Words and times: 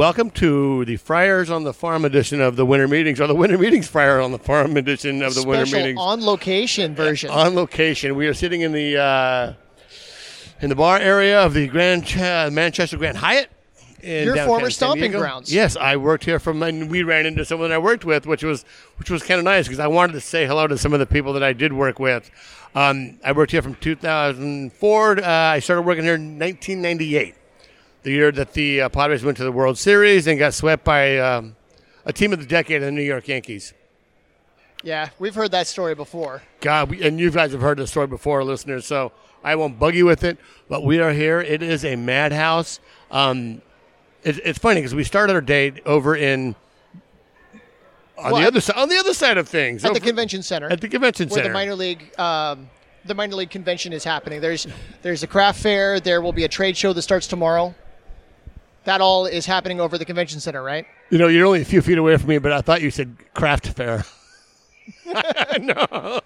welcome 0.00 0.30
to 0.30 0.82
the 0.86 0.96
Friars 0.96 1.50
on 1.50 1.62
the 1.62 1.74
Farm 1.74 2.06
edition 2.06 2.40
of 2.40 2.56
the 2.56 2.64
Winter 2.64 2.88
Meetings, 2.88 3.20
or 3.20 3.26
the 3.26 3.34
Winter 3.34 3.58
Meetings 3.58 3.86
Friar 3.86 4.18
on 4.18 4.32
the 4.32 4.38
Farm 4.38 4.78
edition 4.78 5.20
of 5.22 5.34
the 5.34 5.46
Winter 5.46 5.66
Special 5.66 5.84
Meetings. 5.84 6.00
on 6.00 6.24
location 6.24 6.94
version. 6.94 7.28
on 7.28 7.54
location. 7.54 8.16
We 8.16 8.26
are 8.26 8.32
sitting 8.32 8.62
in 8.62 8.72
the 8.72 8.96
uh, 8.96 9.52
in 10.62 10.70
the 10.70 10.74
bar 10.74 10.98
area 10.98 11.44
of 11.44 11.52
the 11.52 11.68
Grand 11.68 12.06
Ch- 12.06 12.16
Manchester 12.16 12.96
Grand 12.96 13.18
Hyatt. 13.18 13.50
In 14.00 14.24
Your 14.24 14.36
downtown 14.36 14.48
former 14.48 14.70
San 14.70 14.88
stomping 14.88 15.02
Diego. 15.10 15.18
grounds. 15.18 15.52
Yes, 15.52 15.76
I 15.76 15.96
worked 15.96 16.24
here 16.24 16.38
from, 16.38 16.62
and 16.62 16.90
we 16.90 17.02
ran 17.02 17.26
into 17.26 17.44
someone 17.44 17.70
I 17.70 17.76
worked 17.76 18.06
with, 18.06 18.24
which 18.24 18.42
was 18.42 18.64
which 18.96 19.10
was 19.10 19.22
kind 19.22 19.38
of 19.38 19.44
nice 19.44 19.68
because 19.68 19.80
I 19.80 19.88
wanted 19.88 20.14
to 20.14 20.22
say 20.22 20.46
hello 20.46 20.66
to 20.66 20.78
some 20.78 20.94
of 20.94 20.98
the 21.00 21.04
people 21.04 21.34
that 21.34 21.42
I 21.42 21.52
did 21.52 21.74
work 21.74 21.98
with. 21.98 22.30
Um, 22.74 23.20
I 23.22 23.32
worked 23.32 23.52
here 23.52 23.60
from 23.60 23.74
2004. 23.74 25.18
Uh, 25.18 25.26
I 25.26 25.58
started 25.58 25.82
working 25.82 26.04
here 26.04 26.14
in 26.14 26.38
1998, 26.38 27.34
the 28.02 28.10
year 28.12 28.32
that 28.32 28.52
the 28.54 28.82
uh, 28.82 28.88
Padres 28.88 29.22
went 29.24 29.36
to 29.38 29.44
the 29.44 29.52
World 29.52 29.78
Series 29.78 30.26
and 30.26 30.38
got 30.38 30.54
swept 30.54 30.84
by 30.84 31.18
um, 31.18 31.56
a 32.04 32.12
team 32.12 32.32
of 32.32 32.40
the 32.40 32.46
decade, 32.46 32.82
the 32.82 32.90
New 32.90 33.02
York 33.02 33.28
Yankees. 33.28 33.74
yeah, 34.82 35.10
we've 35.18 35.34
heard 35.34 35.50
that 35.50 35.66
story 35.66 35.94
before. 35.94 36.42
God, 36.60 36.90
we, 36.90 37.02
and 37.02 37.20
you 37.20 37.30
guys 37.30 37.52
have 37.52 37.60
heard 37.60 37.78
the 37.78 37.86
story 37.86 38.06
before, 38.06 38.42
listeners, 38.44 38.86
so 38.86 39.12
I 39.44 39.54
won't 39.56 39.78
bug 39.78 39.94
you 39.94 40.06
with 40.06 40.24
it. 40.24 40.38
But 40.68 40.84
we 40.84 40.98
are 41.00 41.12
here. 41.12 41.40
It 41.40 41.62
is 41.62 41.84
a 41.84 41.96
madhouse. 41.96 42.80
Um, 43.10 43.60
it, 44.22 44.38
it's 44.44 44.58
funny 44.58 44.80
because 44.80 44.94
we 44.94 45.04
started 45.04 45.34
our 45.34 45.40
day 45.42 45.74
over 45.84 46.16
in 46.16 46.54
on 48.16 48.32
Well, 48.32 48.40
the 48.42 48.46
other 48.46 48.60
side 48.60 48.76
on 48.76 48.88
the 48.90 48.96
other 48.98 49.14
side 49.14 49.38
of 49.38 49.48
things 49.48 49.82
At 49.84 49.94
the 49.94 50.00
convention 50.00 50.42
center. 50.42 50.70
at 50.70 50.80
the 50.80 50.88
convention 50.88 51.28
center. 51.30 51.36
where 51.36 51.44
center. 51.44 51.48
the 51.48 51.54
minor 51.54 51.74
league 51.74 52.18
um, 52.20 52.68
the 53.06 53.14
minor 53.14 53.34
league 53.36 53.48
convention 53.50 53.94
is 53.94 54.04
happening. 54.04 54.40
There's 54.42 54.66
there's 55.00 55.22
a 55.22 55.26
craft 55.26 55.60
fair. 55.60 56.00
There 56.00 56.20
will 56.20 56.34
be 56.34 56.44
a 56.44 56.48
trade 56.48 56.76
show 56.76 56.92
that 56.92 57.00
starts 57.02 57.26
tomorrow. 57.26 57.74
That 58.84 59.00
all 59.00 59.26
is 59.26 59.46
happening 59.46 59.80
over 59.80 59.98
the 59.98 60.04
convention 60.04 60.40
center, 60.40 60.62
right? 60.62 60.86
you 61.10 61.18
know, 61.18 61.26
you're 61.26 61.46
only 61.46 61.60
a 61.60 61.64
few 61.64 61.82
feet 61.82 61.98
away 61.98 62.16
from 62.16 62.28
me, 62.28 62.38
but 62.38 62.52
I 62.52 62.60
thought 62.60 62.80
you 62.80 62.90
said 62.90 63.16
craft 63.34 63.66
fair. 63.68 64.04
no. 65.60 66.20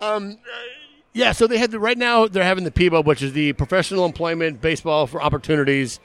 Um, 0.00 0.38
yeah, 1.12 1.32
so 1.32 1.46
they 1.46 1.58
had 1.58 1.72
the, 1.72 1.78
right 1.78 1.98
now 1.98 2.26
they're 2.26 2.44
having 2.44 2.64
the 2.64 2.70
PBO, 2.70 3.04
which 3.04 3.22
is 3.22 3.32
the 3.32 3.52
Professional 3.54 4.04
Employment 4.04 4.60
Baseball 4.60 5.06
for 5.06 5.20
Opportunities. 5.22 6.00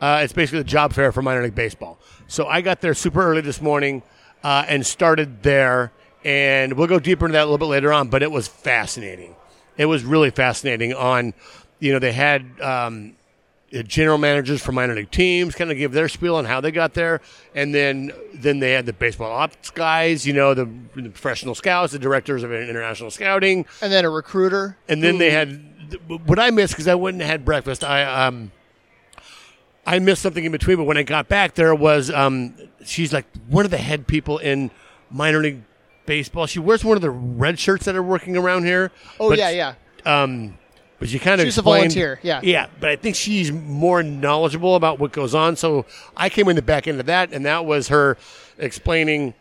Uh, 0.00 0.20
it's 0.22 0.32
basically 0.32 0.58
the 0.58 0.68
job 0.68 0.92
fair 0.92 1.12
for 1.12 1.22
minor 1.22 1.42
league 1.42 1.54
baseball. 1.54 1.98
So 2.28 2.46
I 2.46 2.60
got 2.60 2.80
there 2.80 2.94
super 2.94 3.22
early 3.22 3.40
this 3.40 3.60
morning 3.60 4.02
uh, 4.42 4.64
and 4.68 4.84
started 4.84 5.42
there, 5.42 5.92
and 6.24 6.74
we'll 6.74 6.86
go 6.86 6.98
deeper 6.98 7.26
into 7.26 7.34
that 7.34 7.42
a 7.42 7.46
little 7.46 7.58
bit 7.58 7.66
later 7.66 7.92
on. 7.92 8.08
But 8.08 8.22
it 8.22 8.30
was 8.30 8.48
fascinating. 8.48 9.34
It 9.76 9.86
was 9.86 10.04
really 10.04 10.30
fascinating. 10.30 10.92
On, 10.92 11.32
you 11.78 11.92
know, 11.92 11.98
they 11.98 12.12
had. 12.12 12.60
Um, 12.60 13.14
the 13.74 13.82
general 13.82 14.18
managers 14.18 14.62
for 14.62 14.70
minor 14.70 14.94
league 14.94 15.10
teams 15.10 15.56
kind 15.56 15.68
of 15.72 15.76
give 15.76 15.90
their 15.90 16.08
spiel 16.08 16.36
on 16.36 16.44
how 16.44 16.60
they 16.60 16.70
got 16.70 16.94
there, 16.94 17.20
and 17.56 17.74
then 17.74 18.12
then 18.32 18.60
they 18.60 18.70
had 18.70 18.86
the 18.86 18.92
baseball 18.92 19.32
ops 19.32 19.70
guys, 19.70 20.24
you 20.24 20.32
know, 20.32 20.54
the, 20.54 20.64
the 20.94 21.10
professional 21.10 21.56
scouts, 21.56 21.92
the 21.92 21.98
directors 21.98 22.44
of 22.44 22.52
international 22.52 23.10
scouting, 23.10 23.66
And 23.82 23.92
then 23.92 24.04
a 24.04 24.10
recruiter. 24.10 24.76
and 24.88 25.02
then 25.02 25.18
they 25.18 25.30
had 25.30 25.60
what 26.26 26.38
I 26.38 26.50
missed 26.50 26.74
because 26.74 26.86
I 26.86 26.94
wouldn't 26.94 27.20
have 27.22 27.30
had 27.30 27.44
breakfast. 27.44 27.82
I 27.82 28.04
um 28.26 28.52
I 29.86 29.98
missed 29.98 30.22
something 30.22 30.44
in 30.44 30.52
between, 30.52 30.76
but 30.76 30.84
when 30.84 30.96
I 30.96 31.02
got 31.02 31.28
back, 31.28 31.54
there 31.54 31.74
was 31.74 32.10
um 32.12 32.54
she's 32.84 33.12
like 33.12 33.26
one 33.48 33.64
of 33.64 33.72
the 33.72 33.78
head 33.78 34.06
people 34.06 34.38
in 34.38 34.70
minor 35.10 35.40
league 35.40 35.62
baseball. 36.06 36.46
She 36.46 36.60
wears 36.60 36.84
one 36.84 36.96
of 36.96 37.02
the 37.02 37.10
red 37.10 37.58
shirts 37.58 37.86
that 37.86 37.96
are 37.96 38.02
working 38.04 38.36
around 38.36 38.64
here. 38.66 38.92
Oh 39.18 39.30
but 39.30 39.38
yeah, 39.38 39.50
yeah. 39.50 39.74
um, 40.06 40.56
but 41.04 41.10
she 41.10 41.18
kind 41.18 41.38
of 41.38 41.44
She's 41.46 41.58
a 41.58 41.62
volunteer, 41.62 42.18
yeah. 42.22 42.40
yeah. 42.42 42.68
But 42.80 42.88
I 42.88 42.96
think 42.96 43.14
she's 43.14 43.52
more 43.52 44.02
knowledgeable 44.02 44.74
about 44.74 44.98
what 44.98 45.12
goes 45.12 45.34
on. 45.34 45.54
So 45.54 45.84
I 46.16 46.30
came 46.30 46.48
in 46.48 46.56
the 46.56 46.62
back 46.62 46.88
end 46.88 46.98
of 46.98 47.04
that, 47.04 47.30
and 47.30 47.44
that 47.44 47.66
was 47.66 47.88
her 47.88 48.16
explaining 48.56 49.34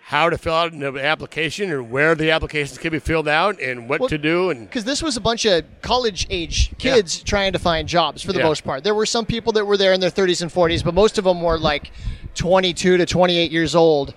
how 0.00 0.30
to 0.30 0.38
fill 0.38 0.54
out 0.54 0.72
an 0.72 0.82
application 0.96 1.70
and 1.70 1.90
where 1.90 2.14
the 2.14 2.30
applications 2.30 2.78
can 2.78 2.90
be 2.90 2.98
filled 3.00 3.28
out 3.28 3.60
and 3.60 3.86
what 3.86 4.00
Well, 4.00 4.08
to 4.08 4.16
do. 4.16 4.48
And 4.48 4.66
Because 4.66 4.84
this 4.84 5.02
was 5.02 5.18
a 5.18 5.20
bunch 5.20 5.44
of 5.44 5.62
college 5.82 6.26
age 6.30 6.70
kids 6.78 7.22
trying 7.22 7.52
to 7.52 7.58
find 7.58 7.86
jobs 7.86 8.22
for 8.22 8.32
the 8.32 8.38
Yeah. 8.38 8.46
most 8.46 8.64
part. 8.64 8.82
There 8.82 8.94
were 8.94 9.04
some 9.04 9.26
people 9.26 9.52
that 9.52 9.66
were 9.66 9.76
there 9.76 9.92
in 9.92 10.00
their 10.00 10.08
30s 10.10 10.40
and 10.40 10.50
40s, 10.50 10.82
but 10.82 10.94
most 10.94 11.18
of 11.18 11.24
them 11.24 11.42
were 11.42 11.58
like 11.58 11.90
22 12.34 12.96
to 12.96 13.04
28 13.04 13.50
years 13.52 13.74
old, 13.74 14.14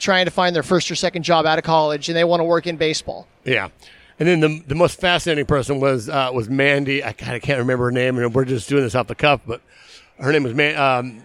trying 0.00 0.24
to 0.24 0.32
find 0.32 0.56
their 0.56 0.64
first 0.64 0.90
or 0.90 0.96
second 0.96 1.22
job 1.22 1.46
out 1.46 1.58
of 1.58 1.64
college, 1.64 2.08
and 2.08 2.16
they 2.16 2.24
want 2.24 2.40
to 2.40 2.44
work 2.44 2.66
in 2.66 2.76
baseball. 2.76 3.28
yeah. 3.44 3.68
And 4.20 4.28
then 4.28 4.40
the, 4.40 4.62
the 4.66 4.74
most 4.74 5.00
fascinating 5.00 5.46
person 5.46 5.80
was 5.80 6.10
uh, 6.10 6.30
was 6.32 6.50
Mandy. 6.50 7.02
I, 7.02 7.12
God, 7.12 7.30
I 7.30 7.38
can't 7.38 7.58
remember 7.58 7.86
her 7.86 7.90
name, 7.90 8.18
and 8.18 8.34
we're 8.34 8.44
just 8.44 8.68
doing 8.68 8.82
this 8.84 8.94
off 8.94 9.06
the 9.06 9.14
cuff. 9.14 9.40
But 9.46 9.62
her 10.18 10.30
name 10.30 10.42
was 10.42 10.52
Man, 10.52 10.76
um, 10.76 11.22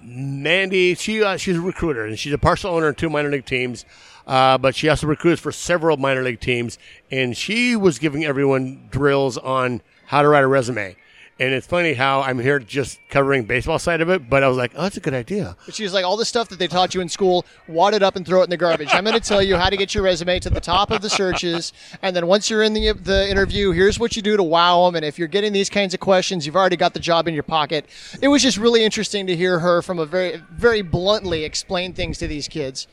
Mandy. 0.00 0.94
She 0.94 1.20
uh, 1.22 1.36
she's 1.36 1.56
a 1.56 1.60
recruiter, 1.60 2.04
and 2.06 2.16
she's 2.16 2.32
a 2.32 2.38
partial 2.38 2.70
owner 2.70 2.86
of 2.86 2.96
two 2.96 3.10
minor 3.10 3.28
league 3.28 3.44
teams. 3.44 3.84
Uh, 4.24 4.56
but 4.56 4.76
she 4.76 4.88
also 4.88 5.08
recruits 5.08 5.42
for 5.42 5.50
several 5.50 5.96
minor 5.96 6.22
league 6.22 6.40
teams, 6.40 6.78
and 7.10 7.36
she 7.36 7.74
was 7.74 7.98
giving 7.98 8.24
everyone 8.24 8.88
drills 8.92 9.36
on 9.36 9.82
how 10.06 10.22
to 10.22 10.28
write 10.28 10.44
a 10.44 10.46
resume. 10.46 10.96
And 11.40 11.52
it's 11.52 11.66
funny 11.66 11.94
how 11.94 12.20
I'm 12.20 12.38
here 12.38 12.60
just 12.60 13.00
covering 13.08 13.42
baseball 13.44 13.80
side 13.80 14.00
of 14.00 14.08
it, 14.08 14.30
but 14.30 14.44
I 14.44 14.48
was 14.48 14.56
like, 14.56 14.70
oh, 14.76 14.82
that's 14.82 14.96
a 14.96 15.00
good 15.00 15.14
idea. 15.14 15.56
But 15.66 15.74
she 15.74 15.82
was 15.82 15.92
like, 15.92 16.04
all 16.04 16.16
the 16.16 16.24
stuff 16.24 16.48
that 16.50 16.60
they 16.60 16.68
taught 16.68 16.94
you 16.94 17.00
in 17.00 17.08
school, 17.08 17.44
wad 17.66 17.92
it 17.92 18.04
up 18.04 18.14
and 18.14 18.24
throw 18.24 18.42
it 18.42 18.44
in 18.44 18.50
the 18.50 18.56
garbage. 18.56 18.90
I'm 18.92 19.02
going 19.02 19.18
to 19.18 19.28
tell 19.28 19.42
you 19.42 19.56
how 19.56 19.68
to 19.68 19.76
get 19.76 19.94
your 19.96 20.04
resume 20.04 20.38
to 20.38 20.48
the 20.48 20.60
top 20.60 20.92
of 20.92 21.02
the 21.02 21.10
searches. 21.10 21.72
And 22.02 22.14
then 22.14 22.28
once 22.28 22.48
you're 22.48 22.62
in 22.62 22.72
the, 22.72 22.92
the 22.92 23.28
interview, 23.28 23.72
here's 23.72 23.98
what 23.98 24.14
you 24.14 24.22
do 24.22 24.36
to 24.36 24.44
wow 24.44 24.84
them. 24.86 24.94
And 24.94 25.04
if 25.04 25.18
you're 25.18 25.26
getting 25.26 25.52
these 25.52 25.68
kinds 25.68 25.92
of 25.92 25.98
questions, 25.98 26.46
you've 26.46 26.54
already 26.54 26.76
got 26.76 26.94
the 26.94 27.00
job 27.00 27.26
in 27.26 27.34
your 27.34 27.42
pocket. 27.42 27.86
It 28.22 28.28
was 28.28 28.40
just 28.40 28.56
really 28.56 28.84
interesting 28.84 29.26
to 29.26 29.34
hear 29.34 29.58
her 29.58 29.82
from 29.82 29.98
a 29.98 30.06
very, 30.06 30.40
very 30.52 30.82
bluntly 30.82 31.42
explain 31.42 31.94
things 31.94 32.16
to 32.18 32.28
these 32.28 32.46
kids. 32.46 32.86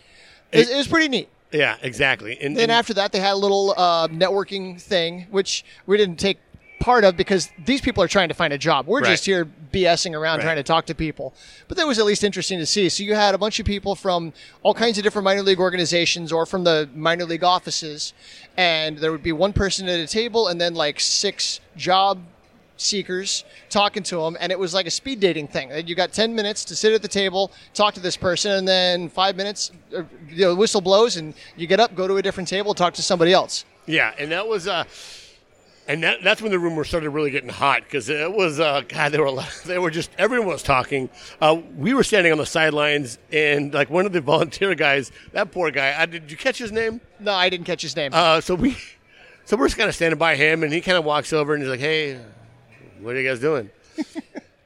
It, 0.51 0.57
was- 0.59 0.69
it 0.71 0.77
was 0.77 0.87
pretty 0.87 1.09
neat. 1.09 1.29
Yeah, 1.51 1.75
exactly. 1.81 2.39
And, 2.41 2.55
Then 2.57 2.69
after 2.69 2.93
that, 2.93 3.11
they 3.11 3.19
had 3.19 3.33
a 3.33 3.35
little 3.35 3.73
uh, 3.77 4.07
networking 4.07 4.81
thing, 4.81 5.27
which 5.29 5.65
we 5.85 5.97
didn't 5.97 6.17
take 6.17 6.39
part 6.81 7.03
of 7.05 7.15
because 7.15 7.49
these 7.63 7.79
people 7.79 8.03
are 8.03 8.07
trying 8.07 8.27
to 8.27 8.33
find 8.33 8.51
a 8.51 8.57
job. 8.57 8.87
We're 8.87 8.99
Right. 9.01 9.11
just 9.11 9.25
here 9.25 9.47
BSing 9.71 10.13
around 10.13 10.39
Right. 10.39 10.43
trying 10.45 10.55
to 10.57 10.63
talk 10.63 10.85
to 10.87 10.95
people. 10.95 11.33
But 11.67 11.77
that 11.77 11.87
was 11.87 11.97
at 11.99 12.05
least 12.05 12.23
interesting 12.23 12.59
to 12.59 12.65
see. 12.65 12.89
So 12.89 13.03
you 13.03 13.15
had 13.15 13.33
a 13.33 13.37
bunch 13.37 13.59
of 13.59 13.65
people 13.65 13.95
from 13.95 14.33
all 14.63 14.73
kinds 14.73 14.97
of 14.97 15.03
different 15.03 15.23
minor 15.23 15.43
league 15.43 15.59
organizations 15.59 16.31
or 16.31 16.45
from 16.45 16.63
the 16.65 16.89
minor 16.93 17.23
league 17.23 17.43
offices, 17.43 18.13
and 18.57 18.97
there 18.97 19.11
would 19.11 19.23
be 19.23 19.31
one 19.31 19.53
person 19.53 19.87
at 19.87 19.99
a 19.99 20.07
table 20.07 20.47
and 20.49 20.59
then 20.59 20.73
like 20.73 20.99
six 20.99 21.59
job 21.77 22.19
seekers 22.77 23.43
talking 23.69 24.01
to 24.01 24.15
them 24.17 24.35
and 24.39 24.51
it 24.51 24.57
was 24.57 24.73
like 24.73 24.87
a 24.87 24.89
speed 24.91 25.19
dating 25.19 25.47
thing 25.47 25.69
you 25.87 25.93
got 25.93 26.11
10 26.11 26.33
minutes 26.33 26.65
to 26.65 26.75
sit 26.75 26.91
at 26.91 27.03
the 27.03 27.07
table 27.07 27.51
talk 27.75 27.93
to 27.93 27.99
this 27.99 28.17
person 28.17 28.51
and 28.53 28.67
then 28.67 29.07
five 29.07 29.35
minutes 29.35 29.71
the 29.91 30.03
you 30.29 30.45
know, 30.45 30.55
whistle 30.55 30.81
blows 30.81 31.15
and 31.15 31.35
you 31.55 31.67
get 31.67 31.79
up 31.79 31.93
go 31.93 32.07
to 32.07 32.17
a 32.17 32.23
different 32.23 32.49
table 32.49 32.73
talk 32.73 32.91
to 32.95 33.03
somebody 33.03 33.31
else 33.33 33.65
Yeah, 33.85 34.13
and 34.17 34.31
that 34.31 34.47
was 34.47 34.67
uh 34.67 34.85
and 35.87 36.03
that, 36.03 36.23
that's 36.23 36.41
when 36.41 36.51
the 36.51 36.59
rumors 36.59 36.87
started 36.87 37.09
really 37.09 37.31
getting 37.31 37.49
hot 37.49 37.83
because 37.83 38.07
it 38.09 38.31
was 38.31 38.59
uh, 38.59 38.81
God. 38.87 39.11
They 39.11 39.19
were 39.19 39.43
they 39.65 39.79
were 39.79 39.91
just 39.91 40.11
everyone 40.17 40.47
was 40.47 40.63
talking. 40.63 41.09
Uh, 41.39 41.61
we 41.77 41.93
were 41.93 42.03
standing 42.03 42.31
on 42.31 42.37
the 42.37 42.45
sidelines, 42.45 43.17
and 43.31 43.73
like 43.73 43.89
one 43.89 44.05
of 44.05 44.13
the 44.13 44.21
volunteer 44.33 44.75
guys, 44.75 45.11
that 45.33 45.51
poor 45.51 45.71
guy. 45.71 45.95
I, 45.97 46.05
did 46.05 46.31
you 46.31 46.37
catch 46.37 46.57
his 46.57 46.71
name? 46.71 47.01
no 47.19 47.33
i 47.33 47.49
didn't 47.49 47.65
catch 47.65 47.81
his 47.81 47.95
name 47.95 48.11
Uh, 48.13 48.41
so 48.41 48.55
we, 48.55 48.77
so 49.45 49.55
we're 49.57 49.67
just 49.67 49.77
kind 49.77 49.89
of 49.89 49.95
standing 49.95 50.17
by 50.17 50.35
him, 50.35 50.63
and 50.63 50.71
he 50.73 50.81
kind 50.81 50.97
of 50.97 51.05
walks 51.05 51.33
over 51.33 51.53
and 51.53 51.61
he's 51.63 51.69
like, 51.69 51.79
"Hey, 51.79 52.19
what 52.99 53.15
are 53.15 53.21
you 53.21 53.27
guys 53.27 53.39
doing?" 53.39 53.69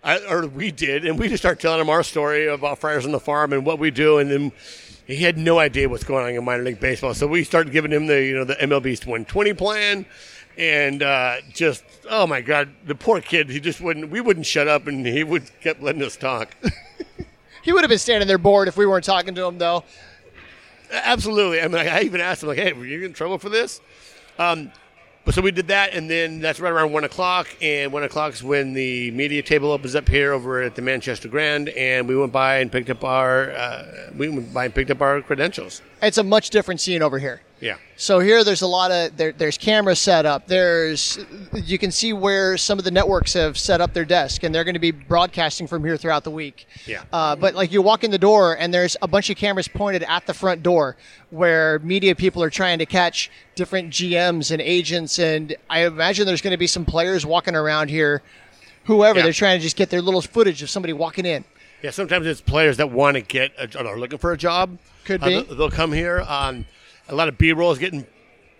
I, 0.04 0.20
or 0.30 0.46
we 0.46 0.72
did, 0.72 1.04
and 1.06 1.18
we 1.18 1.28
just 1.30 1.42
start 1.42 1.60
telling 1.60 1.82
him 1.82 1.90
our 1.90 2.04
story 2.04 2.46
about 2.48 2.78
Friars 2.78 3.06
on 3.06 3.12
the 3.12 3.20
Farm 3.20 3.54
and 3.54 3.66
what 3.66 3.80
we 3.80 3.90
do, 3.90 4.20
and 4.20 4.30
then 4.30 4.52
he 5.08 5.18
had 5.18 5.38
no 5.38 5.58
idea 5.58 5.90
what's 5.90 6.04
going 6.04 6.24
on 6.24 6.32
in 6.32 6.44
minor 6.46 6.64
league 6.64 6.80
baseball. 6.80 7.14
So 7.16 7.26
we 7.26 7.44
started 7.44 7.74
giving 7.74 7.92
him 7.92 8.06
the 8.06 8.22
you 8.24 8.36
know 8.36 8.44
the 8.44 8.56
MLB 8.56 9.00
120 9.06 9.54
plan, 9.54 10.06
and 10.58 11.04
uh, 11.04 11.38
just 11.52 11.84
oh 12.10 12.28
my 12.28 12.42
god, 12.42 12.70
the 12.86 12.96
poor 12.96 13.22
kid, 13.22 13.50
he 13.50 13.60
just 13.60 13.82
wouldn't. 13.82 14.10
We 14.10 14.22
wouldn't 14.22 14.46
shut 14.46 14.68
up, 14.68 14.88
and 14.88 15.06
he 15.06 15.24
would 15.24 15.50
kept 15.62 15.82
letting 15.82 16.04
us 16.04 16.16
talk. 16.16 16.56
he 17.64 17.74
would 17.74 17.82
have 17.84 17.90
been 17.90 18.00
standing 18.00 18.28
there 18.28 18.38
bored 18.38 18.68
if 18.68 18.78
we 18.78 18.86
weren't 18.86 19.06
talking 19.06 19.36
to 19.36 19.46
him 19.46 19.58
though 19.58 19.84
Absolutely. 20.92 21.62
I 21.62 21.68
mean, 21.68 21.88
I 21.88 22.02
even 22.02 22.22
asked 22.22 22.44
him, 22.44 22.50
like, 22.50 22.58
hey, 22.58 22.74
were 22.74 22.86
you 22.86 23.04
in 23.04 23.14
trouble 23.14 23.38
for 23.38 23.50
this? 23.50 23.82
Um, 24.38 24.72
but 25.24 25.34
so 25.34 25.42
we 25.42 25.52
did 25.52 25.70
that, 25.70 25.94
and 25.94 26.08
then 26.08 26.40
that's 26.40 26.60
right 26.60 26.72
around 26.72 26.92
one 26.94 27.04
o'clock. 27.04 27.48
And 27.60 27.92
one 27.92 28.04
o'clock 28.04 28.34
is 28.34 28.44
when 28.44 28.74
the 28.74 29.10
media 29.12 29.42
table 29.42 29.72
opens 29.72 29.96
up 29.96 30.08
here 30.08 30.34
over 30.34 30.62
at 30.62 30.76
the 30.76 30.84
Manchester 30.84 31.28
Grand, 31.28 31.70
and 31.70 32.08
we 32.08 32.16
went 32.16 32.32
by 32.32 32.58
and 32.58 32.72
picked 32.72 32.92
up 32.92 33.04
our 33.04 33.52
uh, 33.52 34.12
we 34.16 34.30
went 34.30 34.54
by 34.54 34.66
and 34.66 34.76
picked 34.76 34.92
up 34.92 35.02
our 35.02 35.22
credentials. 35.22 35.82
it's 36.04 36.20
a 36.20 36.24
much 36.24 36.52
different 36.52 36.80
scene 36.80 37.02
over 37.02 37.18
here 37.18 37.42
Yeah, 37.62 37.78
So 37.96 38.20
here, 38.20 38.44
there's 38.44 38.62
a 38.64 38.68
lot 38.68 38.92
of 38.92 39.16
there, 39.16 39.32
there's 39.32 39.58
cameras 39.58 39.98
set 40.00 40.26
up. 40.26 40.46
There's 40.48 41.18
you 41.54 41.78
can 41.78 41.90
see 41.90 42.12
where 42.12 42.58
some 42.58 42.78
of 42.78 42.84
the 42.84 42.92
networks 42.92 43.32
have 43.34 43.58
set 43.58 43.80
up 43.80 43.94
their 43.94 44.04
desk, 44.04 44.44
and 44.44 44.54
they're 44.54 44.66
going 44.66 44.74
to 44.74 44.80
be 44.80 44.92
broadcasting 44.92 45.66
from 45.66 45.84
here 45.84 45.96
throughout 45.96 46.26
the 46.26 46.32
week. 46.32 46.68
Yeah. 46.86 47.04
Uh, 47.14 47.36
but 47.38 47.56
like 47.56 47.72
you 47.72 47.82
walk 47.82 48.04
in 48.04 48.12
the 48.12 48.18
door, 48.18 48.58
and 48.60 48.74
there's 48.74 48.98
a 49.02 49.08
bunch 49.08 49.30
of 49.30 49.38
cameras 49.38 49.70
pointed 49.70 50.04
at 50.04 50.28
the 50.28 50.34
front 50.34 50.64
door, 50.64 50.98
where 51.30 51.80
media 51.80 52.14
people 52.14 52.44
are 52.44 52.50
trying 52.50 52.78
to 52.80 52.86
catch 52.86 53.32
different 53.56 53.90
GMs 53.90 54.52
and 54.52 54.62
agents, 54.62 55.18
and 55.18 55.56
I 55.70 55.86
imagine 55.86 56.26
there's 56.26 56.42
going 56.42 56.52
to 56.52 56.58
be 56.58 56.68
some 56.68 56.84
players 56.84 57.26
walking 57.26 57.56
around 57.56 57.90
here. 57.90 58.22
Whoever 58.84 59.20
Yeah. 59.20 59.24
they're 59.24 59.34
trying 59.34 59.60
to 59.60 59.64
just 59.64 59.78
get 59.78 59.90
their 59.90 60.02
little 60.02 60.22
footage 60.22 60.62
of 60.62 60.70
somebody 60.70 60.92
walking 60.94 61.26
in. 61.26 61.46
Yeah, 61.82 61.92
sometimes 61.92 62.28
it's 62.28 62.42
players 62.42 62.78
that 62.78 62.92
want 62.92 63.16
to 63.16 63.22
get 63.22 63.54
a, 63.58 63.80
are 63.88 63.98
looking 63.98 64.20
for 64.20 64.34
a 64.34 64.38
job. 64.38 64.78
Could 65.06 65.24
Uh, 65.24 65.26
be. 65.26 65.42
they'll, 65.42 65.56
they'll 65.56 65.72
come 65.72 65.92
here. 65.94 66.22
Um, 66.28 66.66
a 67.10 67.16
lot 67.16 67.28
of 67.28 67.38
B 67.38 67.52
rolls 67.54 67.78
getting 67.78 68.06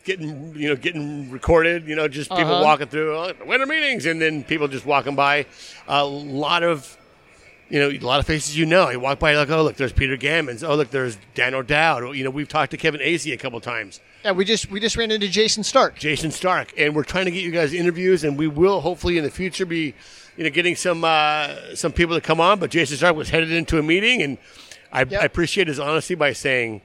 getting 0.04 0.54
you 0.56 0.70
know 0.70 0.76
getting 0.76 1.32
recorded. 1.32 1.88
You 1.88 1.96
know, 1.96 2.08
just 2.08 2.30
people 2.30 2.46
Uh-huh. 2.54 2.64
walking 2.64 2.88
through 2.88 3.16
oh, 3.16 3.34
winter 3.46 3.66
meetings, 3.66 4.06
and 4.06 4.22
then 4.22 4.44
people 4.44 4.68
just 4.68 4.86
walking 4.86 5.16
by. 5.16 5.46
A 5.88 6.04
lot 6.06 6.64
of 6.64 6.98
you 7.68 7.80
know, 7.80 7.90
a 7.90 7.98
lot 8.06 8.20
of 8.20 8.28
faces 8.28 8.56
you 8.56 8.64
know. 8.68 8.90
You 8.92 9.00
walk 9.00 9.18
by, 9.18 9.34
like, 9.34 9.50
oh 9.50 9.64
look, 9.64 9.76
there's 9.76 9.92
Peter 9.92 10.16
Gammons. 10.16 10.68
Oh 10.68 10.76
look, 10.76 10.92
there's 10.92 11.18
Dan 11.34 11.56
O'Dowd. 11.56 12.16
You 12.16 12.24
know, 12.24 12.30
we've 12.30 12.48
talked 12.48 12.70
to 12.72 12.78
Kevin 12.78 13.02
Acee 13.02 13.34
a 13.34 13.38
couple 13.38 13.60
times. 13.60 14.00
Yeah, 14.24 14.32
we 14.34 14.46
just 14.46 14.70
we 14.70 14.80
just 14.80 14.96
ran 14.98 15.10
into 15.12 15.28
Jayson 15.28 15.64
Stark. 15.64 15.98
Jayson 15.98 16.32
Stark, 16.32 16.74
and 16.78 16.96
we're 16.96 17.04
trying 17.04 17.26
to 17.26 17.32
get 17.32 17.44
you 17.44 17.52
guys 17.52 17.74
interviews, 17.74 18.24
and 18.24 18.38
we 18.38 18.48
will 18.48 18.82
hopefully 18.82 19.18
in 19.18 19.24
the 19.24 19.32
future 19.32 19.66
be, 19.66 19.96
you 20.38 20.44
know, 20.44 20.50
getting 20.52 20.76
some 20.76 21.04
uh, 21.04 21.56
some 21.74 21.92
people 21.92 22.14
to 22.14 22.22
come 22.22 22.40
on. 22.40 22.60
But 22.60 22.70
Jayson 22.70 22.98
Stark 22.98 23.16
was 23.16 23.30
headed 23.30 23.52
into 23.52 23.80
a 23.80 23.84
meeting, 23.84 24.22
and 24.22 24.38
I, 24.94 25.00
Yep. 25.00 25.22
I 25.22 25.26
appreciate 25.26 25.68
his 25.68 25.80
honesty 25.80 26.14
by 26.14 26.34
saying, 26.34 26.82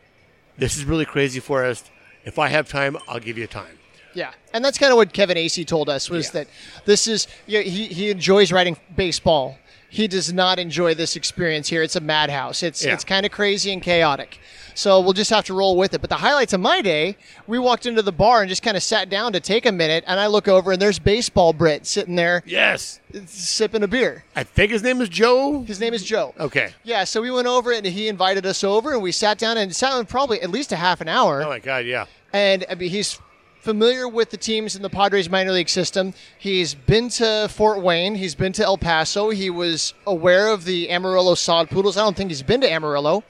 "This 0.61 0.77
is 0.77 0.85
really 0.85 1.05
crazy 1.05 1.41
for 1.41 1.65
us. 1.65 1.83
If 2.25 2.39
I 2.39 2.49
have 2.49 2.69
time, 2.69 2.97
I'll 3.09 3.19
give 3.19 3.37
you 3.37 3.47
time." 3.47 3.79
Yeah, 4.15 4.33
and 4.53 4.65
that's 4.65 4.77
kind 4.79 4.93
of 4.93 4.97
what 4.97 5.12
Kevin 5.12 5.37
Acee 5.37 5.67
told 5.67 5.89
us 5.89 6.11
was 6.11 6.27
Yeah. 6.27 6.33
that 6.33 6.49
this 6.85 7.07
is 7.09 7.27
yeah, 7.47 7.61
he 7.61 7.87
he 7.87 8.11
enjoys 8.11 8.53
writing 8.53 8.77
baseball. 8.97 9.59
He 9.92 10.06
does 10.08 10.32
not 10.32 10.58
enjoy 10.58 10.94
this 10.94 11.16
experience 11.16 11.69
here. 11.69 11.82
It's 11.82 11.96
a 11.96 12.00
madhouse. 12.00 12.62
It's 12.62 12.84
Yeah. 12.84 12.94
it's 12.94 13.04
kind 13.04 13.26
of 13.26 13.32
crazy 13.32 13.72
and 13.72 13.82
chaotic. 13.82 14.38
So 14.75 15.00
we'll 15.00 15.12
just 15.14 15.31
have 15.31 15.44
to 15.46 15.52
roll 15.54 15.76
with 15.76 15.92
it. 15.94 16.00
But 16.00 16.10
the 16.10 16.16
highlights 16.16 16.52
of 16.52 16.60
my 16.60 16.81
day, 16.81 17.16
we 17.48 17.58
walked 17.58 17.87
into 17.87 18.00
the 18.00 18.12
bar 18.12 18.40
and 18.40 18.48
just 18.48 18.62
kind 18.62 18.76
of 18.76 18.82
sat 18.84 19.10
down 19.10 19.32
to 19.32 19.40
take 19.40 19.66
a 19.66 19.72
minute, 19.72 20.04
and 20.06 20.19
I 20.20 20.28
look 20.28 20.46
over 20.46 20.70
and 20.72 20.81
there's 20.81 21.00
baseball 21.00 21.52
Brit 21.52 21.87
sitting 21.87 22.14
there 22.14 22.42
Yes, 22.46 23.00
sipping 23.26 23.82
a 23.82 23.88
beer. 23.88 24.25
I 24.37 24.44
think 24.44 24.70
his 24.70 24.82
name 24.84 25.00
is 25.00 25.08
Joe. 25.08 25.62
His 25.64 25.81
name 25.81 25.92
is 25.92 26.04
Joe. 26.04 26.34
Okay. 26.38 26.72
Yeah, 26.84 27.02
so 27.04 27.20
we 27.20 27.31
went 27.32 27.48
over 27.48 27.72
and 27.72 27.84
he 27.84 28.06
invited 28.08 28.46
us 28.46 28.62
over, 28.62 28.92
and 28.94 29.02
we 29.02 29.10
sat 29.12 29.38
down 29.38 29.58
and 29.58 29.75
sat 29.75 29.90
down 29.90 30.06
probably 30.06 30.40
at 30.40 30.50
least 30.50 30.70
a 30.72 30.76
half 30.76 31.00
an 31.00 31.08
hour. 31.08 31.42
Oh 31.42 31.48
my 31.48 31.58
God, 31.58 31.84
yeah. 31.84 32.06
And 32.32 32.64
I 32.70 32.76
mean, 32.76 32.90
he's 32.90 33.19
familiar 33.61 34.09
with 34.09 34.31
the 34.31 34.37
teams 34.37 34.75
in 34.77 34.83
the 34.83 34.91
Padres 34.91 35.29
minor 35.29 35.53
league 35.53 35.69
system. 35.69 36.15
He's 36.39 36.75
been 36.75 37.09
to 37.11 37.49
Fort 37.51 37.81
Wayne. 37.83 38.15
He's 38.15 38.35
been 38.35 38.53
to 38.55 38.65
El 38.65 38.79
Paso. 38.79 39.31
He 39.31 39.51
was 39.51 39.95
aware 40.07 40.49
of 40.49 40.65
the 40.65 40.91
Amarillo 40.91 41.35
Sod 41.35 41.69
Poodles. 41.71 41.97
I 41.97 42.03
don't 42.03 42.17
think 42.17 42.31
he's 42.31 42.43
been 42.43 42.61
to 42.62 42.71
Amarillo, 42.71 43.23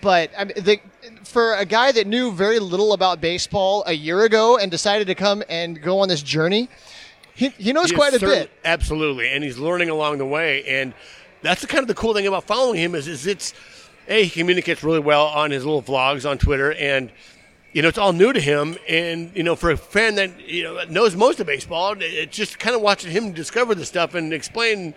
but 0.00 0.30
I 0.38 0.44
mean, 0.44 0.54
the, 0.62 0.80
for 1.24 1.54
a 1.54 1.64
guy 1.64 1.92
that 1.92 2.06
knew 2.06 2.32
very 2.32 2.58
little 2.58 2.92
about 2.92 3.20
baseball 3.20 3.82
a 3.86 3.92
year 3.92 4.22
ago 4.24 4.56
and 4.56 4.70
decided 4.70 5.06
to 5.08 5.14
come 5.14 5.42
and 5.48 5.80
go 5.82 5.98
on 6.00 6.08
this 6.08 6.22
journey, 6.22 6.68
he, 7.34 7.48
he 7.50 7.72
knows 7.72 7.90
He 7.90 7.96
quite 7.96 8.14
a 8.14 8.18
certain- 8.18 8.44
bit. 8.44 8.50
Absolutely, 8.64 9.28
and 9.30 9.42
he's 9.44 9.58
learning 9.58 9.90
along 9.90 10.18
the 10.18 10.26
way, 10.26 10.64
and 10.64 10.94
that's 11.42 11.60
the 11.60 11.66
kind 11.66 11.82
of 11.82 11.88
the 11.88 11.94
cool 11.94 12.14
thing 12.14 12.26
about 12.26 12.44
following 12.44 12.78
him 12.80 12.94
is, 12.94 13.06
is 13.08 13.26
it's 13.26 13.52
a 14.08 14.24
he 14.24 14.30
communicates 14.40 14.82
really 14.82 15.00
well 15.00 15.26
on 15.26 15.50
his 15.50 15.64
little 15.64 15.82
vlogs 15.82 16.28
on 16.28 16.38
Twitter, 16.38 16.72
and 16.74 17.10
you 17.76 17.82
know 17.82 17.88
it's 17.88 17.98
all 17.98 18.14
new 18.14 18.32
to 18.32 18.40
him, 18.40 18.78
and 18.88 19.30
you 19.36 19.42
know 19.42 19.54
for 19.54 19.70
a 19.70 19.76
fan 19.76 20.14
that 20.14 20.48
you 20.48 20.62
know 20.62 20.82
knows 20.88 21.14
most 21.14 21.40
of 21.40 21.46
baseball, 21.46 21.94
it's 22.00 22.34
just 22.34 22.58
kind 22.58 22.74
of 22.74 22.80
watching 22.80 23.10
him 23.10 23.32
discover 23.32 23.74
the 23.74 23.84
stuff 23.84 24.14
and 24.14 24.32
explain 24.32 24.94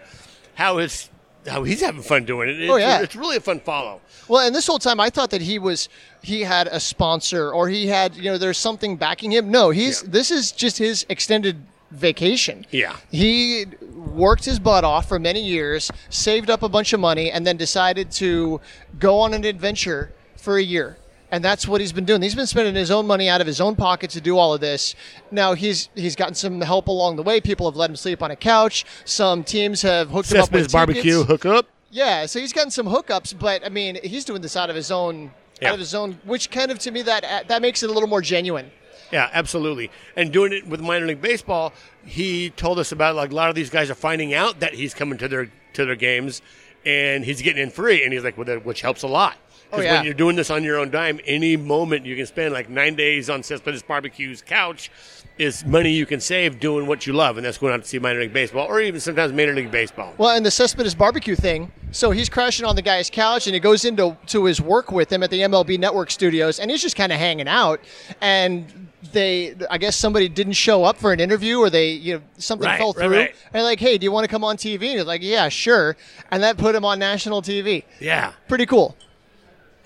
how 0.55 0.77
his 0.77 1.09
how 1.45 1.63
he's 1.63 1.81
having 1.81 2.01
fun 2.01 2.23
doing 2.23 2.47
it. 2.47 2.57
It's, 2.61 2.71
Oh, 2.71 2.77
yeah. 2.77 3.01
it's 3.01 3.17
really 3.17 3.35
a 3.35 3.41
fun 3.41 3.59
follow. 3.59 3.99
Well, 4.29 4.45
and 4.47 4.55
this 4.55 4.65
whole 4.65 4.79
time 4.79 4.99
I 5.01 5.09
thought 5.09 5.29
that 5.31 5.41
he 5.41 5.59
was 5.59 5.89
he 6.21 6.39
had 6.41 6.67
a 6.67 6.79
sponsor 6.79 7.51
or 7.51 7.67
he 7.67 7.87
had 7.87 8.15
you 8.15 8.23
know 8.31 8.37
there's 8.37 8.57
something 8.57 8.95
backing 8.95 9.31
him. 9.33 9.51
No, 9.51 9.71
he's 9.71 10.01
Yeah. 10.01 10.09
this 10.11 10.31
is 10.31 10.53
just 10.53 10.77
his 10.77 11.05
extended 11.09 11.57
vacation. 11.91 12.65
Yeah. 12.71 12.95
He 13.11 13.65
worked 13.93 14.45
his 14.45 14.57
butt 14.57 14.85
off 14.85 15.09
for 15.09 15.19
many 15.19 15.43
years, 15.43 15.91
saved 16.09 16.49
up 16.49 16.63
a 16.63 16.69
bunch 16.69 16.93
of 16.93 17.01
money, 17.01 17.29
and 17.29 17.45
then 17.45 17.57
decided 17.57 18.09
to 18.23 18.61
go 18.99 19.19
on 19.19 19.33
an 19.33 19.43
adventure 19.43 20.13
for 20.37 20.57
a 20.57 20.63
year. 20.63 20.95
And 21.31 21.43
that's 21.43 21.67
what 21.67 21.79
he's 21.79 21.91
been 21.91 22.05
doing. 22.05 22.21
He's 22.23 22.33
been 22.33 22.47
spending 22.47 22.73
his 22.73 22.89
own 22.89 23.05
money 23.05 23.29
out 23.29 23.39
of 23.39 23.45
his 23.45 23.61
own 23.61 23.75
pocket 23.75 24.09
to 24.11 24.21
do 24.21 24.37
all 24.37 24.53
of 24.53 24.61
this. 24.61 24.95
Now 25.31 25.53
he's 25.53 25.89
he's 25.95 26.15
gotten 26.15 26.33
some 26.33 26.59
help 26.61 26.87
along 26.87 27.17
the 27.17 27.23
way. 27.23 27.39
People 27.39 27.69
have 27.69 27.75
let 27.77 27.89
him 27.89 27.95
sleep 27.95 28.23
on 28.23 28.31
a 28.31 28.35
couch. 28.35 28.83
Some 29.05 29.43
teams 29.43 29.81
have 29.83 30.09
hooked 30.09 30.31
him 30.31 30.41
up 30.41 30.51
with 30.51 30.71
barbecue 30.71 31.23
hookup. 31.23 31.67
Yeah, 31.91 32.25
so 32.25 32.39
he's 32.39 32.53
gotten 32.53 32.71
some 32.71 32.87
hookups, 32.87 33.37
but 33.37 33.65
I 33.65 33.69
mean, 33.69 33.97
he's 34.03 34.23
doing 34.25 34.41
this 34.41 34.55
out 34.55 34.69
of 34.69 34.75
his 34.75 34.91
own, 34.91 35.31
Yeah. 35.61 35.69
out 35.69 35.73
of 35.75 35.79
his 35.79 35.93
own, 35.95 36.19
which 36.23 36.49
kind 36.51 36.71
of 36.71 36.79
to 36.79 36.91
me 36.91 37.01
that 37.03 37.47
that 37.47 37.61
makes 37.61 37.83
it 37.83 37.89
a 37.89 37.93
little 37.93 38.09
more 38.09 38.21
genuine. 38.21 38.71
Yeah, 39.11 39.29
absolutely. 39.33 39.89
And 40.15 40.31
doing 40.31 40.53
it 40.53 40.67
with 40.67 40.81
minor 40.81 41.07
league 41.07 41.21
baseball, 41.21 41.73
he 42.05 42.49
told 42.51 42.77
us 42.79 42.91
about 42.91 43.15
like 43.15 43.31
a 43.31 43.35
lot 43.35 43.49
of 43.49 43.55
these 43.55 43.69
guys 43.69 43.89
are 43.91 43.95
finding 43.95 44.33
out 44.33 44.59
that 44.61 44.73
he's 44.75 44.93
coming 44.95 45.17
to 45.19 45.27
their 45.27 45.51
to 45.73 45.85
their 45.85 45.95
games, 45.95 46.41
and 46.85 47.23
he's 47.23 47.41
getting 47.41 47.61
in 47.61 47.69
free, 47.69 48.03
and 48.03 48.13
he's 48.13 48.23
like, 48.23 48.35
well, 48.37 48.45
that, 48.45 48.65
which 48.65 48.81
helps 48.81 49.03
a 49.03 49.07
lot. 49.07 49.35
Because 49.69 49.81
Oh, 49.81 49.83
yeah. 49.87 49.93
when 49.97 50.05
you're 50.05 50.13
doing 50.13 50.35
this 50.35 50.49
on 50.49 50.63
your 50.63 50.79
own 50.79 50.89
dime, 50.89 51.19
any 51.25 51.55
moment 51.57 52.05
you 52.05 52.15
can 52.15 52.25
spend 52.25 52.53
like 52.53 52.69
nine 52.69 52.95
days 52.95 53.29
on 53.29 53.43
Cespedes 53.43 53.83
Barbecue's 53.83 54.41
couch 54.41 54.89
is 55.37 55.63
money 55.65 55.91
you 55.91 56.05
can 56.05 56.19
save 56.19 56.59
doing 56.59 56.85
what 56.85 57.07
you 57.07 57.13
love, 57.13 57.37
and 57.37 57.45
that's 57.45 57.57
going 57.57 57.73
out 57.73 57.81
to 57.81 57.87
see 57.87 57.97
minor 57.99 58.19
league 58.19 58.33
baseball 58.33 58.67
or 58.67 58.81
even 58.81 58.99
sometimes 58.99 59.31
major 59.31 59.53
league 59.53 59.71
baseball. 59.71 60.13
Well, 60.17 60.35
and 60.35 60.45
the 60.45 60.51
Cespedes 60.51 60.95
barbecue 60.95 61.35
thing. 61.35 61.71
So 61.91 62.11
he's 62.11 62.27
crashing 62.29 62.65
on 62.65 62.75
the 62.75 62.81
guy's 62.81 63.09
couch, 63.09 63.47
and 63.47 63.53
he 63.53 63.59
goes 63.59 63.85
into 63.85 64.17
to 64.27 64.45
his 64.45 64.59
work 64.59 64.91
with 64.91 65.11
him 65.13 65.23
at 65.23 65.29
the 65.29 65.39
MLB 65.41 65.79
Network 65.79 66.11
studios, 66.11 66.59
and 66.59 66.69
he's 66.69 66.81
just 66.81 66.95
kind 66.97 67.11
of 67.13 67.19
hanging 67.19 67.47
out. 67.47 67.79
And 68.21 68.89
they, 69.13 69.55
I 69.69 69.77
guess 69.77 69.95
somebody 69.95 70.27
didn't 70.27 70.53
show 70.53 70.83
up 70.83 70.97
for 70.97 71.13
an 71.13 71.21
interview, 71.21 71.59
or 71.59 71.69
they, 71.69 71.91
you 71.91 72.15
know, 72.15 72.21
something 72.37 72.67
Right, 72.67 72.77
fell 72.77 72.91
right, 72.93 73.07
through. 73.07 73.17
right. 73.17 73.35
And 73.53 73.63
like, 73.63 73.79
hey, 73.79 73.97
do 73.97 74.03
you 74.03 74.11
want 74.11 74.25
to 74.25 74.27
come 74.29 74.43
on 74.43 74.57
TV? 74.57 74.73
And 74.89 74.97
he's 74.99 75.05
like, 75.05 75.21
yeah, 75.23 75.47
sure. 75.47 75.95
And 76.31 76.43
that 76.43 76.57
put 76.57 76.75
him 76.75 76.83
on 76.83 76.99
national 76.99 77.41
TV. 77.41 77.83
Yeah, 78.01 78.33
Pretty 78.49 78.65
cool. 78.65 78.97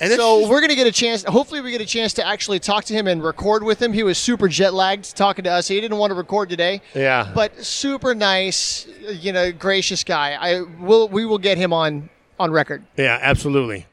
And 0.04 0.14
So 0.14 0.48
we're 0.50 0.62
gonna 0.62 0.76
get 0.76 0.88
a 0.88 0.92
chance. 0.92 1.24
Hopefully, 1.24 1.62
we 1.62 1.72
get 1.72 1.82
a 1.82 1.86
chance 1.86 2.14
to 2.14 2.26
actually 2.28 2.60
talk 2.60 2.84
to 2.86 2.94
him 2.94 3.08
and 3.08 3.24
record 3.24 3.64
with 3.64 3.82
him. 3.82 3.94
He 3.94 4.04
was 4.04 4.18
super 4.18 4.48
jet 4.48 4.74
lagged 4.74 5.16
talking 5.16 5.44
to 5.44 5.52
us. 5.52 5.68
He 5.68 5.80
didn't 5.82 5.98
want 5.98 6.12
to 6.12 6.16
record 6.16 6.50
today. 6.50 6.82
Yeah. 6.94 7.32
But 7.34 7.64
super 7.64 8.14
nice, 8.16 8.88
you 9.08 9.32
know, 9.32 9.52
gracious 9.52 10.04
guy. 10.04 10.38
I 10.40 10.62
will. 10.80 11.08
We 11.10 11.26
will 11.26 11.38
get 11.38 11.58
him 11.58 11.74
on 11.74 12.10
on 12.40 12.52
record. 12.52 12.84
Yeah, 12.98 13.18
absolutely. 13.22 13.86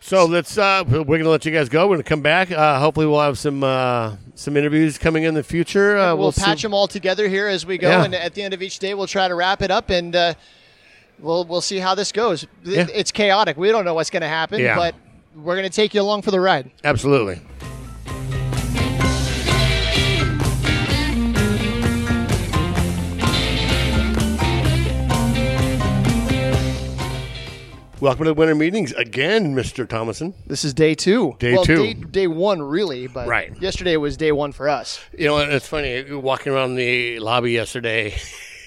So 0.00 0.24
let's. 0.26 0.56
Uh, 0.56 0.84
we're 0.86 1.04
going 1.04 1.24
to 1.24 1.28
let 1.28 1.44
you 1.44 1.52
guys 1.52 1.68
go. 1.68 1.86
We're 1.86 1.96
going 1.96 2.04
to 2.04 2.08
come 2.08 2.22
back. 2.22 2.50
Uh, 2.50 2.78
hopefully, 2.78 3.06
we'll 3.06 3.20
have 3.20 3.38
some 3.38 3.62
uh, 3.64 4.16
some 4.34 4.56
interviews 4.56 4.96
coming 4.96 5.24
in 5.24 5.34
the 5.34 5.42
future. 5.42 5.98
Uh, 5.98 6.14
we'll, 6.14 6.32
see- 6.32 6.42
patch 6.44 6.62
them 6.62 6.72
all 6.72 6.86
together 6.86 7.28
here 7.28 7.48
as 7.48 7.66
we 7.66 7.78
go, 7.78 7.88
Yeah. 7.90 8.04
and 8.04 8.14
at 8.14 8.32
the 8.34 8.42
end 8.42 8.54
of 8.54 8.62
each 8.62 8.78
day, 8.78 8.94
we'll 8.94 9.06
try 9.08 9.28
to 9.28 9.34
wrap 9.34 9.60
it 9.62 9.70
up 9.70 9.90
and. 9.90 10.14
We'll, 11.20 11.44
we'll 11.44 11.60
see 11.60 11.78
how 11.78 11.94
this 11.94 12.12
goes. 12.12 12.46
Yeah. 12.64 12.86
It's 12.92 13.10
chaotic. 13.10 13.56
We 13.56 13.68
don't 13.70 13.84
know 13.84 13.94
what's 13.94 14.10
going 14.10 14.22
to 14.22 14.28
happen, 14.28 14.60
Yeah. 14.60 14.76
but 14.76 14.94
we're 15.34 15.56
going 15.56 15.68
to 15.68 15.74
take 15.74 15.94
you 15.94 16.00
along 16.00 16.22
for 16.22 16.30
the 16.30 16.40
ride. 16.40 16.70
Absolutely. 16.84 17.40
Welcome 28.00 28.26
to 28.26 28.32
Winter 28.34 28.54
Meetings 28.54 28.92
again, 28.92 29.56
Mr. 29.56 29.86
Thomason. 29.86 30.32
This 30.46 30.64
is 30.64 30.72
day 30.72 30.94
two. 30.94 31.34
Day 31.40 31.54
well, 31.54 31.64
two. 31.64 31.76
Day, 31.78 31.94
day 31.94 32.26
one, 32.28 32.62
really, 32.62 33.08
but 33.08 33.26
Right. 33.26 33.60
yesterday 33.60 33.96
was 33.96 34.16
day 34.16 34.30
one 34.30 34.52
for 34.52 34.68
us. 34.68 35.00
You 35.18 35.26
know, 35.26 35.38
it's 35.38 35.66
funny, 35.66 36.04
walking 36.12 36.52
around 36.52 36.76
the 36.76 37.18
lobby 37.18 37.50
yesterday, 37.50 38.14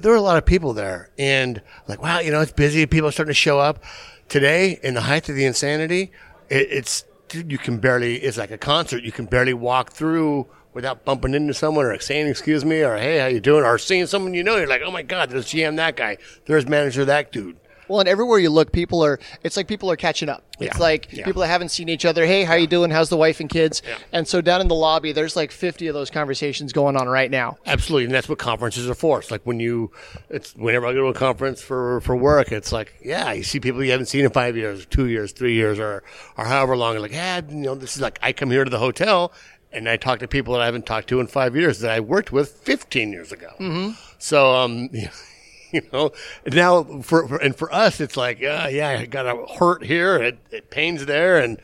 there 0.00 0.12
were 0.12 0.18
a 0.18 0.22
lot 0.22 0.36
of 0.36 0.44
people 0.44 0.72
there. 0.72 1.10
And 1.18 1.62
like, 1.88 2.02
wow, 2.02 2.20
you 2.20 2.30
know, 2.30 2.40
it's 2.40 2.52
busy. 2.52 2.86
People 2.86 3.08
are 3.08 3.12
starting 3.12 3.30
to 3.30 3.34
show 3.34 3.58
up. 3.58 3.82
Today, 4.28 4.78
in 4.82 4.94
the 4.94 5.02
height 5.02 5.28
of 5.28 5.34
the 5.34 5.44
insanity, 5.44 6.10
it, 6.48 6.68
it's, 6.70 7.04
dude, 7.28 7.52
you 7.52 7.58
can 7.58 7.78
barely, 7.78 8.16
it's 8.16 8.38
like 8.38 8.50
a 8.50 8.58
concert. 8.58 9.04
You 9.04 9.12
can 9.12 9.26
barely 9.26 9.54
walk 9.54 9.92
through 9.92 10.46
without 10.72 11.04
bumping 11.04 11.34
into 11.34 11.54
someone 11.54 11.86
or 11.86 11.98
saying, 12.00 12.26
excuse 12.26 12.64
me, 12.64 12.82
or 12.82 12.96
hey, 12.96 13.18
how 13.18 13.26
you 13.26 13.40
doing? 13.40 13.64
Or 13.64 13.78
seeing 13.78 14.06
someone 14.06 14.34
you 14.34 14.42
know. 14.42 14.56
You're 14.56 14.66
like, 14.66 14.82
oh 14.84 14.90
my 14.90 15.02
God, 15.02 15.30
there's 15.30 15.46
GM 15.46 15.76
that 15.76 15.96
guy. 15.96 16.18
There's 16.46 16.66
manager 16.66 17.04
that 17.04 17.30
dude. 17.30 17.58
Well, 17.88 18.00
and 18.00 18.08
everywhere 18.08 18.38
you 18.38 18.50
look, 18.50 18.72
people 18.72 19.04
are. 19.04 19.18
It's 19.42 19.56
like 19.56 19.68
people 19.68 19.90
are 19.90 19.96
catching 19.96 20.28
up. 20.28 20.44
It's 20.60 20.76
Yeah. 20.76 20.82
like 20.82 21.08
Yeah. 21.12 21.24
people 21.24 21.42
that 21.42 21.48
haven't 21.48 21.70
seen 21.70 21.88
each 21.88 22.04
other. 22.04 22.24
Hey, 22.26 22.44
how 22.44 22.54
you 22.54 22.66
doing? 22.66 22.90
How's 22.90 23.08
the 23.08 23.16
wife 23.16 23.40
and 23.40 23.48
kids? 23.50 23.82
Yeah. 23.86 23.96
And 24.12 24.28
so 24.28 24.40
down 24.40 24.60
in 24.60 24.68
the 24.68 24.74
lobby, 24.74 25.12
there's 25.12 25.36
like 25.36 25.50
50 25.50 25.88
of 25.88 25.94
those 25.94 26.10
conversations 26.10 26.72
going 26.72 26.96
on 26.96 27.08
right 27.08 27.30
now. 27.30 27.58
Absolutely, 27.66 28.04
and 28.06 28.14
that's 28.14 28.28
what 28.28 28.38
conferences 28.38 28.88
are 28.88 28.94
for. 28.94 29.18
It's 29.18 29.30
like 29.30 29.42
when 29.44 29.60
you, 29.60 29.90
it's 30.30 30.54
whenever 30.54 30.86
I 30.86 30.92
go 30.92 31.00
to 31.02 31.06
a 31.08 31.14
conference 31.14 31.60
for 31.60 32.00
for 32.00 32.14
work, 32.16 32.52
it's 32.52 32.72
like, 32.72 32.94
yeah, 33.04 33.32
you 33.32 33.42
see 33.42 33.60
people 33.60 33.82
you 33.84 33.90
haven't 33.90 34.06
seen 34.06 34.24
in 34.24 34.30
five 34.30 34.56
years, 34.56 34.86
two 34.86 35.06
years, 35.08 35.32
three 35.32 35.54
years, 35.54 35.78
or 35.78 36.02
or 36.38 36.44
however 36.44 36.76
long. 36.76 36.96
Like, 36.98 37.12
yeah, 37.12 37.40
you 37.48 37.54
know, 37.56 37.74
this 37.74 37.96
is 37.96 38.02
like 38.02 38.18
I 38.22 38.32
come 38.32 38.50
here 38.50 38.64
to 38.64 38.70
the 38.70 38.78
hotel 38.78 39.32
and 39.72 39.88
I 39.88 39.96
talk 39.96 40.20
to 40.20 40.28
people 40.28 40.54
that 40.54 40.62
I 40.62 40.66
haven't 40.66 40.86
talked 40.86 41.08
to 41.08 41.18
in 41.18 41.26
five 41.26 41.56
years 41.56 41.80
that 41.80 41.90
I 41.90 41.98
worked 41.98 42.30
with 42.30 42.50
15 42.62 43.12
years 43.12 43.32
ago. 43.32 43.48
Mm-hmm. 43.58 43.90
So, 44.18 44.54
um, 44.54 44.88
you 45.82 45.82
know, 45.92 46.10
now 46.46 46.84
for, 47.02 47.26
for 47.28 47.36
and 47.36 47.54
for 47.56 47.72
us, 47.74 48.00
it's 48.00 48.16
like, 48.16 48.38
uh, 48.42 48.68
yeah, 48.70 48.90
I 49.00 49.06
got 49.06 49.26
a 49.26 49.54
hurt 49.58 49.84
here, 49.84 50.16
it, 50.16 50.38
it 50.50 50.70
pains 50.70 51.04
there, 51.06 51.38
and 51.38 51.58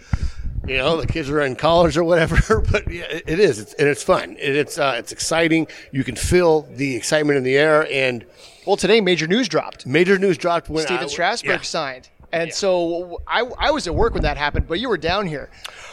You 0.66 0.76
know, 0.76 1.00
the 1.00 1.06
kids 1.06 1.30
are 1.30 1.40
in 1.40 1.56
college 1.56 1.96
or 1.96 2.04
whatever, 2.04 2.60
but 2.72 2.90
yeah, 2.90 3.04
it, 3.04 3.24
it 3.26 3.38
is, 3.40 3.58
it's, 3.58 3.74
and 3.74 3.88
it's 3.88 4.02
fun. 4.02 4.36
It, 4.38 4.54
it's 4.56 4.78
uh, 4.78 4.94
it's 4.98 5.10
exciting. 5.12 5.66
You 5.90 6.04
can 6.04 6.16
feel 6.16 6.62
the 6.76 6.96
excitement 6.96 7.38
in 7.38 7.44
the 7.44 7.56
air, 7.56 7.86
and 7.90 8.26
Well, 8.66 8.76
today 8.76 9.00
major 9.00 9.26
news 9.26 9.48
dropped. 9.48 9.86
major 9.86 10.18
news 10.18 10.36
dropped 10.36 10.68
when 10.68 10.84
Stephen 10.84 11.04
I- 11.04 11.08
Strasburg 11.08 11.50
yeah. 11.60 11.62
signed. 11.62 12.10
And 12.32 12.52
so 12.54 13.20
I, 13.26 13.40
I 13.58 13.70
was 13.72 13.88
at 13.88 13.94
work 13.94 14.12
when 14.14 14.22
that 14.22 14.36
happened, 14.36 14.68
but 14.68 14.78
you 14.78 14.88
were 14.88 14.98
down 14.98 15.26
here. 15.26 15.50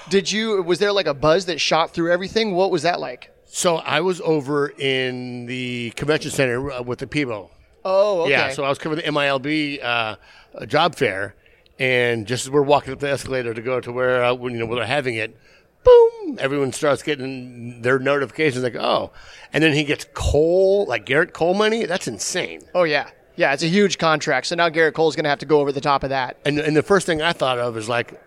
Did 0.10 0.32
you? 0.32 0.62
Was 0.62 0.78
there 0.78 0.92
like 0.92 1.08
a 1.08 1.14
buzz 1.16 1.46
that 1.48 1.60
shot 1.60 1.94
through 1.94 2.12
everything? 2.12 2.54
What 2.54 2.70
was 2.70 2.84
that 2.84 3.00
like? 3.00 3.32
So 3.46 3.78
I 3.78 4.02
was 4.02 4.22
over 4.22 4.68
in 4.78 5.48
the 5.48 5.92
convention 5.96 6.30
center 6.30 6.70
uh, 6.70 6.82
with 6.84 7.00
the 7.00 7.08
Peebo. 7.08 7.50
Oh, 7.86 8.22
okay. 8.22 8.32
Yeah, 8.32 8.50
so 8.52 8.64
I 8.64 8.70
was 8.70 8.78
covering 8.78 9.04
the 9.04 9.12
MILB 9.12 9.80
uh, 9.84 10.66
job 10.66 10.96
fair, 10.96 11.36
and 11.80 12.26
just 12.28 12.46
as 12.46 12.52
we're 12.52 12.62
walking 12.62 12.94
up 12.94 13.00
the 13.00 13.10
escalator 13.10 13.54
to 13.54 13.62
go 13.62 13.80
to 13.80 13.92
where 13.92 14.24
uh, 14.24 14.34
you 14.34 14.50
know 14.52 14.66
where 14.66 14.78
they're 14.78 14.86
having 14.88 15.16
it, 15.16 15.38
boom! 15.84 16.38
Everyone 16.40 16.74
starts 16.74 17.04
getting 17.04 17.82
their 17.82 18.00
notifications 18.00 18.64
like, 18.64 18.76
oh, 18.76 19.12
and 19.54 19.64
then 19.64 19.74
he 19.74 19.84
gets 19.84 20.06
Cole 20.14 20.86
like 20.88 21.06
Gerrit 21.06 21.34
Cole 21.34 21.54
money. 21.54 21.86
That's 21.86 22.08
insane. 22.08 22.64
oh 22.76 22.84
yeah, 22.84 23.10
yeah. 23.36 23.54
It's 23.54 23.64
a 23.64 23.68
huge 23.68 23.98
contract. 23.98 24.48
So 24.48 24.56
now 24.56 24.70
Gerrit 24.70 24.94
Cole's 24.94 25.16
going 25.16 25.24
to 25.24 25.30
have 25.30 25.40
to 25.40 25.46
go 25.46 25.62
over 25.62 25.72
the 25.72 25.82
top 25.82 26.04
of 26.04 26.10
that. 26.10 26.38
And 26.46 26.60
and 26.60 26.76
the 26.76 26.84
first 26.84 27.06
thing 27.06 27.22
I 27.22 27.32
thought 27.34 27.60
of 27.60 27.78
is 27.78 27.88
like, 27.88 28.20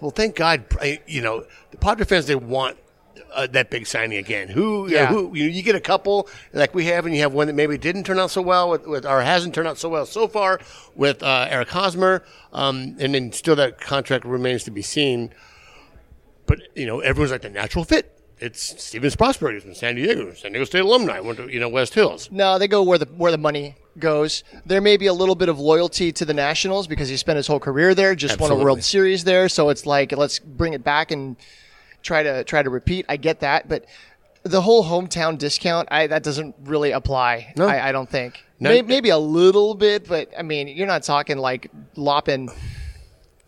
well, 0.00 0.10
thank 0.12 0.36
God, 0.36 0.64
you 1.06 1.20
know, 1.22 1.44
the 1.72 1.76
Padre 1.78 2.04
fans 2.06 2.26
they 2.26 2.36
want. 2.36 2.76
Uh, 3.32 3.46
that 3.48 3.70
big 3.70 3.86
signing 3.86 4.18
again. 4.18 4.48
Who, 4.48 4.88
you 4.88 4.94
know, 4.94 5.00
Yeah. 5.00 5.06
who 5.06 5.34
you, 5.36 5.44
you 5.44 5.62
get 5.62 5.76
a 5.76 5.80
couple 5.80 6.28
like 6.52 6.74
we 6.74 6.86
have, 6.86 7.06
and 7.06 7.14
you 7.14 7.20
have 7.22 7.32
one 7.32 7.46
that 7.46 7.52
maybe 7.54 7.78
didn't 7.78 8.04
turn 8.04 8.18
out 8.18 8.30
so 8.30 8.42
well 8.42 8.68
with, 8.70 8.86
with 8.86 9.06
or 9.06 9.20
hasn't 9.20 9.54
turned 9.54 9.68
out 9.68 9.78
so 9.78 9.88
well 9.88 10.04
so 10.06 10.26
far 10.26 10.58
with 10.96 11.22
uh, 11.22 11.46
Eric 11.48 11.68
Hosmer, 11.68 12.24
um, 12.52 12.96
and 12.98 13.14
then 13.14 13.30
still 13.32 13.54
that 13.56 13.80
contract 13.80 14.24
remains 14.24 14.64
to 14.64 14.70
be 14.72 14.82
seen. 14.82 15.32
But 16.46 16.58
you 16.74 16.86
know, 16.86 17.00
everyone's 17.00 17.30
like 17.32 17.42
the 17.42 17.50
natural 17.50 17.84
fit. 17.84 18.16
It's 18.38 18.82
Stephen 18.82 19.10
Strasburg. 19.10 19.54
He's 19.54 19.62
from 19.64 19.74
San 19.74 19.96
Diego, 19.96 20.32
San 20.32 20.52
Diego 20.52 20.64
State 20.64 20.80
alumni. 20.80 21.20
Went 21.20 21.38
to 21.38 21.48
you 21.48 21.60
know 21.60 21.68
West 21.68 21.94
Hills. 21.94 22.30
No, 22.32 22.58
they 22.58 22.66
go 22.68 22.82
where 22.82 22.98
the 22.98 23.06
where 23.06 23.30
the 23.30 23.38
money 23.38 23.76
goes. 23.98 24.42
There 24.64 24.80
may 24.80 24.96
be 24.96 25.06
a 25.06 25.12
little 25.12 25.34
bit 25.34 25.48
of 25.48 25.58
loyalty 25.60 26.10
to 26.12 26.24
the 26.24 26.34
Nationals 26.34 26.86
because 26.86 27.08
he 27.08 27.16
spent 27.16 27.36
his 27.36 27.46
whole 27.46 27.60
career 27.60 27.94
there, 27.94 28.14
just 28.14 28.40
won 28.40 28.50
a 28.50 28.56
World 28.56 28.82
Series 28.82 29.24
there. 29.24 29.48
So 29.48 29.68
it's 29.68 29.84
like 29.86 30.12
let's 30.12 30.38
bring 30.38 30.72
it 30.72 30.82
back 30.82 31.10
and 31.10 31.36
try 32.02 32.22
to 32.22 32.44
try 32.44 32.62
to 32.62 32.70
repeat. 32.70 33.06
I 33.08 33.16
get 33.16 33.40
that, 33.40 33.68
but 33.68 33.84
the 34.42 34.60
whole 34.60 34.84
hometown 34.84 35.38
discount, 35.38 35.88
I 35.90 36.06
that 36.06 36.22
doesn't 36.22 36.54
really 36.64 36.92
apply. 36.92 37.52
No. 37.56 37.66
I, 37.66 37.88
I 37.88 37.92
don't 37.92 38.08
think. 38.08 38.44
No. 38.58 38.70
May, 38.70 38.82
maybe 38.82 39.10
a 39.10 39.18
little 39.18 39.74
bit, 39.74 40.06
but 40.06 40.30
I 40.38 40.42
mean, 40.42 40.68
you're 40.68 40.86
not 40.86 41.02
talking 41.02 41.38
like 41.38 41.70
lopping 41.96 42.50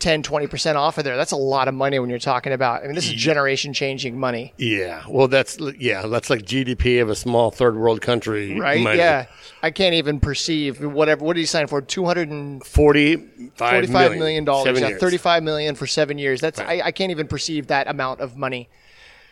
10, 0.02 0.23
20% 0.25 0.75
off 0.75 0.99
of 0.99 1.04
there. 1.04 1.16
That's 1.16 1.32
a 1.32 1.37
lot 1.37 1.68
of 1.68 1.75
money 1.75 1.99
when 1.99 2.11
you're 2.11 2.18
talking 2.18 2.52
about. 2.52 2.82
I 2.82 2.87
mean, 2.87 2.94
this 2.94 3.06
is 3.06 3.12
generation 3.12 3.73
changing 3.73 4.18
money. 4.18 4.52
Yeah, 4.59 5.04
well, 5.09 5.28
that's 5.28 5.59
yeah, 5.78 6.06
that's 6.06 6.28
like 6.28 6.42
GDP 6.42 7.00
of 7.00 7.09
a 7.09 7.14
small 7.14 7.50
third 7.50 7.76
world 7.76 8.00
country, 8.00 8.59
Right? 8.59 8.80
money. 8.80 8.99
Yeah. 8.99 9.26
I 9.62 9.71
can't 9.71 9.94
even 9.94 10.18
perceive 10.21 10.82
whatever. 10.82 11.25
What 11.25 11.35
did 11.35 11.40
he 11.40 11.47
sign 11.47 11.68
for? 11.68 11.80
200 11.80 12.28
and 12.30 12.64
Forty-five 12.66 13.71
Forty-five 13.75 14.16
million 14.16 14.44
dollars. 14.44 14.80
Yeah, 14.80 14.88
years. 14.88 15.00
thirty-five 15.00 15.42
million 15.42 15.75
for 15.76 15.87
seven 15.87 16.18
years. 16.18 16.40
That's 16.40 16.59
Right. 16.59 16.82
I, 16.82 16.87
I 16.88 16.90
can't 16.92 17.11
even 17.12 17.28
perceive 17.28 17.68
that 17.68 17.87
amount 17.88 18.21
of 18.21 18.37
money. 18.37 18.68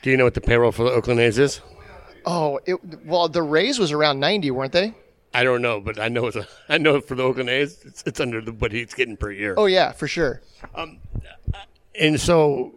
Do 0.03 0.11
you 0.11 0.17
know 0.17 0.25
what 0.25 0.35
the 0.35 0.41
payroll 0.41 0.73
for 0.73 0.85
the 0.85 0.91
Oakland 0.93 1.21
A's 1.21 1.37
is? 1.39 1.61
Oh, 2.25 2.61
it, 2.65 2.77
well, 3.05 3.29
the 3.29 3.43
Rays 3.43 3.79
was 3.79 3.93
around 3.93 4.21
ninety, 4.21 4.50
weren't 4.50 4.73
they? 4.73 4.95
I 5.33 5.45
don't 5.45 5.63
know, 5.63 5.81
but 5.81 6.01
I 6.01 6.09
know 6.09 6.27
it's 6.27 6.37
a, 6.37 6.47
I 6.69 6.79
know 6.79 7.01
for 7.01 7.15
the 7.15 7.23
Oakland 7.23 7.49
A's, 7.49 7.85
it's, 7.85 8.03
it's 8.07 8.21
under 8.21 8.41
the, 8.41 8.53
what 8.53 8.73
he's 8.73 8.95
getting 8.95 9.17
per 9.17 9.31
year. 9.31 9.55
Oh 9.57 9.67
yeah, 9.67 9.93
for 9.93 10.09
sure. 10.09 10.43
And 11.99 12.21
so, 12.21 12.75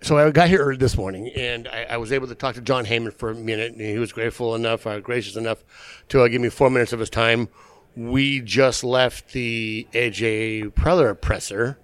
so 0.00 0.18
I 0.18 0.30
got 0.30 0.48
here 0.48 0.60
early 0.60 0.76
this 0.76 0.96
morning, 0.96 1.28
and 1.36 1.68
I, 1.68 1.86
I 1.90 1.96
was 1.98 2.12
able 2.12 2.28
to 2.28 2.34
talk 2.34 2.54
to 2.54 2.60
Jon 2.60 2.84
Heyman 2.84 3.12
for 3.12 3.30
a 3.30 3.34
minute, 3.34 3.72
and 3.72 3.80
he 3.80 3.98
was 3.98 4.12
grateful 4.12 4.54
enough, 4.54 4.86
uh, 4.86 5.00
gracious 5.00 5.36
enough, 5.36 5.62
to 6.08 6.22
uh, 6.22 6.28
give 6.28 6.40
me 6.40 6.48
four 6.48 6.70
minutes 6.70 6.92
of 6.92 7.00
his 7.00 7.10
time. 7.10 7.48
We 7.94 8.40
just 8.40 8.84
left 8.84 9.32
the 9.32 9.86
AJ 9.92 10.72
Preller 10.72 11.20
presser, 11.20 11.78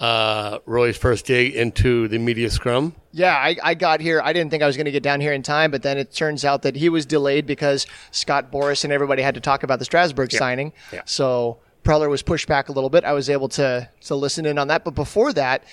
uh, 0.00 0.58
Roy's 0.66 0.96
first 0.96 1.26
dig 1.26 1.54
into 1.54 2.08
the 2.08 2.18
media 2.18 2.50
scrum. 2.50 2.94
Yeah, 3.12 3.34
I, 3.36 3.56
I 3.62 3.74
got 3.74 4.00
here. 4.00 4.20
I 4.24 4.32
didn't 4.32 4.50
think 4.50 4.62
I 4.62 4.66
was 4.66 4.76
going 4.76 4.86
to 4.86 4.90
get 4.90 5.02
down 5.02 5.20
here 5.20 5.34
in 5.34 5.42
time, 5.42 5.70
but 5.70 5.82
then 5.82 5.98
it 5.98 6.12
turns 6.12 6.44
out 6.44 6.62
that 6.62 6.76
he 6.76 6.88
was 6.88 7.04
delayed 7.04 7.46
because 7.46 7.86
Scott 8.10 8.50
Boras 8.50 8.84
and 8.84 8.92
everybody 8.92 9.22
had 9.22 9.34
to 9.34 9.40
talk 9.40 9.62
about 9.62 9.78
the 9.78 9.84
Strasburg 9.84 10.32
signing. 10.32 10.72
Yeah. 10.92 11.02
So 11.04 11.58
Preller 11.84 12.08
was 12.08 12.22
pushed 12.22 12.48
back 12.48 12.68
a 12.68 12.72
little 12.72 12.90
bit. 12.90 13.04
I 13.04 13.12
was 13.12 13.28
able 13.28 13.48
to 13.50 13.88
to 14.02 14.14
listen 14.14 14.46
in 14.46 14.58
on 14.58 14.68
that. 14.68 14.84
But 14.84 14.94
before 14.94 15.32
that, 15.34 15.64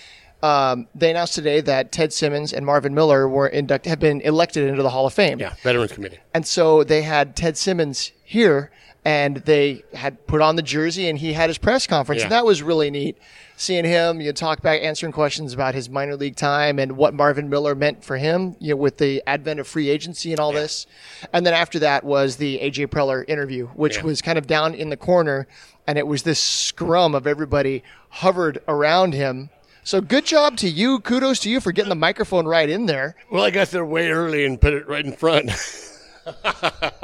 um, 0.42 0.88
they 0.96 1.12
announced 1.12 1.36
today 1.36 1.62
that 1.62 1.92
Ted 1.92 2.14
Simmons 2.14 2.54
and 2.54 2.66
Marvin 2.66 2.94
Miller 2.94 3.28
were 3.28 3.48
induct 3.48 3.86
have 3.86 4.00
been 4.00 4.22
elected 4.22 4.68
into 4.68 4.82
the 4.84 4.90
Hall 4.90 5.06
of 5.06 5.14
Fame. 5.14 5.40
Yeah, 5.40 5.54
Veterans 5.64 5.92
Committee. 5.92 6.20
And 6.34 6.46
so 6.48 6.84
they 6.84 7.02
had 7.02 7.36
Ted 7.36 7.58
Simmons 7.58 8.12
here 8.24 8.72
and 9.06 9.38
they 9.38 9.84
had 9.94 10.26
put 10.28 10.42
on 10.42 10.56
the 10.56 10.62
jersey 10.62 11.08
and 11.10 11.18
he 11.18 11.34
had 11.34 11.50
his 11.50 11.58
press 11.58 11.88
conference. 11.88 12.22
And 12.22 12.32
that 12.32 12.46
was 12.46 12.62
really 12.62 12.92
neat. 12.92 13.18
Seeing 13.56 13.84
him, 13.84 14.22
you 14.22 14.32
talk 14.32 14.62
back, 14.62 14.82
answering 14.82 15.12
questions 15.12 15.54
about 15.54 15.74
his 15.76 15.90
minor 15.90 16.16
league 16.16 16.36
time 16.38 16.80
and 16.80 16.94
what 16.94 17.14
Marvin 17.14 17.50
Miller 17.50 17.76
meant 17.76 18.04
for 18.06 18.18
him, 18.18 18.56
you 18.60 18.70
know, 18.70 18.76
with 18.78 18.98
the 18.98 19.22
advent 19.28 19.60
of 19.60 19.68
free 19.68 19.90
agency 19.90 20.32
and 20.32 20.40
all 20.40 20.54
this. 20.54 20.88
And 21.34 21.46
then 21.46 21.54
after 21.54 21.80
that 21.80 22.04
was 22.06 22.38
the 22.38 22.60
AJ 22.60 22.88
Preller 22.88 23.26
interview, 23.28 23.68
which 23.68 23.98
Yeah. 23.98 24.04
was 24.04 24.22
kind 24.22 24.38
of 24.38 24.48
down 24.48 24.74
in 24.74 24.90
the 24.90 24.98
corner. 24.98 25.48
And 25.88 25.98
it 25.98 26.08
was 26.08 26.24
this 26.24 26.40
scrum 26.40 27.16
of 27.16 27.26
everybody 27.28 27.84
hovered 28.10 28.62
around 28.68 29.14
him. 29.14 29.50
So 29.84 30.02
good 30.02 30.26
job 30.26 30.58
to 30.58 30.70
you. 30.70 31.00
Kudos 31.00 31.40
to 31.42 31.50
you 31.50 31.60
for 31.60 31.72
getting 31.72 31.90
the 31.90 31.96
microphone 31.96 32.46
right 32.46 32.70
in 32.70 32.86
there. 32.86 33.16
Well, 33.32 33.44
I 33.44 33.50
got 33.50 33.70
there 33.70 33.86
way 33.86 34.10
early 34.10 34.46
and 34.46 34.60
put 34.60 34.74
it 34.74 34.88
right 34.88 35.06
in 35.06 35.14
front. 35.14 35.52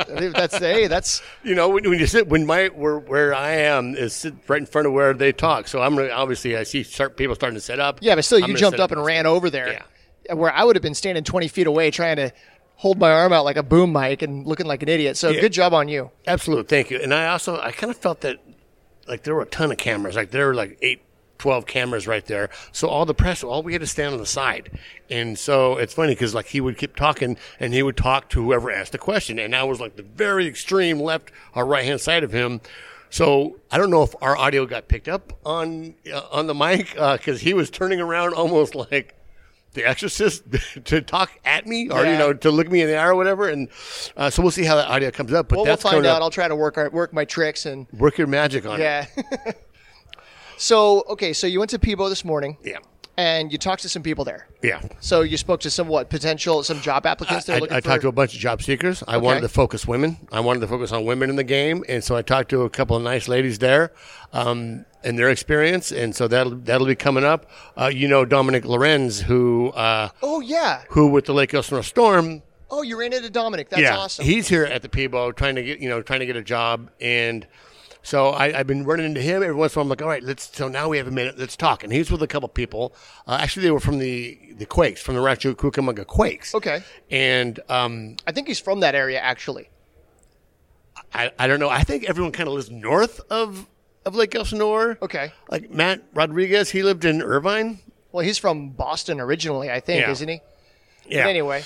That's 0.07 0.57
hey, 0.57 0.85
that's 0.87 1.21
you 1.43 1.55
know, 1.55 1.69
when, 1.69 1.89
when 1.89 1.97
you 1.99 2.05
sit, 2.05 2.27
when 2.27 2.45
my 2.45 2.67
where, 2.67 2.99
where 2.99 3.33
I 3.33 3.51
am 3.53 3.95
is 3.95 4.13
sit 4.13 4.35
right 4.47 4.59
in 4.59 4.65
front 4.67 4.85
of 4.87 4.93
where 4.93 5.13
they 5.13 5.31
talk. 5.31 5.67
So 5.67 5.81
I'm 5.81 5.97
obviously 5.97 6.55
I 6.55 6.63
see 6.63 6.83
start, 6.83 7.17
people 7.17 7.33
starting 7.33 7.55
to 7.55 7.61
set 7.61 7.79
up. 7.79 7.99
Yeah, 8.01 8.15
but 8.15 8.25
still, 8.25 8.43
I'm 8.43 8.51
you 8.51 8.57
jumped 8.57 8.79
up 8.79 8.91
and 8.91 9.03
ran 9.03 9.25
over 9.25 9.49
there. 9.49 9.81
Yeah. 10.29 10.35
Where 10.35 10.51
I 10.53 10.63
would 10.63 10.75
have 10.75 10.83
been 10.83 10.93
standing 10.93 11.23
20 11.23 11.47
feet 11.47 11.65
away 11.67 11.89
trying 11.91 12.17
to 12.17 12.31
hold 12.75 12.99
my 12.99 13.09
arm 13.11 13.33
out 13.33 13.45
like 13.45 13.57
a 13.57 13.63
boom 13.63 13.93
mic 13.93 14.21
and 14.21 14.45
looking 14.45 14.67
like 14.67 14.83
an 14.83 14.89
idiot. 14.89 15.17
So 15.17 15.29
Yeah. 15.29 15.41
good 15.41 15.53
job 15.53 15.73
on 15.73 15.87
you. 15.87 16.11
Absolutely, 16.27 16.65
thank 16.65 16.91
you. 16.91 16.99
And 17.01 17.13
I 17.13 17.27
also 17.27 17.59
I 17.59 17.71
kind 17.71 17.89
of 17.89 17.97
felt 17.97 18.21
that 18.21 18.37
like 19.07 19.23
there 19.23 19.33
were 19.33 19.43
a 19.43 19.47
ton 19.47 19.71
of 19.71 19.77
cameras, 19.77 20.15
like 20.15 20.31
there 20.31 20.47
were 20.47 20.55
like 20.55 20.77
eight. 20.81 21.01
12 21.37 21.65
cameras 21.65 22.07
right 22.07 22.25
there. 22.25 22.49
So 22.71 22.87
all 22.87 23.05
the 23.05 23.13
press, 23.13 23.43
all 23.43 23.61
we 23.63 23.73
had 23.73 23.81
to 23.81 23.87
stand 23.87 24.13
on 24.13 24.19
the 24.19 24.25
side. 24.25 24.77
And 25.09 25.37
so 25.37 25.77
it's 25.77 25.93
funny 25.93 26.13
because 26.13 26.33
like 26.33 26.47
he 26.47 26.61
would 26.61 26.77
keep 26.77 26.95
talking 26.95 27.37
and 27.59 27.73
he 27.73 27.83
would 27.83 27.97
talk 27.97 28.29
to 28.29 28.43
whoever 28.43 28.71
asked 28.71 28.91
the 28.93 28.97
question. 28.97 29.37
And 29.39 29.55
I 29.55 29.63
was 29.63 29.79
like 29.79 29.95
the 29.95 30.03
very 30.03 30.47
extreme 30.47 30.99
left 30.99 31.31
or 31.53 31.65
right 31.65 31.85
hand 31.85 32.01
side 32.01 32.23
of 32.23 32.31
him. 32.31 32.61
So 33.09 33.57
I 33.71 33.77
don't 33.77 33.91
know 33.91 34.03
if 34.03 34.15
our 34.21 34.35
audio 34.35 34.65
got 34.65 34.87
picked 34.87 35.07
up 35.07 35.33
on 35.45 35.95
uh, 36.11 36.21
on 36.31 36.47
the 36.47 36.55
mic 36.55 36.93
because 36.93 37.41
he 37.41 37.53
was 37.53 37.69
turning 37.69 38.01
around 38.01 38.33
almost 38.33 38.75
like 38.75 39.13
the 39.73 39.85
Exorcist 39.85 40.43
to 40.85 41.01
talk 41.01 41.31
at 41.45 41.67
me 41.67 41.89
or 41.89 42.05
you 42.05 42.17
know 42.17 42.33
to 42.33 42.49
look 42.49 42.69
me 42.71 42.81
in 42.81 42.87
the 42.87 42.95
eye 42.97 43.05
or 43.07 43.15
whatever. 43.15 43.47
And 43.47 43.69
uh, 44.17 44.29
so 44.29 44.41
we'll 44.41 44.51
see 44.51 44.65
how 44.65 44.75
that 44.75 44.89
audio 44.89 45.11
comes 45.11 45.31
up. 45.33 45.49
But 45.49 45.57
Well, 45.57 45.65
we'll 45.65 45.77
find 45.77 46.05
out. 46.05 46.17
up. 46.17 46.23
I'll 46.23 46.29
try 46.29 46.47
to 46.47 46.55
work 46.55 46.77
our, 46.77 46.89
work 46.89 47.13
my 47.13 47.25
tricks 47.25 47.65
and 47.65 47.87
Work 47.93 48.17
your 48.17 48.27
magic 48.27 48.65
on 48.65 48.81
it. 48.81 48.83
yeah. 48.83 49.05
so 50.57 51.03
okay, 51.09 51.33
so 51.33 51.47
you 51.47 51.59
went 51.59 51.71
to 51.71 51.79
Peebo 51.79 52.09
this 52.09 52.23
morning 52.25 52.57
Yeah. 52.63 52.77
and 53.17 53.51
you 53.51 53.57
talked 53.57 53.81
to 53.83 53.89
some 53.89 54.03
people 54.03 54.23
there. 54.25 54.47
Yeah. 54.61 54.81
So 54.99 55.21
you 55.21 55.37
spoke 55.37 55.59
to 55.61 55.69
some 55.69 55.87
what 55.87 56.09
potential 56.09 56.63
some 56.63 56.81
job 56.81 57.05
applicants. 57.05 57.45
They're 57.45 57.57
I, 57.57 57.59
looking 57.59 57.77
I 57.77 57.81
for. 57.81 57.89
talked 57.89 58.01
to 58.01 58.07
a 58.07 58.11
bunch 58.11 58.33
of 58.33 58.39
job 58.39 58.61
seekers. 58.61 59.03
I 59.07 59.17
wanted 59.17 59.41
to 59.41 59.49
focus 59.49 59.85
women. 59.87 60.17
I 60.31 60.39
wanted 60.39 60.59
to 60.61 60.67
focus 60.67 60.91
on 60.91 61.05
women 61.05 61.29
in 61.29 61.35
the 61.35 61.43
game, 61.43 61.83
and 61.87 62.03
so 62.03 62.15
I 62.15 62.21
talked 62.21 62.49
to 62.49 62.61
a 62.63 62.69
couple 62.69 62.95
of 62.97 63.03
nice 63.03 63.27
ladies 63.27 63.59
there, 63.59 63.91
um, 64.33 64.85
and 65.03 65.19
their 65.19 65.29
experience, 65.29 65.91
and 65.91 66.15
so 66.15 66.27
that'll 66.27 66.55
that'll 66.55 66.87
be 66.87 66.95
coming 66.95 67.23
up. 67.23 67.49
Uh, 67.77 67.91
you 67.93 68.07
know 68.07 68.25
Dominic 68.25 68.65
Lorenz, 68.65 69.21
who 69.21 69.69
uh, 69.69 70.09
oh 70.23 70.41
yeah. 70.41 70.83
who 70.89 71.07
with 71.09 71.25
the 71.25 71.33
Lake 71.33 71.53
Elsinore 71.53 71.83
Storm. 71.83 72.41
Oh, 72.71 72.81
you 72.81 72.99
ran 72.99 73.13
into 73.13 73.29
Dominic. 73.29 73.69
That's 73.69 73.83
yeah, 73.83 73.95
awesome. 73.95 74.25
he's 74.25 74.47
here 74.47 74.65
at 74.65 74.81
the 74.81 74.89
Peebo 74.89 75.33
trying 75.35 75.53
to 75.55 75.63
get 75.63 75.79
you 75.79 75.87
know 75.87 76.01
trying 76.01 76.21
to 76.21 76.25
get 76.25 76.35
a 76.35 76.41
job, 76.41 76.89
and 76.99 77.45
so 78.05 78.29
I, 78.29 78.59
I've 78.59 78.67
been 78.67 78.85
running 78.85 79.07
into 79.07 79.21
him 79.21 79.43
every 79.43 79.55
once 79.55 79.75
in 79.75 79.79
a 79.79 79.81
while. 79.81 79.85
I'm 79.85 79.89
like, 79.89 80.01
all 80.01 80.07
right, 80.07 80.23
let's. 80.23 80.55
So 80.55 80.67
now 80.69 80.87
we 80.87 80.97
have 80.97 81.07
a 81.07 81.11
minute. 81.11 81.37
Let's 81.37 81.57
talk. 81.57 81.83
And 81.83 81.91
he's 81.91 82.09
with 82.09 82.21
a 82.23 82.27
couple 82.27 82.47
people. 82.47 82.93
Uh, 83.27 83.37
actually, 83.41 83.63
they 83.63 83.71
were 83.71 83.79
from 83.79 83.97
the 83.99 84.37
the 84.57 84.65
Quakes, 84.65 85.01
from 85.01 85.15
the 85.15 85.21
Rancho 85.21 85.53
Cucamonga 85.55 86.05
Quakes. 86.07 86.53
Okay. 86.55 86.81
And 87.11 87.59
um, 87.67 88.15
I 88.25 88.31
think 88.31 88.47
he's 88.47 88.59
from 88.59 88.79
that 88.81 88.95
area 88.95 89.19
actually. 89.19 89.69
I, 91.13 91.31
I 91.39 91.47
don't 91.47 91.59
know. 91.59 91.69
I 91.69 91.83
think 91.83 92.05
everyone 92.05 92.31
kind 92.31 92.47
of 92.47 92.53
lives 92.55 92.69
north 92.69 93.19
of 93.29 93.65
of 94.05 94.15
Lake 94.15 94.35
Elsinore. 94.35 94.97
Okay. 95.01 95.31
Like 95.49 95.71
Matt 95.71 96.03
Rodriguez, 96.13 96.69
he 96.69 96.83
lived 96.83 97.05
in 97.05 97.21
Irvine. 97.21 97.79
Well, 98.11 98.23
he's 98.23 98.37
from 98.37 98.69
Boston 98.69 99.19
originally, 99.19 99.69
I 99.71 99.79
think, 99.79 100.01
Yeah. 100.01 100.11
isn't 100.11 100.27
he? 100.29 100.41
Yeah. 101.07 101.23
But 101.23 101.29
anyway, 101.31 101.63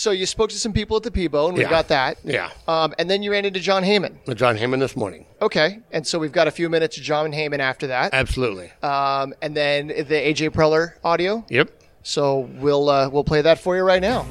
so 0.00 0.12
you 0.12 0.24
spoke 0.24 0.48
to 0.48 0.56
some 0.56 0.72
people 0.72 0.96
at 0.96 1.02
the 1.02 1.10
Peebo, 1.10 1.48
and 1.48 1.56
we 1.58 1.62
Yeah. 1.64 1.68
got 1.68 1.88
that. 1.88 2.16
Yeah. 2.24 2.48
Um, 2.66 2.94
and 2.98 3.10
then 3.10 3.22
you 3.22 3.30
ran 3.32 3.44
into 3.44 3.60
Jon 3.60 3.82
Heyman. 3.84 4.14
With 4.26 4.38
John 4.38 4.56
Hammond 4.56 4.80
this 4.80 4.96
morning. 4.96 5.26
Okay. 5.42 5.80
And 5.92 6.06
so 6.06 6.18
we've 6.18 6.32
got 6.32 6.48
a 6.48 6.50
few 6.50 6.70
minutes 6.70 6.96
of 6.96 7.02
Jon 7.02 7.32
Heyman 7.32 7.58
after 7.58 7.86
that. 7.88 8.14
Absolutely. 8.14 8.72
Um, 8.82 9.34
and 9.42 9.54
then 9.54 9.88
the 9.88 10.04
AJ 10.14 10.50
Preller 10.50 10.92
audio. 11.04 11.44
yep. 11.50 11.68
So 12.02 12.48
we'll 12.58 12.88
uh, 12.88 13.10
we'll 13.10 13.24
play 13.24 13.42
that 13.42 13.58
for 13.60 13.76
you 13.76 13.82
right 13.82 14.00
now. 14.00 14.24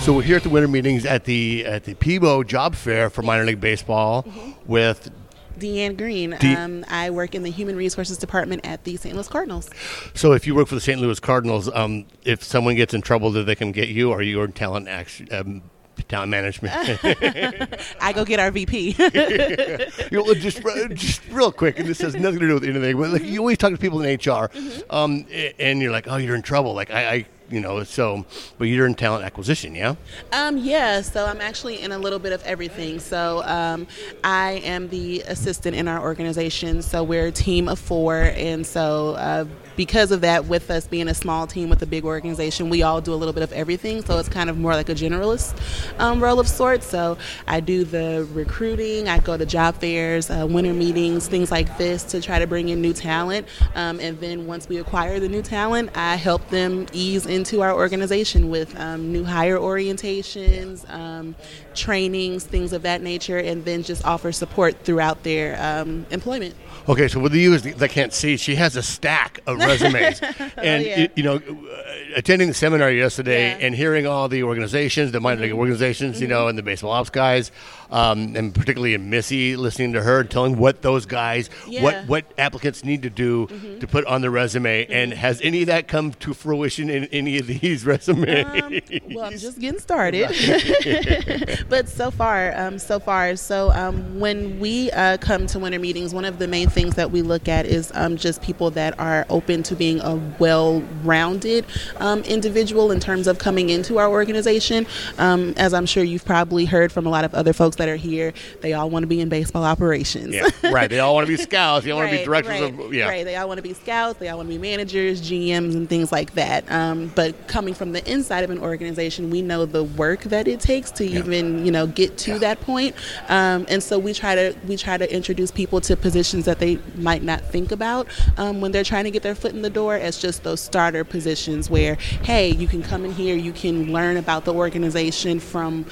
So 0.00 0.12
we're 0.12 0.20
here 0.22 0.36
at 0.36 0.42
the 0.42 0.50
winter 0.50 0.68
meetings 0.68 1.06
at 1.06 1.24
the 1.24 1.64
at 1.64 1.84
the 1.84 1.94
Peebo 1.94 2.46
Job 2.46 2.74
Fair 2.74 3.08
for 3.08 3.22
minor 3.22 3.46
league 3.46 3.58
baseball 3.62 4.26
with 4.66 5.10
Deanne 5.58 5.96
Green. 5.96 6.30
De- 6.30 6.54
um, 6.54 6.84
I 6.88 7.10
work 7.10 7.34
in 7.34 7.42
the 7.42 7.50
Human 7.50 7.76
Resources 7.76 8.18
Department 8.18 8.64
at 8.66 8.84
the 8.84 8.96
St. 8.96 9.14
Louis 9.14 9.28
Cardinals. 9.28 9.70
So 10.14 10.32
if 10.32 10.46
you 10.46 10.54
work 10.54 10.68
for 10.68 10.74
the 10.74 10.80
St. 10.80 11.00
Louis 11.00 11.18
Cardinals, 11.20 11.70
um, 11.74 12.06
if 12.24 12.42
someone 12.42 12.74
gets 12.74 12.94
in 12.94 13.02
trouble, 13.02 13.32
do 13.32 13.44
they 13.44 13.54
come 13.54 13.72
get 13.72 13.88
you, 13.88 14.10
or 14.10 14.22
you're 14.22 14.46
talent 14.48 14.88
action, 14.88 15.28
um, 15.32 15.62
talent 16.08 16.30
management? 16.30 16.74
I 18.00 18.12
go 18.14 18.24
get 18.24 18.40
our 18.40 18.50
VP. 18.50 18.96
you 20.10 20.24
know, 20.24 20.34
just 20.34 20.62
just 20.94 21.26
real 21.28 21.52
quick, 21.52 21.78
and 21.78 21.88
this 21.88 22.00
has 22.00 22.14
nothing 22.14 22.40
to 22.40 22.48
do 22.48 22.54
with 22.54 22.64
anything. 22.64 22.98
But 22.98 23.10
like 23.10 23.24
you 23.24 23.40
always 23.40 23.58
talk 23.58 23.72
to 23.72 23.78
people 23.78 24.02
in 24.02 24.18
HR, 24.18 24.50
um, 24.90 25.26
and 25.58 25.80
you're 25.80 25.92
like, 25.92 26.08
oh, 26.08 26.16
you're 26.16 26.36
in 26.36 26.42
trouble. 26.42 26.74
Like 26.74 26.90
I, 26.90 27.12
I, 27.12 27.26
you 27.54 27.60
know, 27.60 27.84
so 27.84 28.24
but 28.58 28.64
you're 28.64 28.86
in 28.86 28.94
talent 28.94 29.24
acquisition, 29.24 29.74
yeah. 29.74 29.94
Um, 30.32 30.58
yeah, 30.58 31.00
so 31.00 31.24
I'm 31.24 31.40
actually 31.40 31.80
in 31.80 31.92
a 31.92 31.98
little 31.98 32.18
bit 32.18 32.32
of 32.32 32.42
everything. 32.42 32.98
So 32.98 33.42
um, 33.44 33.86
I 34.24 34.62
am 34.64 34.88
the 34.88 35.20
assistant 35.22 35.76
in 35.76 35.86
our 35.88 36.02
organization. 36.02 36.82
So 36.82 37.04
we're 37.04 37.28
a 37.28 37.32
team 37.32 37.68
of 37.68 37.78
four, 37.78 38.16
and 38.16 38.66
so 38.66 39.14
uh, 39.14 39.44
because 39.76 40.10
of 40.10 40.20
that, 40.22 40.46
with 40.46 40.70
us 40.70 40.86
being 40.86 41.08
a 41.08 41.14
small 41.14 41.46
team 41.46 41.68
with 41.68 41.82
a 41.82 41.86
big 41.86 42.04
organization, 42.04 42.70
we 42.70 42.82
all 42.82 43.00
do 43.00 43.12
a 43.12 43.16
little 43.16 43.34
bit 43.34 43.42
of 43.42 43.52
everything. 43.52 44.04
So 44.04 44.18
it's 44.18 44.28
kind 44.28 44.50
of 44.50 44.58
more 44.58 44.72
like 44.74 44.88
a 44.88 44.94
generalist 44.94 45.54
um, 45.98 46.22
role 46.22 46.40
of 46.40 46.48
sorts. 46.48 46.86
So 46.86 47.18
I 47.46 47.60
do 47.60 47.84
the 47.84 48.28
recruiting, 48.32 49.08
I 49.08 49.18
go 49.18 49.36
to 49.36 49.46
job 49.46 49.76
fairs, 49.76 50.30
uh, 50.30 50.46
winter 50.48 50.72
meetings, 50.72 51.28
things 51.28 51.50
like 51.50 51.76
this 51.78 52.02
to 52.04 52.20
try 52.20 52.38
to 52.38 52.46
bring 52.46 52.68
in 52.68 52.80
new 52.80 52.92
talent. 52.92 53.46
Um, 53.74 54.00
and 54.00 54.18
then 54.20 54.46
once 54.46 54.68
we 54.68 54.78
acquire 54.78 55.20
the 55.20 55.28
new 55.28 55.42
talent, 55.42 55.90
I 55.96 56.16
help 56.16 56.48
them 56.50 56.86
ease 56.92 57.26
into 57.26 57.62
our 57.62 57.72
organization 57.72 58.50
with 58.50 58.78
um, 58.78 59.12
new 59.12 59.24
hire 59.24 59.58
orientations, 59.58 60.88
um, 60.90 61.34
trainings, 61.74 62.44
things 62.44 62.72
of 62.72 62.82
that 62.82 63.02
nature, 63.02 63.38
and 63.38 63.64
then 63.64 63.82
just 63.82 64.04
offer 64.04 64.32
support 64.32 64.84
throughout 64.84 65.22
their 65.22 65.60
um, 65.60 66.06
employment. 66.10 66.54
Okay, 66.86 67.08
so 67.08 67.18
with 67.18 67.32
the 67.32 67.38
viewers 67.38 67.62
that 67.62 67.90
can't 67.90 68.12
see, 68.12 68.36
she 68.36 68.56
has 68.56 68.76
a 68.76 68.82
stack 68.82 69.40
of 69.46 69.58
resumes, 69.70 70.20
and 70.56 70.84
yeah. 70.84 71.06
you, 71.16 71.22
know, 71.22 71.36
uh, 71.36 71.92
attending 72.14 72.48
the 72.48 72.54
seminar 72.54 72.90
yesterday 72.90 73.50
Yeah. 73.50 73.66
and 73.66 73.74
hearing 73.74 74.06
all 74.06 74.28
the 74.28 74.42
organizations, 74.42 75.10
the 75.12 75.20
minor 75.20 75.40
league 75.42 75.52
organizations, 75.52 76.20
you 76.20 76.28
know, 76.28 76.48
and 76.48 76.58
the 76.58 76.62
baseball 76.62 76.90
ops 76.90 77.08
guys, 77.08 77.50
um, 77.94 78.34
and 78.34 78.52
particularly 78.52 78.92
in 78.94 79.08
Missy, 79.08 79.54
listening 79.54 79.92
to 79.92 80.02
her 80.02 80.20
and 80.20 80.30
telling 80.30 80.58
what 80.58 80.82
those 80.82 81.06
guys, 81.06 81.46
what 81.46 81.72
Yeah. 81.72 81.92
Mm-hmm. 81.94 82.08
what 82.08 82.24
applicants 82.38 82.84
need 82.84 83.02
to 83.02 83.10
do 83.10 83.46
to 83.78 83.86
put 83.86 84.04
on 84.06 84.20
the 84.20 84.30
resume, 84.30 84.84
and 84.86 85.12
has 85.14 85.40
any 85.42 85.60
of 85.62 85.68
that 85.68 85.86
come 85.86 86.12
to 86.14 86.34
fruition 86.34 86.90
in 86.90 87.04
any 87.06 87.38
of 87.38 87.46
these 87.46 87.86
resumes? 87.92 88.62
Um, 88.62 88.80
well, 89.14 89.26
I'm 89.26 89.38
just 89.38 89.60
getting 89.60 89.78
started, 89.78 90.26
but 91.68 91.88
so 91.88 92.10
far, 92.10 92.52
um, 92.58 92.80
so 92.80 92.98
far. 92.98 93.36
So 93.36 93.70
um, 93.70 94.18
when 94.18 94.58
we 94.58 94.90
uh, 94.90 95.18
come 95.18 95.46
to 95.46 95.58
winter 95.60 95.78
meetings, 95.78 96.12
one 96.12 96.24
of 96.24 96.40
the 96.40 96.48
main 96.48 96.68
things 96.68 96.96
that 96.96 97.12
we 97.12 97.22
look 97.22 97.46
at 97.46 97.64
is 97.64 97.92
um, 97.94 98.16
just 98.16 98.42
people 98.42 98.70
that 98.72 98.98
are 98.98 99.24
open 99.30 99.62
to 99.62 99.76
being 99.76 100.00
a 100.00 100.16
well-rounded 100.40 101.64
um, 101.98 102.22
individual 102.22 102.90
in 102.90 102.98
terms 102.98 103.28
of 103.28 103.38
coming 103.38 103.70
into 103.70 103.98
our 103.98 104.08
organization. 104.08 104.84
Um, 105.18 105.54
as 105.56 105.72
I'm 105.72 105.86
sure 105.86 106.02
you've 106.02 106.24
probably 106.24 106.64
heard 106.64 106.90
from 106.90 107.06
a 107.06 107.10
lot 107.10 107.24
of 107.24 107.32
other 107.34 107.52
folks 107.52 107.76
that 107.76 107.83
are 107.88 107.96
here, 107.96 108.32
they 108.60 108.72
all 108.72 108.90
want 108.90 109.02
to 109.02 109.06
be 109.06 109.20
in 109.20 109.28
baseball 109.28 109.64
operations. 109.64 110.34
yeah, 110.34 110.48
right. 110.64 110.88
They 110.88 111.00
all 111.00 111.14
want 111.14 111.26
to 111.26 111.32
be 111.32 111.42
scouts. 111.42 111.84
They 111.84 111.90
all 111.90 111.98
want 111.98 112.10
to 112.10 112.18
be 112.18 112.24
directors 112.30 112.60
right, 112.60 112.74
of 112.74 112.94
yeah. 112.94 113.08
Right. 113.08 113.24
They 113.24 113.36
all 113.36 113.48
want 113.48 113.58
to 113.58 113.62
be 113.62 113.74
scouts. 113.74 114.18
They 114.18 114.28
all 114.28 114.38
want 114.38 114.48
to 114.48 114.54
be 114.54 114.58
managers, 114.58 115.20
GMs, 115.20 115.74
and 115.74 115.88
things 115.88 116.12
like 116.12 116.34
that. 116.34 116.70
Um, 116.70 117.12
but 117.14 117.48
coming 117.48 117.74
from 117.74 117.92
the 117.92 118.10
inside 118.10 118.44
of 118.44 118.50
an 118.50 118.58
organization, 118.58 119.30
we 119.30 119.42
know 119.42 119.66
the 119.66 119.84
work 119.84 120.20
that 120.24 120.48
it 120.48 120.60
takes 120.60 120.90
to 120.92 121.04
even 121.04 121.64
you 121.64 121.72
know 121.72 121.86
get 121.86 122.16
to 122.18 122.38
that 122.38 122.60
point. 122.60 122.94
Um, 123.28 123.66
and 123.68 123.82
so 123.82 123.98
we 123.98 124.14
try 124.14 124.34
to 124.34 124.54
we 124.66 124.76
try 124.76 124.96
to 124.96 125.14
introduce 125.14 125.50
people 125.50 125.80
to 125.82 125.96
positions 125.96 126.44
that 126.44 126.58
they 126.58 126.78
might 126.96 127.22
not 127.22 127.42
think 127.42 127.72
about 127.72 128.08
um, 128.36 128.60
when 128.60 128.72
they're 128.72 128.84
trying 128.84 129.04
to 129.04 129.10
get 129.10 129.22
their 129.22 129.34
foot 129.34 129.52
in 129.52 129.62
the 129.62 129.70
door 129.70 129.94
as 129.94 130.18
just 130.18 130.42
those 130.42 130.60
starter 130.60 131.04
positions 131.04 131.70
where 131.70 131.94
hey 132.22 132.50
you 132.50 132.66
can 132.66 132.82
come 132.82 133.04
in 133.04 133.12
here 133.12 133.36
you 133.36 133.52
can 133.52 133.92
learn 133.92 134.16
about 134.16 134.44
the 134.44 134.52
organization 134.52 135.40
from 135.40 135.84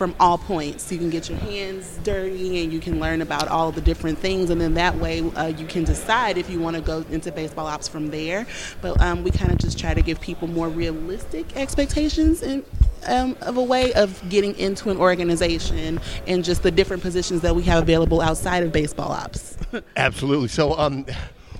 from 0.00 0.14
all 0.18 0.38
points 0.38 0.90
you 0.90 0.96
can 0.96 1.10
get 1.10 1.28
your 1.28 1.36
hands 1.36 2.00
dirty 2.04 2.64
and 2.64 2.72
you 2.72 2.80
can 2.80 2.98
learn 2.98 3.20
about 3.20 3.48
all 3.48 3.70
the 3.70 3.82
different 3.82 4.18
things 4.18 4.48
and 4.48 4.58
then 4.58 4.72
that 4.72 4.96
way 4.96 5.20
uh, 5.32 5.48
you 5.48 5.66
can 5.66 5.84
decide 5.84 6.38
if 6.38 6.48
you 6.48 6.58
want 6.58 6.74
to 6.74 6.80
go 6.80 7.04
into 7.10 7.30
baseball 7.30 7.66
ops 7.66 7.86
from 7.86 8.08
there 8.08 8.46
but 8.80 8.98
um, 9.02 9.22
we 9.22 9.30
kind 9.30 9.52
of 9.52 9.58
just 9.58 9.78
try 9.78 9.92
to 9.92 10.00
give 10.00 10.18
people 10.18 10.48
more 10.48 10.70
realistic 10.70 11.54
expectations 11.54 12.42
and 12.42 12.64
um, 13.08 13.36
of 13.42 13.58
a 13.58 13.62
way 13.62 13.92
of 13.92 14.26
getting 14.30 14.56
into 14.58 14.88
an 14.88 14.96
organization 14.96 16.00
and 16.26 16.44
just 16.44 16.62
the 16.62 16.70
different 16.70 17.02
positions 17.02 17.42
that 17.42 17.54
we 17.54 17.62
have 17.64 17.82
available 17.82 18.22
outside 18.22 18.62
of 18.62 18.72
baseball 18.72 19.12
ops. 19.12 19.58
Absolutely. 19.96 20.48
So, 20.48 20.78
um, 20.78 21.04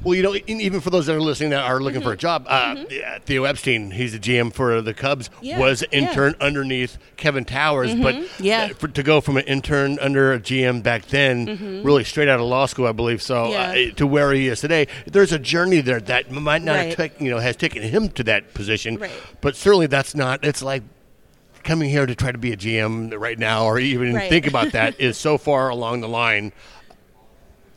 well, 0.02 0.14
you 0.14 0.22
know, 0.22 0.34
even 0.46 0.80
for 0.80 0.90
those 0.90 1.06
that 1.06 1.14
are 1.16 1.20
listening 1.20 1.50
that 1.50 1.62
are 1.64 1.80
looking 1.80 2.00
for 2.00 2.12
a 2.12 2.16
job, 2.16 2.44
uh, 2.48 2.84
yeah, 2.90 3.18
Theo 3.20 3.44
Epstein, 3.44 3.90
he's 3.90 4.12
the 4.12 4.18
GM 4.18 4.52
for 4.52 4.80
the 4.80 4.94
Cubs, 4.94 5.28
Mm-hmm. 5.28 5.44
Yeah, 5.44 5.58
was 5.58 5.82
an 5.82 5.88
yeah. 5.92 5.98
Mm-hmm. 6.00 6.08
intern 6.10 6.34
underneath 6.40 6.98
Kevin 7.16 7.44
Towers. 7.44 7.94
But 7.94 8.40
yeah. 8.40 8.68
for, 8.68 8.88
to 8.88 9.02
go 9.02 9.20
from 9.20 9.36
an 9.36 9.44
intern 9.44 9.98
under 10.00 10.32
a 10.32 10.40
GM 10.40 10.82
back 10.82 11.06
then, 11.06 11.82
really 11.84 12.04
straight 12.04 12.28
out 12.28 12.40
of 12.40 12.46
law 12.46 12.66
school, 12.66 12.86
I 12.86 12.92
believe, 12.92 13.20
so 13.22 13.44
Mm-hmm. 13.46 13.76
Yeah. 13.76 13.90
uh, 13.90 13.94
to 13.96 14.06
where 14.06 14.32
he 14.32 14.48
is 14.48 14.60
today, 14.60 14.86
there's 15.06 15.32
a 15.32 15.38
journey 15.38 15.80
there 15.80 16.00
that 16.00 16.30
might 16.30 16.62
not 16.62 16.76
have 16.76 16.86
Right. 16.86 16.96
taken, 16.96 17.26
you 17.26 17.30
know, 17.32 17.38
has 17.38 17.56
taken 17.56 17.82
him 17.82 18.08
to 18.10 18.24
that 18.24 18.54
position. 18.54 18.96
Right. 18.96 19.10
But 19.40 19.56
certainly 19.56 19.86
that's 19.86 20.14
not, 20.14 20.44
it's 20.44 20.62
like, 20.62 20.82
Coming 21.62 21.90
here 21.90 22.06
to 22.06 22.14
try 22.14 22.32
to 22.32 22.38
be 22.38 22.52
a 22.52 22.56
GM 22.56 23.12
right 23.20 23.38
now, 23.38 23.66
or 23.66 23.78
even 23.78 24.14
Right. 24.14 24.30
think 24.30 24.46
about 24.46 24.72
that, 24.72 24.94
is 24.98 25.18
so 25.18 25.36
far 25.36 25.68
along 25.68 26.00
the 26.00 26.08
line 26.08 26.52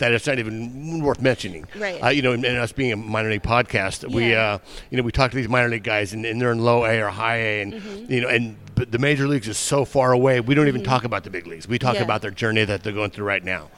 that 0.03 0.11
it's 0.13 0.27
not 0.27 0.37
even 0.37 1.01
worth 1.01 1.21
mentioning. 1.21 1.65
Right. 1.77 2.03
Uh, 2.03 2.09
you 2.09 2.21
know, 2.21 2.33
and, 2.33 2.43
and 2.43 2.57
us 2.57 2.71
being 2.73 2.91
a 2.91 2.95
minor 2.97 3.29
league 3.29 3.41
podcast, 3.43 4.09
we, 4.11 4.35
uh, 4.35 4.59
you 4.91 4.97
know, 4.97 5.03
we 5.03 5.11
talk 5.13 5.31
to 5.31 5.37
these 5.37 5.47
minor 5.47 5.69
league 5.69 5.83
guys, 5.83 6.11
and, 6.13 6.25
and 6.25 6.39
they're 6.41 6.51
in 6.51 6.59
low 6.59 6.83
A 6.85 7.01
or 7.01 7.07
high 7.09 7.37
A, 7.37 7.61
and 7.61 7.73
Mm-hmm. 7.73 8.11
you 8.11 8.21
know, 8.21 8.27
and 8.27 8.57
but 8.75 8.91
the 8.91 8.97
major 8.99 9.27
leagues 9.27 9.47
is 9.47 9.57
so 9.57 9.85
far 9.85 10.11
away. 10.11 10.39
We 10.41 10.55
don't 10.55 10.67
even 10.67 10.83
talk 10.83 11.03
about 11.05 11.23
the 11.23 11.29
big 11.29 11.47
leagues. 11.47 11.67
We 11.67 11.79
talk 11.79 11.95
Yeah. 11.95 12.01
about 12.03 12.21
their 12.21 12.31
journey 12.31 12.65
that 12.65 12.83
they're 12.83 12.91
going 12.91 13.11
through 13.11 13.25
right 13.25 13.43
now. 13.43 13.69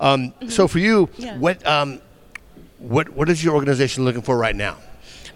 Um, 0.00 0.32
So 0.48 0.66
for 0.68 0.78
you, 0.78 1.06
Mm-hmm. 1.06 1.22
Yeah. 1.22 1.38
what, 1.38 1.66
um, 1.66 2.00
what, 2.78 3.08
what 3.10 3.28
is 3.28 3.42
your 3.44 3.54
organization 3.54 4.04
looking 4.04 4.22
for 4.22 4.36
right 4.38 4.54
now? 4.56 4.76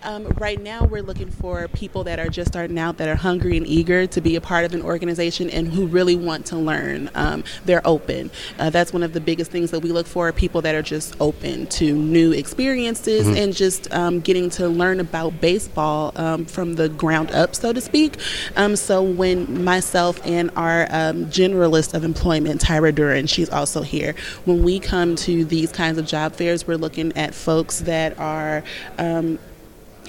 Um, 0.02 0.26
right 0.38 0.60
now, 0.60 0.84
we're 0.84 1.02
looking 1.02 1.30
for 1.30 1.68
people 1.68 2.04
that 2.04 2.18
are 2.18 2.28
just 2.28 2.48
starting 2.48 2.78
out, 2.78 2.98
that 2.98 3.08
are 3.08 3.16
hungry 3.16 3.56
and 3.56 3.66
eager 3.66 4.06
to 4.06 4.20
be 4.20 4.36
a 4.36 4.40
part 4.40 4.64
of 4.64 4.74
an 4.74 4.82
organization, 4.82 5.50
and 5.50 5.68
who 5.68 5.86
really 5.86 6.16
want 6.16 6.46
to 6.46 6.56
learn. 6.56 7.10
Um, 7.14 7.44
they're 7.64 7.86
open. 7.86 8.30
Uh, 8.58 8.70
that's 8.70 8.92
one 8.92 9.02
of 9.02 9.12
the 9.12 9.20
biggest 9.20 9.50
things 9.50 9.70
that 9.70 9.80
we 9.80 9.90
look 9.90 10.06
for: 10.06 10.32
people 10.32 10.62
that 10.62 10.74
are 10.74 10.82
just 10.82 11.16
open 11.20 11.66
to 11.66 11.92
new 11.92 12.32
experiences 12.32 13.26
and 13.26 13.54
just 13.54 13.92
um, 13.92 14.20
getting 14.20 14.50
to 14.50 14.68
learn 14.68 15.00
about 15.00 15.40
baseball 15.40 16.12
um, 16.16 16.44
from 16.44 16.74
the 16.74 16.88
ground 16.88 17.30
up, 17.32 17.54
so 17.54 17.72
to 17.72 17.80
speak. 17.80 18.16
Um, 18.56 18.76
so 18.76 19.02
when 19.02 19.64
myself 19.64 20.20
and 20.24 20.50
our 20.56 20.82
um, 20.90 21.26
generalist 21.26 21.94
of 21.94 22.04
employment, 22.04 22.60
Tyra 22.60 22.94
Duran, 22.94 23.26
she's 23.26 23.50
also 23.50 23.82
here. 23.82 24.14
When 24.44 24.62
we 24.62 24.78
come 24.78 25.16
to 25.16 25.44
these 25.44 25.72
kinds 25.72 25.98
of 25.98 26.06
job 26.06 26.34
fairs, 26.34 26.66
we're 26.66 26.76
looking 26.76 27.16
at 27.16 27.34
folks 27.34 27.80
that 27.80 28.18
are 28.18 28.62
um, 28.98 29.38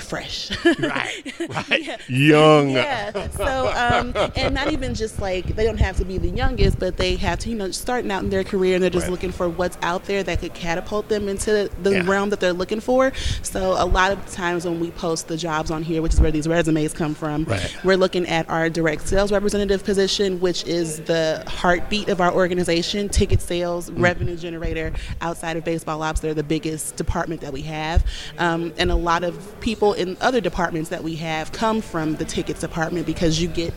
fresh. 0.02 0.50
Right, 0.80 1.34
right. 1.50 2.00
Young. 2.10 2.70
yeah. 2.72 3.30
So, 3.32 3.68
um, 3.76 4.14
and 4.36 4.54
not 4.54 4.72
even 4.72 4.94
just 4.94 5.20
like 5.20 5.56
they 5.56 5.64
don't 5.66 5.80
have 5.80 5.98
to 5.98 6.06
be 6.06 6.18
the 6.18 6.30
youngest, 6.30 6.80
but 6.80 6.98
they 6.98 7.16
have 7.18 7.40
to, 7.40 7.50
you 7.50 7.56
know, 7.56 7.72
starting 7.72 8.12
out 8.12 8.24
in 8.24 8.30
their 8.30 8.44
career 8.44 8.76
and 8.76 8.84
they're 8.84 8.90
just 8.90 9.06
Right. 9.06 9.12
looking 9.12 9.32
for 9.32 9.48
what's 9.50 9.78
out 9.82 10.06
there 10.06 10.24
that 10.24 10.40
could 10.42 10.54
catapult 10.54 11.08
them 11.10 11.28
into 11.28 11.70
the 11.84 11.92
Yeah. 11.92 12.04
realm 12.10 12.30
that 12.30 12.40
they're 12.40 12.54
looking 12.54 12.80
for. 12.80 13.12
So, 13.44 13.76
a 13.78 13.86
lot 13.86 14.12
of 14.12 14.32
times 14.32 14.66
when 14.66 14.80
we 14.80 14.92
post 14.92 15.28
the 15.28 15.38
jobs 15.38 15.72
on 15.72 15.84
here, 15.84 16.02
which 16.02 16.14
is 16.14 16.20
where 16.22 16.32
these 16.32 16.48
resumes 16.48 16.94
come 16.94 17.16
from, 17.16 17.46
Right. 17.46 17.76
we're 17.84 17.98
looking 17.98 18.28
at 18.28 18.50
our 18.50 18.70
direct 18.70 19.08
sales 19.08 19.32
representative 19.32 19.84
position, 19.84 20.40
which 20.40 20.64
is 20.66 21.00
the 21.02 21.44
heartbeat 21.48 22.10
of 22.10 22.22
our 22.22 22.32
organization, 22.34 23.10
ticket 23.10 23.42
sales, 23.42 23.90
Mm. 23.90 24.02
revenue 24.04 24.36
generator. 24.36 24.92
Outside 25.22 25.58
of 25.58 25.64
baseball 25.64 26.02
ops, 26.02 26.20
they're 26.20 26.34
the 26.34 26.44
biggest 26.44 26.96
department 26.96 27.42
that 27.42 27.54
we 27.54 27.62
have. 27.64 28.04
Um, 28.38 28.74
and 28.78 28.92
a 28.92 28.96
lot 28.96 29.24
of 29.24 29.60
people 29.62 29.89
in 29.94 30.18
other 30.22 30.42
departments 30.42 30.90
that 30.90 31.04
we 31.04 31.16
have 31.16 31.52
come 31.52 31.82
from 31.82 32.16
the 32.16 32.26
tickets 32.26 32.62
department 32.62 33.06
because 33.06 33.42
you 33.42 33.48
get 33.48 33.74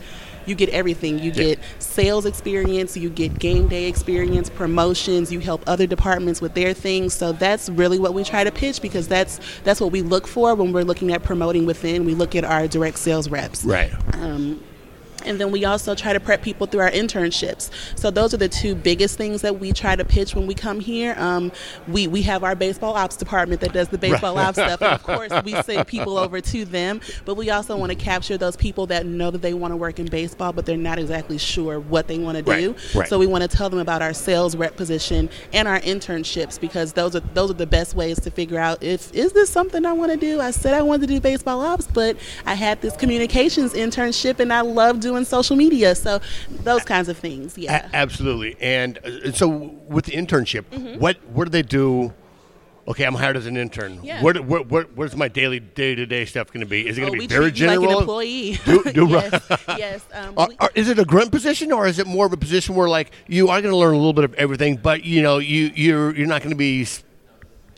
you 0.47 0.55
get 0.55 0.69
everything. 0.71 1.19
You 1.19 1.31
get 1.31 1.59
sales 1.79 2.27
experience, 2.27 2.97
you 2.97 3.11
get 3.11 3.39
game 3.39 3.69
day 3.69 3.87
experience, 3.87 4.51
promotions, 4.51 5.33
you 5.33 5.41
help 5.41 5.63
other 5.67 5.87
departments 5.87 6.41
with 6.41 6.55
their 6.55 6.75
things. 6.75 7.15
So 7.15 7.33
that's 7.33 7.69
really 7.71 7.99
what 7.99 8.15
we 8.15 8.25
try 8.25 8.45
to 8.45 8.51
pitch 8.51 8.83
because 8.83 9.09
that's 9.09 9.41
that's 9.63 9.81
what 9.81 9.93
we 9.93 10.03
look 10.03 10.27
for 10.27 10.55
when 10.55 10.73
we're 10.73 10.85
looking 10.85 11.13
at 11.13 11.23
promoting 11.23 11.67
within. 11.67 12.05
We 12.05 12.15
look 12.15 12.35
at 12.35 12.45
our 12.45 12.67
direct 12.67 12.99
sales 12.99 13.29
reps. 13.29 13.65
Right. 13.65 13.93
Um, 14.15 14.63
And 15.27 15.41
then 15.41 15.51
we 15.51 15.65
also 15.65 15.95
try 15.95 16.13
to 16.13 16.21
prep 16.21 16.43
people 16.43 16.67
through 16.67 16.81
our 16.81 16.91
internships. 16.91 17.71
So 17.99 18.11
those 18.11 18.35
are 18.35 18.39
the 18.39 18.49
two 18.49 18.75
biggest 18.75 19.17
things 19.19 19.43
that 19.43 19.59
we 19.59 19.73
try 19.73 19.97
to 19.97 20.05
pitch 20.05 20.35
when 20.35 20.47
we 20.47 20.55
come 20.55 20.81
here. 20.81 21.15
Um, 21.19 21.53
we 21.89 22.07
we 22.07 22.23
have 22.23 22.45
our 22.45 22.55
baseball 22.55 22.95
ops 22.95 23.17
department 23.17 23.61
that 23.61 23.73
does 23.73 23.89
the 23.89 23.99
baseball 23.99 24.39
ops 24.39 24.59
stuff, 24.59 24.81
and 24.83 24.93
of 24.93 25.03
course 25.05 25.33
we 25.45 25.61
send 25.63 25.87
people 25.87 26.19
over 26.19 26.41
to 26.41 26.65
them. 26.65 27.01
But 27.25 27.35
we 27.35 27.51
also 27.51 27.77
want 27.77 27.91
to 27.91 27.97
capture 27.97 28.37
those 28.37 28.57
people 28.57 28.87
that 28.87 29.07
know 29.07 29.31
that 29.31 29.43
they 29.43 29.55
want 29.55 29.73
to 29.73 29.77
work 29.77 29.99
in 29.99 30.07
baseball, 30.07 30.53
but 30.53 30.67
they're 30.67 30.77
not 30.77 30.99
exactly 30.99 31.39
sure 31.39 31.81
what 31.81 32.09
they 32.09 32.19
want 32.19 32.37
to 32.39 32.43
do. 32.43 32.73
Right, 32.73 32.95
right. 32.95 33.09
So 33.09 33.19
we 33.19 33.27
want 33.27 33.43
to 33.43 33.49
tell 33.49 33.71
them 33.71 33.79
about 33.79 34.03
our 34.03 34.13
sales 34.13 34.57
rep 34.57 34.77
position 34.77 35.29
and 35.53 35.69
our 35.69 35.81
internships 35.81 36.61
because 36.61 36.93
those 36.93 37.15
are 37.17 37.21
those 37.21 37.51
are 37.51 37.55
the 37.55 37.67
best 37.67 37.95
ways 37.95 38.21
to 38.21 38.31
figure 38.31 38.59
out 38.59 38.83
if 38.83 39.13
is 39.13 39.33
this 39.33 39.51
something 39.51 39.85
I 39.85 39.93
want 39.93 40.13
to 40.13 40.19
do. 40.19 40.41
I 40.41 40.51
said 40.51 40.75
I 40.75 40.83
wanted 40.83 41.09
to 41.09 41.15
do 41.15 41.21
baseball 41.21 41.61
ops, 41.61 41.87
but 41.87 42.17
I 42.47 42.55
had 42.55 42.81
this 42.81 42.97
communications 42.97 43.75
internship 43.75 44.41
and 44.41 44.53
I 44.53 44.63
love 44.63 45.01
doing 45.01 45.12
social 45.25 45.57
media. 45.57 45.95
So 45.95 46.21
those 46.65 46.85
kinds 46.85 47.09
of 47.09 47.17
things. 47.19 47.57
Yeah. 47.57 47.89
A- 47.93 47.97
absolutely. 47.97 48.57
And 48.61 48.99
uh, 48.99 49.33
so 49.33 49.49
with 49.49 50.07
the 50.07 50.13
internship, 50.13 50.65
Mm-hmm. 50.73 50.99
what 51.01 51.17
what 51.29 51.45
do 51.45 51.51
they 51.51 51.63
do? 51.63 52.13
Okay, 52.89 53.05
I'm 53.05 53.15
hired 53.15 53.37
as 53.37 53.47
an 53.47 53.57
intern. 53.57 54.01
Yeah. 54.03 54.21
What, 54.23 54.41
what, 54.41 54.67
what, 54.69 54.97
what's 54.97 55.15
my 55.15 55.29
daily 55.29 55.61
day 55.61 55.95
to 55.95 56.05
day 56.05 56.25
stuff 56.25 56.49
going 56.53 56.63
to 56.63 56.67
be? 56.67 56.85
Is 56.89 56.99
it 56.99 57.03
going 57.03 57.11
Oh, 57.13 57.15
to 57.15 57.19
be 57.21 57.25
we 57.25 57.27
very 57.29 57.53
general? 57.53 57.81
like 57.83 57.93
an 57.95 57.99
employee. 58.01 58.59
Do- 58.65 58.83
do- 58.93 59.09
yes, 59.11 59.47
yes. 59.79 60.05
Um, 60.13 60.35
Are, 60.37 60.49
are- 60.59 60.71
is 60.75 60.89
it 60.89 60.99
a 60.99 61.05
grunt 61.05 61.31
position, 61.31 61.71
or 61.71 61.87
is 61.87 62.01
it 62.01 62.09
more 62.09 62.27
of 62.27 62.33
a 62.33 62.37
position 62.37 62.75
where, 62.75 62.89
like, 62.89 63.13
you 63.29 63.51
are 63.51 63.63
going 63.63 63.71
to 63.71 63.77
learn 63.79 63.95
a 63.95 63.99
little 63.99 64.13
bit 64.13 64.25
of 64.25 64.35
everything, 64.35 64.79
but 64.79 65.05
you 65.05 65.23
know, 65.23 65.39
you 65.39 65.71
you're 65.77 66.13
you're 66.17 66.27
not 66.27 66.41
going 66.43 66.51
to 66.51 66.57
be 66.57 66.85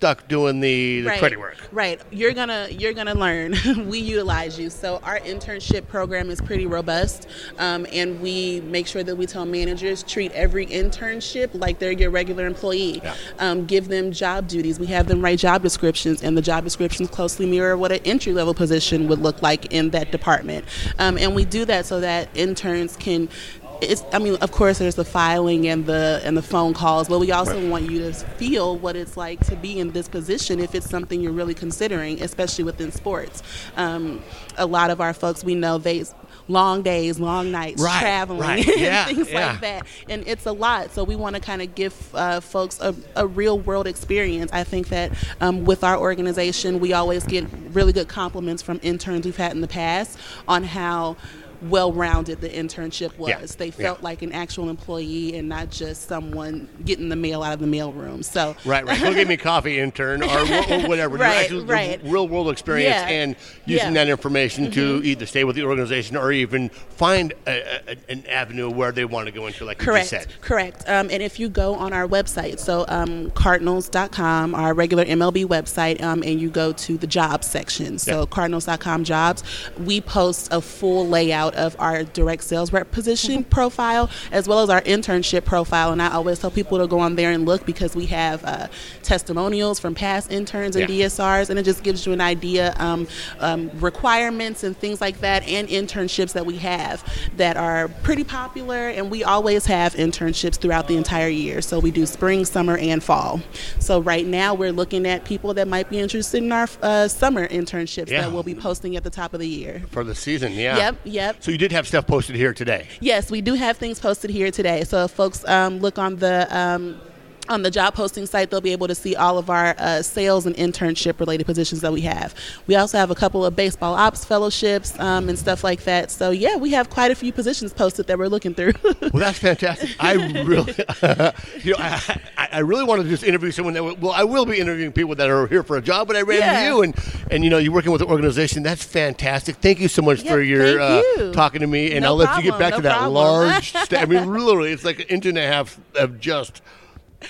stuck 0.04 0.28
doing 0.28 0.60
the, 0.60 1.00
the 1.00 1.08
right, 1.08 1.18
credit 1.18 1.38
work? 1.38 1.56
Right. 1.72 1.98
You're 2.10 2.34
gonna 2.34 2.68
you're 2.70 2.92
gonna 2.92 3.14
learn. 3.14 3.54
we 3.88 3.98
utilize 3.98 4.58
you. 4.58 4.68
So 4.68 4.98
our 5.02 5.18
internship 5.20 5.88
program 5.88 6.28
is 6.28 6.42
pretty 6.42 6.66
robust, 6.66 7.26
um, 7.58 7.86
and 7.90 8.20
we 8.20 8.60
make 8.60 8.86
sure 8.86 9.02
that 9.02 9.16
we 9.16 9.24
tell 9.24 9.46
managers 9.46 10.02
treat 10.02 10.30
every 10.32 10.66
internship 10.66 11.50
like 11.54 11.78
they're 11.78 11.92
your 11.92 12.10
regular 12.10 12.46
employee. 12.46 13.00
Yeah. 13.02 13.14
Um, 13.38 13.64
give 13.64 13.88
them 13.88 14.12
job 14.12 14.46
duties. 14.46 14.78
We 14.78 14.86
have 14.88 15.06
them 15.06 15.22
write 15.22 15.38
job 15.38 15.62
descriptions, 15.62 16.22
and 16.22 16.36
the 16.36 16.42
job 16.42 16.64
descriptions 16.64 17.08
closely 17.08 17.46
mirror 17.46 17.78
what 17.78 17.90
an 17.90 18.00
entry 18.04 18.34
level 18.34 18.52
position 18.52 19.08
would 19.08 19.20
look 19.20 19.40
like 19.40 19.72
in 19.72 19.88
that 19.90 20.12
department. 20.12 20.66
Um, 20.98 21.16
and 21.16 21.34
we 21.34 21.46
do 21.46 21.64
that 21.64 21.86
so 21.86 22.00
that 22.00 22.28
interns 22.34 22.94
can 22.96 23.30
it's, 23.80 24.02
I 24.12 24.18
mean, 24.18 24.36
of 24.36 24.52
course, 24.52 24.78
there's 24.78 24.94
the 24.94 25.04
filing 25.04 25.66
and 25.68 25.84
the 25.86 26.20
and 26.24 26.36
the 26.36 26.42
phone 26.42 26.74
calls, 26.74 27.08
but 27.08 27.18
we 27.18 27.32
also 27.32 27.54
Right. 27.60 27.68
want 27.70 27.90
you 27.90 27.98
to 28.00 28.12
feel 28.12 28.76
what 28.78 28.96
it's 28.96 29.16
like 29.16 29.44
to 29.46 29.56
be 29.56 29.78
in 29.78 29.90
this 29.92 30.08
position 30.08 30.60
if 30.60 30.74
it's 30.74 30.88
something 30.88 31.20
you're 31.20 31.32
really 31.32 31.54
considering, 31.54 32.22
especially 32.22 32.64
within 32.64 32.92
sports. 32.92 33.42
Um, 33.76 34.22
a 34.56 34.66
lot 34.66 34.90
of 34.90 35.00
our 35.00 35.12
folks, 35.12 35.44
we 35.44 35.54
know 35.54 35.78
they 35.78 36.04
long 36.46 36.82
days, 36.82 37.18
long 37.18 37.50
nights, 37.50 37.80
Right, 37.82 38.00
traveling, 38.00 38.40
right, 38.40 38.68
and 38.68 38.80
yeah, 38.80 39.04
things 39.06 39.30
yeah. 39.30 39.52
like 39.52 39.60
that, 39.62 39.86
and 40.08 40.26
it's 40.26 40.44
a 40.46 40.52
lot. 40.52 40.92
So 40.92 41.02
we 41.04 41.16
want 41.16 41.36
to 41.36 41.40
kind 41.40 41.62
of 41.62 41.74
give 41.74 42.14
uh, 42.14 42.40
folks 42.40 42.78
a, 42.80 42.94
a 43.16 43.26
real 43.26 43.58
world 43.58 43.86
experience. 43.86 44.50
I 44.52 44.62
think 44.64 44.88
that 44.88 45.12
um, 45.40 45.64
with 45.64 45.82
our 45.84 45.96
organization, 45.96 46.80
we 46.80 46.92
always 46.92 47.24
get 47.24 47.46
really 47.72 47.92
good 47.92 48.08
compliments 48.08 48.62
from 48.62 48.78
interns 48.82 49.24
we've 49.24 49.36
had 49.36 49.52
in 49.52 49.60
the 49.62 49.68
past 49.68 50.18
on 50.46 50.64
how 50.64 51.16
well-rounded 51.62 52.40
the 52.40 52.48
internship 52.48 53.16
was. 53.18 53.28
Yeah, 53.30 53.44
They 53.58 53.66
yeah. 53.66 53.70
felt 53.72 54.02
like 54.02 54.22
an 54.22 54.32
actual 54.32 54.68
employee 54.68 55.36
and 55.36 55.48
not 55.48 55.70
just 55.70 56.08
someone 56.08 56.68
getting 56.84 57.08
the 57.08 57.16
mail 57.16 57.42
out 57.42 57.52
of 57.54 57.60
the 57.60 57.66
mailroom. 57.66 58.24
So 58.24 58.54
Right, 58.64 58.84
right. 58.86 59.00
Go 59.00 59.12
get 59.14 59.28
me 59.28 59.36
coffee, 59.36 59.78
intern, 59.78 60.22
or, 60.22 60.26
or 60.28 60.88
whatever. 60.88 61.16
Right, 61.24 61.44
Actually, 61.44 61.64
right. 61.64 62.00
Real 62.04 62.26
world 62.28 62.48
experience 62.50 62.88
Yeah, 62.94 63.08
and 63.08 63.36
using 63.66 63.88
yeah. 63.94 64.04
that 64.04 64.08
information 64.08 64.70
to 64.72 65.00
either 65.04 65.26
stay 65.26 65.44
with 65.44 65.56
the 65.56 65.62
organization 65.64 66.16
or 66.16 66.32
even 66.32 66.68
find 66.68 67.32
a, 67.46 67.92
a, 67.92 67.96
an 68.08 68.26
avenue 68.26 68.68
where 68.70 68.92
they 68.92 69.04
want 69.04 69.26
to 69.26 69.32
go 69.32 69.46
into, 69.46 69.64
like 69.64 69.78
you 69.80 69.84
Correct, 69.84 70.10
just 70.10 70.24
said. 70.28 70.40
correct. 70.40 70.82
Um, 70.88 71.08
and 71.10 71.22
if 71.22 71.38
you 71.38 71.48
go 71.48 71.74
on 71.74 71.92
our 71.92 72.06
website, 72.08 72.58
so 72.58 72.84
um, 72.88 73.30
cardinals.com, 73.32 74.54
our 74.54 74.74
regular 74.74 75.04
MLB 75.04 75.44
website, 75.46 76.00
um, 76.02 76.22
and 76.22 76.40
you 76.40 76.48
go 76.50 76.72
to 76.72 76.96
the 76.96 77.06
jobs 77.06 77.46
section, 77.46 77.98
so 77.98 78.20
Yeah. 78.20 78.26
cardinals.com 78.30 79.04
jobs, 79.04 79.42
we 79.78 80.00
post 80.00 80.48
a 80.52 80.60
full 80.60 81.06
layout 81.08 81.43
of 81.50 81.76
our 81.78 82.04
direct 82.04 82.44
sales 82.44 82.72
rep 82.72 82.90
position 82.90 83.44
profile 83.44 84.08
as 84.32 84.48
well 84.48 84.60
as 84.60 84.70
our 84.70 84.80
internship 84.82 85.44
profile. 85.44 85.92
And 85.92 86.00
I 86.00 86.12
always 86.12 86.38
tell 86.38 86.50
people 86.50 86.78
to 86.78 86.86
go 86.86 86.98
on 87.00 87.16
there 87.16 87.30
and 87.32 87.44
look 87.44 87.66
because 87.66 87.94
we 87.94 88.06
have 88.06 88.44
uh, 88.44 88.68
testimonials 89.02 89.78
from 89.78 89.94
past 89.94 90.30
interns 90.32 90.76
and 90.76 90.88
Yeah. 90.88 91.06
DSRs, 91.06 91.50
and 91.50 91.58
it 91.58 91.64
just 91.64 91.82
gives 91.82 92.06
you 92.06 92.12
an 92.12 92.20
idea 92.20 92.74
um, 92.78 93.06
um, 93.40 93.70
requirements 93.80 94.64
and 94.64 94.76
things 94.76 95.00
like 95.00 95.20
that, 95.20 95.46
and 95.46 95.68
internships 95.68 96.32
that 96.32 96.46
we 96.46 96.56
have 96.56 97.04
that 97.36 97.56
are 97.56 97.88
pretty 98.02 98.24
popular. 98.24 98.88
And 98.88 99.10
we 99.10 99.22
always 99.24 99.66
have 99.66 99.94
internships 99.94 100.56
throughout 100.56 100.88
the 100.88 100.96
entire 100.96 101.28
year. 101.28 101.60
So 101.60 101.78
we 101.78 101.90
do 101.90 102.06
spring, 102.06 102.44
summer, 102.44 102.76
and 102.76 103.02
fall. 103.02 103.40
So 103.78 104.00
right 104.00 104.26
now 104.26 104.54
we're 104.54 104.72
looking 104.72 105.06
at 105.06 105.24
people 105.24 105.54
that 105.54 105.68
might 105.68 105.90
be 105.90 105.98
interested 105.98 106.42
in 106.42 106.52
our 106.52 106.68
uh, 106.82 107.08
summer 107.08 107.46
internships 107.48 108.08
Yeah. 108.10 108.22
that 108.22 108.32
we'll 108.32 108.42
be 108.42 108.54
posting 108.54 108.96
at 108.96 109.04
the 109.04 109.10
top 109.10 109.34
of 109.34 109.40
the 109.40 109.48
year. 109.48 109.82
For 109.90 110.04
the 110.04 110.14
season, 110.14 110.52
yeah. 110.52 110.76
Yep, 110.76 110.96
yep. 111.04 111.33
So 111.40 111.50
you 111.50 111.58
did 111.58 111.72
have 111.72 111.86
stuff 111.86 112.06
posted 112.06 112.36
here 112.36 112.54
today. 112.54 112.88
Yes, 113.00 113.30
we 113.30 113.40
do 113.40 113.54
have 113.54 113.76
things 113.76 114.00
posted 114.00 114.30
here 114.30 114.50
today. 114.50 114.84
So 114.84 115.04
if 115.04 115.10
folks 115.10 115.46
um, 115.46 115.78
look 115.78 115.98
on 115.98 116.16
the 116.16 116.46
um, 116.56 117.00
on 117.48 117.62
the 117.62 117.70
job 117.70 117.94
posting 117.94 118.26
site, 118.26 118.50
they'll 118.50 118.60
be 118.60 118.72
able 118.72 118.88
to 118.88 118.94
see 118.94 119.14
all 119.16 119.38
of 119.38 119.50
our 119.50 119.74
uh, 119.78 120.02
sales 120.02 120.46
and 120.46 120.54
internship 120.56 121.20
related 121.20 121.44
positions 121.46 121.80
that 121.82 121.92
we 121.92 122.00
have. 122.02 122.34
We 122.66 122.76
also 122.76 122.98
have 122.98 123.10
a 123.10 123.14
couple 123.14 123.44
of 123.44 123.54
baseball 123.54 123.94
ops 123.94 124.24
fellowships 124.24 124.98
um, 124.98 125.28
and 125.28 125.38
stuff 125.38 125.62
like 125.64 125.84
that. 125.84 126.10
So 126.10 126.30
yeah, 126.30 126.56
we 126.56 126.70
have 126.70 126.90
quite 126.90 127.10
a 127.10 127.14
few 127.14 127.32
positions 127.32 127.72
posted 127.72 128.06
that 128.06 128.18
we're 128.18 128.28
looking 128.28 128.54
through. 128.54 128.72
Well, 129.14 129.20
that's 129.20 129.38
fantastic. 129.38 129.90
I 130.00 130.14
really, 130.14 130.74
you 131.62 131.72
know, 131.72 131.76
I, 131.78 132.18
I 132.52 132.58
really 132.60 132.84
wanted 132.84 133.04
to 133.04 133.08
just 133.10 133.22
interview 133.22 133.50
someone 133.50 133.74
that. 133.74 134.00
Well, 134.00 134.12
I 134.12 134.24
will 134.24 134.44
be 134.46 134.58
interviewing 134.58 134.92
people 134.92 135.14
that 135.16 135.28
are 135.30 135.46
here 135.46 135.62
for 135.62 135.76
a 135.76 135.82
job, 135.82 136.06
but 136.08 136.16
I 136.16 136.22
ran 136.22 136.38
Yeah. 136.38 136.58
into 136.60 136.66
you, 136.76 136.82
and 136.82 136.94
and 137.30 137.44
you 137.44 137.50
know, 137.50 137.58
you're 137.58 137.72
working 137.72 137.92
with 137.92 138.00
an 138.02 138.08
organization. 138.08 138.62
That's 138.62 138.82
fantastic. 138.82 139.56
Thank 139.56 139.78
you 139.80 139.88
so 139.88 140.02
much 140.02 140.22
Yeah, 140.22 140.32
for 140.32 140.40
your 140.42 140.80
uh, 140.80 141.02
you. 141.16 141.32
talking 141.32 141.60
to 141.60 141.66
me, 141.66 141.92
and 141.92 142.02
No 142.02 142.08
I'll 142.08 142.16
let 142.16 142.36
you 142.36 142.50
get 142.50 142.58
back 142.58 142.70
no 142.72 142.76
to 142.78 142.82
that 142.82 142.92
problem. 142.98 143.14
large. 143.14 143.72
sta- 143.84 143.98
I 143.98 144.06
mean, 144.06 144.32
literally, 144.32 144.72
it's 144.72 144.84
like 144.84 144.98
an 145.00 145.06
inch 145.08 145.26
and 145.26 145.38
a 145.38 145.46
half 145.46 145.78
of 145.96 146.18
just 146.18 146.60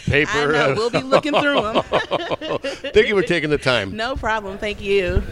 paper. 0.06 0.30
I 0.30 0.68
know 0.68 0.74
we'll 0.74 0.90
be 0.90 1.02
looking 1.02 1.32
through 1.32 1.60
them. 1.62 1.82
Thank 2.92 3.08
you 3.08 3.14
for 3.14 3.22
taking 3.22 3.50
the 3.50 3.58
time. 3.58 3.96
no 3.96 4.16
problem. 4.16 4.58
Thank 4.58 4.80
you. 4.80 5.22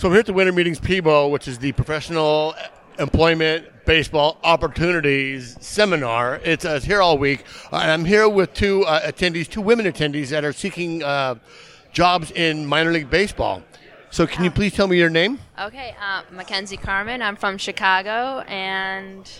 So 0.00 0.08
I'm 0.08 0.12
here 0.14 0.20
at 0.20 0.26
the 0.26 0.32
Winter 0.32 0.52
Meetings 0.52 0.80
PBO, 0.80 1.30
which 1.30 1.46
is 1.46 1.58
the 1.58 1.72
Professional 1.72 2.54
Employment 2.98 3.66
Baseball 3.84 4.38
Opportunities 4.42 5.58
Seminar. 5.60 6.40
It's, 6.42 6.64
uh, 6.64 6.70
it's 6.70 6.86
here 6.86 7.02
all 7.02 7.18
week, 7.18 7.44
uh, 7.70 7.80
and 7.82 7.90
I'm 7.90 8.06
here 8.06 8.26
with 8.26 8.54
two 8.54 8.82
uh, 8.84 9.02
attendees, 9.02 9.46
two 9.46 9.60
women 9.60 9.84
attendees 9.84 10.30
that 10.30 10.42
are 10.42 10.54
seeking 10.54 11.02
uh, 11.02 11.34
jobs 11.92 12.30
in 12.30 12.66
minor 12.66 12.92
league 12.92 13.10
baseball. 13.10 13.62
So 14.10 14.26
can 14.26 14.42
you 14.42 14.50
please 14.50 14.74
tell 14.74 14.88
me 14.88 14.98
your 14.98 15.10
name? 15.10 15.38
Okay, 15.60 15.94
uh, 16.00 16.22
Mackenzie 16.32 16.76
Carmen. 16.76 17.22
I'm 17.22 17.36
from 17.36 17.58
Chicago 17.58 18.40
and 18.48 19.30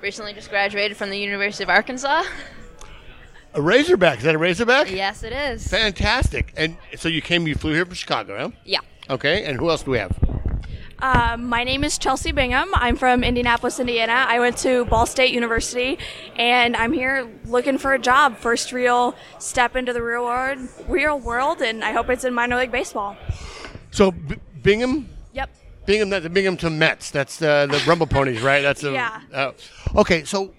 recently 0.00 0.32
just 0.32 0.48
graduated 0.48 0.96
from 0.96 1.10
the 1.10 1.18
University 1.18 1.62
of 1.62 1.68
Arkansas. 1.70 2.24
A 3.52 3.62
Razorback. 3.62 4.18
Is 4.18 4.24
that 4.24 4.34
a 4.34 4.38
Razorback? 4.38 4.90
yes, 4.90 5.22
it 5.22 5.32
is. 5.32 5.68
Fantastic. 5.68 6.52
And 6.56 6.76
so 6.96 7.08
you 7.08 7.20
came, 7.22 7.46
you 7.46 7.54
flew 7.54 7.72
here 7.72 7.84
from 7.84 7.94
Chicago, 7.94 8.36
huh? 8.38 8.50
Yeah. 8.64 8.80
Okay. 9.10 9.44
And 9.44 9.58
who 9.58 9.70
else 9.70 9.82
do 9.82 9.90
we 9.92 9.98
have? 9.98 10.16
Uh, 10.98 11.36
my 11.38 11.64
name 11.64 11.84
is 11.84 11.98
Chelsea 11.98 12.32
Bingham. 12.32 12.70
I'm 12.74 12.96
from 12.96 13.24
Indianapolis, 13.24 13.80
Indiana. 13.80 14.24
I 14.28 14.38
went 14.40 14.56
to 14.58 14.84
Ball 14.86 15.06
State 15.06 15.32
University, 15.32 15.98
and 16.36 16.76
I'm 16.76 16.92
here 16.92 17.28
looking 17.46 17.78
for 17.78 17.92
a 17.94 17.98
job. 17.98 18.36
First 18.38 18.72
real 18.72 19.14
step 19.38 19.76
into 19.76 19.92
the 19.92 20.02
real 20.02 20.24
world, 20.24 20.58
real 20.88 21.18
world, 21.18 21.60
and 21.62 21.84
I 21.84 21.92
hope 21.92 22.08
it's 22.10 22.24
in 22.24 22.32
minor 22.32 22.56
league 22.56 22.72
baseball. 22.72 23.16
So 23.90 24.12
B- 24.12 24.36
Bingham. 24.62 25.08
Yep. 25.32 25.50
Bingham, 25.86 26.10
the 26.10 26.30
Binghamton 26.30 26.78
Mets. 26.78 27.10
That's 27.10 27.42
uh, 27.42 27.66
the 27.66 27.82
Rumble 27.86 28.06
Ponies, 28.06 28.40
right? 28.40 28.62
That's 28.62 28.84
a, 28.84 28.92
Yeah. 28.92 29.20
Uh, 29.32 29.52
okay, 29.96 30.24
so 30.24 30.54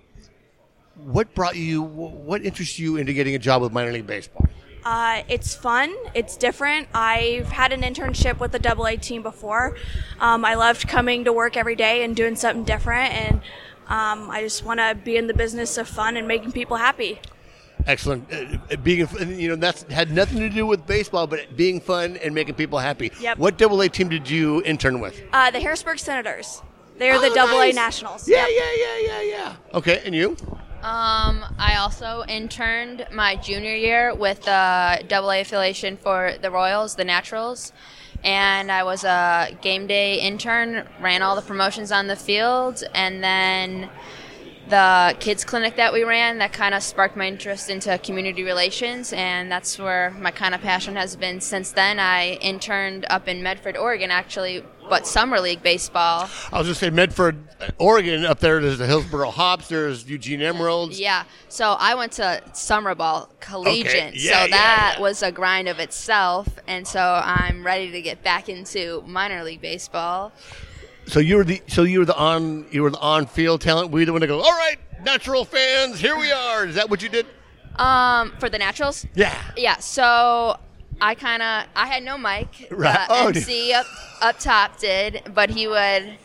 what 0.96 1.34
brought 1.34 1.56
you? 1.56 1.82
What 1.82 2.44
interests 2.44 2.78
you 2.78 2.98
into 2.98 3.14
getting 3.14 3.36
a 3.36 3.40
job 3.40 3.62
with 3.62 3.72
minor 3.72 3.92
league 3.92 4.08
baseball? 4.08 4.48
Uh, 4.86 5.24
it's 5.28 5.56
fun. 5.56 5.92
It's 6.14 6.38
different. 6.38 6.88
I've 6.94 7.48
had 7.48 7.74
an 7.74 7.82
internship 7.82 8.40
with 8.40 8.52
the 8.52 8.60
Double 8.60 8.86
A 8.86 8.96
team 8.98 9.24
before. 9.24 9.76
Um, 10.20 10.46
I 10.46 10.54
loved 10.54 10.88
coming 10.88 11.24
to 11.26 11.34
work 11.34 11.58
every 11.58 11.76
day 11.76 12.04
and 12.04 12.16
doing 12.16 12.36
something 12.36 12.64
different, 12.64 13.12
and 13.14 13.36
um, 13.88 14.30
I 14.30 14.42
just 14.42 14.64
want 14.64 14.80
to 14.80 14.94
be 15.04 15.18
in 15.18 15.26
the 15.26 15.34
business 15.34 15.80
of 15.80 15.88
fun 15.88 16.18
and 16.18 16.28
making 16.28 16.52
people 16.52 16.78
happy. 16.78 17.20
Excellent. 17.88 18.32
Uh, 18.32 18.76
being, 18.84 19.08
you 19.40 19.50
know, 19.50 19.56
that's 19.56 19.84
had 19.92 20.12
nothing 20.12 20.38
to 20.40 20.50
do 20.50 20.68
with 20.68 20.86
baseball, 20.86 21.26
but 21.26 21.56
being 21.58 21.80
fun 21.82 22.18
and 22.18 22.34
making 22.36 22.54
people 22.54 22.78
happy. 22.78 23.12
Yep. 23.20 23.40
What 23.40 23.58
Double 23.58 23.82
A 23.82 23.90
team 23.90 24.08
did 24.10 24.30
you 24.30 24.62
intern 24.64 25.00
with? 25.00 25.20
Uh, 25.34 25.50
the 25.50 25.60
Harrisburg 25.60 25.98
Senators. 25.98 26.62
They're 26.98 27.20
the 27.20 27.28
Oh, 27.32 27.36
Double 27.36 27.58
nice. 27.58 27.74
A 27.74 27.76
Nationals. 27.76 28.28
Yeah, 28.30 28.48
Yep. 28.48 28.50
yeah, 28.56 28.86
yeah, 28.86 28.98
yeah, 29.08 29.22
yeah. 29.22 29.56
Okay, 29.74 30.02
and 30.06 30.14
you? 30.16 30.38
Um, 30.86 31.44
I 31.58 31.78
also 31.78 32.24
interned 32.28 33.08
my 33.12 33.38
junior 33.38 33.74
year 33.74 34.14
with 34.14 34.44
the 34.44 35.04
double 35.08 35.32
affiliation 35.32 35.98
for 35.98 36.34
the 36.40 36.52
Royals, 36.52 36.94
the 36.94 37.04
Naturals. 37.04 37.74
And 38.24 38.72
I 38.72 38.84
was 38.84 39.04
a 39.04 39.58
game 39.64 39.88
day 39.88 40.20
intern, 40.20 40.88
ran 41.02 41.24
all 41.24 41.36
the 41.36 41.42
promotions 41.42 41.92
on 41.92 42.06
the 42.06 42.16
field, 42.16 42.84
and 42.94 43.24
then 43.24 43.90
the 44.70 45.16
kids 45.20 45.44
clinic 45.46 45.76
that 45.76 45.94
we 45.94 46.04
ran 46.04 46.40
that 46.40 46.52
kind 46.52 46.74
of 46.74 46.82
sparked 46.82 47.16
my 47.16 47.28
interest 47.28 47.70
into 47.70 47.98
community 48.00 48.44
relations 48.44 49.14
and 49.14 49.52
that's 49.52 49.78
where 49.78 50.12
my 50.20 50.32
kind 50.32 50.56
of 50.56 50.62
passion 50.62 50.96
has 50.96 51.16
been 51.16 51.40
since 51.40 51.72
then 51.72 52.00
i 52.00 52.34
interned 52.42 53.06
up 53.10 53.28
in 53.28 53.44
medford 53.44 53.78
oregon 53.78 54.10
actually 54.10 54.64
but 54.90 55.06
summer 55.08 55.40
league 55.40 55.62
baseball 55.64 56.30
I 56.52 56.60
was 56.60 56.68
just 56.68 56.80
saying 56.80 56.94
Medford, 56.94 57.38
Oregon. 57.80 58.24
Up 58.24 58.40
there, 58.40 58.62
there's 58.62 58.78
the 58.78 58.86
Hillsboro 58.86 59.32
Hops. 59.32 59.68
There's 59.68 60.08
Eugene 60.08 60.42
Emeralds. 60.44 61.00
yeah 61.00 61.24
so 61.50 61.76
i 61.80 61.96
went 61.96 62.12
to 62.14 62.42
summer 62.54 62.94
ball 62.96 63.30
collegiate 63.40 63.88
Okay. 63.88 64.12
Yeah, 64.16 64.32
so 64.32 64.46
yeah, 64.46 64.48
that 64.48 64.94
yeah. 64.98 65.02
was 65.02 65.24
a 65.24 65.32
grind 65.32 65.68
of 65.68 65.80
itself 65.80 66.48
and 66.68 66.88
so 66.88 67.02
i'm 67.24 67.66
ready 67.66 67.92
to 67.92 68.02
get 68.02 68.24
back 68.24 68.48
into 68.50 69.04
minor 69.08 69.44
league 69.44 69.62
baseball 69.62 70.32
So 71.08 71.20
you 71.20 71.38
were 71.38 71.44
the 71.44 71.62
so 71.68 71.84
you 71.84 72.00
were 72.00 72.06
the 72.06 72.18
on 72.18 72.66
you 72.72 72.82
were 72.84 72.90
the 72.90 73.00
on 73.00 73.26
field 73.28 73.62
talent. 73.62 73.92
We 73.92 74.06
the 74.06 74.12
one 74.12 74.22
to 74.22 74.28
go. 74.28 74.40
All 74.40 74.52
right, 74.52 74.78
natural 75.04 75.46
fans, 75.46 76.00
here 76.00 76.18
we 76.18 76.32
are. 76.32 76.66
Is 76.66 76.76
that 76.76 76.90
what 76.90 77.02
you 77.02 77.10
did? 77.10 77.26
um, 77.78 78.32
for 78.40 78.50
the 78.50 78.58
naturals 78.58 79.06
Yeah. 79.16 79.38
Yeah, 79.58 79.78
so 79.80 80.58
I 81.02 81.14
kind 81.16 81.42
of 81.44 81.66
I 81.76 81.88
had 81.88 82.04
no 82.04 82.18
mic. 82.18 82.68
Right. 82.72 83.08
The 83.08 83.14
Oh, 83.14 83.28
MC 83.28 83.74
up 83.74 83.86
up 84.22 84.40
top 84.40 84.80
did, 84.80 85.22
but 85.34 85.50
he 85.50 85.68
would 85.68 86.18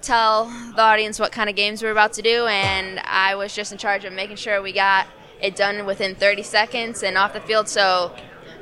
tell 0.00 0.46
the 0.74 0.80
audience 0.82 1.18
what 1.20 1.30
kind 1.32 1.48
of 1.50 1.56
games 1.56 1.82
we 1.82 1.86
were 1.86 1.92
about 1.92 2.12
to 2.14 2.22
do, 2.22 2.46
and 2.46 3.00
I 3.00 3.34
was 3.36 3.54
just 3.54 3.70
in 3.72 3.78
charge 3.78 4.04
of 4.04 4.12
making 4.12 4.36
sure 4.36 4.60
we 4.62 4.72
got 4.72 5.06
it 5.40 5.56
done 5.56 5.84
within 5.86 6.14
30 6.14 6.42
seconds 6.42 7.02
and 7.02 7.16
off 7.18 7.32
the 7.34 7.40
field, 7.40 7.68
so 7.68 8.14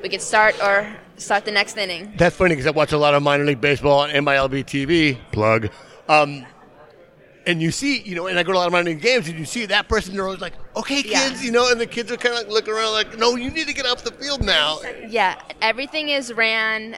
we 0.02 0.08
could 0.08 0.20
start 0.22 0.54
or 0.62 0.92
start 1.22 1.44
the 1.44 1.50
next 1.52 1.76
inning. 1.76 2.12
That's 2.16 2.36
funny 2.36 2.50
because 2.50 2.66
I 2.66 2.70
watch 2.70 2.92
a 2.92 2.98
lot 2.98 3.14
of 3.14 3.22
minor 3.22 3.44
league 3.44 3.60
baseball 3.60 4.00
on 4.00 4.10
MILB 4.10 4.64
TV. 4.64 5.18
Plug. 5.32 5.70
Um, 6.08 6.44
and 7.46 7.60
you 7.60 7.70
see, 7.72 8.00
you 8.02 8.14
know, 8.14 8.26
and 8.28 8.38
I 8.38 8.42
go 8.44 8.52
to 8.52 8.58
a 8.58 8.60
lot 8.60 8.66
of 8.66 8.72
minor 8.72 8.90
league 8.90 9.00
games, 9.00 9.28
and 9.28 9.38
you 9.38 9.44
see 9.44 9.66
that 9.66 9.88
person. 9.88 10.14
They're 10.14 10.24
always 10.24 10.40
like, 10.40 10.52
"Okay, 10.76 11.02
Yeah. 11.04 11.28
kids," 11.28 11.44
you 11.44 11.50
know, 11.50 11.70
and 11.70 11.80
the 11.80 11.86
kids 11.86 12.12
are 12.12 12.16
kind 12.16 12.34
of 12.34 12.42
like 12.42 12.48
looking 12.48 12.72
around, 12.74 12.92
like, 12.92 13.18
"No, 13.18 13.34
you 13.36 13.50
need 13.50 13.66
to 13.66 13.72
get 13.72 13.84
off 13.86 14.04
the 14.04 14.12
field 14.12 14.44
now." 14.44 14.78
Yeah, 15.08 15.34
everything 15.60 16.08
is 16.10 16.32
ran 16.32 16.96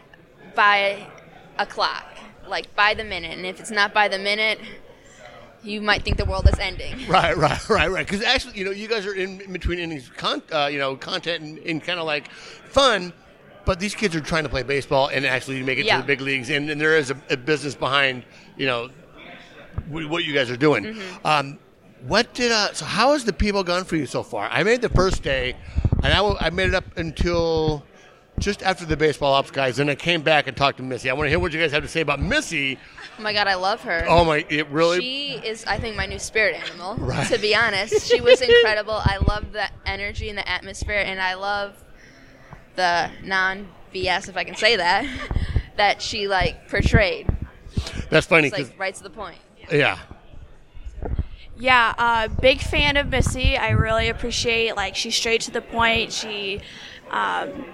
by 0.55 1.07
a 1.59 1.65
clock, 1.65 2.05
like 2.47 2.75
by 2.77 2.93
the 2.95 3.05
minute, 3.05 3.37
and 3.37 3.47
if 3.47 3.59
it's 3.59 3.71
not 3.71 3.95
by 3.95 4.09
the 4.09 4.19
minute, 4.19 4.61
you 5.63 5.81
might 5.81 6.03
think 6.03 6.19
the 6.19 6.27
world 6.27 6.47
is 6.47 6.59
ending. 6.59 6.95
Right, 7.09 7.35
right, 7.37 7.69
right, 7.71 7.91
right. 7.91 8.07
Because 8.07 8.23
actually, 8.23 8.59
you 8.59 8.67
know, 8.67 8.71
you 8.71 8.87
guys 8.87 9.07
are 9.07 9.15
in, 9.15 9.41
in 9.41 9.51
between 9.53 9.79
innings, 9.79 10.11
con- 10.15 10.43
uh, 10.53 10.69
you 10.71 10.79
know, 10.79 10.95
content 10.95 11.43
and, 11.43 11.59
and 11.61 11.83
kind 11.83 11.99
of 11.99 12.05
like 12.05 12.31
fun. 12.31 13.15
But 13.64 13.81
these 13.81 13.94
kids 13.94 14.14
are 14.14 14.20
trying 14.20 14.42
to 14.44 14.48
play 14.48 14.62
baseball 14.62 15.09
and 15.09 15.24
actually 15.24 15.62
make 15.62 15.79
it 15.79 15.87
Yeah. 15.87 15.96
to 15.96 16.03
the 16.03 16.07
big 16.07 16.20
leagues, 16.20 16.50
and, 16.50 16.68
and 16.70 16.81
there 16.81 16.96
is 16.96 17.11
a, 17.11 17.16
a 17.31 17.37
business 17.37 17.74
behind, 17.74 18.24
you 18.57 18.66
know, 18.66 18.90
w- 19.88 20.09
what 20.09 20.24
you 20.24 20.35
guys 20.35 20.50
are 20.50 20.57
doing. 20.57 20.85
Mm-hmm. 20.85 21.27
Um, 21.27 21.59
what 22.07 22.35
did 22.35 22.53
uh, 22.53 22.72
so? 22.74 22.85
How 22.85 23.12
has 23.12 23.24
the 23.24 23.33
people 23.33 23.64
gone 23.64 23.85
for 23.85 23.96
you 23.96 24.05
so 24.07 24.22
far? 24.22 24.48
I 24.50 24.62
made 24.62 24.83
the 24.83 24.90
first 24.90 25.22
day, 25.22 25.57
and 26.03 26.07
I, 26.12 26.16
w- 26.16 26.37
I 26.38 26.50
made 26.50 26.68
it 26.68 26.74
up 26.74 26.85
until 26.98 27.83
just 28.38 28.62
after 28.62 28.85
the 28.85 28.96
baseball 28.96 29.33
ops 29.33 29.50
guys. 29.50 29.79
and 29.79 29.88
I 29.88 29.94
came 29.94 30.20
back 30.20 30.46
and 30.48 30.57
talked 30.57 30.77
to 30.79 30.83
Missy. 30.83 31.09
I 31.09 31.14
want 31.14 31.27
to 31.27 31.31
hear 31.31 31.38
what 31.38 31.53
you 31.53 31.61
guys 31.61 31.72
have 31.72 31.83
to 31.83 31.88
say 31.88 32.00
about 32.03 32.20
Missy. 32.20 32.79
Oh 33.18 33.22
my 33.22 33.33
god, 33.33 33.46
I 33.46 33.55
love 33.55 33.81
her. 33.83 34.05
Oh 34.09 34.24
my! 34.24 34.44
It 34.50 34.68
really. 34.68 35.00
She 35.00 35.33
is, 35.37 35.64
I 35.66 35.79
think, 35.79 35.96
my 35.96 36.05
new 36.05 36.18
spirit 36.18 36.57
animal. 36.57 36.96
Right. 36.96 37.27
To 37.29 37.38
be 37.38 37.55
honest, 37.55 38.07
she 38.11 38.20
was 38.20 38.40
incredible. 38.42 39.00
I 39.03 39.16
love 39.27 39.53
the 39.53 39.66
energy 39.87 40.29
and 40.29 40.37
the 40.37 40.46
atmosphere, 40.48 41.03
and 41.07 41.20
I 41.20 41.35
love 41.35 41.83
the 42.77 43.11
non 43.23 43.69
BS, 43.93 44.29
if 44.29 44.37
I 44.37 44.45
can 44.45 44.57
say 44.57 44.77
that, 44.77 45.07
that 45.77 46.03
she 46.03 46.29
like 46.29 46.69
portrayed. 46.69 47.27
that's 48.11 48.27
funny 48.27 48.49
It's 48.49 48.57
'cause- 48.57 48.71
like 48.71 48.79
right 48.79 48.95
to 48.95 49.03
the 49.03 49.11
point. 49.11 49.39
yeah. 49.71 49.99
Yeah, 51.57 51.95
uh, 51.99 52.29
big 52.29 52.61
fan 52.61 52.97
of 52.97 53.09
Missy. 53.09 53.57
I 53.57 53.71
really 53.71 54.09
appreciate 54.09 54.75
like 54.75 54.97
she's 54.97 55.15
straight 55.15 55.41
to 55.43 55.53
the 55.53 55.61
point. 55.63 56.13
She, 56.13 56.61
um, 57.11 57.65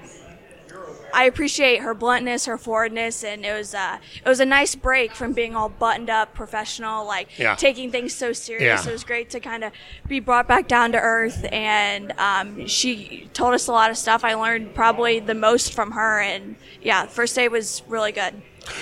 I 1.15 1.25
appreciate 1.25 1.81
her 1.81 1.95
bluntness, 1.95 2.47
her 2.47 2.59
forwardness, 2.59 3.25
and 3.25 3.45
it 3.45 3.53
was 3.53 3.75
uh, 3.75 3.99
it 4.25 4.29
was 4.29 4.41
a 4.41 4.45
nice 4.45 4.75
break 4.75 5.15
from 5.15 5.33
being 5.33 5.55
all 5.57 5.69
buttoned 5.69 6.11
up, 6.11 6.35
professional, 6.35 7.07
like 7.07 7.29
Yeah. 7.39 7.55
taking 7.57 7.91
things 7.91 8.15
so 8.15 8.33
serious. 8.33 8.85
Yeah. 8.85 8.91
It 8.91 8.93
was 8.93 9.05
great 9.05 9.31
to 9.31 9.41
kind 9.41 9.65
of 9.65 9.73
be 10.09 10.21
brought 10.21 10.47
back 10.49 10.69
down 10.69 10.93
to 10.93 10.99
earth, 10.99 11.45
and 11.53 12.13
um, 12.19 12.67
she 12.67 13.29
told 13.33 13.55
us 13.55 13.67
a 13.69 13.73
lot 13.73 13.91
of 13.91 13.97
stuff. 13.99 14.25
I 14.25 14.35
learned 14.35 14.75
probably 14.75 15.21
the 15.21 15.35
most 15.35 15.73
from 15.73 15.93
her, 15.93 16.21
and 16.21 16.57
yeah, 16.83 17.07
first 17.07 17.35
day 17.35 17.49
was 17.49 17.83
really 17.89 18.13
good. 18.13 18.35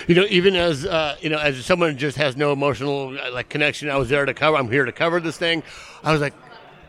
You 0.07 0.15
know, 0.17 0.27
even 0.29 0.57
as 0.57 0.85
uh, 0.85 1.17
you 1.21 1.31
know, 1.31 1.39
as 1.39 1.65
someone 1.65 1.91
who 1.93 1.97
just 1.97 2.17
has 2.17 2.37
no 2.37 2.53
emotional 2.53 3.17
uh, 3.19 3.33
like 3.33 3.49
connection, 3.49 3.89
I 3.91 3.97
was 3.97 4.09
there 4.09 4.27
to 4.27 4.35
cover. 4.35 4.57
I'm 4.57 4.71
here 4.71 4.85
to 4.85 4.93
cover 4.93 5.21
this 5.21 5.39
thing. 5.39 5.63
I 6.03 6.13
was 6.13 6.21
like, 6.21 6.35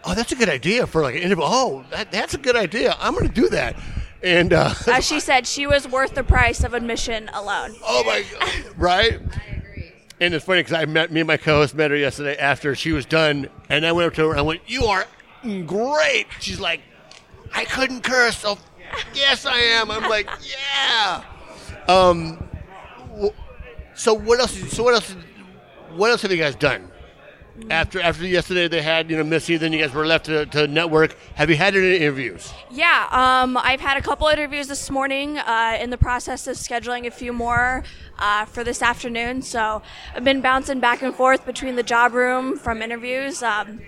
oh, 0.04 0.16
that's 0.16 0.32
a 0.32 0.36
good 0.36 0.50
idea 0.50 0.88
for 0.88 1.02
like 1.02 1.16
an 1.16 1.22
interview. 1.22 1.44
Oh, 1.46 1.86
that, 1.92 2.12
that's 2.12 2.34
a 2.34 2.38
good 2.38 2.56
idea. 2.56 2.96
I'm 3.00 3.14
going 3.14 3.28
to 3.28 3.34
do 3.34 3.48
that. 3.50 3.76
And 4.22 4.52
uh, 4.54 4.74
As 4.88 5.06
she 5.06 5.20
said, 5.20 5.48
she 5.48 5.66
was 5.66 5.88
worth 5.88 6.16
the 6.16 6.24
price 6.24 6.64
of 6.64 6.74
admission 6.74 7.30
alone. 7.34 7.76
oh 7.84 8.04
my, 8.06 8.24
God, 8.40 8.78
right? 8.78 9.14
I 9.14 9.56
agree. 9.56 9.92
And 10.20 10.34
it's 10.34 10.44
funny 10.46 10.60
because 10.60 10.74
I 10.74 10.86
met 10.86 11.12
me 11.12 11.22
and 11.22 11.28
my 11.28 11.38
co-host 11.38 11.74
met 11.76 11.92
her 11.92 11.98
yesterday 11.98 12.36
after 12.38 12.76
she 12.76 12.92
was 12.92 13.06
done, 13.06 13.48
and 13.70 13.86
I 13.86 13.92
went 13.94 14.08
up 14.08 14.14
to 14.16 14.24
her 14.26 14.32
and 14.32 14.40
I 14.40 14.44
went, 14.44 14.62
"You 14.68 14.86
are 14.86 15.06
great." 15.66 16.28
She's 16.42 16.60
like, 16.60 16.82
"I 17.54 17.64
couldn't 17.64 18.02
curse, 18.02 18.38
so 18.38 18.58
yes, 19.14 19.46
I 19.46 19.58
am." 19.58 19.90
I'm 19.90 20.10
like, 20.10 20.30
"Yeah." 20.42 21.24
Um. 21.88 22.46
So 23.96 24.14
what 24.14 24.40
else? 24.42 24.52
So 24.74 24.84
what 24.84 24.94
else? 24.94 25.16
What 25.96 26.12
else 26.12 26.22
have 26.24 26.32
you 26.32 26.38
guys 26.38 26.56
done? 26.56 26.89
After 27.70 28.02
after 28.02 28.26
yesterday, 28.26 28.68
they 28.68 28.82
had 28.82 29.10
you 29.10 29.18
know 29.18 29.24
Missy. 29.24 29.58
Then 29.58 29.74
you 29.74 29.80
guys 29.80 29.94
were 29.94 30.06
left 30.06 30.26
to, 30.26 30.46
to 30.48 30.68
network. 30.68 31.16
Have 31.36 31.50
you 31.50 31.56
had 31.56 31.76
any 31.76 31.98
interviews? 31.98 32.52
Yeah, 32.72 33.08
um, 33.12 33.58
I've 33.58 33.80
had 33.80 33.98
a 33.98 34.02
couple 34.02 34.28
interviews 34.28 34.68
this 34.68 34.90
morning. 34.90 35.38
Uh, 35.38 35.78
in 35.80 35.90
the 35.90 35.98
process 35.98 36.48
of 36.48 36.56
scheduling 36.58 37.06
a 37.06 37.12
few 37.12 37.32
more 37.32 37.84
uh, 38.18 38.46
for 38.46 38.64
this 38.64 38.82
afternoon, 38.82 39.42
so 39.42 39.82
I've 40.16 40.24
been 40.24 40.42
bouncing 40.42 40.80
back 40.80 41.02
and 41.02 41.14
forth 41.14 41.46
between 41.46 41.76
the 41.76 41.84
job 41.84 42.14
room 42.14 42.58
from 42.58 42.82
interviews. 42.82 43.44
Um, 43.44 43.82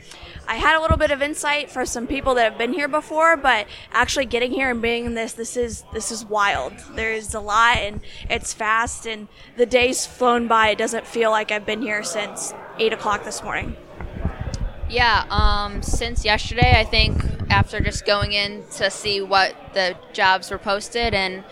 I 0.52 0.56
had 0.56 0.76
a 0.76 0.82
little 0.82 0.98
bit 0.98 1.12
of 1.12 1.22
insight 1.22 1.72
for 1.72 1.86
some 1.86 2.08
people 2.08 2.36
that 2.36 2.44
have 2.44 2.58
been 2.58 2.74
here 2.74 2.90
before, 2.90 3.38
but 3.38 3.68
actually 3.94 4.26
getting 4.26 4.52
here 4.52 4.70
and 4.70 4.82
being 4.82 5.06
in 5.06 5.14
this, 5.14 5.32
this 5.32 5.56
is 5.56 5.86
this 5.94 6.12
is 6.12 6.26
wild. 6.26 6.74
There's 6.94 7.34
a 7.34 7.40
lot, 7.40 7.78
and 7.78 8.02
it's 8.30 8.52
fast, 8.52 9.06
and 9.06 9.30
the 9.56 9.66
day's 9.66 10.06
flown 10.06 10.50
by. 10.50 10.72
It 10.72 10.78
doesn't 10.78 11.08
feel 11.08 11.32
like 11.32 11.54
I've 11.54 11.66
been 11.66 11.82
here 11.82 12.04
since 12.04 12.54
eight 12.80 12.92
o'clock 12.92 13.24
this 13.24 13.42
morning. 13.42 13.78
Yeah, 14.90 15.24
um, 15.30 15.82
since 15.82 16.26
yesterday, 16.26 16.74
I 16.76 16.84
think 16.84 17.24
after 17.50 17.80
just 17.80 18.06
going 18.06 18.34
in 18.34 18.66
to 18.72 18.92
see 18.92 19.22
what 19.22 19.56
the 19.74 19.96
jobs 20.12 20.52
were 20.52 20.58
posted 20.58 21.14
and 21.14 21.46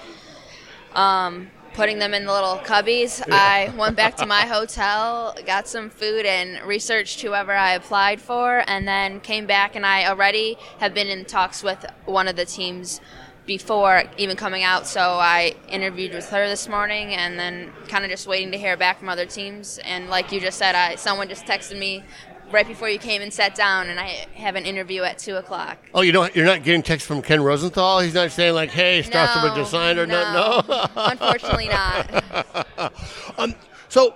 um, 0.93 1.49
putting 1.79 1.97
them 1.97 2.13
in 2.13 2.25
the 2.25 2.33
little 2.33 2.57
cubbies, 2.57 3.23
I 3.31 3.73
went 3.77 3.95
back 3.95 4.17
to 4.17 4.25
my 4.25 4.41
hotel, 4.41 5.33
got 5.45 5.65
some 5.65 5.89
food, 5.89 6.25
and 6.25 6.61
researched 6.67 7.21
whoever 7.21 7.53
I 7.53 7.71
applied 7.71 8.19
for, 8.19 8.65
and 8.67 8.85
then 8.85 9.21
came 9.21 9.47
back. 9.47 9.77
And 9.77 9.85
I 9.85 10.05
already 10.09 10.57
have 10.79 10.93
been 10.93 11.07
in 11.07 11.23
talks 11.23 11.63
with 11.63 11.85
one 12.03 12.27
of 12.27 12.35
the 12.35 12.43
teams 12.43 12.99
before 13.45 14.03
even 14.17 14.35
coming 14.35 14.61
out. 14.61 14.87
So 14.87 14.99
I 14.99 15.55
interviewed 15.69 16.13
with 16.13 16.29
her 16.31 16.49
this 16.49 16.67
morning, 16.67 17.13
and 17.13 17.39
then 17.39 17.71
kind 17.87 18.03
of 18.03 18.11
just 18.11 18.27
waiting 18.27 18.51
to 18.51 18.57
hear 18.57 18.75
back 18.75 18.99
from 18.99 19.07
other 19.07 19.25
teams. 19.25 19.79
And 19.85 20.09
like 20.09 20.33
you 20.33 20.41
just 20.41 20.57
said, 20.57 20.75
I 20.75 20.95
someone 20.95 21.29
just 21.29 21.45
texted 21.45 21.79
me 21.79 22.03
right 22.51 22.67
before 22.67 22.89
you 22.89 22.99
came 22.99 23.21
and 23.21 23.33
sat 23.33 23.55
down, 23.55 23.89
and 23.89 23.99
I 23.99 24.25
have 24.35 24.55
an 24.55 24.65
interview 24.65 25.03
at 25.03 25.17
two 25.17 25.35
o'clock. 25.35 25.77
Oh, 25.93 26.01
you 26.01 26.11
don't. 26.11 26.35
You're 26.35 26.45
not 26.45 26.63
getting 26.63 26.83
texts 26.83 27.07
from 27.07 27.21
Ken 27.21 27.41
Rosenthal. 27.41 27.99
He's 27.99 28.13
not 28.13 28.31
saying 28.31 28.53
like, 28.53 28.69
"Hey, 28.69 29.01
Strasburg 29.01 29.51
No, 29.51 29.55
just 29.55 29.71
signed" 29.71 29.99
or 29.99 30.05
no, 30.05 30.21
not. 30.21 30.67
No. 30.67 30.89
unfortunately 30.95 31.67
not. 31.67 32.93
um. 33.37 33.55
So, 33.89 34.15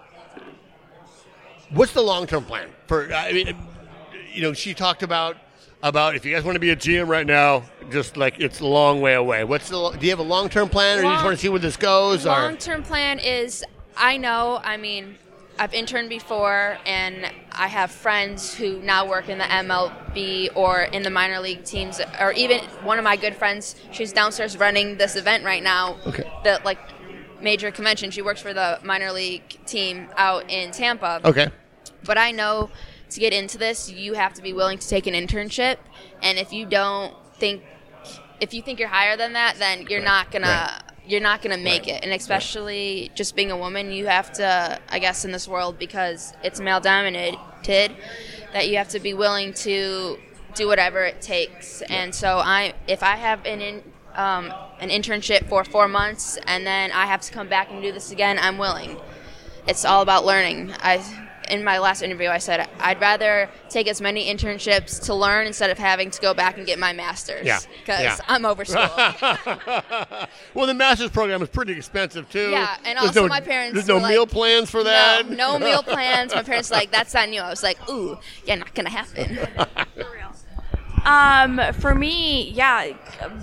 what's 1.71 1.93
the 1.93 2.01
long 2.01 2.27
term 2.27 2.45
plan 2.45 2.69
for? 2.87 3.13
I 3.13 3.31
mean, 3.31 3.55
you 4.31 4.41
know, 4.41 4.53
she 4.53 4.73
talked 4.73 5.03
about 5.03 5.37
about 5.81 6.15
if 6.15 6.25
you 6.25 6.33
guys 6.33 6.43
want 6.43 6.55
to 6.55 6.59
be 6.59 6.69
a 6.69 6.75
GM 6.75 7.07
right 7.07 7.27
now, 7.27 7.63
just 7.91 8.17
like 8.17 8.39
it's 8.39 8.59
a 8.59 8.65
long 8.65 9.01
way 9.01 9.13
away. 9.15 9.43
What's 9.43 9.69
the? 9.69 9.91
Do 9.91 10.05
you 10.05 10.11
have 10.11 10.19
a 10.19 10.23
long 10.23 10.49
term 10.49 10.69
plan, 10.69 10.99
or 10.99 11.03
you 11.03 11.09
just 11.09 11.23
want 11.23 11.35
to 11.35 11.41
see 11.41 11.49
where 11.49 11.59
this 11.59 11.77
goes? 11.77 12.25
Long 12.25 12.57
term 12.57 12.83
plan 12.83 13.19
is 13.19 13.63
I 13.97 14.17
know, 14.17 14.59
I 14.63 14.77
mean, 14.77 15.15
I've 15.59 15.73
interned 15.73 16.09
before 16.09 16.77
and 16.85 17.31
I 17.51 17.67
have 17.67 17.91
friends 17.91 18.55
who 18.55 18.79
now 18.79 19.07
work 19.07 19.29
in 19.29 19.37
the 19.37 19.43
MLB 19.43 20.49
or 20.55 20.81
in 20.81 21.03
the 21.03 21.09
minor 21.09 21.39
league 21.39 21.63
teams 21.63 22.01
or 22.19 22.31
even 22.33 22.59
one 22.83 22.97
of 22.97 23.03
my 23.03 23.15
good 23.15 23.35
friends, 23.35 23.75
she's 23.91 24.11
downstairs 24.11 24.57
running 24.57 24.97
this 24.97 25.15
event 25.15 25.43
right 25.43 25.61
now. 25.63 25.97
Okay. 26.07 26.29
The 26.43 26.59
like 26.65 26.79
major 27.43 27.69
convention. 27.69 28.09
She 28.09 28.21
works 28.21 28.41
for 28.41 28.53
the 28.53 28.79
minor 28.83 29.11
league 29.11 29.59
team 29.65 30.07
out 30.17 30.49
in 30.49 30.71
Tampa. 30.71 31.21
okay, 31.25 31.49
But 32.03 32.17
I 32.17 32.31
know 32.31 32.71
to 33.09 33.19
get 33.19 33.33
into 33.33 33.57
this, 33.57 33.91
you 33.91 34.13
have 34.13 34.33
to 34.33 34.41
be 34.41 34.53
willing 34.53 34.79
to 34.79 34.87
take 34.87 35.05
an 35.05 35.13
internship, 35.13 35.77
and 36.21 36.39
if 36.39 36.51
you 36.51 36.65
don't 36.65 37.13
think, 37.35 37.63
if 38.39 38.53
you 38.53 38.61
think 38.61 38.79
you're 38.79 38.89
higher 38.89 39.15
than 39.15 39.33
that, 39.33 39.57
then 39.59 39.85
you're 39.89 40.01
not 40.01 40.31
gonna. 40.31 40.47
Right. 40.47 40.82
You're 41.05 41.21
not 41.21 41.41
gonna 41.41 41.57
make 41.57 41.83
Right. 41.83 41.95
it, 41.95 42.03
and 42.03 42.13
especially 42.13 43.11
just 43.13 43.35
being 43.35 43.51
a 43.51 43.57
woman, 43.57 43.91
you 43.91 44.07
have 44.07 44.31
to, 44.33 44.79
I 44.89 44.99
guess, 44.99 45.25
in 45.25 45.31
this 45.31 45.47
world 45.47 45.77
because 45.77 46.33
it's 46.43 46.59
male 46.59 46.79
dominated, 46.79 47.39
that 48.53 48.67
you 48.69 48.77
have 48.77 48.89
to 48.89 48.99
be 48.99 49.13
willing 49.13 49.53
to 49.53 50.17
do 50.55 50.67
whatever 50.67 51.03
it 51.03 51.21
takes. 51.21 51.81
And 51.83 52.13
so, 52.13 52.37
I, 52.37 52.73
if 52.87 53.03
I 53.03 53.15
have 53.15 53.45
an 53.45 53.61
in, 53.61 53.83
um, 54.15 54.53
an 54.79 54.89
internship 54.89 55.49
for 55.49 55.63
four 55.63 55.87
months 55.87 56.37
and 56.45 56.65
then 56.65 56.91
I 56.91 57.05
have 57.07 57.21
to 57.21 57.31
come 57.33 57.47
back 57.47 57.69
and 57.71 57.81
do 57.81 57.91
this 57.91 58.11
again, 58.11 58.37
I'm 58.39 58.57
willing. 58.57 58.97
It's 59.67 59.83
all 59.85 60.01
about 60.01 60.25
learning. 60.25 60.73
I, 60.81 61.03
in 61.49 61.63
my 61.63 61.77
last 61.79 62.01
interview, 62.01 62.29
I 62.29 62.37
said 62.37 62.67
I'd 62.79 62.99
rather 63.01 63.49
take 63.69 63.87
as 63.87 64.01
many 64.01 64.33
internships 64.33 65.03
to 65.05 65.13
learn 65.13 65.47
instead 65.47 65.69
of 65.69 65.77
having 65.77 66.11
to 66.11 66.21
go 66.21 66.33
back 66.33 66.57
and 66.57 66.65
get 66.65 66.79
my 66.79 66.93
master's. 66.93 67.45
Yeah, 67.45 67.59
Because 67.79 68.01
yeah. 68.01 68.17
I'm 68.27 68.45
over 68.45 68.65
school. 68.65 68.81
well, 70.53 70.67
the 70.67 70.73
master's 70.73 71.09
program 71.11 71.41
is 71.41 71.49
pretty 71.49 71.73
expensive 71.73 72.29
too. 72.29 72.49
Yeah, 72.51 72.75
and 72.85 72.97
There's 72.97 73.07
also 73.09 73.21
no- 73.23 73.27
my 73.27 73.41
parents 73.41 73.73
There's 73.73 73.87
no 73.87 73.97
like- 73.97 74.11
meal 74.11 74.27
plans 74.27 74.69
for 74.69 74.83
that. 74.83 75.27
No, 75.29 75.57
no 75.57 75.59
meal 75.65 75.83
plans. 75.83 76.33
My 76.33 76.43
parents 76.43 76.71
like, 76.71 76.91
that's 76.91 77.13
not 77.13 77.29
new. 77.29 77.41
I 77.41 77.49
was 77.49 77.63
like, 77.63 77.77
ooh, 77.89 78.17
yeah, 78.45 78.55
not 78.55 78.73
gonna 78.75 78.89
happen. 78.89 79.37
Um, 81.05 81.59
for 81.73 81.93
me, 81.93 82.49
yeah, 82.51 82.93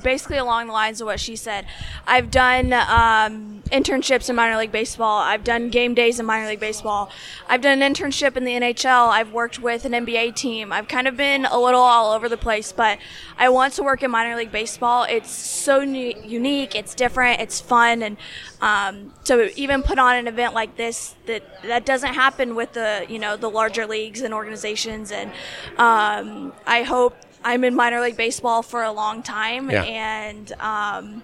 basically 0.02 0.38
along 0.38 0.68
the 0.68 0.72
lines 0.72 1.00
of 1.00 1.06
what 1.06 1.20
she 1.20 1.36
said. 1.36 1.66
I've 2.06 2.30
done 2.30 2.72
um, 2.72 3.62
internships 3.70 4.30
in 4.30 4.36
minor 4.36 4.56
league 4.56 4.72
baseball. 4.72 5.18
I've 5.18 5.44
done 5.44 5.68
game 5.68 5.94
days 5.94 6.18
in 6.18 6.26
minor 6.26 6.48
league 6.48 6.60
baseball. 6.60 7.10
I've 7.48 7.60
done 7.60 7.82
an 7.82 7.94
internship 7.94 8.36
in 8.36 8.44
the 8.44 8.52
NHL. 8.52 9.08
I've 9.08 9.32
worked 9.32 9.60
with 9.60 9.84
an 9.84 9.92
NBA 9.92 10.34
team. 10.36 10.72
I've 10.72 10.88
kind 10.88 11.06
of 11.06 11.16
been 11.16 11.44
a 11.44 11.58
little 11.58 11.80
all 11.80 12.12
over 12.12 12.28
the 12.28 12.36
place, 12.36 12.72
but 12.72 12.98
I 13.38 13.48
want 13.48 13.74
to 13.74 13.82
work 13.82 14.02
in 14.02 14.10
minor 14.10 14.36
league 14.36 14.52
baseball. 14.52 15.04
It's 15.08 15.30
so 15.30 15.84
nu- 15.84 16.14
unique. 16.24 16.74
It's 16.74 16.94
different. 16.94 17.40
It's 17.40 17.60
fun, 17.60 18.02
and 18.02 18.16
um, 18.60 19.12
to 19.24 19.54
even 19.58 19.82
put 19.82 19.98
on 19.98 20.16
an 20.16 20.26
event 20.28 20.54
like 20.54 20.76
this 20.76 21.14
that 21.26 21.42
that 21.62 21.84
doesn't 21.84 22.14
happen 22.14 22.54
with 22.54 22.72
the 22.72 23.06
you 23.08 23.18
know 23.18 23.36
the 23.36 23.50
larger 23.50 23.86
leagues 23.86 24.22
and 24.22 24.34
organizations. 24.34 25.12
And 25.12 25.30
um, 25.78 26.52
I 26.66 26.82
hope 26.82 27.16
I'm 27.44 27.64
in 27.64 27.74
minor 27.74 28.00
league 28.00 28.16
baseball 28.16 28.62
for 28.62 28.82
a 28.82 28.92
long 28.92 29.22
time, 29.22 29.70
Yeah. 29.70 29.84
and 29.84 30.52
um, 30.60 31.22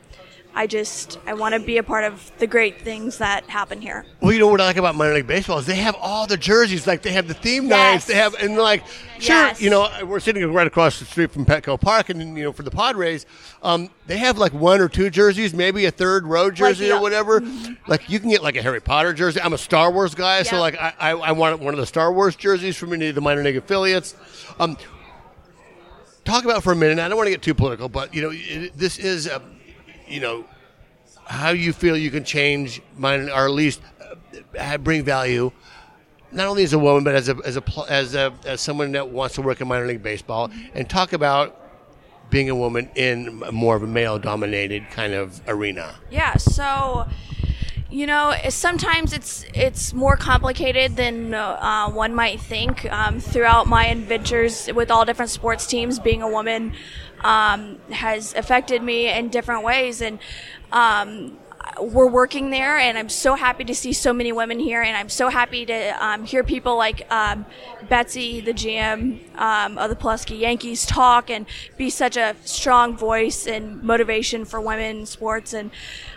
I 0.55 0.67
just 0.67 1.19
I 1.27 1.35
want 1.35 1.55
to 1.55 1.61
be 1.61 1.77
a 1.77 1.83
part 1.83 2.05
of 2.05 2.33
the 2.39 2.47
great 2.47 2.81
things 2.81 3.19
that 3.19 3.45
happen 3.45 3.81
here. 3.83 4.07
Well, 4.23 4.33
you 4.33 4.39
know 4.39 4.47
what 4.49 4.61
I 4.63 4.65
like 4.65 4.79
about 4.79 4.95
minor 4.95 5.13
league 5.13 5.27
baseball 5.27 5.59
is 5.59 5.67
they 5.67 5.75
have 5.75 5.95
all 6.01 6.27
the 6.27 6.39
jerseys. 6.39 6.87
Like 6.87 7.03
they 7.03 7.13
have 7.13 7.29
the 7.29 7.35
theme 7.35 7.69
nights. 7.69 8.07
They 8.07 8.15
have 8.15 8.35
and 8.37 8.57
like 8.57 8.83
sure, 9.19 9.37
Yes. 9.37 9.61
you 9.61 9.69
know, 9.69 9.91
we're 10.07 10.19
sitting 10.21 10.43
right 10.51 10.67
across 10.67 10.99
the 10.99 11.05
street 11.05 11.31
from 11.31 11.45
Petco 11.45 11.79
Park, 11.79 12.09
and 12.09 12.39
you 12.39 12.45
know, 12.45 12.53
for 12.53 12.63
the 12.63 12.71
Padres, 12.71 13.27
um, 13.63 13.91
they 14.07 14.17
have 14.17 14.39
like 14.39 14.55
one 14.55 14.81
or 14.81 14.89
two 14.89 15.11
jerseys, 15.11 15.53
maybe 15.53 15.85
a 15.85 15.91
third 15.91 16.27
row 16.27 16.51
jersey 16.51 16.87
the- 16.89 16.97
or 16.97 17.03
whatever. 17.03 17.43
Like 17.87 18.09
you 18.09 18.19
can 18.19 18.31
get 18.31 18.43
like 18.43 18.57
a 18.57 18.63
Harry 18.63 18.81
Potter 18.81 19.13
jersey. 19.13 19.43
I'm 19.43 19.53
a 19.53 19.59
Star 19.59 19.93
Wars 19.93 20.15
guy, 20.15 20.43
so 20.43 20.59
like 20.59 20.77
I, 20.81 20.95
I, 20.99 21.11
I 21.11 21.33
want 21.33 21.61
one 21.61 21.75
of 21.75 21.81
the 21.81 21.87
Star 21.87 22.11
Wars 22.11 22.35
jerseys 22.35 22.77
from 22.79 22.95
any 22.95 23.09
of 23.09 23.15
the 23.15 23.21
minor 23.21 23.43
league 23.45 23.59
affiliates. 23.59 24.15
Um, 24.59 24.79
talk 26.27 26.45
about 26.45 26.63
for 26.63 26.73
a 26.73 26.77
minute. 26.77 26.99
I 26.99 27.09
don't 27.09 27.17
want 27.17 27.29
to 27.29 27.31
get 27.31 27.43
too 27.43 27.55
political, 27.55 27.89
but 27.89 28.13
you 28.15 28.21
know, 28.21 28.31
it, 28.33 28.77
this 28.77 28.99
is, 28.99 29.27
a, 29.27 29.41
you 30.07 30.21
know, 30.21 30.45
how 31.25 31.51
you 31.51 31.73
feel 31.73 31.97
you 31.97 32.11
can 32.11 32.25
change 32.25 32.83
mine, 32.99 33.31
or 33.31 33.47
at 33.47 33.51
least 33.51 33.81
uh, 34.59 34.79
bring 34.79 35.03
value, 35.05 35.51
not 36.33 36.47
only 36.47 36.63
as 36.63 36.73
a 36.73 36.79
woman, 36.79 37.03
but 37.03 37.15
as 37.15 37.29
a 37.29 37.37
as 37.45 37.57
a 37.57 37.63
as 37.89 38.15
a 38.15 38.33
as 38.45 38.61
someone 38.61 38.93
that 38.93 39.09
wants 39.09 39.35
to 39.37 39.43
work 39.43 39.61
in 39.61 39.69
minor 39.69 39.87
league 39.87 40.03
baseball, 40.03 40.51
and 40.75 40.89
talk 40.89 41.13
about 41.13 41.63
being 42.31 42.51
a 42.51 42.55
woman 42.55 42.91
in 42.97 43.39
more 43.53 43.77
of 43.77 43.83
a 43.83 43.87
male-dominated 43.87 44.91
kind 44.91 45.15
of 45.15 45.41
arena. 45.49 45.97
Yeah, 46.11 46.37
so 46.37 47.07
you 47.91 48.07
know, 48.07 48.35
sometimes 48.49 49.13
it's 49.13 49.45
it's 49.55 49.93
more 49.93 50.17
complicated 50.17 50.97
than 50.97 51.35
uh, 51.35 51.89
one 51.91 52.15
might 52.15 52.41
think. 52.41 52.85
Um, 52.91 53.21
throughout 53.21 53.69
my 53.69 53.87
adventures 53.87 54.69
with 54.75 54.91
all 54.91 55.05
different 55.05 55.31
sports 55.31 55.67
teams, 55.67 55.99
being 55.99 56.23
a 56.23 56.29
woman 56.29 56.73
um, 57.23 57.79
has 57.91 58.35
affected 58.35 58.83
me 58.83 59.09
in 59.09 59.29
different 59.29 59.63
ways, 59.63 60.03
and 60.03 60.19
um, 60.73 61.39
we're 61.81 62.09
working 62.09 62.51
there, 62.51 62.77
and 62.77 62.99
I'm 62.99 63.09
so 63.09 63.35
happy 63.35 63.65
to 63.65 63.75
see 63.75 63.93
so 63.93 64.13
many 64.13 64.33
women 64.33 64.59
here, 64.59 64.83
and 64.83 64.97
I'm 64.97 65.09
so 65.09 65.29
happy 65.29 65.67
to 65.67 66.05
um, 66.05 66.25
hear 66.25 66.43
people 66.43 66.77
like 66.77 67.07
um, 67.13 67.47
Betsy, 67.89 68.41
the 68.41 68.53
GM 68.53 69.39
um, 69.39 69.79
of 69.79 69.91
the 69.91 69.97
Pulaski 69.97 70.37
Yankees, 70.37 70.87
talk 70.87 71.31
and 71.31 71.47
be 71.77 71.91
such 71.91 72.17
a 72.17 72.35
strong 72.45 72.97
voice 72.97 73.47
and 73.47 73.83
motivation 73.83 74.45
for 74.45 74.61
women 74.61 74.97
in 74.99 75.07
sports. 75.07 75.53
And 75.53 75.71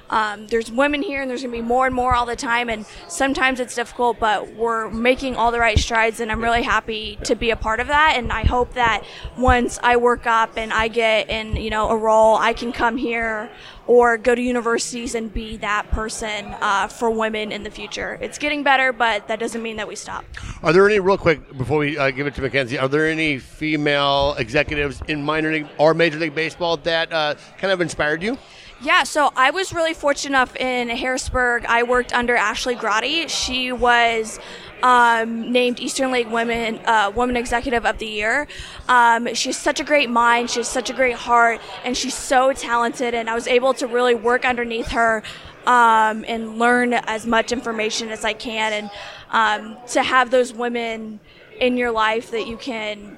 um, 0.10 0.48
there's 0.48 0.72
women 0.72 1.02
here, 1.02 1.22
and 1.22 1.30
there's 1.30 1.42
going 1.42 1.54
to 1.54 1.62
be 1.62 1.68
more 1.68 1.86
and 1.86 1.96
more 1.96 2.14
all 2.14 2.26
the 2.26 2.36
time. 2.36 2.70
And 2.70 2.86
sometimes 3.08 3.60
it's 3.60 3.76
difficult, 3.76 4.20
but 4.20 4.54
we're 4.56 4.90
making 4.90 5.36
all 5.36 5.52
the 5.52 5.60
right 5.60 5.78
strides, 5.78 6.20
and 6.20 6.32
I'm 6.32 6.42
really 6.42 6.64
happy 6.64 7.18
to 7.24 7.36
be 7.36 7.52
a 7.52 7.56
part 7.56 7.80
of 7.80 7.88
that. 7.88 8.16
And 8.18 8.32
I 8.32 8.44
hope 8.44 8.74
that 8.74 9.04
once 9.38 9.80
I 9.84 9.98
work 9.98 10.26
up 10.28 10.58
and 10.58 10.74
I 10.74 10.88
get 10.88 11.30
in, 11.30 11.56
you 11.56 11.70
know, 11.70 11.90
a 11.90 11.98
role, 11.98 12.36
I 12.36 12.54
can 12.54 12.72
come 12.72 12.98
here 12.98 13.50
or 13.90 14.18
go 14.18 14.36
to 14.36 14.42
universities 14.42 15.16
and 15.16 15.34
be 15.34 15.58
that 15.58 15.90
person 15.90 16.46
uh, 16.62 16.88
for 16.88 17.10
women 17.10 17.52
in 17.52 17.64
the 17.64 17.72
future. 17.72 18.20
It's 18.22 18.38
getting 18.38 18.62
better, 18.62 18.94
but 18.94 19.28
that 19.28 19.40
doesn't 19.40 19.64
mean 19.64 19.78
that 19.78 19.88
we 19.88 19.96
stop. 19.96 20.24
Are 20.62 20.72
there 20.72 20.88
any 20.88 21.00
real 21.00 21.18
quick 21.18 21.58
before 21.58 21.80
we 21.80 21.98
uh, 21.98 22.12
give 22.12 22.28
it 22.28 22.36
to 22.36 22.42
Mackenzie? 22.42 22.78
Are 22.78 22.88
there 22.88 23.08
any 23.08 23.40
female 23.40 24.36
executives 24.38 25.02
in 25.08 25.24
minor 25.24 25.52
league 25.52 25.68
or 25.80 25.96
major 25.96 26.20
league 26.20 26.36
baseball 26.36 26.78
that 26.78 27.12
uh, 27.12 27.34
kind 27.58 27.74
of 27.74 27.82
inspired 27.82 28.22
you? 28.22 28.38
Yeah, 28.82 29.04
so 29.04 29.32
I 29.36 29.52
was 29.52 29.74
really 29.74 29.94
fortunate 29.94 30.30
enough 30.30 30.56
in 30.56 30.88
Harrisburg. 30.88 31.66
I 31.66 31.84
worked 31.84 32.14
under 32.14 32.38
Ashley 32.38 32.76
Grotti. 32.76 33.28
She 33.28 33.74
was 33.74 34.40
um, 34.82 35.52
named 35.52 35.82
Eastern 35.82 36.12
League 36.12 36.30
Women 36.30 36.80
uh, 36.86 37.12
Woman 37.14 37.36
Executive 37.36 37.86
of 37.86 37.98
the 37.98 38.06
Year. 38.06 38.48
Um, 38.88 39.34
she's 39.34 39.58
such 39.58 39.82
a 39.82 39.84
great 39.84 40.10
mind. 40.10 40.50
She 40.50 40.62
has 40.62 40.70
such 40.70 40.90
a 40.90 40.94
great 40.94 41.16
heart, 41.16 41.60
and 41.84 41.98
she's 41.98 42.14
so 42.14 42.54
talented. 42.54 43.14
And 43.14 43.30
I 43.30 43.36
was 43.36 43.48
able 43.48 43.74
to 43.76 43.86
really 43.86 44.16
work 44.16 44.46
underneath 44.46 44.88
her 44.92 45.24
um, 45.66 46.24
and 46.26 46.58
learn 46.58 46.94
as 46.94 47.28
much 47.28 47.52
information 47.52 48.08
as 48.10 48.24
I 48.24 48.32
can, 48.32 48.72
and 48.72 48.92
um, 49.32 49.78
to 49.90 50.02
have 50.02 50.32
those 50.32 50.54
women 50.54 51.20
in 51.60 51.76
your 51.76 51.92
life 51.92 52.32
that 52.32 52.48
you 52.48 52.56
can 52.56 53.18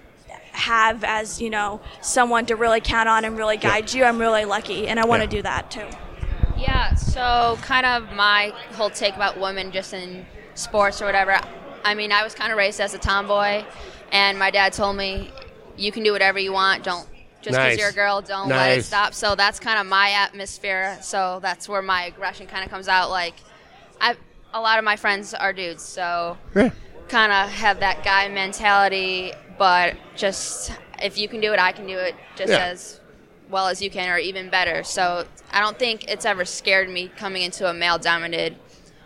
have 0.54 1.04
as 1.04 1.42
you 1.42 1.50
know 1.50 1.80
someone 2.02 2.46
to 2.46 2.56
really 2.56 2.82
count 2.82 3.08
on 3.10 3.24
and 3.26 3.38
really 3.38 3.58
guide 3.58 3.94
you 3.94 4.04
i'm 4.04 4.20
really 4.20 4.46
lucky 4.46 4.88
and 4.88 5.00
i 5.00 5.06
want 5.06 5.22
to 5.22 5.26
Yeah. 5.26 5.32
do 5.32 5.42
that 5.44 5.72
too 5.72 5.88
Yeah, 6.58 6.94
so 6.96 7.58
kind 7.64 7.86
of 7.86 8.12
my 8.14 8.54
whole 8.74 8.90
take 8.92 9.16
about 9.16 9.40
women 9.40 9.72
just 9.72 9.94
in 9.94 10.26
sports 10.54 11.02
or 11.02 11.06
whatever. 11.06 11.40
I 11.84 11.96
mean, 11.96 12.12
I 12.12 12.24
was 12.24 12.36
kind 12.36 12.52
of 12.52 12.58
raised 12.60 12.80
as 12.80 12.94
a 12.94 13.00
tomboy, 13.00 13.64
and 14.12 14.38
my 14.38 14.52
dad 14.52 14.74
told 14.74 14.96
me, 14.96 15.32
you 15.76 15.92
can 15.92 16.04
do 16.04 16.12
whatever 16.12 16.38
you 16.38 16.52
want. 16.54 16.84
Don't, 16.84 17.08
just 17.42 17.58
because 17.58 17.72
Nice. 17.72 17.80
you're 17.80 17.90
a 17.90 17.94
girl, 17.94 18.22
don't 18.22 18.48
let 18.50 18.78
it 18.78 18.84
stop. 18.84 19.16
So 19.16 19.34
that's 19.34 19.60
kind 19.60 19.80
of 19.80 19.88
my 19.88 20.12
atmosphere. 20.12 21.00
So 21.02 21.40
that's 21.42 21.68
where 21.68 21.82
my 21.82 22.04
aggression 22.04 22.46
kind 22.46 22.64
of 22.64 22.70
comes 22.70 22.88
out. 22.88 23.10
Like, 23.10 23.34
I, 24.00 24.16
a 24.54 24.62
lot 24.62 24.78
of 24.78 24.86
my 24.86 24.98
friends 24.98 25.34
are 25.34 25.54
dudes, 25.54 25.82
so 25.82 26.38
Yeah. 26.54 26.70
kind 27.08 27.32
of 27.32 27.50
have 27.50 27.80
that 27.80 28.04
guy 28.04 28.28
mentality, 28.28 29.34
but 29.62 29.96
just 30.16 30.72
if 31.04 31.20
you 31.20 31.28
can 31.28 31.40
do 31.40 31.54
it, 31.54 31.60
I 31.60 31.72
can 31.72 31.86
do 31.86 31.96
it 32.00 32.16
just 32.36 32.52
Yeah. 32.52 32.66
as 32.66 33.00
well 33.48 33.68
as 33.68 33.80
you 33.80 33.92
can, 33.92 34.10
or 34.10 34.18
even 34.18 34.50
better. 34.50 34.82
So 34.84 35.28
I 35.52 35.60
don't 35.60 35.78
think 35.78 36.06
it's 36.10 36.26
ever 36.26 36.46
scared 36.46 36.90
me 36.90 37.10
coming 37.16 37.44
into 37.44 37.70
a 37.70 37.74
male 37.74 38.00
dominated 38.00 38.56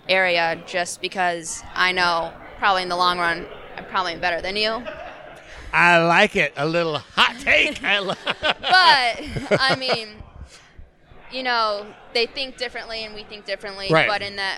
area 0.08 0.64
just 0.66 1.02
because 1.02 1.62
I 1.74 1.92
know 1.92 2.32
probably 2.58 2.84
in 2.84 2.90
the 2.90 2.96
long 2.96 3.20
run 3.20 3.46
I'm 3.76 3.84
probably 3.86 4.16
better 4.16 4.40
than 4.42 4.56
you. 4.56 4.82
I 5.74 5.98
like 5.98 6.38
it. 6.38 6.54
A 6.56 6.66
little 6.66 7.00
hot 7.00 7.36
take. 7.42 7.84
I 7.84 8.00
li- 8.00 8.16
But 8.42 9.60
I 9.60 9.76
mean, 9.78 10.08
you 11.34 11.44
know, 11.44 11.86
they 12.14 12.28
think 12.28 12.56
differently 12.56 13.04
and 13.04 13.14
we 13.14 13.24
think 13.24 13.44
differently. 13.44 13.88
Right. 13.92 14.08
But 14.08 14.22
in 14.22 14.38
the 14.38 14.52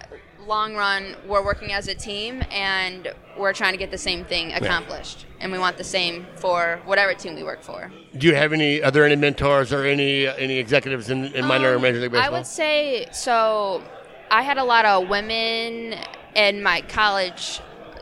long 0.47 0.75
run, 0.75 1.15
we're 1.27 1.43
working 1.43 1.73
as 1.73 1.87
a 1.87 1.95
team 1.95 2.43
and 2.51 3.13
we're 3.37 3.53
trying 3.53 3.73
to 3.73 3.77
get 3.77 3.91
the 3.91 3.97
same 3.97 4.25
thing 4.25 4.53
accomplished. 4.53 5.25
And 5.39 5.51
we 5.51 5.59
want 5.59 5.77
the 5.77 5.83
same 5.83 6.25
for 6.35 6.81
whatever 6.85 7.13
team 7.13 7.35
we 7.35 7.43
work 7.43 7.61
for. 7.61 7.91
Do 8.17 8.25
you 8.27 8.35
have 8.35 8.53
any? 8.53 8.81
Are 8.81 8.89
there 8.89 9.05
any 9.05 9.15
mentors 9.15 9.71
or 9.71 9.83
any 9.85 10.27
any 10.27 10.57
executives 10.57 11.09
in, 11.09 11.25
in 11.25 11.45
minor 11.45 11.73
or 11.73 11.75
Um, 11.75 11.81
major 11.83 11.99
league 11.99 12.11
baseball? 12.11 12.33
I 12.33 12.37
would 12.37 12.47
say 12.47 13.07
so. 13.11 13.83
I 14.31 14.41
had 14.41 14.57
a 14.57 14.63
lot 14.63 14.85
of 14.85 15.07
women 15.09 15.95
in 16.35 16.63
my 16.63 16.81
college 16.81 17.61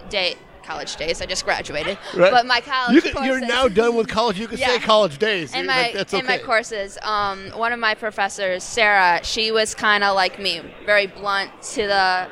day. 0.09 0.35
College 0.65 0.95
days. 0.95 1.21
I 1.21 1.25
just 1.27 1.45
graduated, 1.45 1.97
Right. 2.15 2.31
but 2.31 2.45
my 2.47 2.59
college 2.59 3.05
You 3.05 3.11
you're 3.23 3.39
now 3.39 3.67
done 3.67 3.95
with 3.95 4.07
college. 4.07 4.39
You 4.39 4.47
can 4.47 4.57
say 4.57 4.79
college 4.79 5.19
days. 5.19 5.53
in 5.53 5.67
my 5.67 5.93
like, 5.95 6.13
in 6.13 6.25
my 6.25 6.39
courses. 6.39 6.97
Um, 7.03 7.51
one 7.51 7.71
of 7.71 7.79
my 7.79 7.93
professors, 7.93 8.63
Sarah, 8.63 9.19
she 9.23 9.51
was 9.51 9.75
kind 9.75 10.03
of 10.03 10.15
like 10.15 10.39
me, 10.39 10.61
very 10.85 11.05
blunt 11.05 11.51
to 11.73 11.85
the 11.85 12.27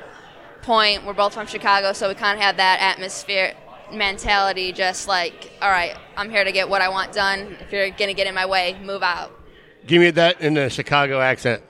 point. 0.63 1.05
We're 1.05 1.13
both 1.13 1.33
from 1.35 1.45
Chicago, 1.45 1.93
so 1.93 2.07
we 2.09 2.15
kind 2.15 2.35
of 2.37 2.43
have 2.43 2.57
that 2.57 2.79
atmosphere 2.81 3.53
mentality, 3.91 4.71
just 4.71 5.07
like, 5.07 5.51
all 5.61 5.69
right, 5.69 5.95
I'm 6.17 6.31
here 6.31 6.43
to 6.43 6.51
get 6.51 6.67
what 6.67 6.81
I 6.81 6.89
want 6.89 7.13
done. 7.13 7.55
If 7.61 7.71
you're 7.71 7.91
gonna 7.91 8.13
get 8.15 8.25
in 8.25 8.33
my 8.33 8.47
way, 8.47 8.75
move 8.83 9.03
out. 9.03 9.31
Give 9.85 10.01
me 10.01 10.09
that 10.11 10.41
in 10.41 10.57
a 10.57 10.69
Chicago 10.69 11.21
accent. 11.21 11.61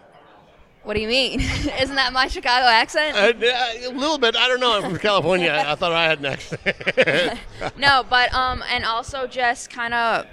What 0.83 0.95
do 0.95 0.99
you 0.99 1.07
mean? 1.07 1.39
Isn't 1.79 1.95
that 1.95 2.11
my 2.11 2.27
Chicago 2.27 2.65
accent? 2.65 3.15
Uh, 3.15 3.33
a 3.39 3.87
little 3.89 4.17
bit. 4.17 4.35
I 4.35 4.47
don't 4.49 4.59
know. 4.59 4.77
I'm 4.77 4.83
from 4.83 4.99
California. 4.99 5.63
I 5.65 5.75
thought 5.75 5.93
I 5.93 6.05
had 6.05 6.19
an 6.19 6.25
accent. 6.25 7.39
no, 7.77 8.05
but 8.09 8.33
um, 8.33 8.63
and 8.69 8.83
also 8.83 9.25
just 9.25 9.69
kind 9.69 9.93
of 9.93 10.25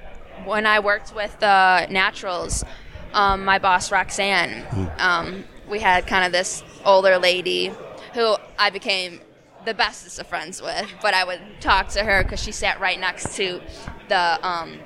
when 0.45 0.67
I 0.67 0.81
worked 0.81 1.15
with 1.15 1.39
the 1.39 1.87
Naturals, 1.89 2.65
um, 3.13 3.45
my 3.45 3.59
boss 3.59 3.93
Roxanne, 3.93 4.67
um, 4.99 5.45
we 5.69 5.79
had 5.79 6.07
kind 6.07 6.25
of 6.25 6.33
this 6.33 6.65
older 6.85 7.17
lady 7.19 7.73
who 8.15 8.37
I 8.59 8.71
became 8.71 9.21
the 9.65 9.75
bestest 9.75 10.19
of 10.19 10.27
friends 10.27 10.61
with. 10.61 10.91
But 11.01 11.15
I 11.15 11.23
would 11.23 11.41
talk 11.61 11.89
to 11.91 12.03
her 12.03 12.25
because 12.25 12.43
she 12.43 12.51
sat 12.51 12.81
right 12.81 12.99
next 12.99 13.37
to 13.37 13.61
the 14.09 14.47
um, 14.47 14.81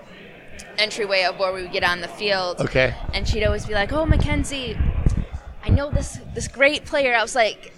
entryway 0.77 1.23
of 1.23 1.39
where 1.39 1.55
we 1.55 1.62
would 1.62 1.73
get 1.73 1.85
on 1.85 2.03
the 2.03 2.09
field. 2.09 2.61
Okay. 2.61 2.95
And 3.15 3.27
she'd 3.27 3.45
always 3.45 3.65
be 3.65 3.73
like, 3.73 3.93
"Oh, 3.93 4.05
Mackenzie, 4.05 4.77
I 5.65 5.71
know 5.71 5.91
this 5.91 6.21
this 6.35 6.49
great 6.49 6.85
player." 6.85 7.15
I 7.15 7.23
was 7.23 7.35
like, 7.35 7.73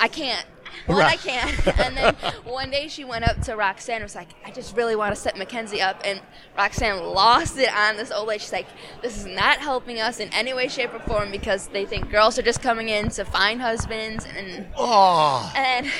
"I 0.00 0.08
can't." 0.08 0.46
One, 0.86 1.02
I 1.02 1.16
can't. 1.16 1.52
And 1.82 1.96
then 1.96 2.14
one 2.44 2.70
day 2.70 2.88
she 2.88 3.04
went 3.04 3.24
up 3.24 3.40
to 3.42 3.56
Roxanne 3.56 3.96
and 3.96 4.04
was 4.04 4.14
like, 4.14 4.28
I 4.44 4.50
just 4.50 4.76
really 4.76 4.96
want 4.96 5.14
to 5.14 5.20
set 5.20 5.36
Mackenzie 5.36 5.80
up. 5.80 6.00
And 6.04 6.20
Roxanne 6.56 7.02
lost 7.02 7.58
it 7.58 7.72
on 7.74 7.96
this 7.96 8.10
old 8.10 8.28
lady. 8.28 8.40
She's 8.40 8.52
like, 8.52 8.66
this 9.00 9.16
is 9.16 9.26
not 9.26 9.58
helping 9.58 10.00
us 10.00 10.20
in 10.20 10.32
any 10.32 10.54
way, 10.54 10.68
shape, 10.68 10.94
or 10.94 11.00
form 11.00 11.30
because 11.30 11.68
they 11.68 11.84
think 11.84 12.10
girls 12.10 12.38
are 12.38 12.42
just 12.42 12.62
coming 12.62 12.88
in 12.88 13.08
to 13.10 13.24
find 13.24 13.60
husbands. 13.60 14.26
And, 14.36 14.66
oh, 14.76 15.52
and 15.56 15.90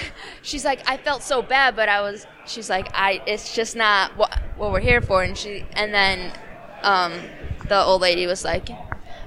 she's 0.43 0.65
like, 0.65 0.89
I 0.89 0.97
felt 0.97 1.23
so 1.23 1.43
bad, 1.43 1.77
but 1.77 1.89
I 1.89 2.01
was, 2.01 2.27
she's 2.47 2.71
like, 2.71 2.89
I, 2.95 3.23
it's 3.27 3.55
just 3.55 3.77
not 3.77 4.17
what, 4.17 4.37
what 4.57 4.73
we're 4.73 4.81
here 4.81 5.01
for. 5.01 5.23
And 5.23 5.37
she, 5.37 5.65
and 5.73 5.93
then 5.93 6.33
um, 6.83 7.13
the 7.69 7.81
old 7.81 8.03
lady 8.03 8.27
was 8.27 8.45
like, 8.45 8.69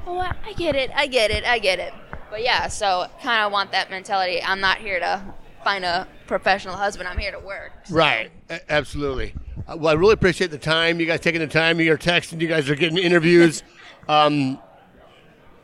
oh, 0.07 0.19
I 0.19 0.53
get 0.53 0.75
it, 0.75 0.91
I 0.95 1.07
get 1.07 1.31
it, 1.31 1.45
I 1.45 1.59
get 1.59 1.79
it. 1.79 1.93
But 2.35 2.43
yeah, 2.43 2.67
so 2.67 3.07
kind 3.21 3.45
of 3.45 3.53
want 3.53 3.71
that 3.71 3.89
mentality. 3.89 4.43
I'm 4.43 4.59
not 4.59 4.79
here 4.79 4.99
to 4.99 5.21
find 5.63 5.85
a 5.85 6.05
professional 6.27 6.75
husband. 6.75 7.07
I'm 7.07 7.17
here 7.17 7.31
to 7.31 7.39
work. 7.39 7.71
right. 7.89 8.29
A- 8.49 8.59
absolutely. 8.69 9.33
Uh, 9.65 9.77
well, 9.77 9.87
I 9.87 9.93
really 9.93 10.15
appreciate 10.15 10.51
the 10.51 10.57
time. 10.57 10.99
You 10.99 11.05
guys 11.05 11.21
taking 11.21 11.39
the 11.39 11.47
time. 11.47 11.79
You're 11.79 11.97
texting. 11.97 12.41
You 12.41 12.49
guys 12.49 12.69
are 12.69 12.75
getting 12.75 12.97
interviews. 12.97 13.63
Um, 14.07 14.59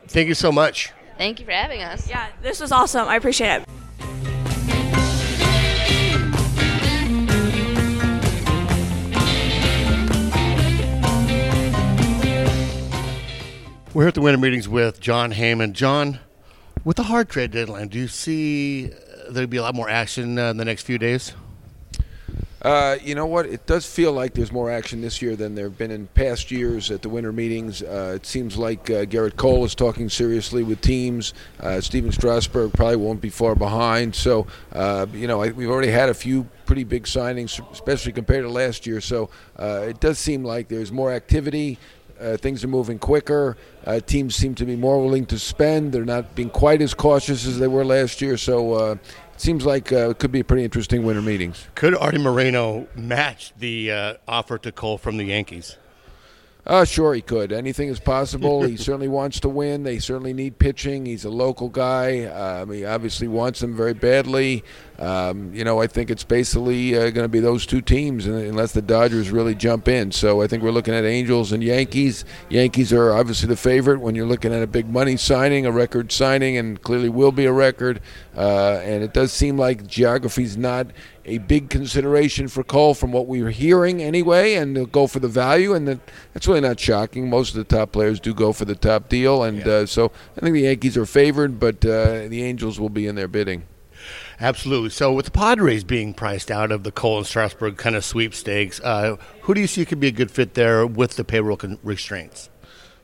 thank 0.08 0.26
you 0.26 0.34
so 0.34 0.50
much. 0.50 0.90
Thank 1.16 1.38
you 1.38 1.46
for 1.46 1.52
having 1.52 1.80
us. 1.80 2.08
Yeah, 2.08 2.26
this 2.42 2.58
was 2.58 2.72
awesome. 2.72 3.06
I 3.06 3.14
appreciate 3.14 3.62
it. 3.62 3.68
We're 13.94 14.02
here 14.02 14.08
at 14.08 14.14
the 14.14 14.22
winter 14.22 14.40
meetings 14.40 14.68
with 14.68 15.00
Jon 15.00 15.32
Heyman. 15.32 15.72
Jon, 15.72 16.18
with 16.84 16.96
the 16.96 17.04
hard 17.04 17.28
trade 17.28 17.50
deadline, 17.50 17.88
do 17.88 17.98
you 17.98 18.08
see 18.08 18.90
uh, 18.92 19.32
there'll 19.32 19.48
be 19.48 19.56
a 19.56 19.62
lot 19.62 19.74
more 19.74 19.88
action 19.88 20.38
uh, 20.38 20.50
in 20.50 20.56
the 20.56 20.64
next 20.64 20.82
few 20.82 20.98
days? 20.98 21.32
Uh, 22.62 22.96
you 23.02 23.16
know 23.16 23.26
what? 23.26 23.44
It 23.44 23.66
does 23.66 23.84
feel 23.84 24.12
like 24.12 24.34
there's 24.34 24.52
more 24.52 24.70
action 24.70 25.00
this 25.00 25.20
year 25.20 25.34
than 25.34 25.56
there 25.56 25.64
have 25.64 25.76
been 25.76 25.90
in 25.90 26.06
past 26.08 26.52
years 26.52 26.92
at 26.92 27.02
the 27.02 27.08
winter 27.08 27.32
meetings. 27.32 27.82
Uh, 27.82 28.12
it 28.14 28.24
seems 28.24 28.56
like 28.56 28.88
uh, 28.88 29.04
Gerrit 29.04 29.34
Cole 29.34 29.64
is 29.64 29.74
talking 29.74 30.08
seriously 30.08 30.62
with 30.62 30.80
teams. 30.80 31.34
Uh, 31.58 31.80
Stephen 31.80 32.12
Strasburg 32.12 32.72
probably 32.72 32.96
won't 32.96 33.20
be 33.20 33.30
far 33.30 33.56
behind. 33.56 34.14
So, 34.14 34.46
uh, 34.72 35.06
you 35.12 35.26
know, 35.26 35.42
I, 35.42 35.50
we've 35.50 35.70
already 35.70 35.90
had 35.90 36.08
a 36.08 36.14
few 36.14 36.44
pretty 36.64 36.84
big 36.84 37.02
signings, 37.04 37.60
especially 37.72 38.12
compared 38.12 38.44
to 38.44 38.48
last 38.48 38.86
year. 38.86 39.00
So 39.00 39.28
it 39.58 39.98
does 39.98 40.20
seem 40.20 40.44
like 40.44 40.68
there's 40.68 40.92
more 40.92 41.12
activity. 41.12 41.80
Uh, 42.22 42.36
things 42.36 42.62
are 42.62 42.68
moving 42.68 42.98
quicker. 42.98 43.56
Uh, 43.84 44.00
teams 44.00 44.36
seem 44.36 44.54
to 44.54 44.64
be 44.64 44.76
more 44.76 45.02
willing 45.02 45.26
to 45.26 45.38
spend. 45.38 45.92
They're 45.92 46.04
not 46.04 46.34
being 46.34 46.50
quite 46.50 46.80
as 46.80 46.94
cautious 46.94 47.46
as 47.46 47.58
they 47.58 47.66
were 47.66 47.84
last 47.84 48.20
year. 48.22 48.36
So 48.36 48.74
uh, 48.74 48.96
it 49.34 49.40
seems 49.40 49.66
like 49.66 49.92
uh, 49.92 50.10
it 50.10 50.18
could 50.18 50.32
be 50.32 50.40
a 50.40 50.44
pretty 50.44 50.64
interesting 50.64 51.04
winter 51.04 51.22
meetings. 51.22 51.66
Could 51.74 51.94
Artie 51.96 52.18
Moreno 52.18 52.86
match 52.94 53.52
the 53.58 53.90
uh, 53.90 54.14
offer 54.28 54.58
to 54.58 54.70
Cole 54.72 54.98
from 54.98 55.16
the 55.16 55.24
Yankees? 55.24 55.76
Uh, 56.64 56.84
sure, 56.84 57.12
he 57.12 57.20
could. 57.20 57.50
Anything 57.52 57.88
is 57.88 57.98
possible. 57.98 58.62
he 58.62 58.76
certainly 58.78 59.08
wants 59.08 59.40
to 59.40 59.48
win. 59.48 59.82
They 59.82 59.98
certainly 59.98 60.32
need 60.32 60.58
pitching. 60.58 61.06
He's 61.06 61.24
a 61.24 61.30
local 61.30 61.68
guy. 61.68 62.24
Um, 62.26 62.70
he 62.70 62.84
obviously 62.84 63.26
wants 63.26 63.60
them 63.60 63.74
very 63.76 63.94
badly. 63.94 64.62
Um, 65.02 65.52
you 65.52 65.64
know, 65.64 65.80
I 65.80 65.88
think 65.88 66.10
it's 66.10 66.22
basically 66.22 66.96
uh, 66.96 67.10
going 67.10 67.24
to 67.24 67.28
be 67.28 67.40
those 67.40 67.66
two 67.66 67.80
teams 67.80 68.24
unless 68.24 68.70
the 68.70 68.80
Dodgers 68.80 69.32
really 69.32 69.56
jump 69.56 69.88
in. 69.88 70.12
So 70.12 70.42
I 70.42 70.46
think 70.46 70.62
we're 70.62 70.70
looking 70.70 70.94
at 70.94 71.04
Angels 71.04 71.50
and 71.50 71.60
Yankees. 71.60 72.24
Yankees 72.48 72.92
are 72.92 73.12
obviously 73.12 73.48
the 73.48 73.56
favorite 73.56 73.98
when 73.98 74.14
you're 74.14 74.28
looking 74.28 74.54
at 74.54 74.62
a 74.62 74.66
big 74.68 74.88
money 74.88 75.16
signing, 75.16 75.66
a 75.66 75.72
record 75.72 76.12
signing, 76.12 76.56
and 76.56 76.80
clearly 76.80 77.08
will 77.08 77.32
be 77.32 77.46
a 77.46 77.52
record. 77.52 78.00
Uh, 78.36 78.80
and 78.84 79.02
it 79.02 79.12
does 79.12 79.32
seem 79.32 79.58
like 79.58 79.88
geography's 79.88 80.56
not 80.56 80.86
a 81.24 81.38
big 81.38 81.68
consideration 81.68 82.46
for 82.46 82.62
Cole 82.62 82.94
from 82.94 83.10
what 83.10 83.26
we 83.26 83.42
were 83.42 83.50
hearing 83.50 84.00
anyway, 84.00 84.54
and 84.54 84.76
they'll 84.76 84.86
go 84.86 85.08
for 85.08 85.18
the 85.18 85.26
value, 85.26 85.74
and 85.74 85.88
that, 85.88 85.98
that's 86.32 86.46
really 86.46 86.60
not 86.60 86.78
shocking. 86.78 87.28
Most 87.28 87.56
of 87.56 87.56
the 87.56 87.76
top 87.76 87.90
players 87.90 88.20
do 88.20 88.32
go 88.32 88.52
for 88.52 88.66
the 88.66 88.76
top 88.76 89.08
deal, 89.08 89.42
and 89.42 89.66
uh, 89.66 89.84
so 89.84 90.12
I 90.36 90.40
think 90.40 90.54
the 90.54 90.60
Yankees 90.60 90.96
are 90.96 91.06
favored, 91.06 91.58
but 91.58 91.84
uh, 91.84 92.28
the 92.28 92.44
Angels 92.44 92.78
will 92.78 92.88
be 92.88 93.08
in 93.08 93.16
their 93.16 93.28
bidding. 93.28 93.64
Absolutely. 94.42 94.90
So, 94.90 95.12
with 95.12 95.26
the 95.26 95.30
Padres 95.30 95.84
being 95.84 96.14
priced 96.14 96.50
out 96.50 96.72
of 96.72 96.82
the 96.82 96.90
Cole 96.90 97.18
and 97.18 97.26
Strasburg 97.26 97.76
kind 97.76 97.94
of 97.94 98.04
sweepstakes, 98.04 98.80
uh, 98.80 99.16
who 99.42 99.54
do 99.54 99.60
you 99.60 99.68
see 99.68 99.84
could 99.84 100.00
be 100.00 100.08
a 100.08 100.12
good 100.12 100.32
fit 100.32 100.54
there 100.54 100.84
with 100.84 101.14
the 101.14 101.22
payroll 101.22 101.56
con- 101.56 101.78
restraints? 101.84 102.50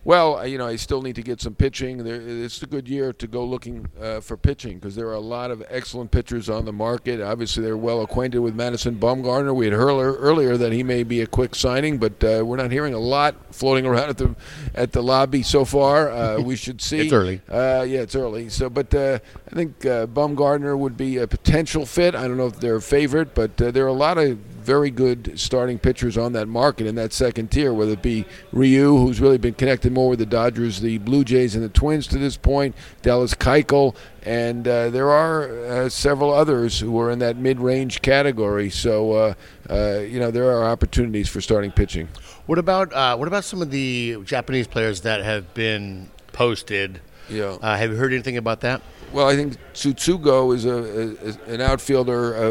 Well, 0.04 0.46
you 0.46 0.56
know, 0.58 0.66
I 0.66 0.76
still 0.76 1.02
need 1.02 1.16
to 1.16 1.22
get 1.22 1.40
some 1.40 1.54
pitching. 1.54 2.04
There, 2.04 2.20
it's 2.20 2.62
a 2.62 2.66
good 2.66 2.88
year 2.88 3.12
to 3.12 3.26
go 3.26 3.44
looking 3.44 3.86
uh, 4.00 4.20
for 4.20 4.36
pitching 4.36 4.78
because 4.78 4.94
there 4.94 5.08
are 5.08 5.14
a 5.14 5.20
lot 5.20 5.50
of 5.50 5.62
excellent 5.68 6.10
pitchers 6.10 6.48
on 6.48 6.64
the 6.64 6.72
market. 6.72 7.20
Obviously, 7.20 7.62
they're 7.62 7.76
well 7.76 8.00
acquainted 8.02 8.38
with 8.40 8.54
Madison 8.54 8.96
Bumgarner. 8.96 9.54
We 9.54 9.66
had 9.66 9.74
heard 9.74 9.88
earlier 9.88 10.56
that 10.56 10.72
he 10.72 10.82
may 10.82 11.02
be 11.02 11.20
a 11.20 11.26
quick 11.26 11.54
signing, 11.54 11.98
but 11.98 12.22
uh, 12.24 12.42
we're 12.44 12.56
not 12.56 12.70
hearing 12.70 12.94
a 12.94 12.98
lot 12.98 13.34
floating 13.54 13.86
around 13.86 14.08
at 14.08 14.18
the 14.18 14.34
at 14.74 14.92
the 14.92 15.02
lobby 15.02 15.42
so 15.42 15.64
far. 15.64 16.10
Uh, 16.10 16.40
we 16.48 16.56
should 16.56 16.80
see. 16.80 17.00
It's 17.00 17.12
early. 17.12 17.40
Uh, 17.48 17.84
yeah, 17.86 18.00
it's 18.00 18.14
early. 18.14 18.48
So, 18.48 18.70
but 18.70 18.94
uh, 18.94 19.18
I 19.50 19.54
think 19.54 19.84
uh, 19.84 20.06
Bumgarner 20.06 20.78
would 20.78 20.96
be 20.96 21.18
a 21.18 21.26
potential 21.26 21.84
fit. 21.84 22.14
I 22.14 22.28
don't 22.28 22.36
know 22.36 22.46
if 22.46 22.60
they're 22.60 22.76
a 22.76 22.82
favorite, 22.82 23.34
but 23.34 23.60
uh, 23.60 23.70
there 23.70 23.84
are 23.84 23.88
a 23.88 23.92
lot 23.92 24.18
of 24.18 24.38
very 24.68 24.90
good 24.90 25.40
starting 25.40 25.78
pitchers 25.78 26.18
on 26.18 26.34
that 26.34 26.46
market 26.46 26.86
in 26.86 26.94
that 26.94 27.10
second 27.10 27.50
tier, 27.50 27.72
whether 27.72 27.92
it 27.92 28.02
be 28.02 28.26
Ryu, 28.52 28.98
who's 28.98 29.18
really 29.18 29.38
been 29.38 29.54
connected 29.54 29.92
more 29.92 30.10
with 30.10 30.18
the 30.18 30.26
Dodgers, 30.26 30.82
the 30.82 30.98
Blue 30.98 31.24
Jays, 31.24 31.54
and 31.54 31.64
the 31.64 31.70
Twins 31.70 32.06
to 32.08 32.18
this 32.18 32.36
point, 32.36 32.74
Dallas 33.00 33.32
Keuchel, 33.32 33.96
and 34.20 34.68
uh, 34.68 34.90
there 34.90 35.10
are 35.10 35.64
uh, 35.64 35.88
several 35.88 36.34
others 36.34 36.80
who 36.80 37.00
are 37.00 37.10
in 37.10 37.18
that 37.20 37.38
mid-range 37.38 38.02
category. 38.02 38.68
So, 38.68 39.12
uh, 39.12 39.34
uh, 39.70 40.00
you 40.00 40.20
know, 40.20 40.30
there 40.30 40.52
are 40.52 40.64
opportunities 40.64 41.30
for 41.30 41.40
starting 41.40 41.72
pitching. 41.72 42.10
What 42.44 42.58
about 42.58 42.92
uh, 42.92 43.16
what 43.16 43.26
about 43.26 43.44
some 43.44 43.62
of 43.62 43.70
the 43.70 44.18
Japanese 44.26 44.66
players 44.66 45.00
that 45.00 45.24
have 45.24 45.54
been 45.54 46.10
posted? 46.32 47.00
Yeah. 47.28 47.58
Uh, 47.60 47.76
have 47.76 47.90
you 47.90 47.96
heard 47.96 48.12
anything 48.12 48.36
about 48.36 48.60
that? 48.60 48.82
Well, 49.10 49.26
I 49.26 49.36
think 49.36 49.56
Tsutsugo 49.72 50.54
is 50.54 50.66
a, 50.66 50.76
is 51.24 51.38
an 51.46 51.62
outfielder 51.62 52.36
uh, 52.36 52.50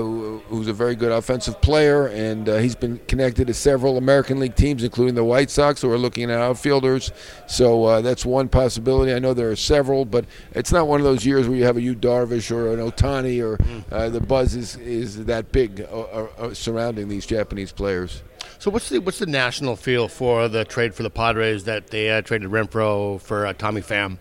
who's 0.49 0.67
a 0.67 0.73
very 0.73 0.95
good 0.95 1.11
offensive 1.11 1.61
player, 1.61 2.07
and 2.07 2.49
uh, 2.49 2.57
he's 2.57 2.73
been 2.73 2.97
connected 3.07 3.45
to 3.45 3.53
several 3.53 3.97
American 3.97 4.39
League 4.39 4.55
teams, 4.55 4.83
including 4.83 5.13
the 5.13 5.23
White 5.23 5.51
Sox, 5.51 5.83
who 5.83 5.91
are 5.91 5.99
looking 5.99 6.31
at 6.31 6.39
outfielders. 6.39 7.11
So 7.45 7.83
uh, 7.83 8.01
that's 8.01 8.25
one 8.25 8.49
possibility. 8.49 9.13
I 9.13 9.19
know 9.19 9.35
there 9.35 9.51
are 9.51 9.55
several, 9.55 10.03
but 10.03 10.25
it's 10.53 10.71
not 10.71 10.87
one 10.87 10.99
of 10.99 11.03
those 11.05 11.27
years 11.27 11.47
where 11.47 11.57
you 11.57 11.65
have 11.65 11.77
a 11.77 11.81
Yu 11.81 11.93
Darvish 11.93 12.49
or 12.49 12.73
an 12.73 12.79
Ohtani, 12.79 13.39
or 13.43 13.59
uh, 13.93 14.09
the 14.09 14.21
buzz 14.21 14.55
is, 14.55 14.77
is 14.77 15.25
that 15.25 15.51
big 15.51 15.81
uh, 15.81 15.85
uh, 15.85 16.27
uh, 16.39 16.53
surrounding 16.55 17.07
these 17.07 17.27
Japanese 17.27 17.71
players. 17.71 18.23
So, 18.57 18.71
what's 18.71 18.89
the 18.89 18.97
what's 18.99 19.19
the 19.19 19.27
national 19.27 19.75
feel 19.75 20.07
for 20.07 20.47
the 20.47 20.65
trade 20.65 20.95
for 20.95 21.03
the 21.03 21.11
Padres 21.11 21.65
that 21.65 21.87
they 21.87 22.09
uh, 22.09 22.21
traded 22.21 22.49
Renfroe 22.49 23.21
for 23.21 23.45
uh, 23.45 23.53
Tommy 23.53 23.81
Pham? 23.81 24.17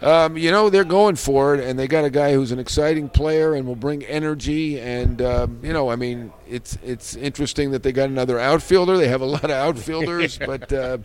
Um, 0.00 0.36
you 0.36 0.50
know 0.50 0.70
they're 0.70 0.84
going 0.84 1.16
for 1.16 1.54
it, 1.54 1.64
and 1.64 1.78
they 1.78 1.88
got 1.88 2.04
a 2.04 2.10
guy 2.10 2.32
who's 2.32 2.52
an 2.52 2.58
exciting 2.58 3.08
player 3.08 3.54
and 3.54 3.66
will 3.66 3.76
bring 3.76 4.04
energy. 4.04 4.80
And 4.80 5.20
um, 5.20 5.60
you 5.62 5.72
know, 5.72 5.90
I 5.90 5.96
mean, 5.96 6.32
it's 6.48 6.78
it's 6.84 7.16
interesting 7.16 7.72
that 7.72 7.82
they 7.82 7.92
got 7.92 8.08
another 8.08 8.38
outfielder. 8.38 8.96
They 8.96 9.08
have 9.08 9.22
a 9.22 9.26
lot 9.38 9.44
of 9.44 9.50
outfielders, 9.50 10.38
but 10.46 10.72
uh, 10.72 10.98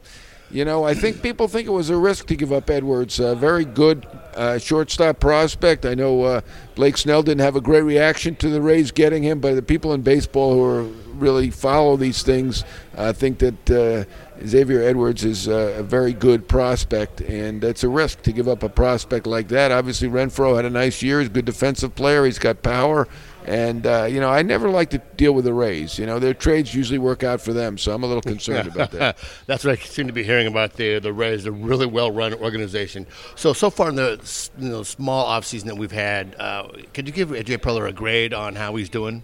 you 0.51 0.65
know, 0.65 0.83
I 0.83 0.93
think 0.93 1.23
people 1.23 1.47
think 1.47 1.67
it 1.67 1.71
was 1.71 1.89
a 1.89 1.97
risk 1.97 2.27
to 2.27 2.35
give 2.35 2.53
up 2.53 2.69
Edwards. 2.69 3.19
A 3.19 3.33
very 3.35 3.65
good 3.65 4.05
uh, 4.35 4.59
shortstop 4.59 5.19
prospect. 5.19 5.83
I 5.85 5.95
know 5.95 6.23
uh, 6.23 6.41
Blake 6.75 6.97
Snell 6.97 7.23
didn't 7.23 7.41
have 7.41 7.55
a 7.55 7.61
great 7.61 7.81
reaction 7.81 8.35
to 8.35 8.49
the 8.49 8.61
Rays 8.61 8.91
getting 8.91 9.23
him, 9.23 9.39
but 9.39 9.55
the 9.55 9.63
people 9.63 9.93
in 9.93 10.01
baseball 10.01 10.53
who 10.53 10.63
are 10.63 10.83
really 11.15 11.49
follow 11.49 11.97
these 11.97 12.21
things 12.21 12.63
uh, 12.95 13.13
think 13.13 13.39
that 13.39 13.71
uh, 13.71 14.32
Xavier 14.45 14.81
Edwards 14.81 15.23
is 15.23 15.47
uh, 15.47 15.75
a 15.77 15.83
very 15.83 16.13
good 16.13 16.47
prospect, 16.47 17.21
and 17.21 17.63
it's 17.63 17.83
a 17.83 17.89
risk 17.89 18.21
to 18.23 18.31
give 18.31 18.47
up 18.47 18.63
a 18.63 18.69
prospect 18.69 19.25
like 19.25 19.47
that. 19.49 19.71
Obviously, 19.71 20.09
Renfroe 20.09 20.55
had 20.55 20.65
a 20.65 20.69
nice 20.69 21.01
year. 21.01 21.19
He's 21.19 21.29
a 21.29 21.31
good 21.31 21.45
defensive 21.45 21.95
player. 21.95 22.25
He's 22.25 22.39
got 22.39 22.61
power, 22.61 23.07
And 23.45 23.85
uh, 23.87 24.05
you 24.09 24.19
know, 24.19 24.29
I 24.29 24.41
never 24.41 24.69
like 24.69 24.89
to 24.91 24.97
deal 25.17 25.33
with 25.33 25.45
the 25.45 25.53
Rays. 25.53 25.97
You 25.97 26.05
know, 26.05 26.19
their 26.19 26.33
trades 26.33 26.73
usually 26.73 26.99
work 26.99 27.23
out 27.23 27.41
for 27.41 27.53
them, 27.53 27.77
so 27.77 27.93
I'm 27.93 28.03
a 28.03 28.07
little 28.07 28.21
concerned 28.21 28.67
about 28.67 28.91
that. 28.91 29.17
That's 29.47 29.63
what 29.63 29.79
I 29.79 29.81
seem 29.81 30.07
to 30.07 30.13
be 30.13 30.23
hearing 30.23 30.47
about 30.47 30.73
the 30.73 30.99
the 30.99 31.13
Rays. 31.13 31.45
A 31.45 31.51
really 31.51 31.85
well 31.85 32.11
run 32.11 32.33
organization. 32.33 33.07
So 33.35 33.53
so 33.53 33.69
far 33.69 33.89
in 33.89 33.95
the 33.95 34.49
you 34.57 34.69
know, 34.69 34.83
small 34.83 35.25
offseason 35.25 35.65
that 35.65 35.77
we've 35.77 35.91
had, 35.91 36.35
uh, 36.37 36.67
could 36.93 37.07
you 37.07 37.13
give 37.13 37.29
AJ 37.29 37.59
Preller 37.59 37.87
a 37.87 37.93
grade 37.93 38.33
on 38.33 38.55
how 38.55 38.75
he's 38.75 38.89
doing? 38.89 39.23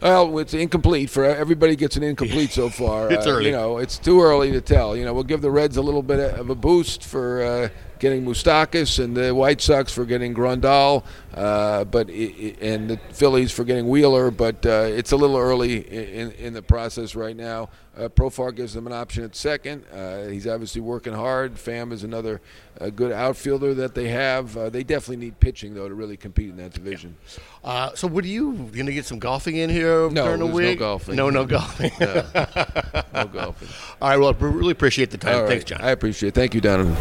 Well, 0.00 0.38
it's 0.38 0.54
incomplete 0.54 1.10
for 1.10 1.24
everybody. 1.24 1.74
Gets 1.76 1.96
an 1.96 2.02
incomplete 2.02 2.50
so 2.52 2.68
far. 2.82 3.10
It's 3.10 3.26
Uh, 3.26 3.30
early. 3.30 3.46
You 3.46 3.52
know, 3.52 3.78
it's 3.78 3.98
too 3.98 4.20
early 4.22 4.52
to 4.52 4.60
tell. 4.60 4.96
You 4.96 5.04
know, 5.04 5.14
we'll 5.14 5.24
give 5.24 5.40
the 5.42 5.50
Reds 5.50 5.76
a 5.76 5.82
little 5.82 6.02
bit 6.02 6.20
of 6.38 6.50
a 6.50 6.54
boost 6.54 7.02
for 7.04 7.42
uh, 7.42 7.68
getting 7.98 8.24
Moustakas, 8.24 9.02
and 9.02 9.16
the 9.16 9.34
White 9.34 9.60
Sox 9.60 9.92
for 9.92 10.04
getting 10.04 10.34
Grandal, 10.34 11.04
uh, 11.34 11.84
but 11.84 12.08
i 12.10 12.12
i 12.12 12.56
and 12.60 12.90
the 12.90 12.98
Phillies 13.12 13.52
for 13.52 13.64
getting 13.64 13.88
Wheeler. 13.88 14.30
But 14.30 14.64
uh, 14.66 14.86
it's 14.88 15.12
a 15.12 15.16
little 15.16 15.36
early 15.36 15.78
in, 15.78 16.32
in 16.32 16.52
the 16.52 16.62
process 16.62 17.14
right 17.14 17.36
now. 17.36 17.68
Uh, 17.96 18.10
Profar 18.10 18.54
gives 18.54 18.74
them 18.74 18.86
an 18.86 18.92
option 18.92 19.24
at 19.24 19.34
second. 19.34 19.82
Uh, 19.90 20.26
he's 20.26 20.46
obviously 20.46 20.82
working 20.82 21.14
hard. 21.14 21.54
Pham 21.54 21.92
is 21.92 22.04
another 22.04 22.42
uh, 22.78 22.90
good 22.90 23.10
outfielder 23.10 23.72
that 23.72 23.94
they 23.94 24.08
have. 24.08 24.54
Uh, 24.54 24.68
they 24.68 24.84
definitely 24.84 25.16
need 25.24 25.40
pitching 25.40 25.74
though 25.74 25.88
to 25.88 25.94
really 25.94 26.18
compete 26.18 26.50
in 26.50 26.58
that 26.58 26.74
division. 26.74 27.16
Uh, 27.64 27.94
so 27.94 28.06
what 28.06 28.22
are 28.24 28.28
you 28.28 28.52
going 28.74 28.84
to 28.84 28.92
get 28.92 29.06
some 29.06 29.18
golfing 29.18 29.56
in 29.56 29.70
here 29.70 30.10
No, 30.10 30.24
during 30.26 30.40
the 30.40 30.46
there's 30.46 30.58
no 30.58 30.68
week? 30.70 30.78
golfing. 30.78 31.16
No, 31.16 31.30
no 31.30 31.46
golfing. 31.46 31.90
No 31.98 33.26
golfing. 33.32 33.68
All 34.02 34.10
right. 34.10 34.18
Well, 34.18 34.28
I 34.28 34.44
really 34.44 34.72
appreciate 34.72 35.10
the 35.10 35.16
time. 35.18 35.40
Right. 35.40 35.48
Thanks, 35.48 35.64
Jon. 35.64 35.80
I 35.80 35.90
appreciate 35.90 36.28
it. 36.28 36.34
Thank 36.34 36.54
you, 36.54 36.60
Donovan. 36.60 36.96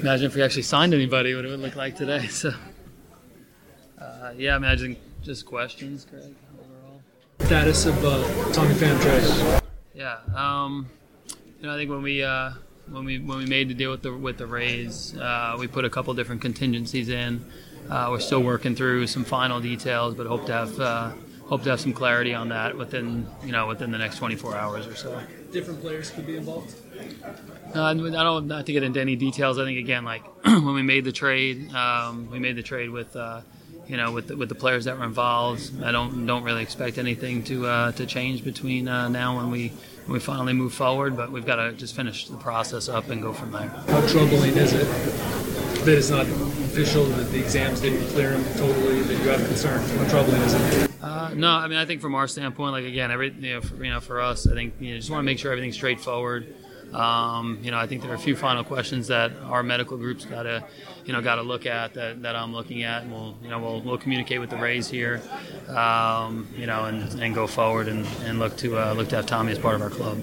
Imagine 0.00 0.26
if 0.26 0.34
we 0.34 0.42
actually 0.42 0.62
signed 0.62 0.94
anybody, 0.94 1.34
what 1.34 1.44
it 1.44 1.48
would 1.48 1.60
look 1.60 1.76
like 1.76 1.94
today. 1.94 2.26
So, 2.28 2.54
uh, 4.00 4.32
yeah, 4.34 4.56
imagine 4.56 4.96
just 5.22 5.44
questions, 5.44 6.06
Craig, 6.08 6.34
overall. 6.58 7.02
status 7.40 7.84
of 7.84 8.02
uh, 8.02 8.52
Tommy 8.52 8.74
Pham 8.74 8.98
trade. 9.02 9.62
Yeah, 9.94 10.20
um, 10.34 10.88
you 11.60 11.66
know, 11.66 11.74
I 11.74 11.76
think 11.76 11.90
when 11.90 12.00
we 12.00 12.22
uh, 12.22 12.52
when 12.88 13.04
we 13.04 13.18
when 13.18 13.36
we 13.36 13.44
made 13.46 13.68
the 13.68 13.74
deal 13.74 13.90
with 13.90 14.00
the 14.00 14.14
with 14.16 14.38
the 14.38 14.46
Rays, 14.46 15.14
uh, 15.18 15.56
we 15.58 15.66
put 15.66 15.84
a 15.84 15.90
couple 15.90 16.14
different 16.14 16.40
contingencies 16.40 17.10
in. 17.10 17.44
Uh, 17.90 18.08
we're 18.10 18.20
still 18.20 18.42
working 18.42 18.74
through 18.74 19.06
some 19.06 19.24
final 19.24 19.60
details, 19.60 20.14
but 20.14 20.26
hope 20.26 20.46
to 20.46 20.52
have 20.52 20.80
uh, 20.80 21.10
hope 21.46 21.62
to 21.64 21.70
have 21.70 21.80
some 21.80 21.92
clarity 21.92 22.32
on 22.32 22.48
that 22.48 22.74
within 22.74 23.26
you 23.44 23.52
know 23.52 23.66
within 23.66 23.90
the 23.90 23.98
next 23.98 24.16
24 24.16 24.56
hours 24.56 24.86
or 24.86 24.94
so. 24.94 25.20
Different 25.52 25.82
players 25.82 26.08
could 26.08 26.26
be 26.26 26.38
involved. 26.38 26.74
No, 27.74 27.84
I 27.84 27.94
don't 27.94 28.46
not 28.46 28.66
to 28.66 28.72
get 28.72 28.82
into 28.82 29.00
any 29.00 29.16
details. 29.16 29.58
I 29.58 29.64
think 29.64 29.78
again, 29.78 30.04
like 30.04 30.24
when 30.44 30.74
we 30.74 30.82
made 30.82 31.04
the 31.04 31.12
trade, 31.12 31.72
um, 31.74 32.30
we 32.30 32.38
made 32.38 32.56
the 32.56 32.62
trade 32.62 32.90
with, 32.90 33.14
uh, 33.14 33.42
you 33.86 33.96
know, 33.96 34.12
with 34.12 34.28
the, 34.28 34.36
with 34.36 34.48
the 34.48 34.54
players 34.54 34.86
that 34.86 34.98
were 34.98 35.04
involved. 35.04 35.82
I 35.82 35.92
don't 35.92 36.26
don't 36.26 36.42
really 36.42 36.62
expect 36.62 36.98
anything 36.98 37.44
to 37.44 37.66
uh, 37.66 37.92
to 37.92 38.06
change 38.06 38.44
between 38.44 38.88
uh, 38.88 39.08
now 39.08 39.38
and 39.38 39.52
we 39.52 39.68
when 40.06 40.14
we 40.14 40.20
finally 40.20 40.52
move 40.52 40.74
forward. 40.74 41.16
But 41.16 41.30
we've 41.30 41.46
got 41.46 41.56
to 41.56 41.72
just 41.72 41.94
finish 41.94 42.28
the 42.28 42.36
process 42.36 42.88
up 42.88 43.08
and 43.10 43.22
go 43.22 43.32
from 43.32 43.52
there. 43.52 43.68
How 43.68 44.06
troubling 44.08 44.56
is 44.56 44.72
it 44.72 44.86
that 45.84 45.96
it's 45.96 46.10
not 46.10 46.26
official, 46.26 47.04
that 47.04 47.30
the 47.30 47.38
exams 47.38 47.80
didn't 47.80 48.06
clear 48.08 48.32
him 48.32 48.44
totally, 48.56 49.00
that 49.02 49.12
you 49.22 49.28
have 49.30 49.44
concern? 49.46 49.80
How 49.80 50.08
troubling 50.08 50.42
is 50.42 50.54
it? 50.54 50.90
Uh, 51.02 51.30
no, 51.34 51.50
I 51.50 51.68
mean 51.68 51.78
I 51.78 51.86
think 51.86 52.00
from 52.00 52.14
our 52.14 52.26
standpoint, 52.28 52.72
like 52.72 52.84
again, 52.84 53.10
every 53.10 53.30
you 53.30 53.54
know, 53.54 53.60
for, 53.60 53.82
you 53.82 53.90
know, 53.90 54.00
for 54.00 54.20
us, 54.20 54.46
I 54.46 54.54
think 54.54 54.74
you 54.80 54.92
know, 54.92 54.96
just 54.98 55.10
want 55.10 55.20
to 55.20 55.24
make 55.24 55.38
sure 55.38 55.52
everything's 55.52 55.76
straightforward. 55.76 56.52
Um, 56.92 57.58
you 57.62 57.70
know, 57.70 57.78
I 57.78 57.86
think 57.86 58.02
there 58.02 58.10
are 58.10 58.16
a 58.16 58.18
few 58.18 58.34
final 58.34 58.64
questions 58.64 59.08
that 59.08 59.32
our 59.44 59.62
medical 59.62 59.96
groups 59.96 60.24
got 60.24 60.42
to, 60.44 60.64
you 61.04 61.12
know, 61.12 61.22
got 61.22 61.36
to 61.36 61.42
look 61.42 61.66
at 61.66 61.94
that, 61.94 62.22
that 62.22 62.34
I'm 62.34 62.52
looking 62.52 62.82
at, 62.82 63.02
and 63.02 63.12
we'll, 63.12 63.36
you 63.42 63.48
know, 63.48 63.60
we'll, 63.60 63.80
we'll 63.80 63.98
communicate 63.98 64.40
with 64.40 64.50
the 64.50 64.56
Rays 64.56 64.88
here, 64.88 65.22
um, 65.68 66.48
you 66.56 66.66
know, 66.66 66.86
and, 66.86 67.20
and 67.20 67.34
go 67.34 67.46
forward 67.46 67.88
and, 67.88 68.06
and 68.24 68.38
look 68.38 68.56
to 68.58 68.78
uh, 68.78 68.92
look 68.94 69.08
to 69.10 69.16
have 69.16 69.26
Tommy 69.26 69.52
as 69.52 69.58
part 69.58 69.76
of 69.76 69.82
our 69.82 69.90
club. 69.90 70.18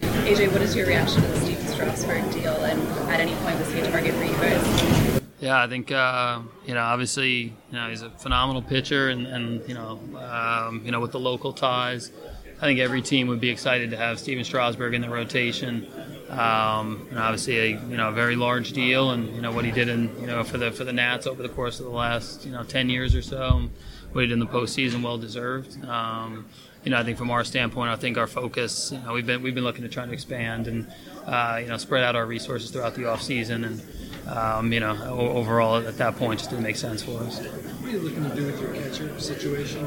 AJ, 0.00 0.52
what 0.52 0.62
is 0.62 0.76
your 0.76 0.86
reaction 0.86 1.22
to 1.22 1.28
the 1.28 1.40
Stephen 1.40 1.66
Strasburg 1.68 2.30
deal, 2.32 2.52
and 2.64 2.80
at 3.10 3.20
any 3.20 3.34
point 3.36 3.58
was 3.58 3.72
he 3.72 3.80
a 3.80 3.90
target 3.90 4.14
for 4.14 4.24
you 4.24 4.34
guys? 4.34 5.22
Yeah, 5.40 5.62
I 5.62 5.68
think 5.68 5.92
uh, 5.92 6.40
you 6.66 6.74
know. 6.74 6.82
Obviously, 6.82 7.34
you 7.34 7.52
know 7.72 7.88
he's 7.88 8.02
a 8.02 8.10
phenomenal 8.10 8.60
pitcher, 8.60 9.08
and, 9.08 9.26
and 9.26 9.66
you 9.68 9.74
know, 9.74 10.00
um, 10.18 10.82
you 10.84 10.90
know, 10.90 10.98
with 11.00 11.12
the 11.12 11.20
local 11.20 11.52
ties, 11.52 12.10
I 12.58 12.62
think 12.62 12.80
every 12.80 13.02
team 13.02 13.28
would 13.28 13.40
be 13.40 13.50
excited 13.50 13.90
to 13.92 13.96
have 13.96 14.18
Stephen 14.18 14.42
Strasburg 14.42 14.92
in 14.94 15.00
the 15.00 15.08
rotation. 15.08 15.86
Um, 16.28 17.06
and 17.10 17.18
obviously, 17.18 17.58
a 17.58 17.66
you 17.68 17.96
know, 17.96 18.08
a 18.08 18.12
very 18.12 18.34
large 18.34 18.72
deal, 18.72 19.12
and 19.12 19.34
you 19.34 19.40
know 19.40 19.52
what 19.52 19.64
he 19.64 19.70
did 19.70 19.88
in 19.88 20.14
you 20.20 20.26
know 20.26 20.42
for 20.42 20.58
the 20.58 20.72
for 20.72 20.84
the 20.84 20.92
Nats 20.92 21.26
over 21.26 21.42
the 21.42 21.48
course 21.48 21.78
of 21.78 21.86
the 21.86 21.92
last 21.92 22.44
you 22.44 22.50
know 22.50 22.64
ten 22.64 22.90
years 22.90 23.14
or 23.14 23.22
so, 23.22 23.68
what 24.12 24.22
he 24.22 24.26
did 24.26 24.34
in 24.34 24.40
the 24.40 24.46
postseason, 24.46 25.02
well 25.02 25.18
deserved. 25.18 25.82
Um, 25.84 26.46
you 26.84 26.90
know, 26.90 26.98
I 26.98 27.04
think 27.04 27.16
from 27.16 27.30
our 27.30 27.44
standpoint, 27.44 27.90
I 27.90 27.96
think 27.96 28.18
our 28.18 28.26
focus, 28.26 28.92
you 28.92 28.98
know, 29.00 29.12
we've 29.12 29.26
been 29.26 29.42
we've 29.42 29.54
been 29.54 29.64
looking 29.64 29.82
to 29.82 29.88
try 29.88 30.04
to 30.04 30.12
expand 30.12 30.66
and 30.66 30.92
uh, 31.26 31.58
you 31.62 31.68
know 31.68 31.76
spread 31.76 32.02
out 32.02 32.16
our 32.16 32.26
resources 32.26 32.70
throughout 32.70 32.94
the 32.94 33.08
off 33.08 33.22
season 33.22 33.64
and 33.64 33.82
um, 34.28 34.72
you 34.72 34.80
know, 34.80 34.94
overall 35.08 35.76
at 35.76 35.96
that 35.96 36.16
point, 36.16 36.40
just 36.40 36.50
didn't 36.50 36.64
make 36.64 36.76
sense 36.76 37.02
for 37.02 37.20
us. 37.20 37.40
What 37.40 37.88
are 37.88 37.90
you 37.90 38.00
looking 38.00 38.28
to 38.28 38.36
do 38.36 38.46
with 38.46 38.60
your 38.60 38.74
catcher 38.74 39.18
situation 39.18 39.82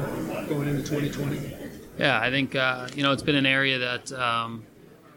going 0.48 0.68
into 0.68 0.82
2020? 0.82 1.61
Yeah, 1.98 2.20
I 2.20 2.30
think 2.30 2.54
uh, 2.54 2.88
you 2.94 3.02
know 3.02 3.12
it's 3.12 3.22
been 3.22 3.36
an 3.36 3.46
area 3.46 3.78
that 3.78 4.12
um, 4.12 4.64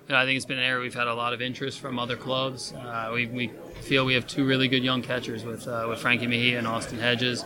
you 0.07 0.13
know, 0.13 0.21
I 0.21 0.25
think 0.25 0.35
it's 0.37 0.45
been 0.45 0.59
an 0.59 0.63
area 0.63 0.81
we've 0.81 0.93
had 0.93 1.07
a 1.07 1.13
lot 1.15 1.33
of 1.33 1.41
interest 1.41 1.79
from 1.79 1.97
other 1.97 2.15
clubs. 2.15 2.73
Uh, 2.73 3.09
we, 3.11 3.25
we 3.25 3.51
feel 3.81 4.05
we 4.05 4.13
have 4.13 4.27
two 4.27 4.45
really 4.45 4.67
good 4.67 4.83
young 4.83 5.01
catchers 5.01 5.43
with 5.43 5.67
uh, 5.67 5.85
with 5.89 5.99
Frankie 5.99 6.27
Mejia 6.27 6.59
and 6.59 6.67
Austin 6.67 6.99
Hedges. 6.99 7.43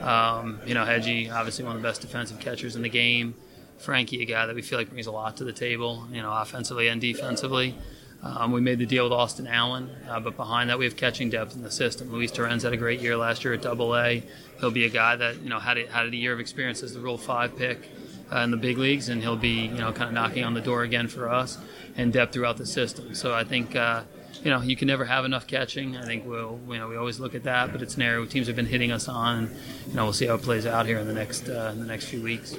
Um, 0.00 0.60
you 0.66 0.74
know, 0.74 0.84
Hedgie, 0.84 1.32
obviously 1.32 1.64
one 1.64 1.76
of 1.76 1.82
the 1.82 1.88
best 1.88 2.02
defensive 2.02 2.40
catchers 2.40 2.76
in 2.76 2.82
the 2.82 2.90
game. 2.90 3.34
Frankie, 3.78 4.22
a 4.22 4.26
guy 4.26 4.46
that 4.46 4.54
we 4.54 4.62
feel 4.62 4.78
like 4.78 4.90
brings 4.90 5.06
a 5.06 5.12
lot 5.12 5.36
to 5.38 5.44
the 5.44 5.52
table, 5.52 6.06
you 6.12 6.20
know, 6.20 6.32
offensively 6.32 6.88
and 6.88 7.00
defensively. 7.00 7.74
Um, 8.22 8.52
we 8.52 8.60
made 8.60 8.78
the 8.78 8.86
deal 8.86 9.04
with 9.04 9.12
Austin 9.12 9.46
Allen, 9.46 9.90
uh, 10.08 10.18
but 10.20 10.36
behind 10.36 10.70
that 10.70 10.78
we 10.78 10.86
have 10.86 10.96
catching 10.96 11.28
depth 11.28 11.54
in 11.54 11.62
the 11.62 11.70
system. 11.70 12.10
Luis 12.10 12.30
Torrens 12.30 12.62
had 12.62 12.72
a 12.72 12.76
great 12.76 13.00
year 13.00 13.16
last 13.16 13.44
year 13.44 13.54
at 13.54 13.62
Double 13.62 13.96
A. 13.96 14.22
He'll 14.60 14.70
be 14.70 14.84
a 14.84 14.90
guy 14.90 15.16
that 15.16 15.40
you 15.40 15.48
know 15.48 15.58
had 15.58 15.78
a, 15.78 15.86
had 15.86 16.06
a 16.06 16.16
year 16.16 16.32
of 16.32 16.40
experience 16.40 16.82
as 16.82 16.92
the 16.92 17.00
Rule 17.00 17.18
Five 17.18 17.56
pick 17.56 17.90
uh, 18.32 18.38
in 18.38 18.50
the 18.50 18.56
big 18.56 18.78
leagues, 18.78 19.08
and 19.08 19.22
he'll 19.22 19.36
be 19.36 19.66
you 19.66 19.78
know 19.78 19.92
kind 19.92 20.08
of 20.08 20.14
knocking 20.14 20.44
on 20.44 20.54
the 20.54 20.60
door 20.60 20.82
again 20.82 21.08
for 21.08 21.28
us 21.28 21.58
and 21.96 22.12
depth 22.12 22.32
throughout 22.32 22.56
the 22.56 22.66
system. 22.66 23.14
So 23.14 23.34
I 23.34 23.44
think 23.44 23.76
uh, 23.76 24.02
you 24.42 24.50
know 24.50 24.60
you 24.60 24.76
can 24.76 24.88
never 24.88 25.04
have 25.04 25.24
enough 25.24 25.46
catching. 25.46 25.96
I 25.96 26.04
think 26.04 26.24
we'll 26.26 26.60
you 26.68 26.78
know 26.78 26.88
we 26.88 26.96
always 26.96 27.20
look 27.20 27.34
at 27.34 27.44
that, 27.44 27.72
but 27.72 27.82
it's 27.82 27.96
an 27.96 28.02
area 28.02 28.24
teams 28.26 28.46
have 28.46 28.56
been 28.56 28.66
hitting 28.66 28.92
us 28.92 29.08
on, 29.08 29.38
and 29.38 29.56
you 29.88 29.94
know 29.94 30.04
we'll 30.04 30.12
see 30.12 30.26
how 30.26 30.34
it 30.34 30.42
plays 30.42 30.66
out 30.66 30.86
here 30.86 30.98
in 30.98 31.06
the 31.06 31.14
next 31.14 31.48
uh, 31.48 31.70
in 31.72 31.80
the 31.80 31.86
next 31.86 32.06
few 32.06 32.22
weeks. 32.22 32.54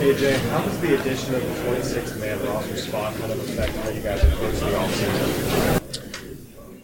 AJ, 0.00 0.38
how 0.50 0.62
does 0.62 0.80
the 0.80 1.00
addition 1.00 1.34
of 1.34 1.42
the 1.42 1.64
26 1.64 2.18
man 2.18 2.44
roster 2.46 2.76
spot 2.76 3.14
kind 3.16 3.32
of 3.32 3.40
affect 3.40 3.74
how 3.76 3.88
you 3.90 4.00
guys 4.00 4.22
approach 4.22 4.54
the 4.54 4.66
offseason? 4.66 5.78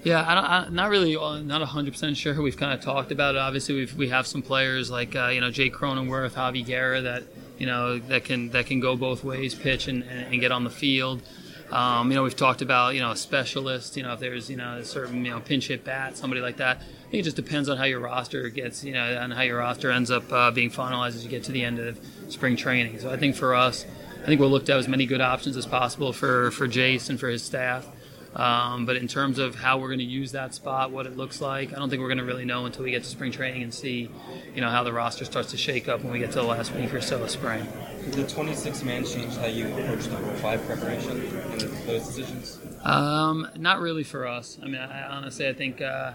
Yeah, 0.04 0.22
I 0.28 0.34
don't, 0.34 0.44
I'm 0.44 0.74
not 0.74 0.90
really, 0.90 1.16
uh, 1.16 1.38
not 1.38 1.66
100% 1.66 2.14
sure. 2.14 2.42
We've 2.42 2.58
kind 2.58 2.74
of 2.74 2.82
talked 2.82 3.10
about 3.10 3.36
it. 3.36 3.38
Obviously, 3.38 3.74
we've, 3.74 3.94
we 3.94 4.10
have 4.10 4.26
some 4.26 4.42
players 4.42 4.90
like, 4.90 5.16
uh, 5.16 5.28
you 5.28 5.40
know, 5.40 5.50
Jake 5.50 5.72
Cronenworth, 5.72 6.32
Javi 6.32 6.64
Guerra 6.64 7.00
that, 7.00 7.22
you 7.58 7.66
know, 7.66 7.98
that 7.98 8.24
can 8.24 8.50
that 8.50 8.66
can 8.66 8.80
go 8.80 8.96
both 8.96 9.24
ways, 9.24 9.54
pitch 9.54 9.88
and, 9.88 10.02
and, 10.04 10.40
get 10.40 10.52
on 10.52 10.64
the 10.64 10.70
field. 10.70 11.22
Um, 11.70 12.10
you 12.10 12.16
know, 12.16 12.22
we've 12.22 12.36
talked 12.36 12.62
about, 12.62 12.94
you 12.94 13.00
know, 13.00 13.12
a 13.12 13.16
specialist, 13.16 13.96
you 13.96 14.02
know, 14.02 14.12
if 14.12 14.20
there's, 14.20 14.50
you 14.50 14.56
know, 14.56 14.78
a 14.78 14.84
certain, 14.84 15.24
you 15.24 15.30
know, 15.30 15.40
pinch 15.40 15.68
hit 15.68 15.84
bat, 15.84 16.16
somebody 16.16 16.40
like 16.40 16.58
that. 16.58 16.76
I 16.76 17.10
think 17.10 17.20
it 17.20 17.22
just 17.22 17.36
depends 17.36 17.68
on 17.68 17.78
how 17.78 17.84
your 17.84 18.00
roster 18.00 18.48
gets, 18.48 18.84
you 18.84 18.92
know, 18.92 19.02
and 19.02 19.32
how 19.32 19.42
your 19.42 19.58
roster 19.58 19.90
ends 19.90 20.10
up 20.10 20.30
uh, 20.32 20.50
being 20.50 20.70
finalized 20.70 21.16
as 21.16 21.24
you 21.24 21.30
get 21.30 21.44
to 21.44 21.52
the 21.52 21.64
end 21.64 21.78
of 21.78 21.98
spring 22.28 22.56
training. 22.56 22.98
So 23.00 23.10
I 23.10 23.16
think 23.16 23.34
for 23.34 23.54
us, 23.54 23.86
I 24.22 24.26
think 24.26 24.40
we'll 24.40 24.50
look 24.50 24.66
have 24.68 24.78
as 24.78 24.88
many 24.88 25.06
good 25.06 25.20
options 25.20 25.56
as 25.56 25.66
possible 25.66 26.12
for, 26.12 26.50
for 26.50 26.68
Jace 26.68 27.10
and 27.10 27.18
for 27.18 27.28
his 27.28 27.42
staff. 27.42 27.88
Um, 28.34 28.84
but 28.84 28.96
in 28.96 29.06
terms 29.06 29.38
of 29.38 29.54
how 29.54 29.78
we're 29.78 29.88
going 29.88 30.00
to 30.00 30.04
use 30.04 30.32
that 30.32 30.54
spot, 30.54 30.90
what 30.90 31.06
it 31.06 31.16
looks 31.16 31.40
like, 31.40 31.72
I 31.72 31.76
don't 31.76 31.88
think 31.88 32.00
we're 32.00 32.08
going 32.08 32.18
to 32.18 32.24
really 32.24 32.44
know 32.44 32.66
until 32.66 32.84
we 32.84 32.90
get 32.90 33.04
to 33.04 33.08
spring 33.08 33.30
training 33.30 33.62
and 33.62 33.72
see, 33.72 34.10
you 34.54 34.60
know, 34.60 34.70
how 34.70 34.82
the 34.82 34.92
roster 34.92 35.24
starts 35.24 35.52
to 35.52 35.56
shake 35.56 35.88
up 35.88 36.02
when 36.02 36.12
we 36.12 36.18
get 36.18 36.30
to 36.32 36.40
the 36.40 36.44
last 36.44 36.74
week 36.74 36.92
or 36.92 37.00
so 37.00 37.22
of 37.22 37.30
spring. 37.30 37.66
Did 38.04 38.14
the 38.14 38.26
26 38.26 38.82
man 38.82 39.04
change 39.04 39.36
how 39.36 39.46
you 39.46 39.68
approach 39.68 40.06
the 40.06 40.16
Rule 40.16 40.34
5 40.34 40.66
preparation 40.66 41.20
and 41.20 41.60
those 41.60 42.06
decisions? 42.06 42.58
Um, 42.82 43.48
not 43.56 43.80
really 43.80 44.04
for 44.04 44.26
us. 44.26 44.58
I 44.62 44.66
mean, 44.66 44.76
I, 44.76 45.04
honestly, 45.04 45.48
I 45.48 45.52
think 45.52 45.80
uh, 45.80 46.12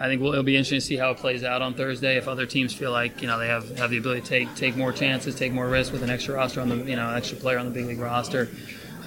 I 0.00 0.06
think 0.06 0.22
we'll, 0.22 0.32
it'll 0.32 0.44
be 0.44 0.56
interesting 0.56 0.78
to 0.78 0.84
see 0.84 0.96
how 0.96 1.10
it 1.10 1.18
plays 1.18 1.44
out 1.44 1.62
on 1.62 1.74
Thursday. 1.74 2.16
If 2.16 2.26
other 2.26 2.46
teams 2.46 2.72
feel 2.72 2.90
like 2.90 3.20
you 3.22 3.28
know 3.28 3.38
they 3.38 3.48
have, 3.48 3.78
have 3.78 3.90
the 3.90 3.98
ability 3.98 4.22
to 4.22 4.26
take 4.26 4.54
take 4.54 4.76
more 4.76 4.92
chances, 4.92 5.34
take 5.34 5.52
more 5.52 5.68
risks 5.68 5.92
with 5.92 6.02
an 6.02 6.10
extra 6.10 6.34
roster 6.34 6.60
on 6.60 6.68
the 6.68 6.76
you 6.76 6.96
know 6.96 7.10
extra 7.10 7.36
player 7.36 7.58
on 7.58 7.66
the 7.66 7.72
big 7.72 7.86
league 7.86 8.00
roster. 8.00 8.48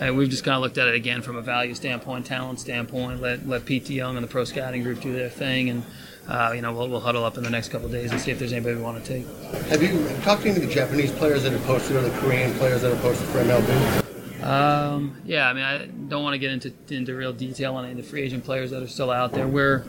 Uh, 0.02 0.14
we've 0.14 0.30
just 0.30 0.44
kind 0.44 0.56
of 0.56 0.62
looked 0.62 0.78
at 0.78 0.88
it 0.88 0.96
again 0.96 1.22
from 1.22 1.36
a 1.36 1.42
value 1.42 1.74
standpoint, 1.76 2.26
talent 2.26 2.60
standpoint. 2.60 3.22
Let 3.22 3.48
let 3.48 3.66
Pete 3.66 3.86
DeYoung 3.86 4.16
and 4.16 4.24
the 4.24 4.28
pro 4.28 4.44
scouting 4.44 4.84
group 4.84 5.02
do 5.02 5.14
their 5.14 5.30
thing, 5.30 5.70
and 5.70 5.84
uh, 6.28 6.52
you 6.56 6.62
know 6.62 6.74
we'll, 6.74 6.90
we'll 6.90 7.00
huddle 7.00 7.24
up 7.24 7.38
in 7.38 7.44
the 7.44 7.50
next 7.50 7.70
couple 7.70 7.88
of 7.88 7.92
days 7.92 8.12
and 8.12 8.20
see 8.20 8.32
if 8.32 8.40
there's 8.40 8.54
anybody 8.54 8.76
we 8.76 8.82
want 8.82 9.04
to 9.04 9.08
take. 9.08 9.26
Have 9.68 9.84
you 9.84 10.08
talked 10.22 10.44
to 10.44 10.50
any 10.50 10.62
of 10.62 10.68
the 10.68 10.74
Japanese 10.74 11.12
players 11.12 11.44
that 11.44 11.54
are 11.54 11.60
posted 11.60 11.96
or 11.96 12.02
the 12.02 12.18
Korean 12.20 12.54
players 12.56 12.82
that 12.82 12.92
are 12.92 13.02
posted 13.02 13.28
for 13.30 13.40
MLB? 13.40 14.04
Um, 14.44 15.16
yeah, 15.24 15.50
I 15.50 15.54
mean, 15.54 15.64
I 15.64 15.86
don't 15.86 16.24
want 16.24 16.34
to 16.34 16.40
get 16.40 16.52
into 16.52 16.74
into 16.90 17.16
real 17.16 17.34
detail 17.34 17.76
on 17.76 17.86
any 17.86 17.92
of 17.92 17.98
the 17.98 18.04
free 18.04 18.24
agent 18.24 18.44
players 18.44 18.72
that 18.72 18.84
are 18.84 18.88
still 18.88 19.12
out 19.12 19.32
there. 19.32 19.48
We're, 19.48 19.86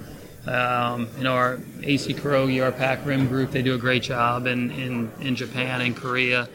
um, 0.46 1.08
you 1.16 1.24
know, 1.24 1.34
our 1.34 1.56
Acey 1.80 2.14
Kohrogi, 2.14 2.62
our 2.62 2.70
Pac 2.70 3.04
Rim 3.04 3.26
group, 3.26 3.50
they 3.50 3.62
do 3.62 3.74
a 3.74 3.78
great 3.78 4.04
job 4.04 4.46
in, 4.46 4.70
in, 4.70 5.10
in 5.20 5.34
Japan 5.34 5.80
and 5.80 5.96
Korea. 5.96 6.48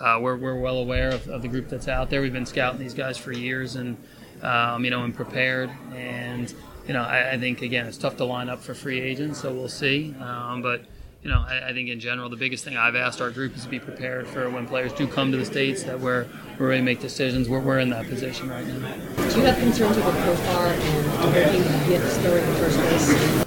Uh, 0.00 0.18
we're, 0.20 0.36
we're 0.36 0.58
well 0.58 0.78
aware 0.78 1.10
of, 1.10 1.28
of 1.28 1.42
the 1.42 1.48
group 1.48 1.68
that's 1.68 1.88
out 1.88 2.10
there. 2.10 2.20
We've 2.20 2.32
been 2.32 2.46
scouting 2.46 2.80
these 2.80 2.94
guys 2.94 3.16
for 3.16 3.32
years 3.32 3.76
and, 3.76 3.96
um, 4.42 4.84
you 4.84 4.90
know, 4.90 5.04
and 5.04 5.14
prepared. 5.14 5.70
And, 5.94 6.52
you 6.86 6.94
know, 6.94 7.02
I, 7.02 7.32
I, 7.32 7.38
think, 7.38 7.62
again, 7.62 7.86
it's 7.86 7.96
tough 7.96 8.16
to 8.18 8.24
line 8.24 8.48
up 8.48 8.60
for 8.60 8.74
free 8.74 9.00
agents, 9.00 9.40
so 9.40 9.52
we'll 9.52 9.68
see. 9.68 10.14
Um, 10.20 10.62
but, 10.62 10.84
you 11.22 11.30
know, 11.30 11.44
I, 11.46 11.68
I, 11.68 11.72
think 11.72 11.88
in 11.88 12.00
general, 12.00 12.28
the 12.28 12.36
biggest 12.36 12.64
thing 12.64 12.76
I've 12.76 12.96
asked 12.96 13.20
our 13.20 13.30
group 13.30 13.56
is 13.56 13.62
to 13.64 13.68
be 13.68 13.80
prepared 13.80 14.26
for 14.26 14.50
when 14.50 14.66
players 14.66 14.92
do 14.92 15.06
come 15.06 15.32
to 15.32 15.38
the 15.38 15.46
States 15.46 15.82
that 15.84 15.98
we're, 15.98 16.26
we're 16.58 16.68
ready 16.68 16.80
to 16.80 16.84
make 16.84 17.00
decisions. 17.00 17.48
We're, 17.48 17.60
we're 17.60 17.78
in 17.78 17.90
that 17.90 18.06
position 18.06 18.50
right 18.50 18.66
now. 18.66 18.94
Do 19.16 19.38
you 19.38 19.44
have 19.46 19.58
concerns 19.58 19.96
with 19.96 20.04
Profar 20.04 20.66
and 20.66 21.34
looking 21.34 21.88
get 21.88 22.06
started 22.10 22.46
in 22.46 22.54
first 22.56 22.78
place? 22.78 23.43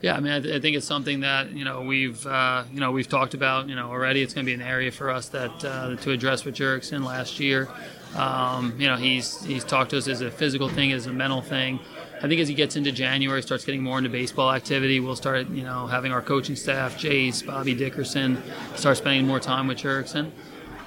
Yeah, 0.00 0.14
I 0.14 0.20
mean, 0.20 0.32
I, 0.32 0.40
th- 0.40 0.54
I, 0.54 0.60
think 0.60 0.76
it's 0.76 0.86
something 0.86 1.20
that 1.20 1.50
you 1.50 1.64
know 1.64 1.82
we've 1.82 2.24
uh, 2.24 2.64
you 2.72 2.78
know 2.78 2.92
we've 2.92 3.08
talked 3.08 3.34
about 3.34 3.68
you 3.68 3.74
know 3.74 3.90
already. 3.90 4.22
It's 4.22 4.32
going 4.32 4.46
to 4.46 4.50
be 4.50 4.54
an 4.54 4.62
area 4.62 4.92
for 4.92 5.10
us 5.10 5.28
that 5.30 5.64
uh, 5.64 5.96
to 5.96 6.10
address 6.12 6.44
with 6.44 6.54
Jurickson 6.54 7.04
last 7.04 7.40
year. 7.40 7.68
Um, 8.14 8.74
you 8.78 8.86
know, 8.86 8.96
he's 8.96 9.44
he's 9.44 9.64
talked 9.64 9.90
to 9.90 9.98
us 9.98 10.06
as 10.06 10.20
a 10.20 10.30
physical 10.30 10.68
thing, 10.68 10.92
as 10.92 11.06
a 11.06 11.12
mental 11.12 11.42
thing. 11.42 11.80
I 12.18 12.26
think 12.26 12.40
as 12.40 12.48
he 12.48 12.54
gets 12.54 12.74
into 12.74 12.90
January, 12.90 13.42
starts 13.42 13.64
getting 13.64 13.82
more 13.82 13.98
into 13.98 14.10
baseball 14.10 14.52
activity, 14.52 14.98
we'll 14.98 15.14
start, 15.14 15.48
you 15.50 15.62
know, 15.62 15.86
having 15.86 16.10
our 16.10 16.20
coaching 16.20 16.56
staff, 16.56 16.96
Jace, 16.98 17.46
Bobby 17.46 17.74
Dickerson, 17.74 18.42
start 18.74 18.96
spending 18.96 19.24
more 19.24 19.38
time 19.38 19.68
with 19.68 19.78
Jurickson. 19.78 20.32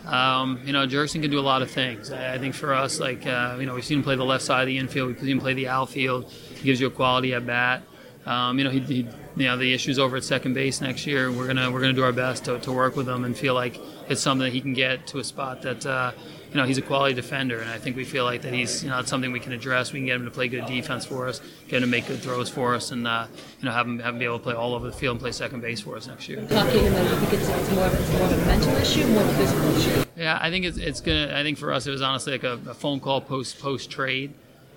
Um, 0.06 0.60
you 0.66 0.74
know, 0.74 0.86
Jurickson 0.86 1.22
can 1.22 1.32
do 1.32 1.40
a 1.40 1.42
lot 1.42 1.62
of 1.62 1.72
things. 1.72 2.12
I, 2.12 2.34
I 2.34 2.38
think 2.38 2.54
for 2.54 2.74
us, 2.74 3.00
like, 3.00 3.26
uh, 3.26 3.56
you 3.60 3.66
know, 3.66 3.76
we've 3.76 3.86
seen 3.86 4.00
him 4.00 4.04
play 4.04 4.18
the 4.18 4.26
left 4.26 4.44
side 4.44 4.62
of 4.62 4.68
the 4.68 4.78
infield, 4.78 5.08
we've 5.08 5.20
seen 5.20 5.30
him 5.30 5.40
play 5.40 5.54
the 5.54 5.70
outfield. 5.70 6.30
He 6.30 6.64
gives 6.64 6.82
you 6.82 6.88
a 6.88 6.92
quality 6.92 7.34
at 7.34 7.46
bat. 7.46 7.84
Um, 8.26 8.58
you 8.60 8.64
know, 8.64 8.70
he, 8.70 8.80
he, 8.82 9.08
you 9.36 9.46
know, 9.46 9.58
the 9.58 9.74
issues 9.74 9.98
over 9.98 10.18
at 10.18 10.24
second 10.24 10.54
base 10.54 10.82
next 10.82 11.08
year. 11.08 11.32
We're 11.32 11.48
gonna 11.48 11.72
we're 11.72 11.82
gonna 11.82 11.94
do 11.94 12.04
our 12.04 12.12
best 12.12 12.46
to, 12.46 12.60
to 12.60 12.72
work 12.72 12.96
with 12.96 13.10
him 13.10 13.24
and 13.24 13.36
feel 13.36 13.54
like 13.54 13.80
it's 14.10 14.22
something 14.22 14.46
that 14.46 14.54
he 14.54 14.62
can 14.62 14.74
get 14.74 15.08
to 15.08 15.20
a 15.20 15.24
spot 15.24 15.64
that 15.64 15.86
uh, 15.86 16.12
you 16.52 16.58
know, 16.58 16.66
he's 16.66 16.78
a 16.78 16.82
quality 16.82 17.14
defender, 17.14 17.60
and 17.60 17.70
I 17.70 17.78
think 17.78 17.96
we 17.96 18.04
feel 18.04 18.26
like 18.26 18.42
that 18.42 18.54
he's, 18.54 18.84
you 18.84 18.90
know, 18.90 19.00
it's 19.00 19.10
something 19.10 19.32
we 19.32 19.40
can 19.40 19.54
address. 19.54 19.94
We 19.94 20.00
can 20.00 20.08
get 20.08 20.18
him 20.18 20.26
to 20.26 20.32
play 20.32 20.50
good 20.50 20.66
defense 20.66 21.06
for 21.06 21.30
us, 21.30 21.40
get 21.70 21.78
him 21.78 21.84
to 21.84 21.88
make 21.88 22.08
good 22.08 22.20
throws 22.20 22.50
for 22.50 22.76
us, 22.76 22.92
and 22.92 23.08
uh, 23.08 23.28
you 23.60 23.66
know, 23.66 23.72
have 23.72 23.88
him, 23.88 24.00
have 24.00 24.14
him 24.14 24.20
be 24.20 24.26
able 24.26 24.38
to 24.38 24.44
play 24.44 24.54
all 24.54 24.76
over 24.76 24.86
the 24.86 24.92
field 24.92 25.14
and 25.14 25.22
play 25.22 25.32
second 25.32 25.62
base 25.62 25.80
for 25.80 25.96
us 25.96 26.08
next 26.08 26.28
year. 26.28 26.46
Talking, 26.48 26.84
then 26.84 27.06
you 27.06 27.20
think 27.22 27.34
it's, 27.34 27.48
it's 27.48 27.72
more, 27.72 27.88
it's 27.88 28.12
more 28.12 28.24
of 28.24 28.34
a 28.34 28.46
mental 28.46 28.76
issue, 28.76 29.08
more 29.08 29.24
of 29.24 29.30
a 29.30 29.34
physical 29.34 29.76
issue. 29.78 30.06
Yeah, 30.18 30.40
I 30.42 30.50
think 30.50 30.66
it's, 30.66 30.78
it's 30.78 31.00
gonna. 31.00 31.34
I 31.34 31.42
think 31.44 31.58
for 31.58 31.72
us, 31.72 31.88
it 31.88 31.92
was 31.92 32.02
honestly 32.02 32.34
like 32.34 32.44
a, 32.44 32.60
a 32.70 32.74
phone 32.74 33.00
call 33.00 33.22
post 33.22 33.60
post 33.60 33.90
trade, 33.90 34.34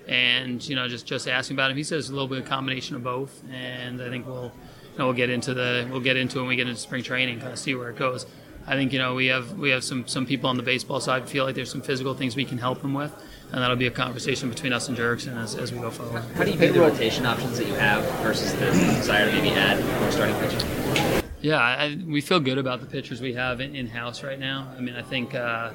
and 0.07 0.67
you 0.67 0.75
know, 0.75 0.87
just 0.87 1.05
just 1.05 1.27
asking 1.27 1.55
about 1.55 1.71
him. 1.71 1.77
He 1.77 1.83
says 1.83 2.05
it's 2.05 2.09
a 2.09 2.13
little 2.13 2.27
bit 2.27 2.39
of 2.39 2.45
a 2.45 2.49
combination 2.49 2.95
of 2.95 3.03
both, 3.03 3.43
and 3.51 4.01
I 4.01 4.09
think 4.09 4.25
we'll. 4.25 4.51
You 4.93 4.99
know, 4.99 5.05
we'll 5.07 5.15
get 5.15 5.29
into 5.29 5.53
the 5.53 5.85
we'll 5.91 5.99
get 5.99 6.15
into 6.15 6.37
it 6.37 6.41
when 6.43 6.47
we 6.47 6.55
get 6.55 6.69
into 6.69 6.79
spring 6.79 7.03
training, 7.03 7.41
kind 7.41 7.51
of 7.51 7.59
see 7.59 7.75
where 7.75 7.89
it 7.89 7.97
goes. 7.97 8.25
I 8.67 8.75
think 8.75 8.93
you 8.93 8.99
know 8.99 9.13
we 9.13 9.25
have 9.27 9.57
we 9.57 9.69
have 9.71 9.83
some 9.83 10.07
some 10.07 10.25
people 10.25 10.49
on 10.49 10.57
the 10.57 10.63
baseball 10.63 10.99
side 10.99 11.27
feel 11.29 11.43
like 11.43 11.53
there's 11.53 11.69
some 11.69 11.81
physical 11.81 12.13
things 12.13 12.35
we 12.35 12.45
can 12.45 12.57
help 12.57 12.81
them 12.81 12.93
with, 12.93 13.11
and 13.51 13.61
that'll 13.61 13.75
be 13.75 13.87
a 13.87 13.91
conversation 13.91 14.49
between 14.49 14.73
us 14.73 14.87
and 14.87 14.97
Jurickson 14.97 15.35
as, 15.37 15.55
as 15.55 15.71
we 15.71 15.79
go 15.79 15.91
forward. 15.91 16.23
How 16.35 16.45
do 16.45 16.51
you 16.51 16.57
view 16.57 16.71
the 16.71 16.79
rotation 16.79 17.25
options 17.25 17.57
that 17.57 17.67
you 17.67 17.73
have 17.75 18.03
versus 18.21 18.53
the 18.53 18.67
desire 18.67 19.29
to 19.29 19.31
maybe 19.33 19.49
add 19.49 19.83
more 20.01 20.11
starting 20.11 20.35
pitching? 20.37 21.23
Yeah, 21.41 21.59
I, 21.59 21.99
we 22.07 22.21
feel 22.21 22.39
good 22.39 22.57
about 22.57 22.79
the 22.79 22.87
pitchers 22.87 23.21
we 23.21 23.33
have 23.33 23.61
in 23.61 23.85
house 23.87 24.23
right 24.23 24.39
now. 24.39 24.73
I 24.77 24.81
mean, 24.81 24.95
I 24.95 25.01
think. 25.01 25.35
Uh, 25.35 25.71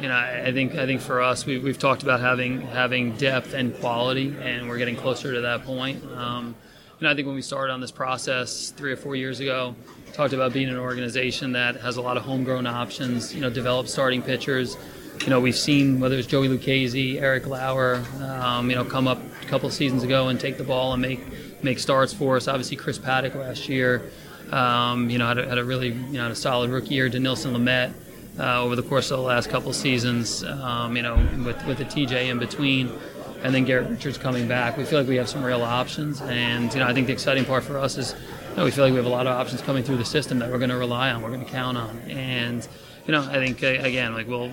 you 0.00 0.08
know, 0.08 0.14
I 0.14 0.52
think 0.52 0.74
I 0.74 0.86
think 0.86 1.00
for 1.00 1.20
us, 1.20 1.46
we, 1.46 1.58
we've 1.58 1.78
talked 1.78 2.02
about 2.02 2.20
having 2.20 2.60
having 2.60 3.12
depth 3.16 3.54
and 3.54 3.74
quality, 3.76 4.34
and 4.40 4.68
we're 4.68 4.78
getting 4.78 4.96
closer 4.96 5.32
to 5.32 5.40
that 5.42 5.64
point. 5.64 6.02
Um, 6.16 6.54
know, 7.02 7.10
I 7.10 7.14
think 7.14 7.26
when 7.26 7.34
we 7.34 7.42
started 7.42 7.72
on 7.72 7.80
this 7.80 7.90
process 7.90 8.70
three 8.70 8.92
or 8.92 8.96
four 8.96 9.16
years 9.16 9.40
ago, 9.40 9.74
talked 10.12 10.32
about 10.32 10.52
being 10.52 10.68
an 10.68 10.78
organization 10.78 11.52
that 11.52 11.76
has 11.76 11.96
a 11.96 12.02
lot 12.02 12.16
of 12.16 12.22
homegrown 12.22 12.66
options, 12.66 13.34
you 13.34 13.40
know, 13.40 13.50
develop 13.50 13.88
starting 13.88 14.22
pitchers. 14.22 14.76
You 15.22 15.30
know, 15.30 15.40
we've 15.40 15.56
seen 15.56 16.00
whether 16.00 16.16
it's 16.16 16.26
Joey 16.26 16.48
Lucchesi, 16.48 17.20
Eric 17.20 17.46
Lauer, 17.46 18.02
um, 18.20 18.70
you 18.70 18.76
know, 18.76 18.84
come 18.84 19.06
up 19.06 19.20
a 19.42 19.46
couple 19.46 19.68
seasons 19.70 20.02
ago 20.02 20.28
and 20.28 20.40
take 20.40 20.58
the 20.58 20.64
ball 20.64 20.92
and 20.92 21.02
make 21.02 21.20
make 21.62 21.78
starts 21.78 22.12
for 22.12 22.36
us. 22.36 22.48
Obviously, 22.48 22.76
Chris 22.76 22.98
Paddack 22.98 23.34
last 23.34 23.68
year, 23.68 24.10
um, 24.50 25.10
you 25.10 25.18
know, 25.18 25.26
had 25.26 25.38
a, 25.38 25.48
had 25.48 25.58
a, 25.58 25.64
really 25.64 25.88
you 25.88 26.18
know 26.18 26.30
a 26.30 26.34
solid 26.34 26.70
rookie 26.70 26.94
year. 26.94 27.08
Dinelson 27.08 27.52
Lamet 27.52 27.92
uh, 28.38 28.62
over 28.62 28.76
the 28.76 28.82
course 28.82 29.10
of 29.10 29.18
the 29.18 29.24
last 29.24 29.50
couple 29.50 29.72
seasons, 29.72 30.44
um, 30.44 30.96
you 30.96 31.02
know, 31.02 31.16
with 31.44 31.64
with 31.66 31.78
the 31.78 31.84
TJ 31.84 32.28
in 32.28 32.38
between 32.38 32.90
and 33.42 33.54
then 33.54 33.64
Garrett 33.64 33.90
Richards 33.90 34.18
coming 34.18 34.46
back. 34.46 34.76
We 34.76 34.84
feel 34.84 35.00
like 35.00 35.08
we 35.08 35.16
have 35.16 35.28
some 35.28 35.42
real 35.42 35.62
options, 35.62 36.20
and 36.22 36.72
you 36.72 36.80
know 36.80 36.86
I 36.86 36.94
think 36.94 37.06
the 37.08 37.12
exciting 37.12 37.44
part 37.44 37.64
for 37.64 37.78
us 37.78 37.98
is 37.98 38.14
you 38.50 38.56
know, 38.56 38.64
we 38.64 38.70
feel 38.70 38.84
like 38.84 38.92
we 38.92 38.98
have 38.98 39.06
a 39.06 39.10
lot 39.10 39.26
of 39.26 39.36
options 39.36 39.62
coming 39.62 39.82
through 39.82 39.96
the 39.96 40.04
system 40.04 40.38
that 40.38 40.50
we're 40.50 40.58
going 40.58 40.70
to 40.70 40.76
rely 40.76 41.10
on, 41.10 41.22
we're 41.22 41.30
going 41.30 41.44
to 41.44 41.50
count 41.50 41.76
on, 41.76 41.98
and 42.08 42.66
you 43.06 43.12
know 43.12 43.22
I 43.22 43.34
think 43.34 43.62
uh, 43.62 43.66
again 43.66 44.14
like 44.14 44.28
we'll 44.28 44.50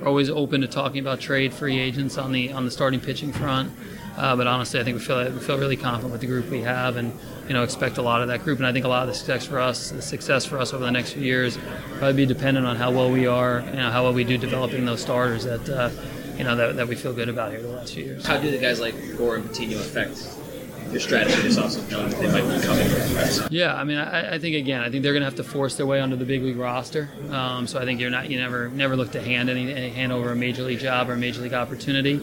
we're 0.00 0.08
always 0.08 0.30
open 0.30 0.62
to 0.62 0.66
talking 0.66 1.00
about 1.00 1.20
trade 1.20 1.52
free 1.52 1.78
agents 1.78 2.16
on 2.16 2.32
the 2.32 2.52
on 2.52 2.64
the 2.64 2.70
starting 2.70 3.00
pitching 3.00 3.32
front. 3.32 3.72
Uh, 4.20 4.36
but 4.36 4.46
honestly, 4.46 4.78
I 4.78 4.84
think 4.84 4.98
we 4.98 5.02
feel 5.02 5.32
we 5.32 5.40
feel 5.40 5.56
really 5.56 5.78
confident 5.78 6.12
with 6.12 6.20
the 6.20 6.26
group 6.26 6.50
we 6.50 6.60
have, 6.60 6.96
and 6.96 7.10
you 7.48 7.54
know 7.54 7.62
expect 7.62 7.96
a 7.96 8.02
lot 8.02 8.20
of 8.20 8.28
that 8.28 8.44
group. 8.44 8.58
And 8.58 8.66
I 8.66 8.72
think 8.72 8.84
a 8.84 8.88
lot 8.88 9.02
of 9.02 9.08
the 9.08 9.14
success 9.14 9.46
for 9.46 9.58
us, 9.58 9.90
the 9.92 10.02
success 10.02 10.44
for 10.44 10.58
us 10.58 10.74
over 10.74 10.84
the 10.84 10.90
next 10.90 11.14
few 11.14 11.22
years, 11.22 11.58
probably 11.92 12.12
be 12.12 12.26
dependent 12.26 12.66
on 12.66 12.76
how 12.76 12.90
well 12.90 13.10
we 13.10 13.26
are, 13.26 13.64
you 13.66 13.76
know, 13.76 13.90
how 13.90 14.02
well 14.02 14.12
we 14.12 14.24
do 14.24 14.36
developing 14.36 14.84
those 14.84 15.00
starters 15.00 15.44
that 15.44 15.66
uh, 15.70 15.88
you 16.36 16.44
know 16.44 16.54
that, 16.54 16.76
that 16.76 16.86
we 16.86 16.96
feel 16.96 17.14
good 17.14 17.30
about 17.30 17.50
here 17.52 17.62
the 17.62 17.68
last 17.68 17.94
few 17.94 18.04
years. 18.04 18.26
How 18.26 18.36
do 18.36 18.50
the 18.50 18.58
guys 18.58 18.78
like 18.78 18.94
Gore 19.16 19.36
and 19.36 19.46
Patino 19.46 19.78
affect 19.78 20.22
your 20.90 21.00
strategy 21.00 21.40
this 21.40 21.56
also 21.56 21.80
knowing 21.88 22.10
that 22.10 22.20
they 22.20 22.30
might 22.30 22.60
be 22.60 22.66
coming? 22.66 23.48
Yeah, 23.50 23.74
I 23.74 23.84
mean, 23.84 23.96
I, 23.96 24.34
I, 24.34 24.38
think 24.38 24.56
again, 24.56 24.82
I 24.82 24.90
think 24.90 25.02
they're 25.02 25.12
going 25.12 25.22
to 25.22 25.26
have 25.26 25.36
to 25.36 25.44
force 25.44 25.76
their 25.76 25.86
way 25.86 26.00
onto 26.00 26.16
the 26.16 26.24
big 26.24 26.42
league 26.42 26.56
roster. 26.56 27.08
Um, 27.30 27.66
so 27.66 27.78
I 27.78 27.84
think 27.84 28.00
you're 28.00 28.10
not, 28.10 28.28
you 28.28 28.38
never, 28.38 28.68
never 28.68 28.96
look 28.96 29.12
to 29.12 29.22
hand 29.22 29.48
any, 29.48 29.90
hand 29.90 30.12
over 30.12 30.32
a 30.32 30.36
major 30.36 30.64
league 30.64 30.80
job 30.80 31.08
or 31.08 31.12
a 31.12 31.16
major 31.16 31.42
league 31.42 31.54
opportunity. 31.54 32.20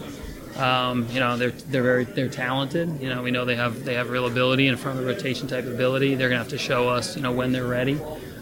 Um, 0.58 1.06
you 1.10 1.20
know, 1.20 1.36
they're 1.36 1.50
they're 1.50 1.82
very 1.82 2.04
they're 2.04 2.28
talented. 2.28 3.00
You 3.00 3.08
know, 3.08 3.22
we 3.22 3.30
know 3.30 3.44
they 3.44 3.56
have 3.56 3.84
they 3.84 3.94
have 3.94 4.10
real 4.10 4.26
ability 4.26 4.66
and 4.66 4.78
front 4.78 4.98
of 4.98 5.04
the 5.04 5.10
rotation 5.10 5.46
type 5.46 5.66
ability. 5.66 6.16
They're 6.16 6.30
to 6.30 6.38
have 6.38 6.48
to 6.48 6.58
show 6.58 6.88
us, 6.88 7.16
you 7.16 7.22
know, 7.22 7.32
when 7.32 7.52
they're 7.52 7.66
ready. 7.66 8.00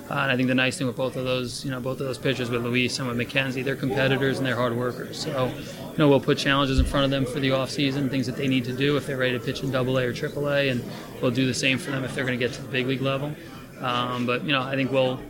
Uh, 0.08 0.14
and 0.14 0.30
I 0.30 0.36
think 0.36 0.46
the 0.46 0.54
nice 0.54 0.78
thing 0.78 0.86
with 0.86 0.96
both 0.96 1.16
of 1.16 1.24
those, 1.24 1.64
you 1.64 1.70
know, 1.72 1.80
both 1.80 2.00
of 2.00 2.06
those 2.06 2.16
pitchers 2.16 2.48
with 2.48 2.62
Luis 2.62 2.96
and 3.00 3.08
with 3.08 3.16
MacKenzie, 3.16 3.64
they're 3.64 3.74
competitors 3.74 4.38
and 4.38 4.46
they're 4.46 4.54
hard 4.54 4.76
workers. 4.76 5.18
So, 5.18 5.48
you 5.48 5.98
know, 5.98 6.08
we'll 6.08 6.20
put 6.20 6.38
challenges 6.38 6.78
in 6.78 6.84
front 6.86 7.04
of 7.04 7.10
them 7.10 7.26
for 7.26 7.40
the 7.40 7.50
off 7.50 7.70
season, 7.70 8.08
things 8.08 8.26
that 8.26 8.36
they 8.36 8.46
need 8.46 8.64
to 8.66 8.72
do 8.72 8.96
if 8.96 9.04
they're 9.04 9.16
ready 9.16 9.36
to 9.36 9.44
pitch 9.44 9.64
in 9.64 9.72
Double 9.72 9.98
A 9.98 10.04
or 10.04 10.12
Triple 10.12 10.48
A, 10.48 10.68
and 10.68 10.84
we'll 11.20 11.32
do 11.32 11.44
the 11.44 11.54
same 11.54 11.76
for 11.76 11.90
them 11.90 12.04
if 12.04 12.14
they're 12.14 12.24
going 12.24 12.38
to 12.38 12.44
get 12.44 12.54
to 12.54 12.62
the 12.62 12.68
big 12.68 12.86
league 12.86 13.02
level. 13.02 13.34
Um, 13.80 14.26
but 14.26 14.44
you 14.44 14.52
know, 14.52 14.62
I 14.62 14.76
think 14.76 14.92
we'll 14.92 15.20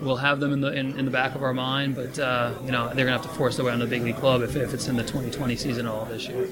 we'll 0.00 0.16
have 0.16 0.40
them 0.40 0.52
in 0.52 0.60
the 0.60 0.72
in, 0.72 0.98
in 0.98 1.04
the 1.04 1.10
back 1.10 1.34
of 1.34 1.42
our 1.42 1.54
mind. 1.54 1.94
But 1.94 2.18
uh, 2.18 2.54
you 2.64 2.70
know, 2.70 2.86
they're 2.86 3.06
going 3.06 3.18
to 3.18 3.22
have 3.22 3.22
to 3.22 3.36
force 3.36 3.56
their 3.56 3.64
way 3.64 3.72
on 3.72 3.78
the 3.78 3.86
big 3.86 4.02
league 4.02 4.16
club 4.16 4.42
if, 4.42 4.56
if 4.56 4.74
it's 4.74 4.88
in 4.88 4.96
the 4.96 5.02
2020 5.02 5.56
season 5.56 5.86
all 5.86 6.04
this 6.06 6.28
year. 6.28 6.48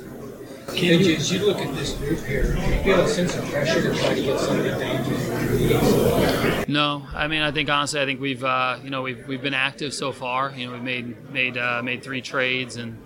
Can 0.68 1.00
you, 1.00 1.14
as 1.14 1.30
you 1.30 1.44
look 1.44 1.58
at 1.58 1.74
this 1.74 1.92
group 1.92 2.18
here, 2.20 2.54
do 2.54 2.60
you 2.60 2.82
feel 2.82 3.00
a 3.00 3.08
sense 3.08 3.36
of 3.36 3.44
pressure 3.50 3.82
to 3.82 3.94
try 3.98 4.14
to 4.14 4.22
get 4.22 4.40
somebody 4.40 4.70
down 4.70 5.04
to 5.04 6.64
No, 6.68 7.06
I 7.14 7.28
mean, 7.28 7.42
I 7.42 7.50
think 7.50 7.68
honestly, 7.68 8.00
I 8.00 8.06
think 8.06 8.20
we've 8.20 8.42
uh, 8.42 8.78
you 8.82 8.90
know 8.90 9.02
we've, 9.02 9.28
we've 9.28 9.42
been 9.42 9.54
active 9.54 9.92
so 9.92 10.10
far. 10.10 10.52
You 10.56 10.66
know, 10.66 10.72
we've 10.72 10.82
made 10.82 11.30
made 11.30 11.58
uh, 11.58 11.82
made 11.82 12.02
three 12.02 12.22
trades 12.22 12.76
and 12.76 12.98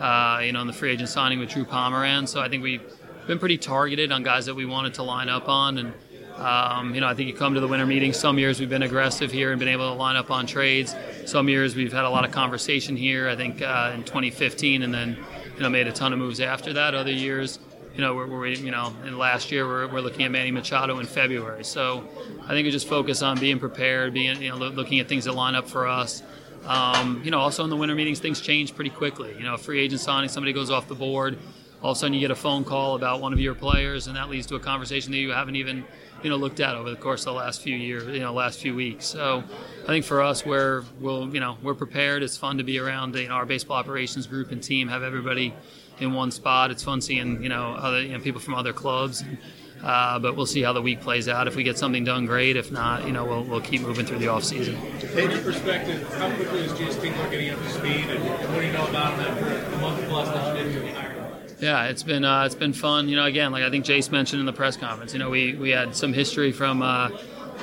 uh, 0.00 0.40
you 0.42 0.52
know 0.52 0.60
in 0.60 0.66
the 0.66 0.72
free 0.72 0.90
agent 0.90 1.08
signing 1.08 1.38
with 1.38 1.50
Drew 1.50 1.64
Pomeranz. 1.64 2.28
So 2.28 2.40
I 2.40 2.48
think 2.48 2.62
we've 2.62 2.82
been 3.26 3.38
pretty 3.38 3.58
targeted 3.58 4.10
on 4.12 4.22
guys 4.22 4.46
that 4.46 4.54
we 4.54 4.66
wanted 4.66 4.94
to 4.94 5.02
line 5.02 5.28
up 5.28 5.48
on 5.48 5.78
and. 5.78 5.94
Um, 6.36 6.94
you 6.94 7.00
know, 7.00 7.06
I 7.06 7.14
think 7.14 7.28
you 7.28 7.34
come 7.34 7.54
to 7.54 7.60
the 7.60 7.68
winter 7.68 7.86
meetings. 7.86 8.18
Some 8.18 8.38
years 8.38 8.58
we've 8.58 8.68
been 8.68 8.82
aggressive 8.82 9.30
here 9.30 9.52
and 9.52 9.58
been 9.58 9.68
able 9.68 9.90
to 9.90 9.94
line 9.94 10.16
up 10.16 10.30
on 10.30 10.46
trades. 10.46 10.94
Some 11.26 11.48
years 11.48 11.76
we've 11.76 11.92
had 11.92 12.04
a 12.04 12.10
lot 12.10 12.24
of 12.24 12.32
conversation 12.32 12.96
here. 12.96 13.28
I 13.28 13.36
think 13.36 13.62
uh, 13.62 13.92
in 13.94 14.02
2015, 14.02 14.82
and 14.82 14.92
then 14.92 15.16
you 15.56 15.62
know, 15.62 15.68
made 15.68 15.86
a 15.86 15.92
ton 15.92 16.12
of 16.12 16.18
moves 16.18 16.40
after 16.40 16.72
that. 16.72 16.94
Other 16.94 17.12
years, 17.12 17.60
you 17.94 18.00
know, 18.00 18.14
we're, 18.14 18.26
we're 18.26 18.46
you 18.48 18.72
know, 18.72 18.92
in 19.06 19.16
last 19.16 19.52
year 19.52 19.66
we're, 19.66 19.86
we're 19.86 20.00
looking 20.00 20.24
at 20.24 20.30
Manny 20.32 20.50
Machado 20.50 20.98
in 20.98 21.06
February. 21.06 21.64
So 21.64 22.08
I 22.42 22.48
think 22.48 22.64
we 22.64 22.70
just 22.72 22.88
focus 22.88 23.22
on 23.22 23.38
being 23.38 23.60
prepared, 23.60 24.12
being 24.12 24.42
you 24.42 24.48
know, 24.48 24.56
looking 24.56 24.98
at 24.98 25.08
things 25.08 25.26
that 25.26 25.32
line 25.32 25.54
up 25.54 25.68
for 25.68 25.86
us. 25.86 26.22
Um, 26.66 27.20
you 27.24 27.30
know, 27.30 27.38
also 27.38 27.62
in 27.62 27.70
the 27.70 27.76
winter 27.76 27.94
meetings, 27.94 28.18
things 28.18 28.40
change 28.40 28.74
pretty 28.74 28.90
quickly. 28.90 29.34
You 29.36 29.44
know, 29.44 29.56
free 29.56 29.80
agent 29.80 30.00
signing, 30.00 30.28
somebody 30.28 30.52
goes 30.52 30.70
off 30.70 30.88
the 30.88 30.94
board, 30.94 31.38
all 31.82 31.92
of 31.92 31.96
a 31.96 32.00
sudden 32.00 32.14
you 32.14 32.20
get 32.20 32.30
a 32.30 32.34
phone 32.34 32.64
call 32.64 32.96
about 32.96 33.20
one 33.20 33.32
of 33.32 33.38
your 33.38 33.54
players, 33.54 34.06
and 34.06 34.16
that 34.16 34.30
leads 34.30 34.46
to 34.46 34.56
a 34.56 34.60
conversation 34.60 35.12
that 35.12 35.18
you 35.18 35.30
haven't 35.30 35.56
even 35.56 35.84
you 36.24 36.30
know 36.30 36.36
looked 36.36 36.58
at 36.58 36.74
over 36.74 36.90
the 36.90 36.96
course 36.96 37.20
of 37.20 37.26
the 37.26 37.38
last 37.38 37.62
few 37.62 37.76
years, 37.76 38.06
you 38.08 38.20
know, 38.20 38.32
last 38.32 38.58
few 38.58 38.74
weeks. 38.74 39.04
So 39.06 39.44
I 39.84 39.86
think 39.86 40.04
for 40.04 40.22
us, 40.22 40.44
we're 40.44 40.82
we'll 40.98 41.32
you 41.32 41.40
know 41.40 41.58
we're 41.62 41.74
prepared. 41.74 42.22
It's 42.24 42.36
fun 42.36 42.58
to 42.58 42.64
be 42.64 42.78
around 42.80 43.14
you 43.14 43.28
know 43.28 43.34
our 43.34 43.46
baseball 43.46 43.76
operations 43.76 44.26
group 44.26 44.50
and 44.50 44.62
team, 44.62 44.88
have 44.88 45.02
everybody 45.04 45.54
in 46.00 46.14
one 46.14 46.30
spot. 46.32 46.70
It's 46.72 46.82
fun 46.82 47.00
seeing 47.00 47.42
you 47.42 47.50
know 47.50 47.74
other 47.74 48.02
you 48.02 48.14
know, 48.14 48.20
people 48.20 48.40
from 48.40 48.54
other 48.54 48.72
clubs. 48.72 49.20
And, 49.20 49.38
Uh, 49.84 50.18
but 50.18 50.34
we'll 50.34 50.46
see 50.46 50.62
how 50.62 50.72
the 50.72 50.80
week 50.80 51.02
plays 51.02 51.28
out. 51.28 51.46
If 51.46 51.56
we 51.56 51.62
get 51.62 51.76
something 51.76 52.04
done, 52.04 52.24
great. 52.24 52.56
If 52.56 52.72
not, 52.72 53.04
you 53.06 53.12
know, 53.12 53.26
we'll, 53.26 53.44
we'll 53.44 53.60
keep 53.60 53.82
moving 53.82 54.06
through 54.06 54.18
the 54.18 54.28
off 54.28 54.42
season. 54.42 54.76
From 54.76 55.30
your 55.30 55.42
perspective, 55.42 56.08
how 56.14 56.34
quickly 56.36 56.60
is 56.60 56.72
Jace 56.72 57.02
getting 57.02 57.50
up 57.50 57.58
to 57.58 57.68
speed, 57.68 58.08
and 58.08 58.24
what 58.24 58.60
do 58.60 58.66
you 58.66 58.72
know 58.72 58.86
about 58.86 59.12
him 59.12 59.26
after 59.26 59.76
a 59.76 59.78
month 59.80 60.08
plus 60.08 60.28
that 60.28 60.64
you 60.64 60.80
him? 60.80 61.13
Yeah, 61.60 61.84
it's 61.86 62.02
been 62.02 62.24
uh, 62.24 62.44
it's 62.44 62.54
been 62.54 62.72
fun. 62.72 63.08
You 63.08 63.16
know, 63.16 63.24
again, 63.24 63.52
like 63.52 63.62
I 63.62 63.70
think 63.70 63.84
Jace 63.84 64.10
mentioned 64.10 64.40
in 64.40 64.46
the 64.46 64.52
press 64.52 64.76
conference. 64.76 65.12
You 65.12 65.18
know, 65.18 65.30
we, 65.30 65.54
we 65.54 65.70
had 65.70 65.94
some 65.94 66.12
history 66.12 66.52
from 66.52 66.82
uh, 66.82 67.10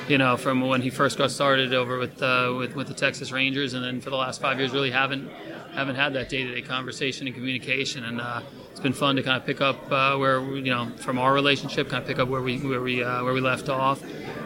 you 0.08 0.18
know 0.18 0.36
from 0.36 0.60
when 0.60 0.80
he 0.82 0.90
first 0.90 1.18
got 1.18 1.30
started 1.30 1.74
over 1.74 1.98
with 1.98 2.22
uh, 2.22 2.54
with 2.56 2.74
with 2.74 2.88
the 2.88 2.94
Texas 2.94 3.32
Rangers, 3.32 3.74
and 3.74 3.84
then 3.84 4.00
for 4.00 4.10
the 4.10 4.16
last 4.16 4.40
five 4.40 4.58
years, 4.58 4.72
really 4.72 4.90
haven't 4.90 5.30
haven't 5.74 5.96
had 5.96 6.14
that 6.14 6.28
day 6.28 6.44
to 6.44 6.54
day 6.54 6.62
conversation 6.62 7.26
and 7.26 7.36
communication. 7.36 8.04
And 8.04 8.20
uh, 8.20 8.42
it's 8.70 8.80
been 8.80 8.92
fun 8.92 9.16
to 9.16 9.22
kind 9.22 9.36
of 9.36 9.46
pick 9.46 9.60
up 9.60 9.90
uh, 9.92 10.16
where 10.16 10.40
you 10.40 10.72
know 10.72 10.90
from 10.96 11.18
our 11.18 11.32
relationship, 11.32 11.88
kind 11.88 12.02
of 12.02 12.08
pick 12.08 12.18
up 12.18 12.28
where 12.28 12.42
we 12.42 12.58
where 12.58 12.80
we 12.80 13.04
uh, 13.04 13.22
where 13.24 13.34
we 13.34 13.40
left 13.40 13.68
off. 13.68 14.02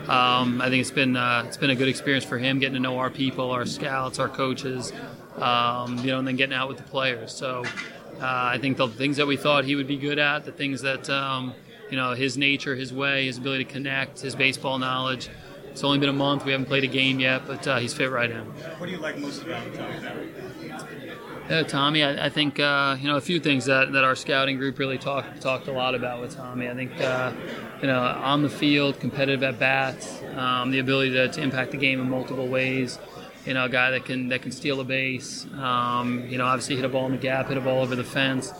Um, 0.08 0.60
I 0.60 0.68
think 0.68 0.80
it's 0.80 0.90
been 0.90 1.16
uh, 1.16 1.44
it's 1.46 1.56
been 1.56 1.70
a 1.70 1.76
good 1.76 1.88
experience 1.88 2.24
for 2.24 2.38
him 2.38 2.58
getting 2.58 2.74
to 2.74 2.80
know 2.80 2.98
our 2.98 3.10
people, 3.10 3.50
our 3.50 3.66
scouts, 3.66 4.18
our 4.18 4.28
coaches, 4.28 4.92
um, 5.36 5.98
you 5.98 6.08
know, 6.08 6.18
and 6.18 6.26
then 6.26 6.36
getting 6.36 6.54
out 6.54 6.68
with 6.68 6.78
the 6.78 6.84
players. 6.84 7.32
So 7.32 7.64
I 8.20 8.58
think 8.58 8.76
the 8.76 8.88
things 8.88 9.16
that 9.16 9.26
we 9.26 9.36
thought 9.36 9.64
he 9.64 9.74
would 9.76 9.86
be 9.86 9.96
good 9.96 10.18
at, 10.18 10.44
the 10.44 10.52
things 10.52 10.82
that 10.82 11.08
um, 11.10 11.54
you 11.90 11.96
know, 11.96 12.12
his 12.14 12.36
nature, 12.36 12.74
his 12.74 12.92
way, 12.92 13.26
his 13.26 13.38
ability 13.38 13.64
to 13.64 13.72
connect, 13.72 14.20
his 14.20 14.34
baseball 14.34 14.78
knowledge. 14.78 15.28
It's 15.70 15.84
only 15.84 15.98
been 15.98 16.08
a 16.08 16.12
month. 16.12 16.44
We 16.44 16.52
haven't 16.52 16.66
played 16.66 16.84
a 16.84 16.88
game 16.88 17.20
yet, 17.20 17.46
but 17.46 17.66
uh, 17.66 17.78
he's 17.78 17.92
fit 17.92 18.10
right 18.10 18.30
in. 18.30 18.44
What 18.78 18.86
do 18.86 18.92
you 18.92 18.98
like 18.98 19.18
most 19.18 19.42
about 19.42 19.62
Tommy? 19.74 20.32
Uh, 21.50 21.62
Tommy, 21.62 22.02
I, 22.02 22.26
I 22.26 22.28
think 22.28 22.58
uh, 22.58 22.96
you 22.98 23.06
know 23.06 23.16
a 23.16 23.20
few 23.20 23.38
things 23.38 23.66
that, 23.66 23.92
that 23.92 24.02
our 24.02 24.16
scouting 24.16 24.56
group 24.56 24.78
really 24.78 24.98
talked 24.98 25.40
talked 25.40 25.68
a 25.68 25.72
lot 25.72 25.94
about 25.94 26.20
with 26.20 26.34
Tommy. 26.34 26.68
I 26.68 26.74
think 26.74 27.00
uh, 27.00 27.32
you 27.80 27.86
know 27.86 28.00
on 28.00 28.42
the 28.42 28.48
field, 28.48 28.98
competitive 28.98 29.44
at 29.44 29.58
bats, 29.58 30.22
um, 30.34 30.72
the 30.72 30.80
ability 30.80 31.12
to, 31.12 31.28
to 31.28 31.40
impact 31.40 31.70
the 31.70 31.76
game 31.76 32.00
in 32.00 32.10
multiple 32.10 32.48
ways. 32.48 32.98
You 33.46 33.54
know, 33.54 33.66
a 33.66 33.68
guy 33.68 33.92
that 33.92 34.04
can 34.04 34.28
that 34.28 34.42
can 34.42 34.50
steal 34.50 34.80
a 34.80 34.84
base. 34.84 35.46
Um, 35.56 36.26
you 36.28 36.36
know, 36.36 36.44
obviously 36.46 36.74
hit 36.74 36.84
a 36.84 36.88
ball 36.88 37.06
in 37.06 37.12
the 37.12 37.18
gap, 37.18 37.48
hit 37.48 37.56
a 37.56 37.60
ball 37.60 37.80
over 37.80 37.94
the 37.94 38.04
fence, 38.04 38.52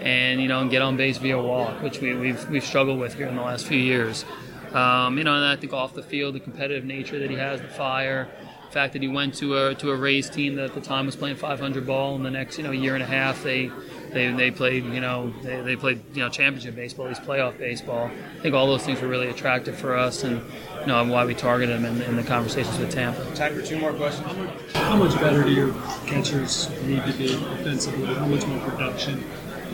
and 0.00 0.40
you 0.40 0.46
know, 0.46 0.60
and 0.60 0.70
get 0.70 0.80
on 0.80 0.96
base 0.96 1.18
via 1.18 1.40
walk, 1.40 1.82
which 1.82 2.00
we, 2.00 2.14
we've 2.14 2.48
we've 2.48 2.64
struggled 2.64 3.00
with 3.00 3.14
here 3.14 3.26
in 3.26 3.34
the 3.34 3.42
last 3.42 3.66
few 3.66 3.78
years. 3.78 4.24
Um, 4.72 5.18
you 5.18 5.24
know, 5.24 5.34
and 5.34 5.44
I 5.44 5.56
think 5.56 5.72
off 5.72 5.94
the 5.94 6.02
field, 6.02 6.34
the 6.34 6.40
competitive 6.40 6.84
nature 6.84 7.18
that 7.18 7.30
he 7.30 7.36
has, 7.36 7.60
the 7.60 7.68
fire, 7.68 8.28
the 8.66 8.72
fact 8.72 8.92
that 8.92 9.02
he 9.02 9.08
went 9.08 9.34
to 9.36 9.56
a 9.56 9.74
to 9.74 9.90
a 9.90 9.96
Rays 9.96 10.30
team 10.30 10.54
that 10.54 10.66
at 10.66 10.74
the 10.74 10.80
time 10.80 11.06
was 11.06 11.16
playing 11.16 11.36
500 11.36 11.86
ball, 11.86 12.14
and 12.14 12.24
the 12.24 12.30
next 12.30 12.58
you 12.58 12.64
know 12.64 12.70
year 12.70 12.94
and 12.94 13.02
a 13.02 13.06
half 13.06 13.42
they 13.42 13.72
they, 14.12 14.30
they 14.32 14.50
played 14.50 14.84
you 14.84 15.00
know 15.00 15.32
they, 15.42 15.60
they 15.60 15.76
played 15.76 16.02
you 16.14 16.22
know 16.22 16.28
championship 16.28 16.74
baseball, 16.74 17.06
at 17.06 17.10
least 17.10 17.22
playoff 17.22 17.58
baseball. 17.58 18.10
I 18.38 18.42
think 18.42 18.54
all 18.54 18.66
those 18.66 18.84
things 18.84 19.00
were 19.00 19.08
really 19.08 19.28
attractive 19.28 19.76
for 19.76 19.96
us, 19.96 20.24
and 20.24 20.42
you 20.80 20.86
know 20.86 21.04
why 21.04 21.24
we 21.24 21.34
targeted 21.34 21.76
them 21.76 21.84
in, 21.84 22.02
in 22.02 22.16
the 22.16 22.22
conversations 22.22 22.78
with 22.78 22.90
Tampa. 22.90 23.24
Time 23.34 23.54
for 23.54 23.62
two 23.62 23.78
more 23.78 23.92
questions. 23.92 24.28
How 24.74 24.96
much 24.96 25.14
better 25.20 25.42
do 25.42 25.52
your 25.52 25.72
catchers 26.06 26.70
need 26.82 27.04
to 27.04 27.12
be 27.12 27.34
offensively? 27.34 28.06
How 28.14 28.26
much 28.26 28.46
more 28.46 28.60
production, 28.68 29.18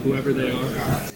whoever 0.02 0.32
they 0.32 0.50
are? 0.50 1.10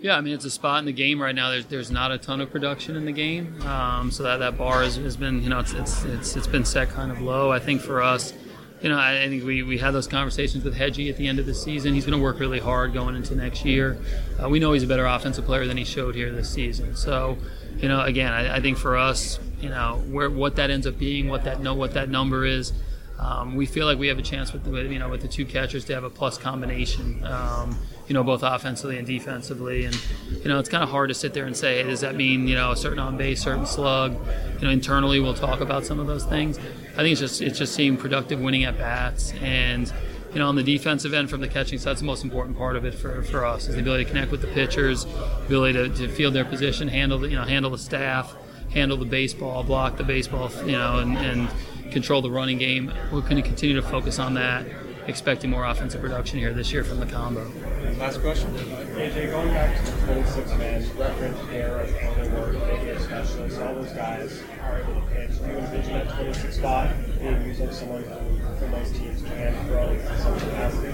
Yeah, 0.00 0.16
I 0.16 0.20
mean 0.20 0.34
it's 0.34 0.44
a 0.44 0.50
spot 0.50 0.78
in 0.78 0.84
the 0.84 0.92
game 0.92 1.20
right 1.20 1.34
now. 1.34 1.50
There's 1.50 1.66
there's 1.66 1.90
not 1.90 2.12
a 2.12 2.18
ton 2.18 2.40
of 2.40 2.50
production 2.50 2.94
in 2.94 3.04
the 3.04 3.12
game, 3.12 3.60
um, 3.62 4.12
so 4.12 4.22
that, 4.22 4.36
that 4.36 4.56
bar 4.56 4.84
has, 4.84 4.96
has 4.96 5.16
been 5.16 5.42
you 5.42 5.48
know 5.48 5.58
it's, 5.58 5.72
it's 5.72 6.04
it's 6.04 6.36
it's 6.36 6.46
been 6.46 6.64
set 6.64 6.90
kind 6.90 7.10
of 7.10 7.20
low. 7.20 7.50
I 7.50 7.58
think 7.58 7.80
for 7.80 8.00
us, 8.00 8.32
you 8.80 8.88
know, 8.88 8.98
I, 8.98 9.28
think 9.28 9.44
we, 9.44 9.62
we 9.62 9.78
had 9.78 9.92
those 9.92 10.06
conversations 10.06 10.64
with 10.64 10.76
Hedgie 10.76 11.10
at 11.10 11.16
the 11.16 11.26
end 11.26 11.38
of 11.38 11.46
the 11.46 11.54
season. 11.54 11.94
He's 11.94 12.06
going 12.06 12.16
to 12.16 12.22
work 12.22 12.38
really 12.38 12.60
hard 12.60 12.92
going 12.92 13.16
into 13.16 13.34
next 13.34 13.64
year. 13.64 13.98
Uh, 14.40 14.48
we 14.48 14.60
know 14.60 14.72
he's 14.72 14.84
a 14.84 14.86
better 14.86 15.06
offensive 15.06 15.44
player 15.44 15.66
than 15.66 15.76
he 15.76 15.84
showed 15.84 16.14
here 16.14 16.30
this 16.30 16.48
season. 16.48 16.94
So, 16.94 17.38
you 17.78 17.88
know, 17.88 18.02
again, 18.02 18.32
I, 18.32 18.56
I 18.56 18.60
think 18.60 18.78
for 18.78 18.96
us, 18.96 19.40
you 19.60 19.68
know, 19.68 20.02
where 20.08 20.30
what 20.30 20.56
that 20.56 20.70
ends 20.70 20.86
up 20.86 20.98
being, 20.98 21.28
what 21.28 21.44
that 21.44 21.60
what 21.60 21.94
that 21.94 22.08
number 22.08 22.44
is. 22.44 22.72
Um, 23.18 23.56
we 23.56 23.66
feel 23.66 23.86
like 23.86 23.98
we 23.98 24.06
have 24.08 24.18
a 24.18 24.22
chance 24.22 24.52
with, 24.52 24.64
the, 24.64 24.70
you 24.82 24.98
know 24.98 25.08
with 25.08 25.22
the 25.22 25.28
two 25.28 25.44
catchers 25.44 25.84
to 25.86 25.94
have 25.94 26.04
a 26.04 26.10
plus 26.10 26.38
combination, 26.38 27.24
um, 27.24 27.76
you 28.06 28.14
know 28.14 28.22
both 28.22 28.42
offensively 28.44 28.96
and 28.96 29.06
defensively, 29.06 29.84
and 29.84 30.00
you 30.30 30.48
know 30.48 30.58
it's 30.60 30.68
kind 30.68 30.84
of 30.84 30.90
hard 30.90 31.08
to 31.08 31.14
sit 31.14 31.34
there 31.34 31.44
and 31.44 31.56
say, 31.56 31.82
hey, 31.82 31.90
does 31.90 32.00
that 32.00 32.14
mean 32.14 32.46
you 32.46 32.54
know 32.54 32.70
a 32.70 32.76
certain 32.76 33.00
on 33.00 33.16
base, 33.16 33.42
certain 33.42 33.66
slug? 33.66 34.16
You 34.60 34.66
know 34.66 34.70
internally 34.70 35.18
we'll 35.18 35.34
talk 35.34 35.60
about 35.60 35.84
some 35.84 35.98
of 35.98 36.06
those 36.06 36.24
things. 36.24 36.58
I 36.58 37.02
think 37.02 37.12
it's 37.12 37.20
just 37.20 37.42
it's 37.42 37.58
just 37.58 37.74
seeing 37.74 37.96
productive 37.96 38.40
winning 38.40 38.64
at 38.64 38.78
bats 38.78 39.32
and. 39.40 39.92
You 40.30 40.40
know, 40.40 40.48
on 40.50 40.56
the 40.56 40.62
defensive 40.62 41.14
end 41.14 41.30
from 41.30 41.40
the 41.40 41.48
catching 41.48 41.78
side, 41.78 41.92
that's 41.92 42.00
the 42.00 42.06
most 42.06 42.22
important 42.22 42.58
part 42.58 42.76
of 42.76 42.84
it 42.84 42.92
for, 42.92 43.22
for 43.22 43.46
us 43.46 43.66
is 43.66 43.76
the 43.76 43.80
ability 43.80 44.04
to 44.04 44.10
connect 44.10 44.30
with 44.30 44.42
the 44.42 44.46
pitchers, 44.48 45.06
ability 45.46 45.72
to, 45.72 45.88
to 45.88 46.08
field 46.08 46.34
their 46.34 46.44
position, 46.44 46.86
handle 46.86 47.18
the, 47.18 47.30
you 47.30 47.34
know 47.34 47.44
handle 47.44 47.70
the 47.70 47.78
staff, 47.78 48.36
handle 48.70 48.98
the 48.98 49.06
baseball, 49.06 49.62
block 49.62 49.96
the 49.96 50.04
baseball, 50.04 50.50
you 50.66 50.72
know, 50.72 50.98
and, 50.98 51.16
and 51.16 51.48
control 51.90 52.22
the 52.22 52.30
running 52.30 52.58
game. 52.58 52.92
We're 53.12 53.20
going 53.20 53.36
to 53.36 53.42
continue 53.42 53.76
to 53.76 53.82
focus 53.82 54.18
on 54.18 54.34
that, 54.34 54.66
expecting 55.06 55.50
more 55.50 55.64
offensive 55.64 56.00
production 56.00 56.38
here 56.38 56.52
this 56.52 56.72
year 56.72 56.84
from 56.84 57.00
the 57.00 57.06
combo. 57.06 57.50
Last 57.98 58.20
question. 58.20 58.54
AJ, 58.54 59.30
going 59.30 59.48
back 59.48 59.84
to 59.84 59.90
the 59.90 60.12
26 60.12 60.50
man, 60.58 60.98
reference 60.98 61.50
Garrett, 61.50 61.94
Cronenworth, 61.96 62.66
maybe 62.68 62.90
a 62.90 63.00
specialist, 63.00 63.60
all 63.60 63.74
those 63.74 63.92
guys 63.92 64.42
are 64.62 64.80
able 64.80 64.94
to 64.94 65.06
pitch. 65.08 65.38
Do 65.38 65.46
you 65.46 65.58
envision 65.58 65.92
that 65.94 66.14
26 66.14 66.56
spot 66.56 66.90
being 67.18 67.42
used 67.44 67.60
like 67.60 67.72
someone 67.72 68.04
who, 68.04 68.56
from 68.58 68.70
those 68.70 68.92
teams 68.92 69.22
can 69.22 69.66
throw 69.66 69.88
in 69.90 70.18
some 70.18 70.38
capacity? 70.38 70.88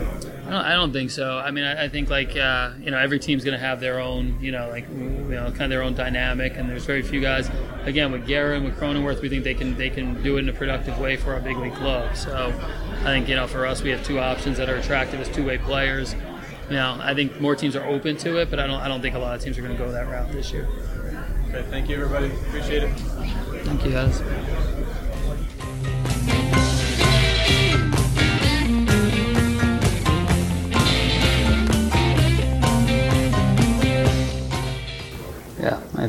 I 0.47 0.51
don't, 0.51 0.65
I 0.65 0.73
don't 0.75 0.93
think 0.93 1.11
so. 1.11 1.39
I 1.39 1.51
mean, 1.51 1.65
I, 1.65 1.85
I 1.85 1.89
think 1.89 2.09
like 2.09 2.37
uh, 2.37 2.73
you 2.81 2.91
know 2.91 2.99
every 2.99 3.19
team's 3.19 3.45
going 3.45 3.59
to 3.59 3.65
have 3.65 3.81
their 3.81 3.99
own 4.01 4.39
you 4.41 4.53
know 4.53 4.69
like 4.69 4.89
you 4.89 4.95
know 4.95 5.51
kind 5.51 5.63
of 5.63 5.71
their 5.71 5.83
own 5.83 5.95
dynamic, 5.95 6.57
and 6.57 6.69
there's 6.69 6.85
very 6.85 7.03
few 7.03 7.21
guys. 7.21 7.51
Again, 7.87 8.13
with 8.13 8.29
and 8.29 8.65
with 8.65 8.79
Cronenworth, 8.79 9.21
we 9.21 9.29
think 9.29 9.45
they 9.45 9.55
can 9.55 9.77
they 9.77 9.91
can 9.91 10.23
do 10.23 10.37
it 10.37 10.41
in 10.41 10.49
a 10.49 10.53
productive 10.53 10.99
way 10.99 11.17
for 11.17 11.35
our 11.35 11.41
big 11.41 11.57
league 11.59 11.75
club. 11.75 12.17
So 12.17 12.53
I 13.01 13.05
think 13.05 13.29
you 13.29 13.37
know 13.37 13.47
for 13.47 13.67
us, 13.67 13.83
we 13.83 13.91
have 13.91 14.05
two 14.05 14.19
options 14.19 14.57
that 14.57 14.71
are 14.71 14.77
attractive 14.77 15.21
as 15.21 15.29
two 15.29 15.45
way 15.45 15.59
players. 15.59 16.15
You 16.71 16.77
know, 16.77 16.99
I 17.01 17.15
think 17.15 17.41
more 17.41 17.55
teams 17.55 17.77
are 17.77 17.85
open 17.85 18.17
to 18.19 18.39
it, 18.39 18.49
but 18.49 18.59
I 18.59 18.67
don't 18.67 18.81
I 18.81 18.89
don't 18.89 19.03
think 19.03 19.15
a 19.15 19.19
lot 19.19 19.37
of 19.37 19.43
teams 19.43 19.59
are 19.59 19.63
going 19.63 19.77
to 19.77 19.83
go 19.83 19.93
that 19.93 20.09
route 20.09 20.33
this 20.33 20.51
year. 20.51 20.67
Okay, 21.49 21.63
thank 21.71 21.89
you, 21.89 21.97
everybody. 21.97 22.27
Appreciate 22.49 22.85
it. 22.85 22.95
Thank 23.65 23.85
you, 23.85 23.93
guys. 23.93 24.23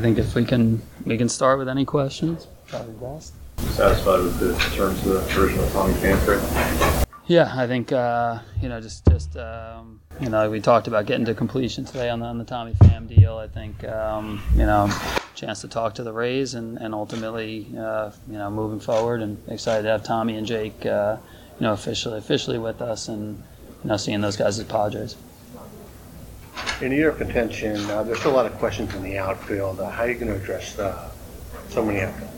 Think 0.06 0.18
if 0.18 0.36
we 0.36 0.44
can 0.44 0.80
we 1.04 1.18
can 1.18 1.28
start 1.28 1.58
with 1.58 1.68
any 1.68 1.84
questions, 1.84 2.46
probably 2.68 2.94
best. 2.94 3.34
Satisfied 3.74 4.20
with 4.20 4.38
the 4.38 4.54
terms 4.76 5.04
of 5.04 5.14
the 5.14 5.40
original 5.40 5.68
Tommy 5.70 5.94
Pham? 5.94 7.06
Yeah, 7.26 7.52
I 7.52 7.66
think 7.66 7.90
uh, 7.90 8.38
you 8.62 8.68
know 8.68 8.80
just 8.80 9.04
just 9.06 9.36
um, 9.36 9.98
you 10.20 10.28
know 10.28 10.48
we 10.48 10.60
talked 10.60 10.86
about 10.86 11.06
getting 11.06 11.24
to 11.24 11.34
completion 11.34 11.84
today 11.84 12.08
on 12.08 12.20
the, 12.20 12.26
on 12.26 12.38
the 12.38 12.44
Tommy 12.44 12.74
Pham 12.74 13.08
deal. 13.08 13.36
I 13.36 13.48
think 13.48 13.82
um, 13.82 14.40
you 14.52 14.64
know 14.64 14.88
chance 15.34 15.62
to 15.62 15.68
talk 15.68 15.96
to 15.96 16.04
the 16.04 16.12
Rays 16.12 16.54
and 16.54 16.78
and 16.78 16.94
ultimately 16.94 17.66
uh, 17.76 18.12
you 18.30 18.38
know 18.38 18.48
moving 18.48 18.78
forward 18.78 19.22
and 19.22 19.42
excited 19.48 19.82
to 19.82 19.88
have 19.88 20.04
Tommy 20.04 20.36
and 20.36 20.46
Jake 20.46 20.86
uh, 20.86 21.16
you 21.58 21.66
know 21.66 21.72
officially 21.72 22.18
officially 22.18 22.60
with 22.60 22.80
us 22.80 23.08
and 23.08 23.42
you 23.82 23.88
know 23.88 23.96
seeing 23.96 24.20
those 24.20 24.36
guys 24.36 24.56
as 24.60 24.66
Padres. 24.66 25.16
In 26.80 26.92
your 26.92 27.12
contention, 27.12 27.76
uh, 27.90 28.02
there's 28.02 28.18
still 28.18 28.32
a 28.32 28.36
lot 28.36 28.46
of 28.46 28.52
questions 28.58 28.94
in 28.94 29.02
the 29.02 29.18
outfield. 29.18 29.80
Uh, 29.80 29.88
how 29.88 30.02
are 30.02 30.08
you 30.10 30.14
going 30.14 30.28
to 30.28 30.36
address 30.36 30.74
so 30.74 31.84
many 31.84 32.00
outfielders? 32.00 32.36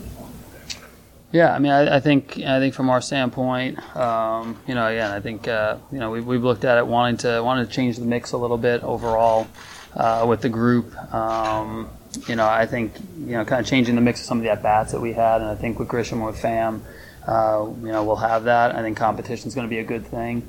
Yeah, 1.31 1.53
I 1.53 1.59
mean, 1.59 1.71
I, 1.71 1.97
I 1.97 1.99
think 1.99 2.39
I 2.39 2.59
think 2.59 2.73
from 2.73 2.89
our 2.89 3.01
standpoint, 3.01 3.77
um, 3.95 4.59
you 4.67 4.73
know, 4.73 4.87
again, 4.87 5.11
I 5.11 5.19
think 5.19 5.47
uh, 5.47 5.77
you 5.91 5.99
know 5.99 6.09
we've, 6.09 6.25
we've 6.25 6.43
looked 6.43 6.65
at 6.65 6.79
it 6.79 6.87
wanting 6.87 7.17
to 7.17 7.41
wanting 7.43 7.67
to 7.67 7.71
change 7.71 7.97
the 7.97 8.05
mix 8.05 8.31
a 8.31 8.37
little 8.37 8.57
bit 8.57 8.83
overall 8.83 9.47
uh, 9.95 10.25
with 10.27 10.41
the 10.41 10.49
group. 10.49 10.95
Um, 11.13 11.87
you 12.27 12.35
know, 12.35 12.47
I 12.47 12.65
think 12.65 12.93
you 13.19 13.33
know 13.33 13.45
kind 13.45 13.61
of 13.61 13.67
changing 13.67 13.93
the 13.93 14.01
mix 14.01 14.21
of 14.21 14.25
some 14.25 14.39
of 14.39 14.43
the 14.43 14.49
at 14.49 14.63
bats 14.63 14.91
that 14.91 15.01
we 15.01 15.13
had, 15.13 15.41
and 15.41 15.51
I 15.51 15.55
think 15.55 15.77
with 15.77 15.87
Grisham 15.87 16.25
with 16.25 16.41
Pham, 16.41 16.81
uh, 17.27 17.67
you 17.81 17.91
know, 17.91 18.03
we'll 18.03 18.15
have 18.15 18.45
that. 18.45 18.75
I 18.75 18.81
think 18.81 18.97
competition 18.97 19.47
is 19.47 19.53
going 19.53 19.67
to 19.67 19.69
be 19.69 19.79
a 19.79 19.83
good 19.83 20.07
thing. 20.07 20.41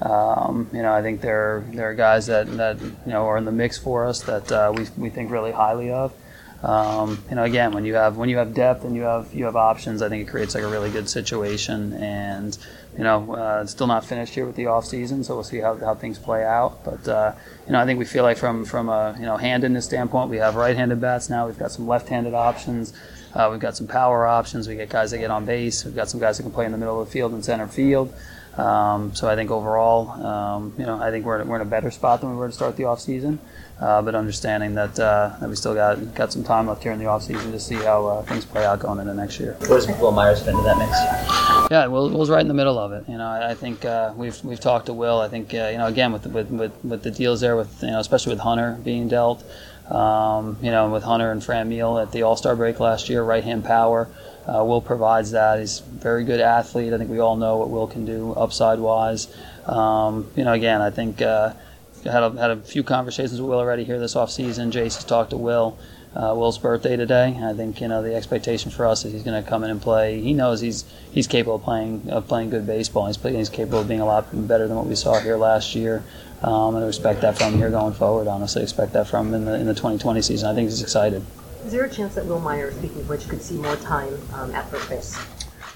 Um, 0.00 0.70
you 0.72 0.82
know, 0.82 0.92
I 0.92 1.02
think 1.02 1.20
there 1.20 1.64
there 1.72 1.90
are 1.90 1.94
guys 1.94 2.26
that, 2.26 2.46
that 2.56 2.80
you 2.80 2.92
know 3.06 3.26
are 3.26 3.36
in 3.36 3.44
the 3.44 3.52
mix 3.52 3.78
for 3.78 4.06
us 4.06 4.22
that 4.22 4.50
uh, 4.52 4.72
we 4.74 4.86
we 4.96 5.10
think 5.10 5.30
really 5.30 5.52
highly 5.52 5.90
of. 5.90 6.12
Um, 6.62 7.22
you 7.30 7.36
know, 7.36 7.44
again, 7.44 7.72
when 7.72 7.84
you 7.84 7.94
have 7.94 8.16
when 8.16 8.28
you 8.28 8.36
have 8.38 8.52
depth 8.52 8.84
and 8.84 8.96
you 8.96 9.02
have 9.02 9.32
you 9.32 9.44
have 9.44 9.54
options, 9.54 10.02
I 10.02 10.08
think 10.08 10.26
it 10.26 10.30
creates 10.30 10.54
like 10.54 10.64
a 10.64 10.68
really 10.68 10.90
good 10.90 11.08
situation. 11.08 11.92
And 11.92 12.56
you 12.96 13.04
know, 13.04 13.32
uh, 13.34 13.64
still 13.66 13.86
not 13.86 14.04
finished 14.04 14.34
here 14.34 14.44
with 14.44 14.56
the 14.56 14.66
off 14.66 14.84
season, 14.84 15.22
so 15.22 15.34
we'll 15.34 15.44
see 15.44 15.58
how, 15.58 15.76
how 15.76 15.94
things 15.94 16.18
play 16.18 16.44
out. 16.44 16.84
But 16.84 17.06
uh, 17.06 17.34
you 17.66 17.72
know, 17.72 17.80
I 17.80 17.86
think 17.86 17.98
we 17.98 18.04
feel 18.04 18.24
like 18.24 18.38
from 18.38 18.64
from 18.64 18.88
a 18.88 19.14
you 19.18 19.24
know 19.24 19.36
handedness 19.36 19.84
standpoint, 19.84 20.30
we 20.30 20.38
have 20.38 20.56
right-handed 20.56 21.00
bats 21.00 21.30
now. 21.30 21.46
We've 21.46 21.58
got 21.58 21.70
some 21.70 21.86
left-handed 21.86 22.34
options. 22.34 22.92
Uh, 23.34 23.48
we've 23.52 23.60
got 23.60 23.76
some 23.76 23.86
power 23.86 24.26
options. 24.26 24.66
We 24.66 24.74
get 24.74 24.88
guys 24.88 25.12
that 25.12 25.18
get 25.18 25.30
on 25.30 25.44
base. 25.44 25.84
We've 25.84 25.94
got 25.94 26.08
some 26.08 26.18
guys 26.18 26.38
that 26.38 26.42
can 26.42 26.50
play 26.50 26.66
in 26.66 26.72
the 26.72 26.78
middle 26.78 27.00
of 27.00 27.06
the 27.06 27.12
field 27.12 27.32
and 27.32 27.44
center 27.44 27.68
field. 27.68 28.12
Um, 28.58 29.14
so 29.14 29.28
I 29.28 29.36
think 29.36 29.50
overall, 29.50 30.10
um, 30.10 30.74
you 30.76 30.84
know, 30.84 31.00
I 31.00 31.10
think 31.10 31.24
we're, 31.24 31.44
we're 31.44 31.56
in 31.56 31.62
a 31.62 31.64
better 31.64 31.92
spot 31.92 32.20
than 32.20 32.30
we 32.30 32.36
were 32.36 32.48
to 32.48 32.52
start 32.52 32.76
the 32.76 32.84
off 32.84 33.00
season. 33.00 33.38
Uh, 33.80 34.02
but 34.02 34.16
understanding 34.16 34.74
that 34.74 34.98
uh, 34.98 35.36
that 35.38 35.48
we 35.48 35.54
still 35.54 35.72
got 35.74 36.12
got 36.16 36.32
some 36.32 36.42
time 36.42 36.66
left 36.66 36.82
here 36.82 36.90
in 36.90 36.98
the 36.98 37.06
off 37.06 37.22
season 37.22 37.52
to 37.52 37.60
see 37.60 37.76
how 37.76 38.04
uh, 38.06 38.22
things 38.22 38.44
play 38.44 38.64
out 38.64 38.80
going 38.80 38.98
into 38.98 39.14
next 39.14 39.38
year. 39.38 39.56
Where's 39.68 39.86
Wil 39.86 40.10
Myers 40.10 40.40
fit 40.40 40.48
into 40.48 40.64
that 40.64 40.78
mix? 40.78 40.90
Yeah, 41.70 41.86
Wil, 41.86 42.10
Wil's 42.10 42.28
right 42.28 42.40
in 42.40 42.48
the 42.48 42.54
middle 42.54 42.76
of 42.76 42.90
it. 42.90 43.04
You 43.08 43.16
know, 43.16 43.28
I, 43.28 43.50
I 43.50 43.54
think 43.54 43.84
uh, 43.84 44.12
we've 44.16 44.42
we've 44.42 44.58
talked 44.58 44.86
to 44.86 44.92
Wil. 44.92 45.20
I 45.20 45.28
think 45.28 45.54
uh, 45.54 45.68
you 45.70 45.78
know 45.78 45.86
again 45.86 46.12
with, 46.12 46.26
with 46.26 46.50
with 46.50 46.72
with 46.84 47.04
the 47.04 47.12
deals 47.12 47.40
there 47.40 47.54
with 47.54 47.80
you 47.80 47.92
know 47.92 48.00
especially 48.00 48.32
with 48.32 48.40
Hunter 48.40 48.80
being 48.82 49.06
dealt. 49.06 49.44
Um, 49.88 50.58
you 50.60 50.70
know, 50.70 50.90
with 50.90 51.04
Hunter 51.04 51.30
and 51.30 51.40
Franmil 51.40 52.02
at 52.02 52.10
the 52.10 52.22
All 52.22 52.36
Star 52.36 52.56
break 52.56 52.80
last 52.80 53.08
year, 53.08 53.22
right 53.22 53.44
hand 53.44 53.64
power. 53.64 54.08
Uh, 54.48 54.64
Wil 54.64 54.80
provides 54.80 55.32
that. 55.32 55.58
He's 55.58 55.80
a 55.80 55.84
very 55.84 56.24
good 56.24 56.40
athlete. 56.40 56.92
I 56.92 56.98
think 56.98 57.10
we 57.10 57.18
all 57.18 57.36
know 57.36 57.58
what 57.58 57.68
Wil 57.68 57.86
can 57.86 58.06
do 58.06 58.32
upside 58.32 58.78
wise. 58.78 59.28
Um, 59.66 60.30
you 60.36 60.44
know, 60.44 60.54
again, 60.54 60.80
I 60.80 60.90
think 60.90 61.20
uh, 61.20 61.52
had 62.04 62.22
a, 62.22 62.30
had 62.30 62.50
a 62.50 62.56
few 62.56 62.82
conversations 62.82 63.40
with 63.40 63.50
Wil 63.50 63.58
already 63.58 63.84
here 63.84 63.98
this 63.98 64.14
offseason. 64.14 64.72
Jace 64.72 64.94
has 64.94 65.04
talked 65.04 65.30
to 65.30 65.36
Wil. 65.36 65.78
Uh, 66.16 66.34
Wil's 66.34 66.56
birthday 66.56 66.96
today. 66.96 67.38
I 67.42 67.52
think 67.52 67.82
you 67.82 67.88
know 67.88 68.02
the 68.02 68.14
expectation 68.14 68.70
for 68.70 68.86
us 68.86 69.04
is 69.04 69.12
he's 69.12 69.22
going 69.22 69.42
to 69.42 69.48
come 69.48 69.62
in 69.62 69.70
and 69.70 69.80
play. 69.80 70.20
He 70.22 70.32
knows 70.32 70.60
he's 70.60 70.84
he's 71.12 71.26
capable 71.26 71.56
of 71.56 71.62
playing 71.62 72.08
of 72.08 72.26
playing 72.26 72.48
good 72.48 72.66
baseball. 72.66 73.06
He's 73.06 73.18
playing, 73.18 73.36
he's 73.36 73.50
capable 73.50 73.80
of 73.80 73.88
being 73.88 74.00
a 74.00 74.06
lot 74.06 74.26
better 74.48 74.66
than 74.66 74.76
what 74.76 74.86
we 74.86 74.94
saw 74.94 75.20
here 75.20 75.36
last 75.36 75.74
year. 75.74 76.02
Um, 76.42 76.76
and 76.76 76.84
I 76.84 76.88
expect 76.88 77.20
that 77.20 77.36
from 77.36 77.52
him 77.52 77.58
here 77.58 77.70
going 77.70 77.92
forward. 77.92 78.26
Honestly, 78.26 78.62
expect 78.62 78.94
that 78.94 79.06
from 79.06 79.28
him 79.28 79.34
in 79.34 79.44
the 79.44 79.54
in 79.54 79.66
the 79.66 79.74
2020 79.74 80.22
season. 80.22 80.48
I 80.48 80.54
think 80.54 80.70
he's 80.70 80.80
excited. 80.80 81.22
Is 81.64 81.72
there 81.72 81.84
a 81.84 81.90
chance 81.90 82.14
that 82.14 82.24
Wil 82.26 82.40
Meyer, 82.40 82.72
speaking 82.72 83.00
of 83.00 83.08
which, 83.08 83.28
could 83.28 83.42
see 83.42 83.56
more 83.56 83.76
time 83.76 84.16
um, 84.32 84.54
at 84.54 84.68
first 84.70 84.88
base? 84.88 85.18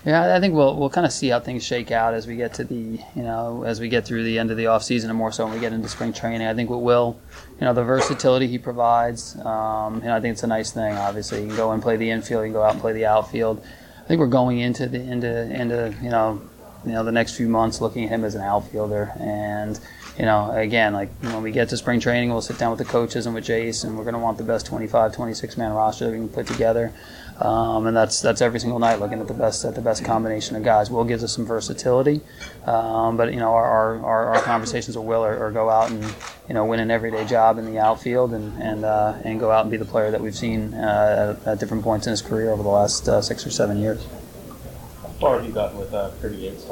Yeah, 0.05 0.35
I 0.35 0.41
think 0.41 0.55
we'll 0.55 0.76
we'll 0.76 0.91
kind 0.91 1.07
of 1.07 1.12
see 1.12 1.28
how 1.28 1.39
things 1.39 1.64
shake 1.64 1.93
out 1.93 2.12
as 2.12 2.26
we 2.26 2.35
get 2.35 2.55
to 2.55 2.64
the 2.64 2.99
you 3.14 3.22
know 3.22 3.62
as 3.62 3.78
we 3.78 3.89
get 3.89 4.05
through 4.05 4.24
the 4.24 4.37
end 4.37 4.51
of 4.51 4.57
the 4.57 4.66
off 4.66 4.83
season 4.83 5.11
and 5.11 5.16
more 5.16 5.30
so 5.30 5.45
when 5.45 5.55
we 5.55 5.61
get 5.61 5.72
into 5.72 5.89
spring 5.89 6.12
training. 6.12 6.47
I 6.47 6.55
think 6.55 6.70
what 6.70 6.83
will 6.83 7.20
you 7.61 7.66
know 7.66 7.72
the 7.72 7.85
versatility 7.85 8.49
he 8.49 8.59
provides. 8.59 9.37
Um, 9.45 10.01
you 10.01 10.07
know, 10.07 10.16
I 10.16 10.20
think 10.20 10.33
it's 10.33 10.43
a 10.43 10.49
nice 10.49 10.72
thing. 10.72 10.95
Obviously, 10.97 11.43
you 11.43 11.47
can 11.47 11.57
go 11.57 11.70
and 11.70 11.80
play 11.80 11.97
the 11.97 12.11
infield, 12.11 12.43
you 12.43 12.47
can 12.47 12.53
go 12.55 12.64
out 12.64 12.72
and 12.72 12.80
play 12.80 12.93
the 12.95 13.07
outfield. 13.07 13.64
I 14.03 14.09
think 14.09 14.18
we're 14.18 14.26
going 14.26 14.59
into 14.59 14.89
the 14.89 15.01
into 15.01 15.43
into 15.61 15.95
you 16.03 16.11
know 16.11 16.43
you 16.85 16.93
know 16.93 17.05
the 17.05 17.12
next 17.12 17.37
few 17.37 17.49
months 17.49 17.80
looking 17.80 18.05
at 18.05 18.11
him 18.11 18.24
as 18.24 18.35
an 18.35 18.43
outfielder 18.43 19.12
and 19.20 19.78
you 20.23 20.27
know, 20.27 20.53
again, 20.53 20.93
like 20.93 21.11
when 21.20 21.43
we 21.43 21.51
get 21.51 21.68
to 21.70 21.77
spring 21.77 21.99
training, 21.99 22.31
we'll 22.31 22.43
sit 22.43 22.57
down 22.57 22.70
with 22.70 22.79
the 22.79 22.85
coaches 22.85 23.27
and 23.27 23.35
with 23.35 23.45
Jace, 23.45 23.83
and 23.83 23.99
we're 23.99 24.05
going 24.05 24.14
to 24.14 24.20
want 24.20 24.39
the 24.39 24.45
best 24.45 24.66
25, 24.66 25.12
26 25.12 25.57
man 25.57 25.73
roster 25.73 26.05
that 26.05 26.12
we 26.12 26.18
can 26.18 26.29
put 26.29 26.47
together. 26.47 26.93
Um, 27.41 27.89
and 27.89 27.97
that's 27.97 28.20
that's 28.20 28.41
every 28.41 28.61
single 28.61 28.79
night 28.79 29.01
looking 29.01 29.18
at 29.20 29.27
the 29.27 29.35
best 29.35 29.64
at 29.64 29.75
the 29.75 29.81
best 29.81 30.05
combination 30.05 30.55
of 30.55 30.62
guys. 30.62 30.93
Wil 30.93 31.03
gives 31.03 31.25
us 31.25 31.35
some 31.35 31.45
versatility, 31.45 32.20
um, 32.66 33.16
but 33.16 33.33
you 33.33 33.41
know 33.41 33.53
our, 33.53 33.99
our, 33.99 34.35
our, 34.37 34.43
conversations 34.43 34.97
with 34.97 35.05
Wil 35.05 35.25
are, 35.25 35.47
are, 35.47 35.51
go 35.51 35.68
out 35.68 35.91
and 35.91 36.05
you 36.47 36.55
know 36.55 36.66
win 36.66 36.79
an 36.79 36.93
everyday 36.93 37.27
job 37.27 37.59
in 37.59 37.66
the 37.66 37.81
outfield 37.81 38.33
and 38.33 38.62
and 38.62 38.85
uh, 38.85 39.18
and 39.25 39.41
go 39.41 39.51
out 39.51 39.62
and 39.62 39.73
be 39.73 39.77
the 39.77 39.85
player 39.85 40.12
that 40.12 40.20
we've 40.20 40.37
seen 40.37 40.73
uh, 40.75 41.37
at, 41.43 41.49
at, 41.49 41.59
different 41.59 41.83
points 41.83 42.07
in 42.07 42.12
his 42.12 42.23
career 42.23 42.53
over 42.53 42.62
the 42.62 42.68
last 42.68 43.09
uh, 43.09 43.20
six 43.20 43.45
or 43.45 43.51
seven 43.51 43.79
years. 43.79 44.07
How 45.03 45.09
far 45.18 45.39
have 45.39 45.45
you 45.45 45.53
gotten 45.53 45.79
with 45.79 45.93
uh, 45.93 46.12
Kirby 46.20 46.37
Yates' 46.37 46.64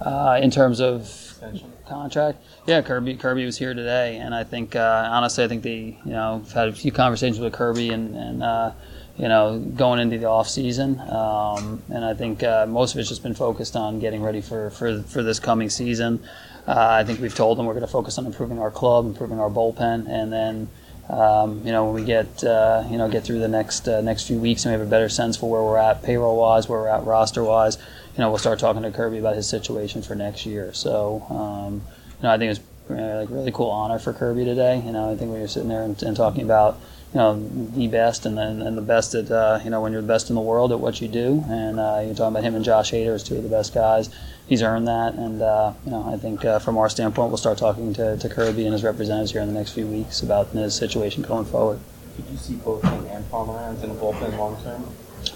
uh, 0.00 0.40
in 0.40 0.50
terms 0.50 0.80
of 0.80 1.02
extension? 1.02 1.72
Contract. 1.88 2.38
Yeah, 2.66 2.82
Kirby. 2.82 3.16
Kirby 3.16 3.44
was 3.44 3.58
here 3.58 3.74
today, 3.74 4.16
and 4.16 4.34
I 4.34 4.44
think 4.44 4.76
uh, 4.76 5.08
honestly, 5.10 5.44
I 5.44 5.48
think 5.48 5.62
the 5.62 5.96
you 6.04 6.12
know 6.12 6.42
I've 6.44 6.52
had 6.52 6.68
a 6.68 6.72
few 6.72 6.92
conversations 6.92 7.40
with 7.40 7.52
Kirby, 7.52 7.90
and, 7.90 8.14
and 8.14 8.42
uh, 8.42 8.72
you 9.16 9.28
know 9.28 9.58
going 9.58 10.00
into 10.00 10.18
the 10.18 10.26
off 10.26 10.48
season, 10.48 11.00
um, 11.00 11.82
and 11.88 12.04
I 12.04 12.14
think 12.14 12.42
uh, 12.42 12.66
most 12.66 12.94
of 12.94 13.00
it's 13.00 13.08
just 13.08 13.22
been 13.22 13.34
focused 13.34 13.76
on 13.76 13.98
getting 13.98 14.22
ready 14.22 14.40
for 14.40 14.70
for, 14.70 15.02
for 15.02 15.22
this 15.22 15.40
coming 15.40 15.70
season. 15.70 16.22
Uh, 16.66 16.74
I 16.76 17.04
think 17.04 17.20
we've 17.20 17.34
told 17.34 17.58
them 17.58 17.64
we're 17.64 17.72
going 17.72 17.86
to 17.86 17.90
focus 17.92 18.18
on 18.18 18.26
improving 18.26 18.58
our 18.58 18.70
club, 18.70 19.06
improving 19.06 19.40
our 19.40 19.50
bullpen, 19.50 20.08
and 20.08 20.32
then. 20.32 20.68
Um, 21.10 21.62
you 21.64 21.72
know, 21.72 21.86
when 21.86 21.94
we 21.94 22.04
get 22.04 22.44
uh, 22.44 22.84
you 22.90 22.98
know 22.98 23.08
get 23.08 23.24
through 23.24 23.38
the 23.38 23.48
next 23.48 23.88
uh, 23.88 24.02
next 24.02 24.26
few 24.26 24.38
weeks 24.38 24.66
and 24.66 24.74
we 24.74 24.78
have 24.78 24.86
a 24.86 24.90
better 24.90 25.08
sense 25.08 25.38
for 25.38 25.50
where 25.50 25.62
we're 25.62 25.78
at 25.78 26.02
payroll 26.02 26.36
wise, 26.36 26.68
where 26.68 26.80
we're 26.80 26.88
at 26.88 27.06
roster 27.06 27.42
wise, 27.42 27.78
you 28.18 28.24
know, 28.24 28.30
we'll 28.30 28.38
start 28.38 28.58
talking 28.58 28.82
to 28.82 28.90
Kirby 28.90 29.18
about 29.18 29.36
his 29.36 29.48
situation 29.48 30.02
for 30.02 30.16
next 30.16 30.44
year. 30.44 30.72
So, 30.74 31.24
um, 31.30 31.82
you 32.16 32.24
know, 32.24 32.32
I 32.32 32.36
think 32.36 32.50
it's 32.50 32.60
uh, 32.90 33.20
like 33.20 33.30
really 33.30 33.52
cool 33.52 33.70
honor 33.70 34.00
for 34.00 34.12
Kirby 34.12 34.44
today. 34.44 34.82
You 34.84 34.90
know, 34.90 35.12
I 35.12 35.14
think 35.14 35.32
we 35.32 35.38
were 35.38 35.46
sitting 35.46 35.68
there 35.68 35.84
and, 35.84 36.02
and 36.02 36.16
talking 36.16 36.42
about 36.42 36.80
you 37.14 37.18
know 37.18 37.40
the 37.76 37.86
best 37.86 38.26
and 38.26 38.36
then 38.36 38.60
and 38.60 38.76
the 38.76 38.82
best 38.82 39.14
at 39.14 39.30
uh, 39.30 39.60
you 39.62 39.70
know 39.70 39.80
when 39.80 39.92
you're 39.92 40.02
the 40.02 40.08
best 40.08 40.30
in 40.30 40.34
the 40.34 40.40
world 40.40 40.72
at 40.72 40.80
what 40.80 41.00
you 41.00 41.06
do, 41.06 41.44
and 41.48 41.78
uh, 41.78 42.02
you're 42.04 42.14
talking 42.14 42.34
about 42.34 42.42
him 42.42 42.56
and 42.56 42.64
Josh 42.64 42.90
Hader 42.90 43.14
as 43.14 43.22
two 43.22 43.36
of 43.36 43.44
the 43.44 43.48
best 43.48 43.72
guys. 43.72 44.10
He's 44.48 44.62
earned 44.62 44.88
that, 44.88 45.14
and 45.14 45.40
uh, 45.40 45.74
you 45.84 45.92
know 45.92 46.12
I 46.12 46.16
think 46.16 46.44
uh, 46.44 46.58
from 46.58 46.76
our 46.76 46.88
standpoint, 46.88 47.28
we'll 47.28 47.38
start 47.38 47.56
talking 47.56 47.94
to, 47.94 48.16
to 48.16 48.28
Kirby 48.28 48.64
and 48.64 48.72
his 48.72 48.82
representatives 48.82 49.30
here 49.30 49.42
in 49.42 49.46
the 49.46 49.54
next 49.54 49.72
few 49.72 49.86
weeks 49.86 50.22
about 50.22 50.48
his 50.48 50.74
situation 50.74 51.22
going 51.22 51.44
forward. 51.44 51.78
Could 52.16 52.26
you 52.32 52.36
see 52.36 52.56
both 52.56 52.82
him 52.82 53.06
and 53.06 53.24
Pomeranz 53.30 53.84
in 53.84 53.90
the 53.90 53.94
bullpen 53.94 54.36
long 54.36 54.60
term 54.64 54.84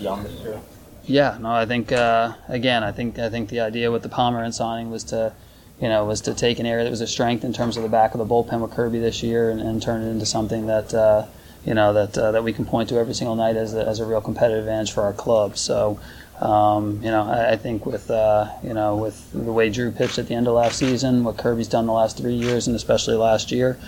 beyond 0.01 0.26
this 0.26 0.33
year? 0.41 0.61
Yeah, 1.05 1.37
no, 1.41 1.51
I 1.51 1.67
think 1.67 1.91
uh, 1.91 2.35
again, 2.49 2.85
I 2.85 2.93
think 2.93 3.19
I 3.19 3.29
think 3.29 3.49
the 3.49 3.61
idea 3.61 3.91
with 3.91 4.03
the 4.03 4.09
Pomeranz 4.09 4.55
signing 4.55 4.91
was 4.91 5.05
to, 5.05 5.33
you 5.81 5.89
know, 5.89 6.05
was 6.05 6.21
to 6.23 6.35
take 6.35 6.59
an 6.59 6.67
area 6.67 6.85
that 6.85 6.91
was 6.91 7.01
a 7.01 7.07
strength 7.07 7.45
in 7.45 7.53
terms 7.53 7.77
of 7.77 7.83
the 7.83 7.89
back 7.89 8.15
of 8.15 8.19
the 8.19 8.27
bullpen 8.27 8.61
with 8.61 8.71
Kirby 8.71 9.01
this 9.01 9.23
year 9.23 9.51
and, 9.51 9.61
and 9.61 9.83
turn 9.83 10.03
it 10.03 10.11
into 10.11 10.27
something 10.27 10.67
that, 10.67 10.95
uh, 10.95 11.27
you 11.65 11.75
know, 11.75 11.93
that 11.93 12.17
uh, 12.17 12.31
that 12.33 12.45
we 12.45 12.53
can 12.53 12.65
point 12.65 12.89
to 12.91 12.99
every 12.99 13.15
single 13.15 13.35
night 13.35 13.57
as 13.57 13.75
a, 13.75 13.85
as 13.87 13.99
a 13.99 14.07
real 14.07 14.21
competitive 14.21 14.61
advantage 14.61 14.93
for 14.93 15.03
our 15.03 15.13
club. 15.13 15.57
So. 15.57 15.99
Um, 16.41 16.99
you 17.05 17.11
know, 17.11 17.23
I, 17.23 17.53
I 17.53 17.57
think 17.57 17.87
with 17.87 18.11
uh, 18.11 18.49
you 18.65 18.75
know 18.75 18.97
with 18.97 19.31
the 19.31 19.53
way 19.53 19.71
Drew 19.71 19.93
pitched 19.93 20.19
at 20.19 20.27
the 20.27 20.35
end 20.35 20.49
of 20.49 20.55
last 20.55 20.77
season, 20.77 21.23
what 21.23 21.37
Kirby's 21.37 21.69
done 21.69 21.87
the 21.87 21.93
last 21.93 22.19
three 22.19 22.35
years, 22.35 22.67
and 22.67 22.75
especially 22.75 23.15
last 23.15 23.53
year, 23.53 23.79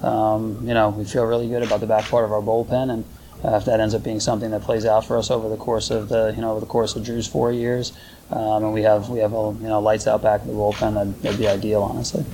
um, 0.00 0.60
you 0.62 0.74
know, 0.74 0.90
we 0.90 1.04
feel 1.04 1.24
really 1.24 1.48
good 1.48 1.64
about 1.64 1.80
the 1.80 1.88
back 1.88 2.04
part 2.04 2.24
of 2.24 2.30
our 2.30 2.40
bullpen, 2.40 2.92
and 2.92 3.04
uh, 3.44 3.56
if 3.56 3.64
that 3.66 3.80
ends 3.80 3.94
up 3.94 4.02
being 4.02 4.20
something 4.20 4.50
that 4.50 4.62
plays 4.62 4.86
out 4.86 5.04
for 5.04 5.18
us 5.18 5.30
over 5.30 5.48
the 5.48 5.56
course 5.56 5.90
of 5.90 6.08
the 6.08 6.32
you 6.34 6.40
know 6.40 6.52
over 6.52 6.60
the 6.60 6.66
course 6.66 6.96
of 6.96 7.04
Drew's 7.04 7.26
four 7.26 7.52
years, 7.52 7.92
um, 8.30 8.64
and 8.64 8.72
we 8.72 8.82
have 8.82 9.10
we 9.10 9.18
have 9.18 9.32
a, 9.32 9.54
you 9.60 9.68
know 9.68 9.80
lights 9.80 10.06
out 10.06 10.22
back 10.22 10.40
of 10.40 10.46
the 10.46 10.52
bullpen, 10.52 10.94
that'd, 10.94 11.22
that'd 11.22 11.38
be 11.38 11.48
ideal, 11.48 11.82
honestly. 11.82 12.24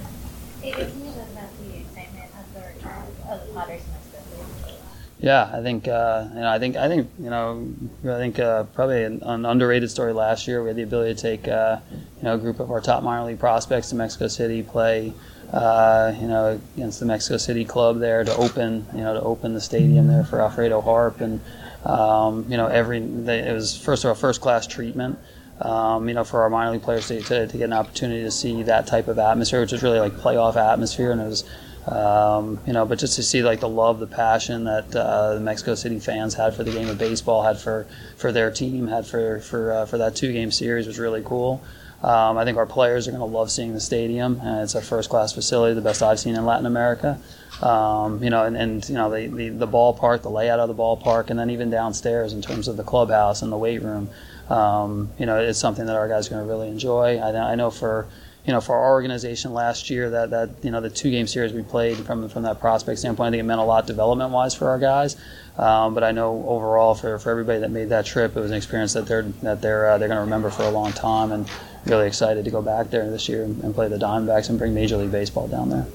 Yeah, 5.22 5.50
I 5.52 5.60
think 5.60 5.86
uh, 5.86 6.26
you 6.30 6.40
know. 6.40 6.48
I 6.48 6.58
think 6.58 6.76
I 6.76 6.88
think 6.88 7.10
you 7.18 7.28
know. 7.28 7.70
I 8.04 8.16
think 8.16 8.38
uh, 8.38 8.64
probably 8.64 9.04
an, 9.04 9.22
an, 9.22 9.44
underrated 9.44 9.90
story 9.90 10.14
last 10.14 10.48
year. 10.48 10.62
We 10.62 10.70
had 10.70 10.76
the 10.76 10.82
ability 10.82 11.14
to 11.14 11.20
take 11.20 11.46
uh, 11.46 11.80
you 11.90 12.22
know 12.22 12.36
a 12.36 12.38
group 12.38 12.58
of 12.58 12.70
our 12.70 12.80
top 12.80 13.02
minor 13.02 13.26
league 13.26 13.38
prospects 13.38 13.90
to 13.90 13.96
Mexico 13.96 14.28
City, 14.28 14.62
play 14.62 15.12
uh, 15.52 16.14
you 16.20 16.28
know, 16.28 16.60
against 16.76 17.00
the 17.00 17.06
Mexico 17.06 17.36
City 17.36 17.64
club 17.64 17.98
there 17.98 18.22
to 18.22 18.34
open, 18.36 18.86
you 18.94 19.00
know, 19.00 19.14
to 19.14 19.22
open 19.22 19.54
the 19.54 19.60
stadium 19.60 20.06
there 20.06 20.24
for 20.24 20.40
Alfredo 20.40 20.80
Harp, 20.80 21.20
and 21.20 21.40
um, 21.84 22.46
you 22.48 22.56
know, 22.56 22.66
every 22.66 23.00
they, 23.00 23.40
it 23.40 23.52
was 23.52 23.76
first 23.76 24.04
of 24.04 24.08
all 24.08 24.14
first 24.14 24.40
class 24.40 24.66
treatment. 24.66 25.18
Um, 25.60 26.08
you 26.08 26.14
know, 26.14 26.24
for 26.24 26.40
our 26.40 26.48
minor 26.48 26.70
league 26.70 26.82
players 26.82 27.08
to, 27.08 27.20
to, 27.20 27.46
to, 27.46 27.58
get 27.58 27.64
an 27.64 27.74
opportunity 27.74 28.22
to 28.22 28.30
see 28.30 28.62
that 28.62 28.86
type 28.86 29.08
of 29.08 29.18
atmosphere, 29.18 29.60
which 29.60 29.74
is 29.74 29.82
really 29.82 30.00
like 30.00 30.14
playoff 30.14 30.56
atmosphere, 30.56 31.12
and 31.12 31.20
it 31.20 31.26
was, 31.26 31.44
um, 31.86 32.58
you 32.66 32.72
know, 32.72 32.86
but 32.86 32.98
just 32.98 33.16
to 33.16 33.22
see 33.22 33.42
like 33.42 33.60
the 33.60 33.68
love, 33.68 33.98
the 33.98 34.06
passion 34.06 34.64
that 34.64 34.96
uh, 34.96 35.34
the 35.34 35.40
Mexico 35.40 35.74
City 35.74 35.98
fans 35.98 36.32
had 36.32 36.54
for 36.54 36.64
the 36.64 36.70
game 36.70 36.88
of 36.88 36.96
baseball, 36.96 37.42
had 37.42 37.58
for, 37.58 37.86
for 38.16 38.32
their 38.32 38.50
team, 38.50 38.86
had 38.86 39.04
for 39.04 39.40
for 39.40 39.72
uh, 39.72 39.84
for 39.84 39.98
that 39.98 40.16
two 40.16 40.32
game 40.32 40.50
series 40.50 40.86
was 40.86 40.98
really 40.98 41.22
cool. 41.22 41.62
Um, 42.02 42.38
I 42.38 42.44
think 42.44 42.56
our 42.56 42.66
players 42.66 43.06
are 43.06 43.10
going 43.10 43.20
to 43.20 43.26
love 43.26 43.50
seeing 43.50 43.74
the 43.74 43.80
stadium. 43.80 44.40
Uh, 44.40 44.62
it's 44.62 44.74
a 44.74 44.80
first-class 44.80 45.34
facility, 45.34 45.74
the 45.74 45.82
best 45.82 46.02
I've 46.02 46.18
seen 46.18 46.34
in 46.34 46.46
Latin 46.46 46.66
America. 46.66 47.20
Um, 47.62 48.22
you 48.24 48.30
know, 48.30 48.44
and, 48.44 48.56
and 48.56 48.88
you 48.88 48.94
know 48.94 49.10
the, 49.10 49.26
the, 49.26 49.48
the 49.50 49.68
ballpark, 49.68 50.22
the 50.22 50.30
layout 50.30 50.60
of 50.60 50.68
the 50.68 50.74
ballpark, 50.74 51.28
and 51.28 51.38
then 51.38 51.50
even 51.50 51.68
downstairs 51.68 52.32
in 52.32 52.40
terms 52.40 52.68
of 52.68 52.78
the 52.78 52.84
clubhouse 52.84 53.42
and 53.42 53.52
the 53.52 53.58
weight 53.58 53.82
room. 53.82 54.08
Um, 54.48 55.10
you 55.18 55.26
know, 55.26 55.38
it's 55.38 55.58
something 55.58 55.84
that 55.86 55.96
our 55.96 56.08
guys 56.08 56.26
are 56.26 56.30
going 56.30 56.42
to 56.42 56.48
really 56.48 56.68
enjoy. 56.68 57.18
I, 57.18 57.52
I 57.52 57.54
know 57.54 57.70
for 57.70 58.06
you 58.46 58.52
know, 58.52 58.60
for 58.60 58.74
our 58.74 58.92
organization 58.92 59.52
last 59.52 59.90
year, 59.90 60.10
that, 60.10 60.30
that 60.30 60.50
you 60.62 60.70
know 60.70 60.80
the 60.80 60.90
two 60.90 61.10
game 61.10 61.26
series 61.26 61.52
we 61.52 61.62
played 61.62 61.98
from 61.98 62.28
from 62.28 62.42
that 62.44 62.58
prospect 62.60 62.98
standpoint, 62.98 63.28
I 63.28 63.30
think 63.32 63.40
it 63.40 63.44
meant 63.44 63.60
a 63.60 63.64
lot 63.64 63.86
development 63.86 64.30
wise 64.30 64.54
for 64.54 64.68
our 64.68 64.78
guys. 64.78 65.16
Um, 65.58 65.92
but 65.92 66.02
I 66.02 66.12
know 66.12 66.44
overall 66.48 66.94
for, 66.94 67.18
for 67.18 67.30
everybody 67.30 67.58
that 67.60 67.70
made 67.70 67.90
that 67.90 68.06
trip, 68.06 68.34
it 68.34 68.40
was 68.40 68.50
an 68.50 68.56
experience 68.56 68.94
that 68.94 69.06
they're 69.06 69.22
that 69.42 69.60
they're 69.60 69.90
uh, 69.90 69.98
they're 69.98 70.08
going 70.08 70.16
to 70.16 70.22
remember 70.22 70.50
for 70.50 70.62
a 70.62 70.70
long 70.70 70.92
time, 70.92 71.32
and 71.32 71.50
really 71.84 72.06
excited 72.06 72.44
to 72.44 72.50
go 72.50 72.62
back 72.62 72.90
there 72.90 73.10
this 73.10 73.28
year 73.28 73.44
and, 73.44 73.62
and 73.62 73.74
play 73.74 73.88
the 73.88 73.98
Diamondbacks 73.98 74.48
and 74.48 74.58
bring 74.58 74.74
Major 74.74 74.96
League 74.96 75.12
Baseball 75.12 75.48
down 75.48 75.68
there. 75.68 75.86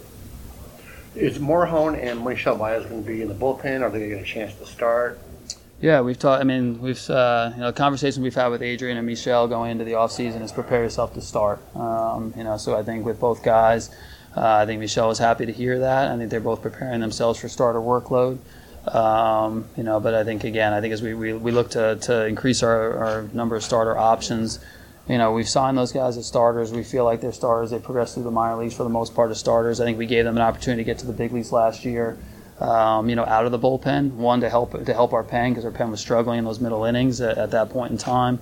Is 1.15 1.39
Morejon 1.39 1.97
and 1.97 2.23
Michel 2.23 2.57
Baez 2.57 2.85
going 2.85 3.03
to 3.03 3.07
be 3.07 3.21
in 3.21 3.29
the 3.29 3.33
bullpen? 3.33 3.81
Are 3.81 3.89
they 3.89 3.99
going 3.99 4.09
to 4.09 4.15
get 4.17 4.21
a 4.21 4.25
chance 4.25 4.53
to 4.55 4.65
start? 4.65 5.19
Yeah, 5.85 6.01
we've 6.01 6.17
talked. 6.17 6.41
I 6.41 6.45
mean, 6.45 6.81
we've 6.81 7.07
uh, 7.11 7.51
you 7.53 7.61
know 7.61 7.71
conversations 7.71 8.17
we've 8.17 8.33
had 8.33 8.47
with 8.47 8.63
Adrian 8.63 8.97
and 8.97 9.05
Michel 9.05 9.47
going 9.47 9.69
into 9.69 9.83
the 9.83 9.93
off 9.93 10.11
season 10.11 10.41
is 10.41 10.51
prepare 10.51 10.81
yourself 10.81 11.13
to 11.13 11.21
start. 11.21 11.59
Um, 11.75 12.33
you 12.35 12.43
know, 12.43 12.57
so 12.57 12.75
I 12.75 12.81
think 12.81 13.05
with 13.05 13.19
both 13.19 13.43
guys, 13.43 13.91
uh, 14.35 14.41
I 14.41 14.65
think 14.65 14.79
Michel 14.79 15.09
was 15.09 15.19
happy 15.19 15.45
to 15.45 15.51
hear 15.51 15.77
that. 15.77 16.09
I 16.09 16.17
think 16.17 16.31
they're 16.31 16.39
both 16.39 16.63
preparing 16.63 17.01
themselves 17.01 17.39
for 17.39 17.49
starter 17.49 17.77
workload. 17.77 18.39
Um, 18.87 19.67
you 19.77 19.83
know, 19.83 19.99
but 19.99 20.15
I 20.15 20.23
think 20.23 20.43
again, 20.43 20.73
I 20.73 20.81
think 20.81 20.91
as 20.91 21.03
we, 21.03 21.13
we, 21.13 21.33
we 21.33 21.51
look 21.51 21.69
to, 21.71 21.97
to 21.97 22.25
increase 22.25 22.63
our, 22.63 22.97
our 22.97 23.21
number 23.31 23.55
of 23.55 23.63
starter 23.63 23.95
options, 23.95 24.57
you 25.07 25.19
know, 25.19 25.33
we've 25.33 25.47
signed 25.47 25.77
those 25.77 25.91
guys 25.91 26.17
as 26.17 26.25
starters. 26.25 26.71
We 26.71 26.83
feel 26.83 27.03
like 27.03 27.21
they're 27.21 27.31
starters. 27.31 27.69
They 27.69 27.77
progressed 27.77 28.15
through 28.15 28.23
the 28.23 28.31
minor 28.31 28.55
leagues 28.55 28.73
for 28.73 28.81
the 28.81 28.89
most 28.89 29.13
part 29.13 29.29
as 29.29 29.37
starters. 29.37 29.79
I 29.79 29.85
think 29.85 29.99
we 29.99 30.07
gave 30.07 30.25
them 30.25 30.35
an 30.35 30.41
opportunity 30.41 30.83
to 30.83 30.85
get 30.85 30.97
to 31.01 31.05
the 31.05 31.13
big 31.13 31.31
leagues 31.31 31.51
last 31.51 31.85
year. 31.85 32.17
Um, 32.59 33.09
you 33.09 33.15
know, 33.15 33.25
out 33.25 33.45
of 33.45 33.51
the 33.51 33.59
bullpen, 33.59 34.13
one 34.13 34.39
to 34.41 34.49
help 34.49 34.85
to 34.85 34.93
help 34.93 35.11
our 35.11 35.23
pen 35.23 35.51
because 35.51 35.65
our 35.65 35.71
pen 35.71 35.91
was 35.91 35.99
struggling 35.99 36.39
in 36.39 36.45
those 36.45 36.61
middle 36.61 36.85
innings 36.85 37.19
at, 37.19 37.37
at 37.37 37.51
that 37.51 37.69
point 37.69 37.91
in 37.91 37.97
time. 37.97 38.39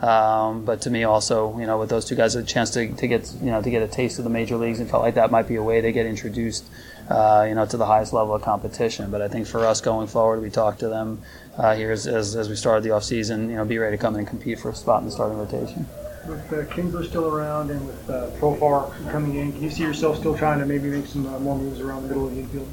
Um, 0.00 0.64
but 0.64 0.82
to 0.82 0.90
me, 0.90 1.04
also, 1.04 1.58
you 1.58 1.66
know, 1.66 1.78
with 1.78 1.88
those 1.88 2.04
two 2.04 2.14
guys, 2.14 2.34
a 2.34 2.44
chance 2.44 2.70
to, 2.70 2.92
to 2.92 3.08
get 3.08 3.32
you 3.40 3.50
know 3.50 3.62
to 3.62 3.70
get 3.70 3.82
a 3.82 3.88
taste 3.88 4.18
of 4.18 4.24
the 4.24 4.30
major 4.30 4.56
leagues, 4.56 4.78
and 4.78 4.88
felt 4.88 5.02
like 5.02 5.14
that 5.14 5.30
might 5.30 5.48
be 5.48 5.56
a 5.56 5.62
way 5.62 5.80
to 5.80 5.90
get 5.90 6.06
introduced, 6.06 6.68
uh, 7.08 7.46
you 7.48 7.54
know, 7.54 7.64
to 7.64 7.76
the 7.76 7.86
highest 7.86 8.12
level 8.12 8.34
of 8.34 8.42
competition. 8.42 9.10
But 9.10 9.22
I 9.22 9.28
think 9.28 9.46
for 9.46 9.64
us 9.64 9.80
going 9.80 10.06
forward, 10.06 10.42
we 10.42 10.50
talked 10.50 10.80
to 10.80 10.88
them 10.88 11.22
uh, 11.56 11.74
here 11.74 11.90
as, 11.90 12.06
as, 12.06 12.36
as 12.36 12.48
we 12.48 12.56
started 12.56 12.84
the 12.84 12.90
offseason, 12.90 13.48
you 13.48 13.56
know, 13.56 13.64
be 13.64 13.78
ready 13.78 13.96
to 13.96 14.00
come 14.00 14.14
in 14.14 14.20
and 14.20 14.28
compete 14.28 14.60
for 14.60 14.70
a 14.70 14.74
spot 14.74 15.00
in 15.00 15.06
the 15.06 15.12
starting 15.12 15.38
rotation. 15.38 15.86
With 16.28 16.52
uh, 16.52 16.64
Kinsler 16.66 17.06
still 17.06 17.34
around 17.34 17.70
and 17.70 17.86
with 17.86 18.10
uh, 18.10 18.28
Profar 18.38 18.92
coming 19.10 19.36
in, 19.36 19.52
can 19.52 19.62
you 19.62 19.70
see 19.70 19.82
yourself 19.82 20.18
still 20.18 20.36
trying 20.36 20.58
to 20.58 20.66
maybe 20.66 20.88
make 20.88 21.06
some 21.06 21.26
uh, 21.26 21.38
more 21.38 21.56
moves 21.56 21.80
around 21.80 22.02
the 22.02 22.08
middle 22.08 22.26
of 22.26 22.34
the 22.34 22.40
infield? 22.40 22.68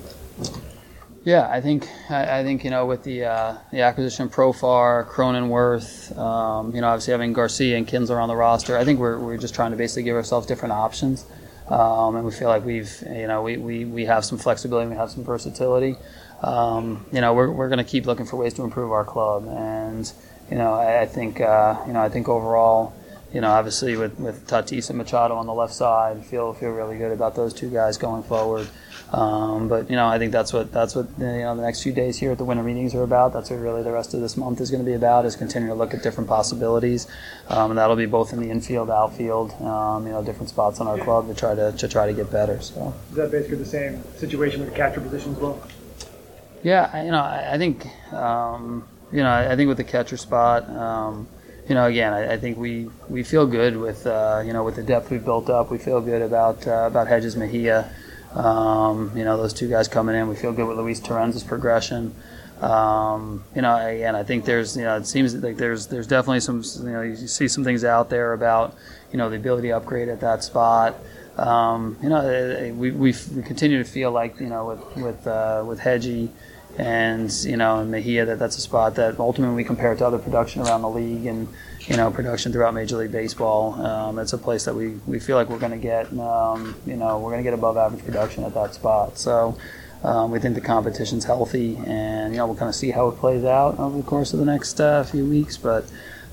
Yeah, 1.26 1.48
I 1.50 1.62
think 1.62 1.88
I, 2.10 2.40
I 2.40 2.44
think 2.44 2.66
you 2.66 2.70
know 2.70 2.86
with 2.86 3.04
the 3.04 3.24
uh, 3.24 3.58
the 3.72 3.80
acquisition 3.80 4.26
of 4.26 4.34
Profar, 4.34 5.08
Cronenworth, 5.08 6.18
um, 6.18 6.76
you 6.76 6.82
know 6.82 6.88
obviously 6.90 7.14
having 7.14 7.32
Garcia 7.32 7.78
and 7.78 7.88
Kinsler 7.88 8.22
on 8.22 8.28
the 8.28 8.36
roster, 8.36 8.78
I 8.78 8.84
think 8.84 9.00
we're, 9.00 9.18
we're 9.18 9.38
just 9.38 9.56
trying 9.56 9.72
to 9.72 9.78
basically 9.78 10.04
give 10.04 10.18
ourselves 10.18 10.48
different 10.48 10.74
options, 10.74 11.26
um, 11.70 12.18
and 12.18 12.26
we 12.26 12.32
feel 12.32 12.50
like 12.50 12.66
we've 12.66 12.92
you 13.10 13.28
know 13.28 13.42
we, 13.42 13.56
we, 13.56 13.86
we 13.86 14.04
have 14.04 14.26
some 14.26 14.38
flexibility, 14.38 14.90
we 14.90 14.98
have 14.98 15.12
some 15.12 15.24
versatility. 15.24 15.96
Um, 16.42 17.06
you 17.14 17.22
know 17.22 17.34
we're, 17.34 17.50
we're 17.50 17.70
going 17.70 17.78
to 17.78 17.90
keep 17.90 18.06
looking 18.06 18.26
for 18.26 18.36
ways 18.36 18.54
to 18.56 18.64
improve 18.64 18.92
our 18.92 19.06
club, 19.06 19.48
and 19.48 20.12
you 20.52 20.58
know 20.58 20.74
I, 20.74 21.04
I 21.04 21.06
think 21.06 21.40
uh, 21.40 21.82
you 21.88 21.94
know 21.94 22.02
I 22.02 22.10
think 22.10 22.28
overall. 22.28 22.94
You 23.34 23.42
know, 23.42 23.50
obviously 23.50 23.98
with, 23.98 24.20
with 24.20 24.46
Tatis 24.46 24.90
and 24.90 25.00
Machado 25.00 25.34
on 25.34 25.48
the 25.48 25.56
left 25.56 25.74
side, 25.74 26.24
feel 26.24 26.54
feel 26.54 26.70
really 26.70 27.00
good 27.00 27.12
about 27.12 27.36
those 27.36 27.52
two 27.52 27.68
guys 27.68 27.98
going 27.98 28.22
forward. 28.22 28.70
Um, 29.14 29.68
but 29.68 29.92
you 29.92 29.96
know, 29.96 30.08
I 30.08 30.18
think 30.18 30.32
that's 30.32 30.52
what 30.52 30.72
that's 30.72 30.96
what 30.96 31.08
you 31.20 31.26
know 31.28 31.56
the 31.56 31.62
next 31.62 31.84
few 31.84 31.94
days 31.94 32.18
here 32.18 32.32
at 32.32 32.40
the 32.40 32.44
winter 32.44 32.64
meetings 32.64 32.96
are 32.96 33.04
about. 33.04 33.32
That's 33.32 33.52
what 33.52 33.60
really 33.60 33.84
the 33.84 33.92
rest 33.92 34.16
of 34.16 34.22
this 34.22 34.36
month 34.36 34.60
is 34.60 34.72
going 34.72 34.84
to 34.84 34.90
be 34.90 34.96
about. 34.96 35.26
Is 35.26 35.36
continuing 35.36 35.70
to 35.72 35.78
look 35.78 35.94
at 35.94 36.02
different 36.02 36.28
possibilities, 36.28 37.08
um, 37.48 37.70
and 37.70 37.78
that'll 37.78 37.96
be 37.96 38.08
both 38.08 38.34
in 38.34 38.40
the 38.40 38.50
infield, 38.50 38.90
outfield, 38.90 39.52
um, 39.62 40.08
you 40.08 40.14
know, 40.14 40.24
different 40.24 40.50
spots 40.50 40.80
on 40.80 40.88
our 40.88 40.98
club 40.98 41.28
to 41.28 41.36
try 41.36 41.54
to 41.54 41.72
to 41.74 41.88
try 41.88 42.08
to 42.08 42.14
get 42.14 42.32
better. 42.32 42.60
So 42.60 42.92
Is 43.12 43.16
that 43.18 43.30
basically 43.30 43.58
the 43.58 43.66
same 43.66 44.04
situation 44.18 44.62
with 44.62 44.70
the 44.72 44.76
catcher 44.76 45.00
position 45.00 45.34
as 45.36 45.38
well? 45.40 45.62
yeah, 46.64 46.90
I- 46.92 47.04
you 47.06 47.12
know, 47.12 47.20
I, 47.22 47.54
I 47.54 47.58
think 47.60 47.86
um, 48.14 48.88
you 49.12 49.22
know 49.22 49.30
I, 49.30 49.52
I 49.52 49.56
think 49.56 49.68
with 49.68 49.78
the 49.78 49.84
catcher 49.84 50.18
spot. 50.18 50.68
Um, 50.70 51.28
you 51.70 51.76
know, 51.76 51.86
again, 51.86 52.12
I, 52.12 52.34
I 52.34 52.38
think 52.38 52.58
we, 52.58 52.90
we 53.08 53.24
feel 53.24 53.46
good 53.48 53.78
with 53.78 54.06
uh, 54.08 54.42
you 54.46 54.52
know 54.54 54.64
with 54.64 54.76
the 54.76 54.84
depth 54.84 55.12
we've 55.12 55.24
built 55.24 55.52
up. 55.52 55.70
We 55.70 55.78
feel 55.78 56.02
good 56.02 56.24
about 56.24 56.66
uh, 56.68 56.86
about 56.88 57.08
Hedges 57.08 57.36
Mejia. 57.38 57.90
Um, 58.36 59.12
you 59.16 59.24
know, 59.24 59.38
those 59.38 59.54
two 59.54 59.70
guys 59.70 59.88
coming 59.88 60.16
in. 60.16 60.28
We 60.28 60.36
feel 60.36 60.52
good 60.52 60.68
with 60.68 60.78
Luis 60.78 61.00
Torrens's 61.00 61.44
progression. 61.44 62.16
Um, 62.62 63.44
you 63.56 63.62
know, 63.62 63.76
again, 63.76 64.16
I 64.16 64.24
think 64.24 64.46
there's, 64.46 64.78
you 64.78 64.84
know, 64.84 64.98
it 64.98 65.06
seems 65.06 65.36
like 65.36 65.58
there's, 65.58 65.88
there's 65.88 66.08
definitely 66.08 66.40
some, 66.40 66.64
you 66.86 66.92
know, 66.92 67.02
you 67.02 67.16
see 67.16 67.48
some 67.48 67.64
things 67.64 67.84
out 67.84 68.10
there 68.10 68.34
about, 68.34 68.76
you 69.12 69.18
know, 69.18 69.30
the 69.30 69.36
ability 69.36 69.68
to 69.68 69.78
upgrade 69.78 70.08
at 70.08 70.22
that 70.22 70.44
spot. 70.44 70.96
Um, 71.38 71.98
you 72.02 72.10
know, 72.10 72.26
eh, 72.26 72.68
eh, 72.68 72.72
we, 72.72 72.92
we, 72.92 73.14
we 73.36 73.42
continue 73.44 73.84
to 73.84 73.90
feel 73.90 74.12
like, 74.12 74.40
you 74.40 74.48
know, 74.48 74.66
with, 74.66 75.04
with, 75.04 75.28
uh, 75.28 75.64
with 75.68 75.80
Hedgie 75.80 76.30
and, 76.78 77.32
you 77.44 77.58
know, 77.58 77.80
and 77.80 77.92
Mejia, 77.92 78.26
that 78.26 78.40
that's 78.40 78.58
a 78.58 78.62
spot 78.62 78.96
that 78.96 79.20
ultimately 79.20 79.56
we 79.56 79.64
compare 79.64 79.94
to 79.96 80.06
other 80.06 80.20
production 80.20 80.62
around 80.62 80.84
the 80.84 80.90
league 80.90 81.26
and, 81.26 81.48
you 81.88 81.98
know, 81.98 82.10
production 82.12 82.52
throughout 82.52 82.74
Major 82.74 82.98
League 82.98 83.12
Baseball. 83.12 83.74
Um, 83.74 84.20
it's 84.20 84.34
a 84.34 84.38
place 84.38 84.66
that 84.66 84.74
we, 84.74 84.96
we 85.06 85.20
feel 85.20 85.36
like 85.36 85.50
we're 85.50 85.60
going 85.60 85.72
to 85.72 85.78
get, 85.78 86.12
um, 86.18 86.76
you 86.86 86.96
know, 86.96 87.20
we're 87.20 87.32
going 87.32 87.44
to 87.44 87.50
get 87.50 87.54
above 87.54 87.78
average 87.78 88.06
production 88.06 88.44
at 88.44 88.54
that 88.54 88.74
spot. 88.74 89.18
So 89.18 89.58
um, 90.04 90.32
we 90.32 90.40
think 90.40 90.56
the 90.56 90.62
competition's 90.62 91.24
healthy, 91.26 91.78
and 91.86 92.34
you 92.34 92.38
know 92.38 92.46
we'll 92.46 92.58
kind 92.58 92.68
of 92.68 92.76
see 92.76 92.92
how 92.92 93.08
it 93.08 93.18
plays 93.18 93.46
out 93.46 93.80
over 93.80 93.98
the 93.98 94.04
course 94.04 94.34
of 94.34 94.40
the 94.40 94.46
next 94.46 94.80
uh, 94.82 95.04
few 95.04 95.26
weeks. 95.26 95.56
But 95.56 95.86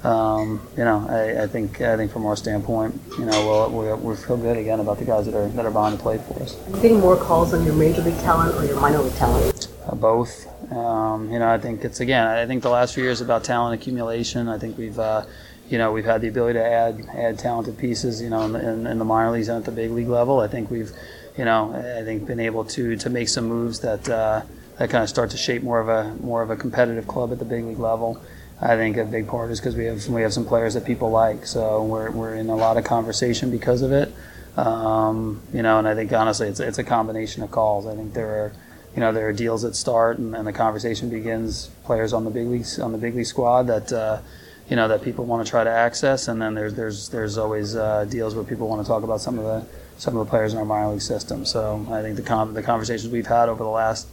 um, 0.03 0.67
you 0.77 0.85
know, 0.85 1.07
I, 1.09 1.45
I 1.45 1.47
think 1.47 1.81
I 1.81 1.97
think 1.97 2.11
from 2.11 2.27
our 2.27 2.35
standpoint, 2.35 3.01
you 3.17 3.27
know, 3.27 3.71
we'll, 3.71 3.71
we 3.71 4.11
we 4.11 4.17
feel 4.17 4.37
good 4.37 4.57
again 4.57 4.81
about 4.81 4.99
the 4.99 5.05
guys 5.05 5.27
that 5.27 5.37
are 5.37 5.49
that 5.49 5.65
are 5.65 5.71
behind 5.71 5.97
the 5.97 6.03
plate 6.03 6.21
for 6.23 6.43
us. 6.43 6.57
Are 6.67 6.77
you 6.77 6.83
getting 6.83 7.01
more 7.01 7.17
calls 7.17 7.55
on 7.55 7.65
your 7.65 7.75
major 7.75 8.03
league 8.03 8.19
talent 8.19 8.57
or 8.57 8.65
your 8.65 8.81
minor 8.81 8.99
league 8.99 9.15
talent? 9.15 9.69
Uh, 9.87 9.95
both. 9.95 10.47
Um, 10.71 11.33
you 11.33 11.39
know, 11.39 11.49
I 11.49 11.59
think 11.59 11.85
it's 11.85 12.01
again. 12.01 12.27
I 12.27 12.47
think 12.47 12.62
the 12.62 12.71
last 12.71 12.95
few 12.95 13.03
years 13.03 13.21
about 13.21 13.45
talent 13.45 13.81
accumulation. 13.81 14.49
I 14.49 14.59
think 14.59 14.79
we've, 14.79 14.99
uh, 14.99 15.25
you 15.68 15.79
know, 15.79 15.93
we've 15.93 16.05
had 16.05 16.21
the 16.21 16.29
ability 16.29 16.59
to 16.59 16.64
add 16.64 17.07
add 17.14 17.39
talented 17.39 17.77
pieces. 17.79 18.23
You 18.23 18.31
know, 18.31 18.43
in 18.43 18.53
the, 18.53 18.68
in, 18.68 18.87
in 18.87 18.99
the 18.99 19.05
minor 19.05 19.33
leagues 19.33 19.49
and 19.49 19.59
at 19.59 19.64
the 19.64 19.73
big 19.73 19.91
league 19.91 20.09
level. 20.09 20.41
I 20.41 20.49
think 20.49 20.71
we've, 20.71 20.93
you 21.37 21.45
know, 21.45 21.75
I 21.75 22.05
think 22.05 22.27
been 22.27 22.41
able 22.41 22.64
to 22.66 22.97
to 22.97 23.11
make 23.11 23.29
some 23.29 23.47
moves 23.47 23.81
that 23.81 24.09
uh, 24.09 24.43
that 24.79 24.91
kind 24.91 25.03
of 25.03 25.09
start 25.09 25.31
to 25.31 25.37
shape 25.37 25.62
more 25.62 25.81
of 25.81 25.89
a 25.89 26.14
more 26.23 26.43
of 26.43 26.51
a 26.51 26.57
competitive 26.57 27.07
club 27.07 27.33
at 27.33 27.39
the 27.39 27.45
big 27.45 27.64
league 27.64 27.79
level. 27.79 28.23
I 28.62 28.77
think 28.77 28.99
a 28.99 29.05
big 29.05 29.27
part 29.27 29.51
is 29.51 29.59
because 29.59 29.75
we 29.75 29.87
have 29.87 30.07
we 30.09 30.23
have 30.23 30.33
some 30.33 30.45
players 30.45 30.75
that 30.75 30.85
people 30.85 31.11
like, 31.11 31.47
so 31.47 31.83
we're, 31.83 32.11
we're 32.11 32.35
in 32.35 32.49
a 32.51 32.57
lot 32.57 32.77
of 32.77 32.85
conversation 32.85 33.51
because 33.51 33.83
of 33.83 33.91
it. 33.91 34.12
Um, 34.57 35.41
you 35.53 35.62
know, 35.62 35.79
and 35.79 35.89
I 35.89 35.95
think 35.95 36.12
honestly, 36.12 36.49
it's 36.49 36.61
it's 36.61 36.79
a 36.79 36.85
combination 36.85 37.43
of 37.43 37.51
calls. 37.51 37.87
I 37.87 37.95
think 37.95 38.12
there 38.12 38.29
are 38.29 38.53
you 38.95 39.01
know 39.01 39.12
there 39.12 39.28
are 39.28 39.32
deals 39.32 39.62
that 39.62 39.76
start 39.76 40.18
and, 40.18 40.34
and 40.34 40.47
the 40.47 40.53
conversation 40.53 41.11
begins. 41.11 41.70
Players 41.84 42.12
on 42.12 42.24
the 42.24 42.30
big 42.30 42.47
leagues 42.47 42.78
on 42.78 42.93
the 42.93 42.99
big 42.99 43.14
league 43.14 43.26
squad 43.26 43.64
that 43.64 43.93
uh, 43.93 44.20
you 44.68 44.76
know 44.76 44.88
that 44.88 45.03
people 45.03 45.24
want 45.24 45.45
to 45.45 45.51
try 45.51 45.64
to 45.64 45.70
access, 45.70 46.28
and 46.28 46.41
then 46.41 46.55
there's 46.55 46.74
there's 46.74 47.09
there's 47.09 47.38
always 47.38 47.76
uh, 47.76 48.05
deals 48.05 48.34
where 48.34 48.45
people 48.45 48.68
want 48.68 48.82
to 48.82 48.88
talk 48.88 49.03
about 49.03 49.20
some 49.20 49.38
of 49.38 49.45
the 49.45 49.64
some 49.99 50.16
of 50.16 50.24
the 50.24 50.30
players 50.30 50.53
in 50.53 50.59
our 50.59 50.64
minor 50.64 50.91
league 50.91 51.03
system. 51.03 51.45
So 51.45 51.86
I 51.91 52.03
think 52.03 52.16
the 52.16 52.22
con- 52.22 52.55
the 52.55 52.62
conversations 52.62 53.12
we've 53.12 53.26
had 53.26 53.49
over 53.49 53.62
the 53.62 53.70
last 53.70 54.09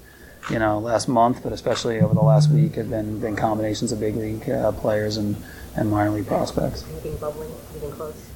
you 0.49 0.59
know 0.59 0.79
last 0.79 1.07
month, 1.07 1.43
but 1.43 1.51
especially 1.53 1.99
over 1.99 2.13
the 2.13 2.21
last 2.21 2.51
week, 2.51 2.75
have 2.75 2.89
been 2.89 3.19
been 3.19 3.35
combinations 3.35 3.91
of 3.91 3.99
big 3.99 4.15
league 4.15 4.49
uh, 4.49 4.71
players 4.71 5.17
and 5.17 5.35
and 5.75 5.91
minor 5.91 6.11
league 6.11 6.27
prospects. 6.27 6.83
Anything 6.89 7.17
bubbling? 7.17 7.51
Anything 7.71 7.91
close? 7.91 8.29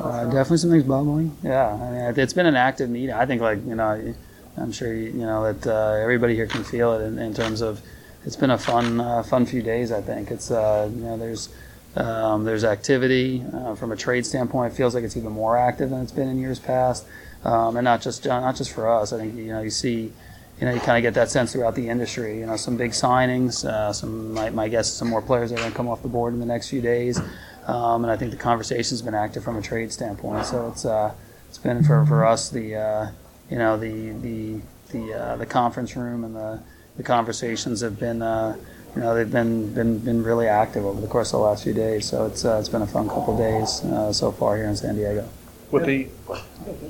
Uh, 0.00 0.24
definitely 0.26 0.58
something's 0.58 0.84
bubbling. 0.84 1.36
Yeah, 1.42 1.74
I 1.74 1.90
mean, 1.90 2.18
it's 2.18 2.32
been 2.32 2.46
an 2.46 2.54
active 2.54 2.88
meeting. 2.90 3.12
I 3.12 3.26
think, 3.26 3.42
like 3.42 3.58
you 3.66 3.74
know, 3.74 4.14
I'm 4.56 4.72
sure 4.72 4.94
you, 4.94 5.12
know 5.12 5.52
that 5.52 5.66
uh, 5.66 6.02
everybody 6.02 6.34
here 6.34 6.46
can 6.46 6.64
feel 6.64 6.92
it 6.94 7.04
in, 7.04 7.18
in 7.18 7.34
terms 7.34 7.60
of 7.60 7.80
it's 8.24 8.36
been 8.36 8.50
a 8.50 8.58
fun, 8.58 9.00
uh, 9.00 9.22
fun 9.22 9.46
few 9.46 9.62
days. 9.62 9.92
I 9.92 10.00
think 10.00 10.30
it's 10.30 10.50
uh, 10.50 10.90
you 10.94 11.02
know 11.02 11.16
there's 11.16 11.48
um, 11.96 12.44
there's 12.44 12.64
activity 12.64 13.44
uh, 13.52 13.74
from 13.74 13.92
a 13.92 13.96
trade 13.96 14.26
standpoint. 14.26 14.72
It 14.72 14.76
feels 14.76 14.94
like 14.94 15.04
it's 15.04 15.16
even 15.16 15.32
more 15.32 15.56
active 15.56 15.90
than 15.90 16.02
it's 16.02 16.12
been 16.12 16.28
in 16.28 16.38
years 16.38 16.58
past, 16.58 17.06
um, 17.44 17.76
and 17.76 17.84
not 17.84 18.00
just 18.00 18.24
not 18.26 18.56
just 18.56 18.72
for 18.72 18.88
us. 18.88 19.12
I 19.12 19.18
think 19.18 19.34
you 19.36 19.48
know 19.48 19.62
you 19.62 19.70
see. 19.70 20.12
You 20.60 20.66
know, 20.66 20.72
you 20.72 20.78
kind 20.78 20.96
of 20.96 21.02
get 21.02 21.14
that 21.14 21.32
sense 21.32 21.52
throughout 21.52 21.74
the 21.74 21.88
industry. 21.88 22.38
You 22.38 22.46
know, 22.46 22.54
some 22.54 22.76
big 22.76 22.92
signings. 22.92 23.64
Uh, 23.64 23.92
some, 23.92 24.34
my, 24.34 24.50
my 24.50 24.68
guess, 24.68 24.88
some 24.88 25.08
more 25.08 25.20
players 25.20 25.50
are 25.50 25.56
going 25.56 25.68
to 25.68 25.76
come 25.76 25.88
off 25.88 26.00
the 26.00 26.08
board 26.08 26.32
in 26.32 26.38
the 26.38 26.46
next 26.46 26.70
few 26.70 26.80
days. 26.80 27.20
Um, 27.66 28.04
and 28.04 28.12
I 28.12 28.16
think 28.16 28.30
the 28.30 28.36
conversation's 28.36 29.02
been 29.02 29.16
active 29.16 29.42
from 29.42 29.56
a 29.56 29.62
trade 29.62 29.92
standpoint. 29.92 30.46
So 30.46 30.68
it's 30.68 30.84
uh, 30.84 31.12
it's 31.48 31.58
been 31.58 31.82
for, 31.82 32.06
for 32.06 32.24
us 32.24 32.50
the 32.50 32.76
uh, 32.76 33.06
you 33.50 33.58
know 33.58 33.76
the 33.76 34.10
the 34.10 34.60
the 34.90 35.14
uh, 35.14 35.36
the 35.36 35.46
conference 35.46 35.96
room 35.96 36.24
and 36.24 36.34
the 36.34 36.60
the 36.96 37.02
conversations 37.02 37.80
have 37.80 37.98
been 37.98 38.22
uh, 38.22 38.56
you 38.94 39.02
know 39.02 39.14
they've 39.14 39.30
been, 39.30 39.72
been 39.74 39.98
been 39.98 40.22
really 40.22 40.46
active 40.46 40.84
over 40.84 41.00
the 41.00 41.06
course 41.06 41.32
of 41.32 41.40
the 41.40 41.46
last 41.46 41.64
few 41.64 41.74
days. 41.74 42.08
So 42.08 42.26
it's 42.26 42.44
uh, 42.44 42.58
it's 42.58 42.68
been 42.68 42.82
a 42.82 42.86
fun 42.86 43.08
couple 43.08 43.34
of 43.34 43.38
days 43.38 43.84
uh, 43.84 44.12
so 44.12 44.30
far 44.32 44.56
here 44.56 44.66
in 44.66 44.76
San 44.76 44.96
Diego. 44.96 45.28
With 45.70 45.86
the 45.86 46.08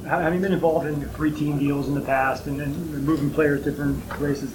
have 0.06 0.34
you 0.34 0.40
been 0.40 0.52
involved 0.52 0.86
in 0.86 1.08
three 1.10 1.30
team 1.30 1.58
deals 1.58 1.88
in 1.88 1.94
the 1.94 2.02
past 2.02 2.46
and 2.46 2.60
then 2.60 2.74
moving 3.04 3.30
players 3.30 3.64
different 3.64 4.06
places? 4.10 4.54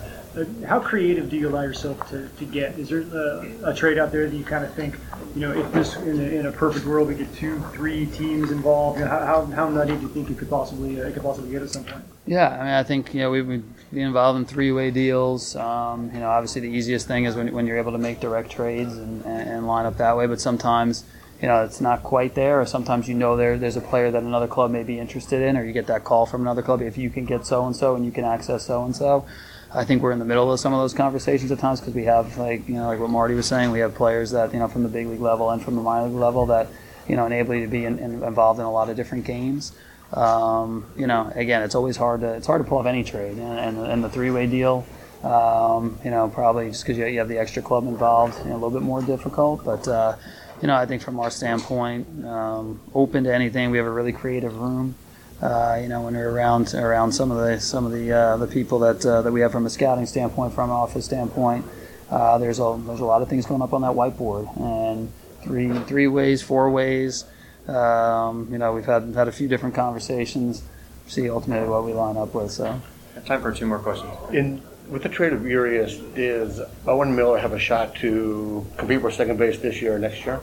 How 0.66 0.80
creative 0.80 1.30
do 1.30 1.38
you 1.38 1.50
allow 1.50 1.62
yourself 1.62 2.10
to, 2.10 2.28
to 2.28 2.46
get? 2.46 2.78
Is 2.78 2.90
there 2.90 3.02
a, 3.02 3.72
a 3.72 3.74
trade 3.74 3.98
out 3.98 4.12
there 4.12 4.30
that 4.30 4.36
you 4.36 4.44
kind 4.44 4.64
of 4.64 4.74
think, 4.74 4.96
you 5.36 5.42
know, 5.42 5.52
if 5.52 5.72
this 5.72 5.96
in 5.96 6.20
a, 6.20 6.24
in 6.24 6.46
a 6.46 6.52
perfect 6.52 6.86
world 6.86 7.08
we 7.08 7.16
get 7.16 7.34
two, 7.36 7.60
three 7.74 8.06
teams 8.08 8.52
involved, 8.52 9.00
you 9.00 9.06
know, 9.06 9.12
how, 9.12 9.46
how, 9.46 9.70
nutty 9.70 9.96
do 9.96 10.02
you 10.02 10.10
think 10.10 10.30
it 10.30 10.38
could 10.38 10.50
possibly 10.50 11.02
uh, 11.02 11.06
it 11.06 11.14
could 11.14 11.24
possibly 11.24 11.52
get 11.52 11.62
at 11.62 11.70
some 11.70 11.84
point? 11.84 12.04
Yeah, 12.26 12.50
I 12.50 12.58
mean, 12.58 12.74
I 12.74 12.84
think 12.84 13.14
you 13.14 13.22
know 13.22 13.32
we 13.32 13.42
would 13.42 13.64
be 13.92 14.02
involved 14.02 14.40
in 14.40 14.46
three-way 14.46 14.92
deals. 14.92 15.56
Um, 15.56 16.12
you 16.14 16.20
know, 16.20 16.30
obviously 16.30 16.62
the 16.62 16.70
easiest 16.70 17.08
thing 17.08 17.26
is 17.26 17.36
when, 17.36 17.54
when 17.54 17.66
you're 17.66 17.78
able 17.78 17.94
to 17.94 17.98
make 17.98 18.20
direct 18.20 18.52
trades 18.52 18.96
and, 18.96 19.26
and, 19.26 19.50
and 19.50 19.68
line 19.68 19.86
up 19.86 19.98
that 19.98 20.16
way. 20.16 20.28
But 20.28 20.40
sometimes, 20.40 21.06
you 21.42 21.48
know, 21.48 21.64
it's 21.64 21.82
not 21.82 22.04
quite 22.04 22.36
there, 22.36 22.62
or 22.62 22.66
sometimes 22.66 23.08
you 23.08 23.16
know 23.16 23.36
there 23.36 23.58
there's 23.58 23.78
a 23.78 23.82
player 23.82 24.12
that 24.12 24.24
another 24.24 24.48
club 24.48 24.72
may 24.72 24.84
be 24.84 25.00
interested 25.00 25.42
in, 25.42 25.58
or 25.58 25.64
you 25.64 25.74
get 25.74 25.88
that 25.88 26.04
call 26.04 26.26
from 26.26 26.42
another 26.42 26.62
club 26.62 26.82
if 26.82 26.98
you 26.98 27.10
can 27.10 27.26
get 27.26 27.46
so 27.46 27.66
and 27.66 27.76
so 27.76 27.96
and 27.96 28.06
you 28.06 28.12
can 28.12 28.26
access 28.26 28.66
so 28.66 28.84
and 28.84 28.96
so. 28.96 29.26
I 29.74 29.86
think 29.86 30.02
we're 30.02 30.12
in 30.12 30.20
the 30.20 30.26
middle 30.26 30.52
of 30.52 30.60
some 30.60 30.74
of 30.74 30.80
those 30.80 30.94
conversations 30.94 31.52
at 31.52 31.60
times 31.60 31.80
because 31.80 31.94
we 31.94 32.06
have 32.06 32.38
like 32.38 32.68
you 32.68 32.76
know 32.76 32.88
like 32.88 33.00
what 33.00 33.10
Marty 33.10 33.36
was 33.36 33.46
saying, 33.46 33.72
we 33.72 33.80
have 33.80 33.94
players 33.94 34.32
that 34.32 34.54
you 34.54 34.60
know 34.60 34.68
from 34.68 34.84
the 34.84 34.90
big 34.90 35.08
league 35.08 35.20
level 35.20 35.50
and 35.52 35.62
from 35.62 35.76
the 35.76 35.82
minor 35.82 36.08
league 36.08 36.16
level 36.18 36.48
that 36.48 36.68
you 37.08 37.16
know 37.16 37.26
enable 37.26 37.54
you 37.54 37.62
to 37.62 37.72
be 37.72 37.86
in, 37.86 38.00
in, 38.00 38.24
involved 38.24 38.60
in 38.60 38.66
a 38.66 38.72
lot 38.72 38.90
of 38.90 38.96
different 38.96 39.26
games. 39.26 39.74
Um, 40.14 40.92
you 40.98 41.06
know, 41.06 41.32
again, 41.36 41.62
it's 41.62 41.76
always 41.76 41.98
hard 41.98 42.22
to 42.22 42.34
it's 42.34 42.48
hard 42.48 42.64
to 42.64 42.68
pull 42.68 42.80
off 42.80 42.88
any 42.88 43.04
trade, 43.04 43.38
and, 43.38 43.60
and, 43.60 43.78
and 43.78 44.04
the 44.04 44.10
three 44.10 44.32
way 44.32 44.48
deal, 44.48 44.88
um, 45.24 46.00
you 46.04 46.10
know, 46.10 46.30
probably 46.30 46.70
just 46.70 46.84
because 46.84 46.98
you, 46.98 47.06
you 47.06 47.20
have 47.20 47.28
the 47.28 47.38
extra 47.38 47.62
club 47.62 47.86
involved, 47.86 48.40
you 48.40 48.46
know, 48.46 48.54
a 48.54 48.60
little 48.60 48.72
bit 48.72 48.82
more 48.82 49.04
difficult. 49.04 49.64
But 49.64 49.88
uh, 49.88 50.16
you 50.62 50.68
know, 50.68 50.76
I 50.76 50.88
think 50.88 51.04
from 51.04 51.20
our 51.20 51.30
standpoint, 51.30 52.26
um, 52.26 52.82
open 52.96 53.24
to 53.26 53.34
anything. 53.34 53.70
We 53.70 53.78
have 53.78 53.88
a 53.88 53.92
really 53.92 54.14
creative 54.14 54.58
room. 54.58 54.96
Uh, 55.42 55.80
you 55.82 55.88
know, 55.88 56.02
when 56.02 56.16
we're 56.16 56.30
around 56.30 56.74
around 56.74 57.12
some 57.14 57.32
of 57.32 57.38
the 57.38 57.60
some 57.60 57.86
of 57.86 57.92
the 57.92 58.12
uh, 58.12 58.38
the 58.38 58.48
people 58.48 58.80
that 58.80 59.06
uh, 59.06 59.22
that 59.22 59.32
we 59.32 59.40
have 59.40 59.52
from 59.52 59.66
a 59.66 59.70
scouting 59.70 60.06
standpoint, 60.06 60.54
from 60.54 60.70
an 60.70 60.76
office 60.76 61.06
standpoint, 61.06 61.66
uh, 62.10 62.38
there's 62.38 62.60
a 62.60 62.82
there's 62.86 63.00
a 63.00 63.06
lot 63.06 63.22
of 63.22 63.30
things 63.30 63.46
going 63.46 63.62
up 63.62 63.74
on 63.74 63.82
that 63.82 63.92
whiteboard, 63.92 64.50
and 64.60 65.12
three 65.44 65.72
three 65.84 66.08
ways, 66.08 66.42
four 66.42 66.70
ways. 66.70 67.24
Um, 67.68 68.50
you 68.52 68.58
know, 68.58 68.74
we've 68.74 68.86
had 68.86 69.14
had 69.16 69.28
a 69.28 69.32
few 69.32 69.48
different 69.48 69.76
conversations. 69.76 70.62
See 71.08 71.30
ultimately 71.30 71.70
what 71.70 71.86
we 71.86 71.94
line 71.94 72.18
up 72.18 72.34
with. 72.34 72.52
So, 72.52 72.82
Time 73.26 73.42
for 73.42 73.52
two 73.52 73.66
more 73.66 73.80
questions. 73.80 74.12
In, 74.32 74.62
with 74.90 75.04
the 75.04 75.10
trade 75.10 75.34
of 75.34 75.46
Urias, 75.46 75.98
does 76.16 76.62
Owen 76.88 77.16
Miller 77.16 77.38
have 77.38 77.54
a 77.54 77.60
shot 77.60 77.96
to 77.96 78.66
compete 78.78 79.02
for 79.02 79.12
second 79.12 79.38
base 79.38 79.60
this 79.60 79.82
year 79.82 79.96
or 79.96 80.00
next 80.00 80.26
year? 80.26 80.40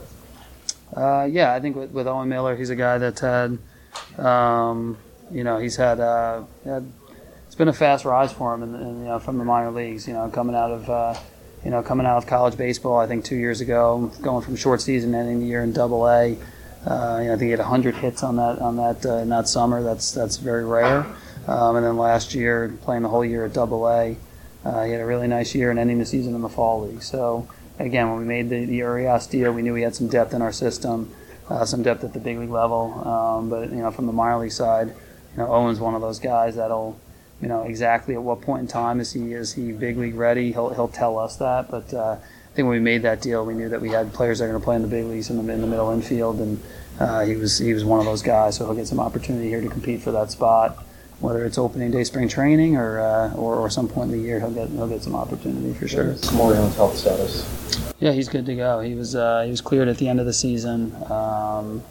Uh, 0.95 1.27
yeah, 1.29 1.53
I 1.53 1.59
think 1.59 1.75
with, 1.75 1.91
with 1.91 2.07
Owen 2.07 2.29
Miller, 2.29 2.55
he's 2.55 2.69
a 2.69 2.75
guy 2.75 2.97
that's 2.97 3.19
had, 3.19 3.57
um, 4.17 4.97
you 5.31 5.43
know, 5.43 5.57
he's 5.57 5.75
had, 5.75 5.99
uh, 5.99 6.43
had, 6.63 6.91
it's 7.45 7.55
been 7.55 7.67
a 7.67 7.73
fast 7.73 8.05
rise 8.05 8.31
for 8.31 8.53
him, 8.53 8.63
in, 8.63 8.75
in, 8.75 8.99
you 8.99 9.05
know, 9.05 9.19
from 9.19 9.37
the 9.37 9.45
minor 9.45 9.71
leagues. 9.71 10.07
You 10.07 10.13
know, 10.13 10.29
coming 10.29 10.55
out 10.55 10.71
of, 10.71 10.89
uh, 10.89 11.15
you 11.63 11.71
know, 11.71 11.81
coming 11.81 12.05
out 12.05 12.17
of 12.17 12.27
college 12.27 12.57
baseball, 12.57 12.97
I 12.97 13.07
think 13.07 13.25
two 13.25 13.35
years 13.35 13.61
ago, 13.61 14.11
going 14.21 14.43
from 14.43 14.55
short 14.55 14.81
season 14.81 15.13
ending 15.15 15.39
the 15.39 15.47
year 15.47 15.63
in 15.63 15.73
Double 15.73 16.07
A. 16.07 16.37
Uh, 16.85 17.19
you 17.21 17.27
know, 17.27 17.33
I 17.33 17.37
think 17.37 17.41
he 17.41 17.49
had 17.49 17.59
100 17.59 17.95
hits 17.95 18.23
on 18.23 18.37
that 18.37 18.59
on 18.59 18.77
that 18.77 19.05
uh, 19.05 19.15
in 19.15 19.29
that 19.29 19.47
summer. 19.47 19.83
That's 19.83 20.11
that's 20.11 20.37
very 20.37 20.63
rare. 20.63 21.05
Um, 21.47 21.77
and 21.77 21.85
then 21.85 21.97
last 21.97 22.33
year, 22.33 22.77
playing 22.81 23.03
the 23.03 23.09
whole 23.09 23.25
year 23.25 23.45
at 23.45 23.53
Double 23.53 23.87
A, 23.87 24.17
uh, 24.65 24.83
he 24.83 24.91
had 24.91 25.01
a 25.01 25.05
really 25.05 25.27
nice 25.27 25.55
year 25.55 25.71
and 25.71 25.79
ending 25.79 25.97
the 25.97 26.05
season 26.05 26.35
in 26.35 26.41
the 26.41 26.49
fall 26.49 26.81
league. 26.81 27.01
So 27.01 27.47
again, 27.79 28.09
when 28.09 28.19
we 28.19 28.25
made 28.25 28.49
the, 28.49 28.65
the 28.65 28.75
Urias 28.75 29.27
deal, 29.27 29.51
we 29.51 29.61
knew 29.61 29.73
we 29.73 29.81
had 29.81 29.95
some 29.95 30.07
depth 30.07 30.33
in 30.33 30.41
our 30.41 30.51
system, 30.51 31.13
uh, 31.49 31.65
some 31.65 31.83
depth 31.83 32.03
at 32.03 32.13
the 32.13 32.19
big 32.19 32.37
league 32.37 32.49
level. 32.49 32.93
Um, 33.07 33.49
but 33.49 33.69
you 33.69 33.77
know, 33.77 33.91
from 33.91 34.05
the 34.05 34.13
minor 34.13 34.39
league 34.39 34.51
side, 34.51 34.87
you 34.87 35.37
know, 35.37 35.47
Owen's 35.47 35.79
one 35.79 35.95
of 35.95 36.01
those 36.01 36.19
guys 36.19 36.55
that'll, 36.55 36.99
you 37.41 37.47
know, 37.47 37.63
exactly 37.63 38.15
at 38.15 38.21
what 38.21 38.41
point 38.41 38.61
in 38.61 38.67
time 38.67 38.99
is 38.99 39.13
he 39.13 39.33
is 39.33 39.53
he 39.53 39.71
big 39.71 39.97
league 39.97 40.15
ready? 40.15 40.51
He'll 40.51 40.73
he'll 40.73 40.87
tell 40.87 41.17
us 41.17 41.37
that. 41.37 41.69
But 41.69 41.93
uh, 41.93 42.17
I 42.19 42.55
think 42.55 42.67
when 42.67 42.77
we 42.77 42.79
made 42.79 43.03
that 43.03 43.21
deal, 43.21 43.45
we 43.45 43.53
knew 43.53 43.69
that 43.69 43.81
we 43.81 43.89
had 43.89 44.13
players 44.13 44.39
that 44.39 44.45
are 44.45 44.49
going 44.49 44.59
to 44.59 44.63
play 44.63 44.75
in 44.75 44.81
the 44.81 44.87
big 44.87 45.05
leagues 45.05 45.29
in 45.29 45.45
the, 45.45 45.53
in 45.53 45.61
the 45.61 45.67
middle 45.67 45.91
infield, 45.91 46.39
and 46.39 46.61
uh, 46.99 47.23
he 47.23 47.35
was 47.35 47.57
he 47.59 47.73
was 47.73 47.85
one 47.85 47.99
of 47.99 48.05
those 48.05 48.21
guys. 48.21 48.57
So 48.57 48.65
he'll 48.65 48.75
get 48.75 48.87
some 48.87 48.99
opportunity 48.99 49.47
here 49.47 49.61
to 49.61 49.69
compete 49.69 50.01
for 50.01 50.11
that 50.11 50.31
spot. 50.31 50.83
Whether 51.19 51.45
it's 51.45 51.57
opening 51.57 51.89
day 51.89 52.03
spring 52.03 52.27
training 52.27 52.75
or, 52.75 52.99
uh, 52.99 53.33
or 53.33 53.55
or 53.55 53.69
some 53.71 53.87
point 53.87 54.11
in 54.11 54.19
the 54.19 54.23
year, 54.23 54.39
he'll 54.39 54.51
get 54.51 54.69
he'll 54.69 54.87
get 54.87 55.01
some 55.01 55.15
opportunity 55.15 55.73
for 55.73 55.87
sure. 55.87 56.13
Morejon's 56.33 56.75
health 56.75 56.95
status. 56.95 57.86
Yeah, 57.99 58.11
he's 58.11 58.29
good 58.29 58.45
to 58.45 58.55
go. 58.55 58.79
He 58.81 58.93
was 58.93 59.15
uh, 59.15 59.43
he 59.43 59.51
was 59.51 59.61
cleared 59.61 59.87
at 59.87 59.97
the 59.97 60.07
end 60.07 60.19
of 60.19 60.25
the 60.25 60.33
season. 60.33 60.95
Um, 61.11 61.83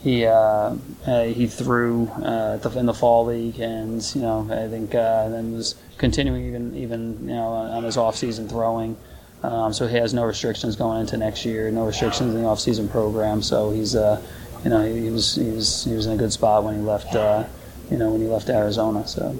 he 0.00 0.24
uh, 0.24 0.76
uh, 1.06 1.24
he 1.24 1.48
threw 1.48 2.06
uh, 2.08 2.58
in 2.76 2.86
the 2.86 2.94
fall 2.94 3.26
league, 3.26 3.58
and 3.58 4.02
you 4.14 4.20
know 4.20 4.48
I 4.50 4.68
think 4.68 4.94
uh, 4.94 5.28
then 5.28 5.54
was 5.54 5.74
continuing 5.96 6.46
even 6.46 6.76
even 6.76 7.18
you 7.28 7.34
know 7.34 7.48
on 7.48 7.82
his 7.82 7.96
off 7.96 8.16
season 8.16 8.48
throwing. 8.48 8.96
Um, 9.42 9.72
so 9.72 9.86
he 9.86 9.96
has 9.96 10.14
no 10.14 10.24
restrictions 10.24 10.76
going 10.76 11.00
into 11.00 11.16
next 11.16 11.44
year, 11.44 11.70
no 11.70 11.86
restrictions 11.86 12.34
in 12.34 12.42
the 12.42 12.48
off 12.48 12.60
season 12.60 12.88
program. 12.88 13.42
So 13.42 13.70
he's 13.72 13.96
uh, 13.96 14.22
you 14.62 14.70
know 14.70 14.84
he, 14.84 15.02
he 15.02 15.10
was 15.10 15.34
he 15.34 15.50
was 15.50 15.84
he 15.84 15.94
was 15.94 16.06
in 16.06 16.12
a 16.12 16.16
good 16.16 16.32
spot 16.32 16.62
when 16.62 16.74
he 16.76 16.80
left 16.80 17.14
uh, 17.16 17.44
you 17.90 17.96
know 17.96 18.12
when 18.12 18.20
he 18.20 18.28
left 18.28 18.48
Arizona. 18.48 19.06
So 19.08 19.36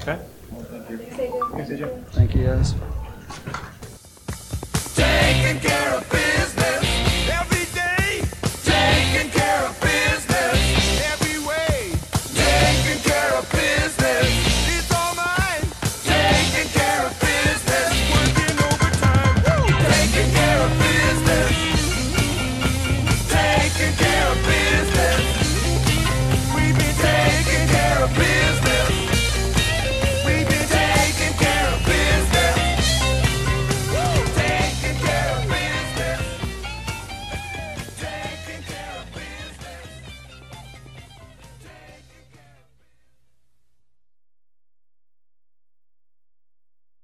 Okay. 0.00 0.18
Thank 1.56 1.70
you. 1.70 2.04
thank 2.10 2.34
you 2.34 2.44
guys. 2.44 2.74
Taking 5.52 5.68
care 5.68 5.94
of 5.98 6.08
business. 6.08 6.41